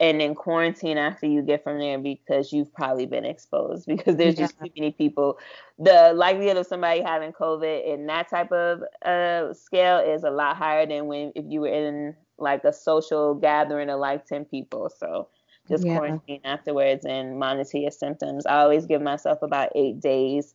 and 0.00 0.20
then 0.20 0.34
quarantine 0.34 0.96
after 0.96 1.26
you 1.26 1.42
get 1.42 1.64
from 1.64 1.78
there 1.78 1.98
because 1.98 2.52
you've 2.52 2.72
probably 2.72 3.06
been 3.06 3.24
exposed 3.24 3.86
because 3.88 4.16
there's 4.16 4.34
yeah. 4.34 4.46
just 4.46 4.58
too 4.58 4.70
many 4.76 4.92
people. 4.92 5.38
The 5.78 6.12
likelihood 6.14 6.56
of 6.56 6.66
somebody 6.66 7.02
having 7.02 7.32
COVID 7.32 7.86
in 7.86 8.06
that 8.06 8.30
type 8.30 8.52
of 8.52 8.82
uh, 9.04 9.52
scale 9.54 9.98
is 9.98 10.22
a 10.22 10.30
lot 10.30 10.56
higher 10.56 10.86
than 10.86 11.06
when 11.06 11.32
if 11.34 11.44
you 11.48 11.62
were 11.62 11.68
in 11.68 12.14
like 12.38 12.62
a 12.64 12.72
social 12.72 13.34
gathering 13.34 13.90
of 13.90 13.98
like 13.98 14.24
10 14.26 14.44
people. 14.44 14.90
So 14.96 15.28
just 15.68 15.84
yeah. 15.84 15.96
quarantine 15.96 16.40
afterwards 16.44 17.04
and 17.04 17.38
monitor 17.38 17.78
your 17.78 17.90
symptoms. 17.90 18.46
I 18.46 18.60
always 18.60 18.86
give 18.86 19.02
myself 19.02 19.42
about 19.42 19.70
eight 19.74 20.00
days 20.00 20.54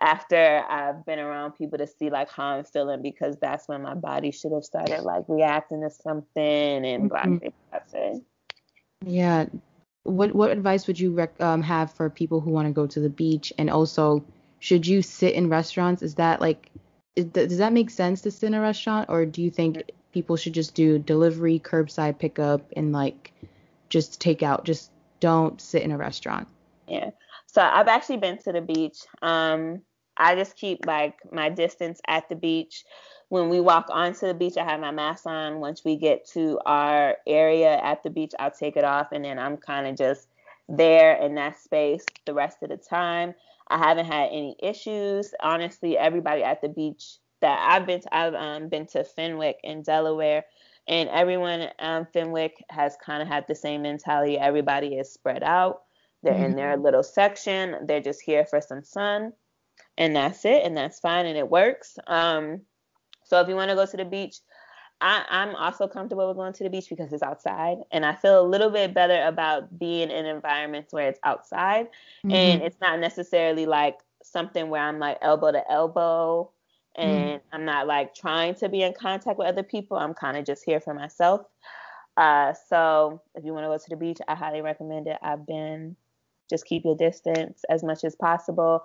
after 0.00 0.62
I've 0.68 1.06
been 1.06 1.18
around 1.18 1.52
people 1.52 1.78
to 1.78 1.86
see 1.86 2.10
like 2.10 2.30
how 2.30 2.44
I'm 2.44 2.64
feeling 2.64 3.02
because 3.02 3.36
that's 3.40 3.66
when 3.66 3.82
my 3.82 3.94
body 3.94 4.30
should 4.30 4.52
have 4.52 4.64
started 4.64 5.02
like 5.02 5.24
reacting 5.28 5.80
to 5.82 5.90
something 5.90 6.42
and 6.84 7.10
mm-hmm. 7.10 8.18
Yeah. 9.04 9.46
What 10.02 10.34
what 10.34 10.50
advice 10.50 10.86
would 10.86 11.00
you 11.00 11.12
rec- 11.12 11.40
um, 11.40 11.62
have 11.62 11.92
for 11.92 12.10
people 12.10 12.40
who 12.40 12.50
want 12.50 12.66
to 12.68 12.72
go 12.72 12.86
to 12.86 13.00
the 13.00 13.08
beach? 13.08 13.52
And 13.58 13.70
also, 13.70 14.24
should 14.60 14.86
you 14.86 15.02
sit 15.02 15.34
in 15.34 15.48
restaurants? 15.48 16.02
Is 16.02 16.14
that 16.16 16.40
like, 16.40 16.70
is, 17.16 17.24
does 17.26 17.58
that 17.58 17.72
make 17.72 17.90
sense 17.90 18.20
to 18.22 18.30
sit 18.30 18.46
in 18.48 18.54
a 18.54 18.60
restaurant, 18.60 19.08
or 19.08 19.26
do 19.26 19.42
you 19.42 19.50
think 19.50 19.90
people 20.12 20.36
should 20.36 20.52
just 20.52 20.74
do 20.74 20.98
delivery, 20.98 21.58
curbside 21.58 22.18
pickup, 22.18 22.70
and 22.76 22.92
like 22.92 23.32
just 23.88 24.20
take 24.20 24.42
out? 24.42 24.64
Just 24.64 24.90
don't 25.20 25.60
sit 25.60 25.82
in 25.82 25.90
a 25.90 25.96
restaurant. 25.96 26.46
Yeah. 26.86 27.10
So 27.56 27.62
I've 27.62 27.88
actually 27.88 28.18
been 28.18 28.36
to 28.42 28.52
the 28.52 28.60
beach. 28.60 28.98
Um, 29.22 29.80
I 30.18 30.34
just 30.34 30.56
keep 30.56 30.84
like 30.84 31.14
my 31.32 31.48
distance 31.48 32.02
at 32.06 32.28
the 32.28 32.34
beach. 32.34 32.84
When 33.30 33.48
we 33.48 33.60
walk 33.60 33.86
onto 33.88 34.26
the 34.26 34.34
beach, 34.34 34.58
I 34.58 34.64
have 34.64 34.78
my 34.78 34.90
mask 34.90 35.24
on. 35.24 35.60
Once 35.60 35.82
we 35.82 35.96
get 35.96 36.28
to 36.34 36.60
our 36.66 37.16
area 37.26 37.78
at 37.78 38.02
the 38.02 38.10
beach, 38.10 38.32
I'll 38.38 38.50
take 38.50 38.76
it 38.76 38.84
off, 38.84 39.06
and 39.12 39.24
then 39.24 39.38
I'm 39.38 39.56
kind 39.56 39.86
of 39.86 39.96
just 39.96 40.28
there 40.68 41.14
in 41.16 41.34
that 41.36 41.58
space 41.58 42.04
the 42.26 42.34
rest 42.34 42.58
of 42.62 42.68
the 42.68 42.76
time. 42.76 43.34
I 43.68 43.78
haven't 43.78 44.04
had 44.04 44.26
any 44.26 44.54
issues. 44.62 45.32
Honestly, 45.40 45.96
everybody 45.96 46.42
at 46.42 46.60
the 46.60 46.68
beach 46.68 47.16
that 47.40 47.58
I've 47.70 47.86
been 47.86 48.02
to, 48.02 48.14
I've 48.14 48.34
um, 48.34 48.68
been 48.68 48.86
to 48.88 49.02
Fenwick 49.02 49.60
in 49.64 49.80
Delaware, 49.80 50.44
and 50.86 51.08
everyone 51.08 51.68
um, 51.78 52.06
Fenwick 52.12 52.62
has 52.68 52.98
kind 53.02 53.22
of 53.22 53.28
had 53.28 53.46
the 53.48 53.54
same 53.54 53.80
mentality. 53.80 54.36
Everybody 54.36 54.88
is 54.88 55.10
spread 55.10 55.42
out. 55.42 55.85
They're 56.26 56.34
mm-hmm. 56.34 56.44
in 56.44 56.56
their 56.56 56.76
little 56.76 57.04
section. 57.04 57.76
They're 57.86 58.00
just 58.00 58.20
here 58.20 58.44
for 58.44 58.60
some 58.60 58.82
sun, 58.82 59.32
and 59.96 60.16
that's 60.16 60.44
it, 60.44 60.64
and 60.64 60.76
that's 60.76 60.98
fine, 60.98 61.26
and 61.26 61.38
it 61.38 61.48
works. 61.48 61.98
Um, 62.08 62.62
so 63.24 63.40
if 63.40 63.48
you 63.48 63.54
want 63.54 63.70
to 63.70 63.76
go 63.76 63.86
to 63.86 63.96
the 63.96 64.04
beach, 64.04 64.38
I, 65.00 65.24
I'm 65.28 65.54
also 65.54 65.86
comfortable 65.86 66.26
with 66.26 66.36
going 66.36 66.52
to 66.54 66.64
the 66.64 66.70
beach 66.70 66.88
because 66.90 67.12
it's 67.12 67.22
outside, 67.22 67.78
and 67.92 68.04
I 68.04 68.14
feel 68.14 68.40
a 68.40 68.46
little 68.46 68.70
bit 68.70 68.92
better 68.92 69.22
about 69.24 69.78
being 69.78 70.10
in 70.10 70.26
environments 70.26 70.92
where 70.92 71.08
it's 71.08 71.20
outside, 71.22 71.86
mm-hmm. 72.24 72.32
and 72.32 72.62
it's 72.62 72.80
not 72.80 72.98
necessarily 72.98 73.66
like 73.66 73.98
something 74.24 74.68
where 74.68 74.82
I'm 74.82 74.98
like 74.98 75.18
elbow 75.22 75.52
to 75.52 75.70
elbow 75.70 76.50
and 76.96 77.40
mm. 77.40 77.40
I'm 77.52 77.64
not 77.64 77.86
like 77.86 78.14
trying 78.14 78.54
to 78.56 78.68
be 78.68 78.82
in 78.82 78.94
contact 78.94 79.38
with 79.38 79.46
other 79.46 79.62
people. 79.62 79.96
I'm 79.96 80.14
kind 80.14 80.36
of 80.36 80.44
just 80.44 80.64
here 80.64 80.80
for 80.80 80.94
myself. 80.94 81.42
Uh, 82.16 82.54
so 82.68 83.20
if 83.34 83.44
you 83.44 83.52
want 83.52 83.64
to 83.64 83.68
go 83.68 83.76
to 83.76 83.90
the 83.90 83.96
beach, 83.96 84.18
I 84.26 84.34
highly 84.34 84.62
recommend 84.62 85.06
it. 85.06 85.18
I've 85.22 85.46
been 85.46 85.96
just 86.48 86.66
keep 86.66 86.84
your 86.84 86.96
distance 86.96 87.62
as 87.68 87.82
much 87.82 88.04
as 88.04 88.14
possible. 88.16 88.84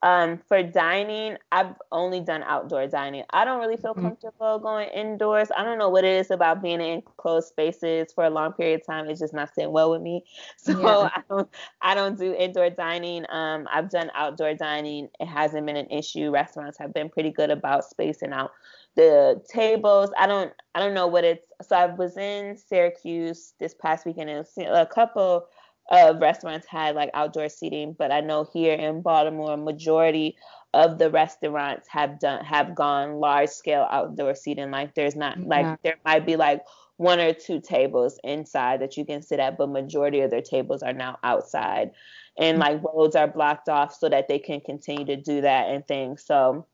Um, 0.00 0.38
for 0.46 0.62
dining, 0.62 1.38
I've 1.50 1.74
only 1.90 2.20
done 2.20 2.44
outdoor 2.44 2.86
dining. 2.86 3.24
I 3.30 3.44
don't 3.44 3.58
really 3.58 3.76
feel 3.76 3.94
mm-hmm. 3.94 4.06
comfortable 4.06 4.60
going 4.60 4.88
indoors. 4.90 5.48
I 5.56 5.64
don't 5.64 5.78
know 5.78 5.88
what 5.88 6.04
it 6.04 6.20
is 6.20 6.30
about 6.30 6.62
being 6.62 6.80
in 6.80 7.02
enclosed 7.02 7.48
spaces 7.48 8.12
for 8.12 8.22
a 8.22 8.30
long 8.30 8.52
period 8.52 8.80
of 8.80 8.86
time. 8.86 9.10
It's 9.10 9.18
just 9.18 9.34
not 9.34 9.52
sitting 9.52 9.72
well 9.72 9.90
with 9.90 10.02
me. 10.02 10.24
So 10.58 10.72
yeah. 10.80 11.10
I 11.14 11.22
don't 11.28 11.48
I 11.80 11.94
don't 11.94 12.18
do 12.18 12.34
indoor 12.34 12.70
dining. 12.70 13.24
Um, 13.30 13.66
I've 13.72 13.90
done 13.90 14.10
outdoor 14.14 14.54
dining. 14.54 15.08
It 15.18 15.26
hasn't 15.26 15.66
been 15.66 15.76
an 15.76 15.90
issue. 15.90 16.30
Restaurants 16.30 16.78
have 16.78 16.92
been 16.92 17.08
pretty 17.08 17.30
good 17.30 17.50
about 17.50 17.84
spacing 17.84 18.32
out 18.32 18.52
the 18.96 19.42
tables. 19.48 20.10
I 20.18 20.26
don't 20.26 20.52
I 20.74 20.80
don't 20.80 20.94
know 20.94 21.06
what 21.06 21.24
it's. 21.24 21.46
So 21.62 21.74
I 21.74 21.86
was 21.86 22.16
in 22.16 22.56
Syracuse 22.56 23.54
this 23.58 23.74
past 23.74 24.04
weekend 24.04 24.30
and 24.30 24.46
a 24.66 24.86
couple 24.86 25.46
of 25.90 26.20
restaurants 26.20 26.66
had 26.66 26.94
like 26.94 27.10
outdoor 27.14 27.48
seating, 27.48 27.94
but 27.98 28.12
I 28.12 28.20
know 28.20 28.48
here 28.52 28.74
in 28.74 29.02
Baltimore, 29.02 29.56
majority 29.56 30.36
of 30.74 30.98
the 30.98 31.10
restaurants 31.10 31.88
have 31.88 32.20
done 32.20 32.44
have 32.44 32.74
gone 32.74 33.20
large 33.20 33.48
scale 33.48 33.86
outdoor 33.90 34.34
seating. 34.34 34.70
Like 34.70 34.94
there's 34.94 35.16
not 35.16 35.38
yeah. 35.38 35.46
like 35.46 35.82
there 35.82 35.96
might 36.04 36.26
be 36.26 36.36
like 36.36 36.62
one 36.98 37.20
or 37.20 37.32
two 37.32 37.60
tables 37.60 38.18
inside 38.24 38.80
that 38.80 38.96
you 38.96 39.04
can 39.04 39.22
sit 39.22 39.40
at, 39.40 39.56
but 39.56 39.70
majority 39.70 40.20
of 40.20 40.30
their 40.30 40.42
tables 40.42 40.82
are 40.82 40.92
now 40.92 41.18
outside. 41.22 41.92
And 42.36 42.60
mm-hmm. 42.60 42.74
like 42.74 42.94
roads 42.94 43.16
are 43.16 43.28
blocked 43.28 43.68
off 43.68 43.94
so 43.94 44.08
that 44.08 44.28
they 44.28 44.38
can 44.38 44.60
continue 44.60 45.06
to 45.06 45.16
do 45.16 45.40
that 45.40 45.68
and 45.70 45.86
things. 45.86 46.24
So 46.24 46.66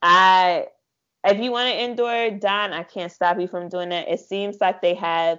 I 0.00 0.66
if 1.24 1.38
you 1.38 1.52
want 1.52 1.68
to 1.68 1.78
indoor 1.78 2.30
dine, 2.30 2.72
I 2.72 2.82
can't 2.82 3.12
stop 3.12 3.38
you 3.38 3.46
from 3.46 3.68
doing 3.68 3.90
that. 3.90 4.08
It 4.08 4.20
seems 4.20 4.56
like 4.58 4.80
they 4.80 4.94
have 4.94 5.38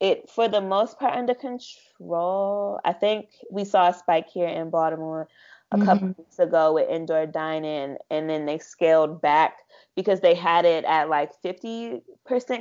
it 0.00 0.28
for 0.30 0.48
the 0.48 0.60
most 0.60 0.98
part 0.98 1.14
under 1.14 1.34
control. 1.34 2.80
I 2.84 2.92
think 2.92 3.28
we 3.50 3.64
saw 3.64 3.88
a 3.88 3.94
spike 3.94 4.28
here 4.28 4.48
in 4.48 4.70
Baltimore 4.70 5.28
a 5.70 5.76
mm-hmm. 5.76 5.84
couple 5.84 6.14
weeks 6.16 6.38
ago 6.38 6.72
with 6.72 6.88
indoor 6.88 7.26
dining, 7.26 7.96
and 8.10 8.30
then 8.30 8.46
they 8.46 8.58
scaled 8.58 9.20
back 9.20 9.58
because 9.96 10.20
they 10.20 10.34
had 10.34 10.64
it 10.64 10.84
at 10.84 11.08
like 11.08 11.32
50% 11.42 12.00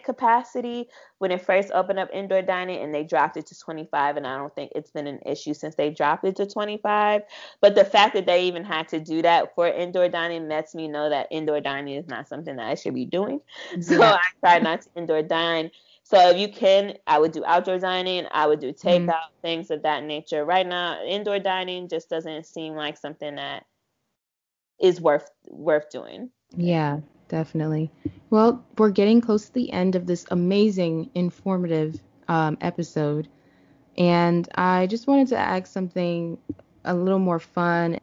capacity 0.03 0.89
when 1.19 1.31
it 1.31 1.41
first 1.41 1.71
opened 1.71 1.99
up 1.99 2.09
indoor 2.11 2.41
dining, 2.41 2.81
and 2.81 2.93
they 2.93 3.03
dropped 3.03 3.37
it 3.37 3.45
to 3.47 3.57
25. 3.57 4.17
And 4.17 4.27
I 4.27 4.37
don't 4.37 4.53
think 4.55 4.71
it's 4.75 4.91
been 4.91 5.07
an 5.07 5.19
issue 5.25 5.53
since 5.53 5.75
they 5.75 5.89
dropped 5.89 6.25
it 6.25 6.35
to 6.37 6.47
25. 6.47 7.21
But 7.61 7.75
the 7.75 7.85
fact 7.85 8.15
that 8.15 8.25
they 8.25 8.43
even 8.45 8.65
had 8.65 8.89
to 8.89 8.99
do 8.99 9.21
that 9.21 9.55
for 9.55 9.67
indoor 9.67 10.09
dining 10.09 10.49
lets 10.49 10.75
me 10.75 10.87
know 10.87 11.09
that 11.09 11.27
indoor 11.31 11.61
dining 11.61 11.95
is 11.95 12.07
not 12.07 12.27
something 12.27 12.55
that 12.55 12.67
I 12.67 12.75
should 12.75 12.95
be 12.95 13.05
doing. 13.05 13.39
So 13.81 14.01
I 14.01 14.19
try 14.39 14.59
not 14.59 14.81
to 14.81 14.89
indoor 14.95 15.21
dine 15.21 15.71
so 16.09 16.29
if 16.29 16.37
you 16.37 16.47
can, 16.47 16.93
I 17.05 17.19
would 17.19 17.33
do 17.33 17.43
outdoor 17.43 17.79
dining. 17.79 18.27
I 18.31 18.47
would 18.47 18.61
do 18.61 18.71
takeout, 18.71 19.07
mm-hmm. 19.07 19.41
things 19.41 19.71
of 19.71 19.83
that 19.83 20.05
nature. 20.05 20.45
Right 20.45 20.65
now, 20.65 21.03
indoor 21.03 21.37
dining 21.37 21.89
just 21.89 22.09
doesn't 22.09 22.45
seem 22.45 22.75
like 22.75 22.95
something 22.95 23.35
that 23.35 23.65
is 24.79 25.01
worth 25.01 25.29
worth 25.49 25.89
doing. 25.89 26.29
Yeah, 26.55 27.01
definitely. 27.27 27.91
Well, 28.29 28.65
we're 28.77 28.91
getting 28.91 29.19
close 29.19 29.47
to 29.47 29.53
the 29.53 29.69
end 29.73 29.95
of 29.95 30.07
this 30.07 30.25
amazing, 30.31 31.09
informative 31.13 31.99
um, 32.29 32.57
episode, 32.61 33.27
and 33.97 34.47
I 34.55 34.87
just 34.87 35.07
wanted 35.07 35.27
to 35.29 35.37
ask 35.37 35.67
something 35.67 36.37
a 36.85 36.93
little 36.93 37.19
more 37.19 37.39
fun. 37.39 37.99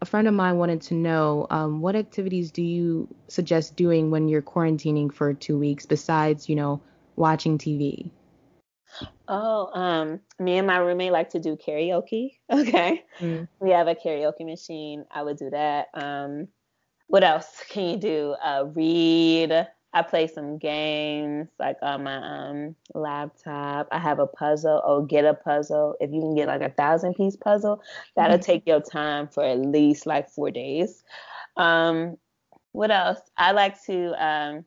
A 0.00 0.04
friend 0.04 0.26
of 0.26 0.34
mine 0.34 0.56
wanted 0.56 0.82
to 0.82 0.94
know 0.94 1.46
um, 1.50 1.80
what 1.80 1.94
activities 1.94 2.50
do 2.50 2.64
you 2.64 3.06
suggest 3.28 3.76
doing 3.76 4.10
when 4.10 4.26
you're 4.26 4.42
quarantining 4.42 5.14
for 5.14 5.32
two 5.32 5.56
weeks 5.56 5.86
besides, 5.86 6.48
you 6.48 6.56
know, 6.56 6.80
watching 7.16 7.58
TV? 7.58 8.10
Oh, 9.26 9.70
um, 9.72 10.20
me 10.38 10.58
and 10.58 10.66
my 10.66 10.78
roommate 10.78 11.12
like 11.12 11.30
to 11.30 11.40
do 11.40 11.56
karaoke. 11.56 12.38
Okay. 12.52 13.02
Mm. 13.20 13.48
We 13.60 13.70
have 13.70 13.88
a 13.88 13.94
karaoke 13.94 14.44
machine. 14.44 15.04
I 15.10 15.22
would 15.22 15.36
do 15.36 15.50
that. 15.50 15.88
Um, 15.94 16.48
what 17.06 17.24
else 17.24 17.62
can 17.68 17.84
you 17.90 17.96
do? 17.96 18.36
Uh, 18.42 18.64
read. 18.74 19.66
I 19.96 20.02
play 20.02 20.26
some 20.26 20.58
games 20.58 21.48
like 21.60 21.76
on 21.80 22.02
my 22.02 22.16
um, 22.16 22.74
laptop. 22.94 23.86
I 23.92 23.98
have 24.00 24.18
a 24.18 24.26
puzzle. 24.26 24.82
Oh, 24.84 25.02
get 25.02 25.24
a 25.24 25.34
puzzle. 25.34 25.94
If 26.00 26.10
you 26.12 26.20
can 26.20 26.34
get 26.34 26.48
like 26.48 26.62
a 26.62 26.70
thousand 26.70 27.14
piece 27.14 27.36
puzzle, 27.36 27.80
that'll 28.16 28.38
mm-hmm. 28.38 28.44
take 28.44 28.66
your 28.66 28.80
time 28.80 29.28
for 29.28 29.44
at 29.44 29.60
least 29.60 30.04
like 30.04 30.28
four 30.28 30.50
days. 30.50 31.04
Um, 31.56 32.16
what 32.72 32.90
else? 32.90 33.20
I 33.36 33.52
like 33.52 33.80
to 33.84 34.24
um, 34.24 34.64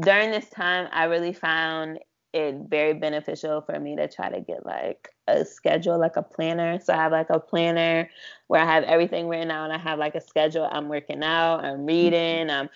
during 0.00 0.30
this 0.30 0.48
time, 0.48 0.88
I 0.92 1.04
really 1.04 1.32
found 1.32 1.98
it 2.32 2.54
very 2.68 2.94
beneficial 2.94 3.60
for 3.60 3.78
me 3.78 3.94
to 3.96 4.08
try 4.08 4.30
to 4.30 4.40
get 4.40 4.64
like 4.64 5.10
a 5.28 5.44
schedule, 5.44 5.98
like 5.98 6.16
a 6.16 6.22
planner. 6.22 6.80
So 6.80 6.94
I 6.94 6.96
have 6.96 7.12
like 7.12 7.30
a 7.30 7.38
planner 7.38 8.08
where 8.46 8.60
I 8.60 8.64
have 8.64 8.84
everything 8.84 9.28
written 9.28 9.50
out. 9.50 9.64
And 9.64 9.72
I 9.72 9.78
have 9.78 9.98
like 9.98 10.14
a 10.14 10.20
schedule. 10.20 10.68
I'm 10.70 10.88
working 10.88 11.22
out, 11.22 11.64
I'm 11.64 11.84
reading, 11.84 12.48
I'm 12.48 12.70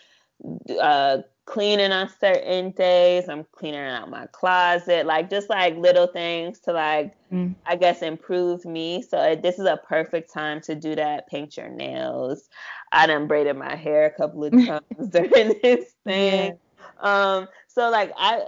uh, 0.79 1.19
cleaning 1.47 1.93
on 1.93 2.11
certain 2.21 2.73
days. 2.73 3.29
I'm 3.29 3.47
cleaning 3.53 3.81
out 3.81 4.11
my 4.11 4.27
closet, 4.27 5.07
like 5.07 5.31
just 5.31 5.49
like 5.49 5.77
little 5.77 6.09
things 6.09 6.61
to 6.61 6.73
like, 6.73 7.15
mm. 7.33 7.55
I 7.65 7.77
guess, 7.77 8.03
improve 8.03 8.67
me. 8.67 9.01
So 9.01 9.37
this 9.41 9.59
is 9.59 9.65
a 9.65 9.79
perfect 9.89 10.33
time 10.33 10.61
to 10.63 10.75
do 10.75 10.95
that. 10.97 11.29
Paint 11.29 11.57
your 11.57 11.71
nails. 11.71 12.51
I 12.93 13.07
done 13.07 13.27
braided 13.27 13.57
my 13.57 13.75
hair 13.75 14.05
a 14.05 14.11
couple 14.11 14.45
of 14.45 14.53
times 14.67 15.09
during 15.09 15.59
this 15.63 15.95
thing. 16.05 16.59
Um, 17.01 17.49
so 17.69 17.91
like 17.91 18.13
I 18.17 18.45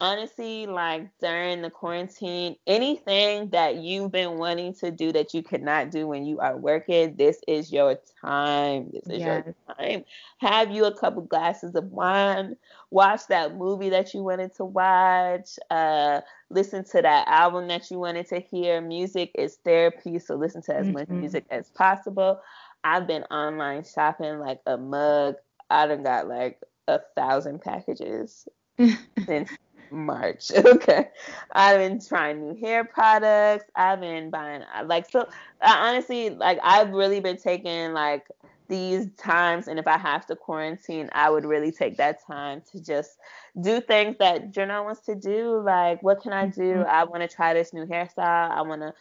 honestly, 0.00 0.66
like 0.66 1.08
during 1.20 1.62
the 1.62 1.70
quarantine, 1.70 2.56
anything 2.66 3.48
that 3.50 3.76
you've 3.76 4.12
been 4.12 4.38
wanting 4.38 4.74
to 4.74 4.90
do 4.90 5.12
that 5.12 5.32
you 5.32 5.42
could 5.42 5.62
not 5.62 5.90
do 5.90 6.06
when 6.06 6.24
you 6.24 6.40
are 6.40 6.56
working, 6.56 7.14
this 7.16 7.40
is 7.48 7.72
your 7.72 7.98
time. 8.20 8.90
This 8.92 9.04
is 9.06 9.20
yes. 9.20 9.44
your 9.46 9.76
time. 9.76 10.04
Have 10.38 10.70
you 10.70 10.84
a 10.84 10.94
couple 10.94 11.22
glasses 11.22 11.74
of 11.74 11.84
wine, 11.90 12.56
watch 12.90 13.26
that 13.28 13.56
movie 13.56 13.88
that 13.90 14.12
you 14.12 14.22
wanted 14.22 14.54
to 14.56 14.64
watch, 14.64 15.58
uh, 15.70 16.20
listen 16.50 16.84
to 16.84 17.00
that 17.00 17.26
album 17.28 17.68
that 17.68 17.90
you 17.90 17.98
wanted 17.98 18.28
to 18.28 18.40
hear. 18.40 18.80
Music 18.80 19.30
is 19.34 19.56
therapy, 19.64 20.18
so 20.18 20.34
listen 20.34 20.60
to 20.62 20.74
as 20.74 20.86
mm-hmm. 20.86 20.94
much 20.94 21.08
music 21.08 21.46
as 21.50 21.70
possible. 21.70 22.40
I've 22.82 23.06
been 23.06 23.22
online 23.24 23.84
shopping 23.84 24.38
like 24.38 24.60
a 24.66 24.76
mug. 24.76 25.36
I 25.70 25.86
done 25.86 26.02
got 26.02 26.28
like 26.28 26.60
a 26.88 27.00
thousand 27.16 27.60
packages 27.60 28.48
since 29.26 29.50
March. 29.90 30.50
Okay. 30.64 31.08
I've 31.52 31.78
been 31.78 32.00
trying 32.00 32.40
new 32.40 32.56
hair 32.60 32.84
products. 32.84 33.64
I've 33.76 34.00
been 34.00 34.30
buying 34.30 34.62
like 34.86 35.10
so 35.10 35.28
I 35.60 35.88
honestly 35.88 36.30
like 36.30 36.58
I've 36.62 36.90
really 36.90 37.20
been 37.20 37.36
taking 37.36 37.92
like 37.92 38.26
these 38.68 39.08
times 39.16 39.68
and 39.68 39.78
if 39.78 39.86
I 39.86 39.98
have 39.98 40.26
to 40.26 40.36
quarantine, 40.36 41.10
I 41.12 41.30
would 41.30 41.44
really 41.44 41.70
take 41.70 41.96
that 41.98 42.26
time 42.26 42.62
to 42.72 42.82
just 42.82 43.18
do 43.60 43.80
things 43.80 44.16
that 44.18 44.52
Janelle 44.52 44.84
wants 44.84 45.02
to 45.02 45.14
do. 45.14 45.62
Like 45.64 46.02
what 46.02 46.20
can 46.20 46.32
I 46.32 46.46
do? 46.46 46.62
Mm-hmm. 46.62 46.90
I 46.90 47.04
want 47.04 47.22
to 47.22 47.28
try 47.28 47.54
this 47.54 47.72
new 47.72 47.86
hairstyle. 47.86 48.50
I 48.50 48.62
want 48.62 48.82
to 48.82 48.92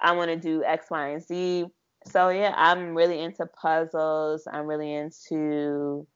I 0.00 0.12
want 0.12 0.30
to 0.30 0.36
do 0.36 0.62
X, 0.64 0.86
Y, 0.90 1.08
and 1.08 1.22
Z. 1.22 1.66
So 2.06 2.28
yeah, 2.28 2.54
I'm 2.56 2.94
really 2.94 3.20
into 3.20 3.46
puzzles. 3.46 4.46
I'm 4.50 4.66
really 4.66 4.94
into 4.94 6.06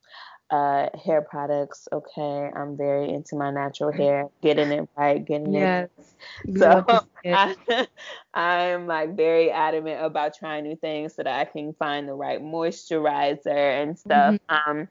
uh, 0.51 0.89
hair 1.05 1.23
products. 1.23 1.89
Okay, 1.93 2.51
I'm 2.55 2.77
very 2.77 3.11
into 3.11 3.37
my 3.37 3.51
natural 3.51 3.93
hair, 3.93 4.29
getting 4.43 4.71
it 4.71 4.89
right, 4.97 5.25
getting 5.25 5.53
yes. 5.53 5.89
it. 6.45 6.59
So 6.59 6.85
I, 7.25 7.87
I'm 8.35 8.87
like 8.87 9.17
very 9.17 9.51
adamant 9.51 10.05
about 10.05 10.35
trying 10.37 10.65
new 10.65 10.77
things 10.77 11.15
so 11.15 11.23
that 11.23 11.39
I 11.41 11.45
can 11.45 11.73
find 11.75 12.09
the 12.09 12.15
right 12.15 12.43
moisturizer 12.43 13.83
and 13.83 13.99
stuff. 13.99 14.37
Mm-hmm. 14.49 14.71
Um, 14.71 14.89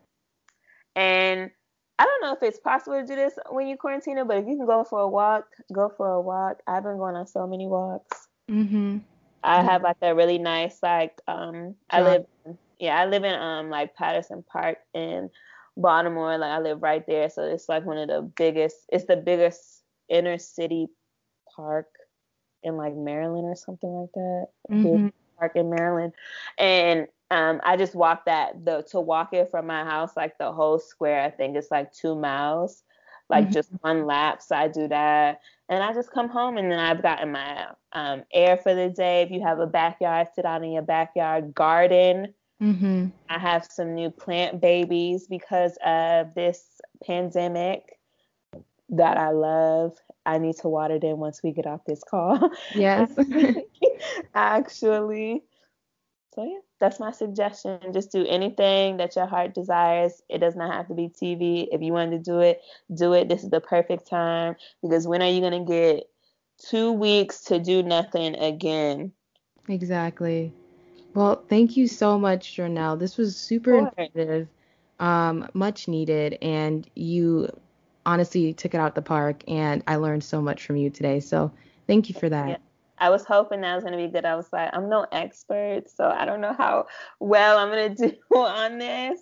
and 0.95 1.51
I 1.97 2.05
don't 2.05 2.21
know 2.21 2.33
if 2.33 2.41
it's 2.41 2.59
possible 2.59 2.99
to 2.99 3.05
do 3.05 3.15
this 3.15 3.33
when 3.49 3.67
you 3.67 3.75
quarantine, 3.75 4.25
but 4.25 4.37
if 4.37 4.47
you 4.47 4.55
can 4.55 4.65
go 4.65 4.83
for 4.83 4.99
a 4.99 5.07
walk, 5.07 5.47
go 5.73 5.89
for 5.89 6.07
a 6.07 6.21
walk. 6.21 6.61
I've 6.65 6.83
been 6.83 6.97
going 6.97 7.15
on 7.15 7.27
so 7.27 7.45
many 7.45 7.67
walks. 7.67 8.27
Mm-hmm. 8.49 8.99
I 9.43 9.61
have 9.61 9.83
like 9.83 9.97
a 10.01 10.13
really 10.13 10.37
nice 10.37 10.79
like 10.83 11.19
um 11.27 11.75
I 11.89 12.01
live 12.01 12.25
yeah 12.77 12.99
I 12.99 13.05
live 13.05 13.23
in 13.23 13.35
um 13.35 13.69
like 13.69 13.95
Patterson 13.95 14.43
Park 14.43 14.79
in 14.93 15.29
Baltimore. 15.79 16.37
Like 16.37 16.51
I 16.51 16.59
live 16.59 16.81
right 16.81 17.05
there, 17.07 17.29
so 17.29 17.43
it's 17.43 17.69
like 17.69 17.85
one 17.85 17.97
of 17.97 18.07
the 18.07 18.21
biggest. 18.21 18.77
It's 18.89 19.05
the 19.05 19.17
biggest 19.17 19.83
inner 20.09 20.37
city 20.37 20.87
park 21.55 21.87
in 22.63 22.77
like 22.77 22.95
Maryland 22.95 23.45
or 23.45 23.55
something 23.55 23.89
like 23.89 24.11
that. 24.13 24.47
Mm-hmm. 24.71 25.07
Park 25.37 25.53
in 25.55 25.69
Maryland, 25.69 26.13
and 26.57 27.07
um, 27.31 27.61
I 27.63 27.77
just 27.77 27.95
walk 27.95 28.25
that 28.25 28.65
the 28.65 28.81
to 28.91 28.99
walk 28.99 29.33
it 29.33 29.49
from 29.51 29.67
my 29.67 29.83
house 29.83 30.11
like 30.17 30.37
the 30.37 30.51
whole 30.51 30.79
square. 30.79 31.21
I 31.21 31.29
think 31.29 31.55
it's 31.55 31.71
like 31.71 31.93
two 31.93 32.15
miles, 32.15 32.83
like 33.29 33.45
mm-hmm. 33.45 33.53
just 33.53 33.69
one 33.81 34.05
lap. 34.05 34.41
So 34.41 34.55
I 34.55 34.67
do 34.67 34.87
that, 34.87 35.39
and 35.69 35.83
I 35.83 35.93
just 35.93 36.11
come 36.11 36.29
home, 36.29 36.57
and 36.57 36.71
then 36.71 36.79
I've 36.79 37.01
gotten 37.01 37.31
my 37.31 37.67
um, 37.93 38.23
air 38.33 38.57
for 38.57 38.73
the 38.73 38.89
day. 38.89 39.21
If 39.21 39.31
you 39.31 39.41
have 39.41 39.59
a 39.59 39.67
backyard, 39.67 40.27
sit 40.35 40.45
out 40.45 40.63
in 40.63 40.71
your 40.71 40.81
backyard 40.81 41.53
garden. 41.53 42.33
Mm-hmm. 42.61 43.07
I 43.29 43.39
have 43.39 43.67
some 43.69 43.95
new 43.95 44.09
plant 44.09 44.59
babies 44.59 45.27
because 45.27 45.77
of 45.85 46.33
this 46.33 46.63
pandemic 47.05 47.97
that 48.89 49.17
I 49.17 49.31
love. 49.31 49.95
I 50.25 50.37
need 50.37 50.57
to 50.57 50.67
water 50.67 50.99
them 50.99 51.17
once 51.17 51.41
we 51.41 51.51
get 51.51 51.65
off 51.65 51.85
this 51.85 52.03
call. 52.03 52.51
Yes. 52.75 53.11
Actually. 54.35 55.43
So 56.35 56.43
yeah, 56.43 56.59
that's 56.79 56.99
my 56.99 57.11
suggestion. 57.11 57.79
Just 57.93 58.11
do 58.11 58.25
anything 58.27 58.97
that 58.97 59.15
your 59.15 59.25
heart 59.25 59.53
desires. 59.53 60.21
It 60.29 60.39
does 60.39 60.55
not 60.55 60.73
have 60.73 60.87
to 60.89 60.93
be 60.93 61.09
TV. 61.09 61.67
If 61.71 61.81
you 61.81 61.93
want 61.93 62.11
to 62.11 62.19
do 62.19 62.39
it, 62.39 62.61
do 62.93 63.13
it. 63.13 63.29
This 63.29 63.43
is 63.43 63.49
the 63.49 63.61
perfect 63.61 64.07
time 64.07 64.55
because 64.81 65.07
when 65.07 65.21
are 65.21 65.29
you 65.29 65.39
going 65.39 65.65
to 65.65 65.71
get 65.71 66.09
2 66.69 66.91
weeks 66.91 67.41
to 67.45 67.59
do 67.59 67.81
nothing 67.81 68.35
again? 68.35 69.11
Exactly. 69.67 70.53
Well, 71.13 71.43
thank 71.49 71.75
you 71.75 71.87
so 71.87 72.19
much, 72.19 72.55
Jornell. 72.55 72.97
This 72.99 73.17
was 73.17 73.35
super 73.35 73.73
informative, 73.75 74.47
um, 74.99 75.49
much 75.53 75.87
needed, 75.87 76.37
and 76.41 76.89
you 76.95 77.49
honestly 78.05 78.53
took 78.53 78.73
it 78.73 78.77
out 78.77 78.95
the 78.95 79.01
park, 79.01 79.43
and 79.47 79.83
I 79.87 79.95
learned 79.95 80.23
so 80.23 80.41
much 80.41 80.65
from 80.65 80.77
you 80.77 80.89
today. 80.89 81.19
So 81.19 81.51
thank 81.87 82.09
you 82.09 82.15
for 82.15 82.29
that. 82.29 82.47
Yeah. 82.47 82.57
I 82.99 83.09
was 83.09 83.23
hoping 83.25 83.61
that 83.61 83.75
was 83.75 83.83
going 83.83 83.97
to 83.97 84.05
be 84.05 84.11
good. 84.11 84.25
I 84.25 84.35
was 84.35 84.49
like, 84.51 84.69
I'm 84.73 84.89
no 84.89 85.05
expert, 85.11 85.89
so 85.89 86.05
I 86.05 86.25
don't 86.25 86.41
know 86.41 86.53
how 86.53 86.87
well 87.19 87.57
I'm 87.57 87.69
going 87.69 87.95
to 87.95 88.09
do 88.09 88.17
on 88.35 88.77
this. 88.77 89.19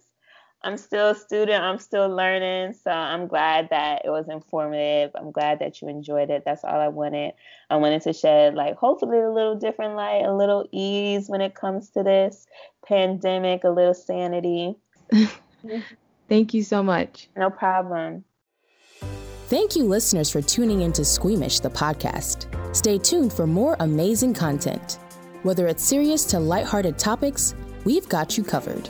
I'm 0.68 0.76
still 0.76 1.12
a 1.12 1.16
student. 1.16 1.64
I'm 1.64 1.80
still 1.80 2.10
learning. 2.10 2.74
So 2.74 2.92
I'm 2.92 3.28
glad 3.28 3.70
that 3.70 4.02
it 4.04 4.10
was 4.10 4.28
informative. 4.28 5.12
I'm 5.16 5.32
glad 5.32 5.60
that 5.60 5.82
you 5.82 5.88
enjoyed 5.88 6.30
it. 6.30 6.44
That's 6.44 6.66
all 6.66 6.78
I 6.78 6.90
wanted. 6.90 7.36
I 7.70 7.78
wanted 7.78 8.02
to 8.02 8.12
shed, 8.12 8.54
like, 8.54 8.76
hopefully 8.76 9.18
a 9.18 9.32
little 9.32 9.56
different 9.56 9.96
light, 9.96 10.26
a 10.26 10.36
little 10.36 10.68
ease 10.74 11.30
when 11.30 11.40
it 11.40 11.56
comes 11.56 11.92
to 11.92 12.04
this 12.04 12.48
pandemic, 12.86 13.64
a 13.64 13.70
little 13.70 13.94
sanity. 13.94 14.76
Thank 16.28 16.54
you 16.54 16.64
so 16.64 16.84
much. 16.84 17.30
No 17.38 17.50
problem. 17.50 18.26
Thank 19.48 19.78
you, 19.78 19.86
listeners, 19.86 20.30
for 20.30 20.42
tuning 20.42 20.82
into 20.82 21.06
Squeamish, 21.06 21.62
the 21.62 21.70
podcast. 21.70 22.76
Stay 22.76 22.98
tuned 22.98 23.32
for 23.32 23.48
more 23.48 23.78
amazing 23.80 24.34
content. 24.34 25.00
Whether 25.44 25.68
it's 25.68 25.84
serious 25.84 26.26
to 26.26 26.40
lighthearted 26.40 27.00
topics, 27.00 27.56
we've 27.86 28.10
got 28.10 28.38
you 28.38 28.44
covered. 28.44 28.90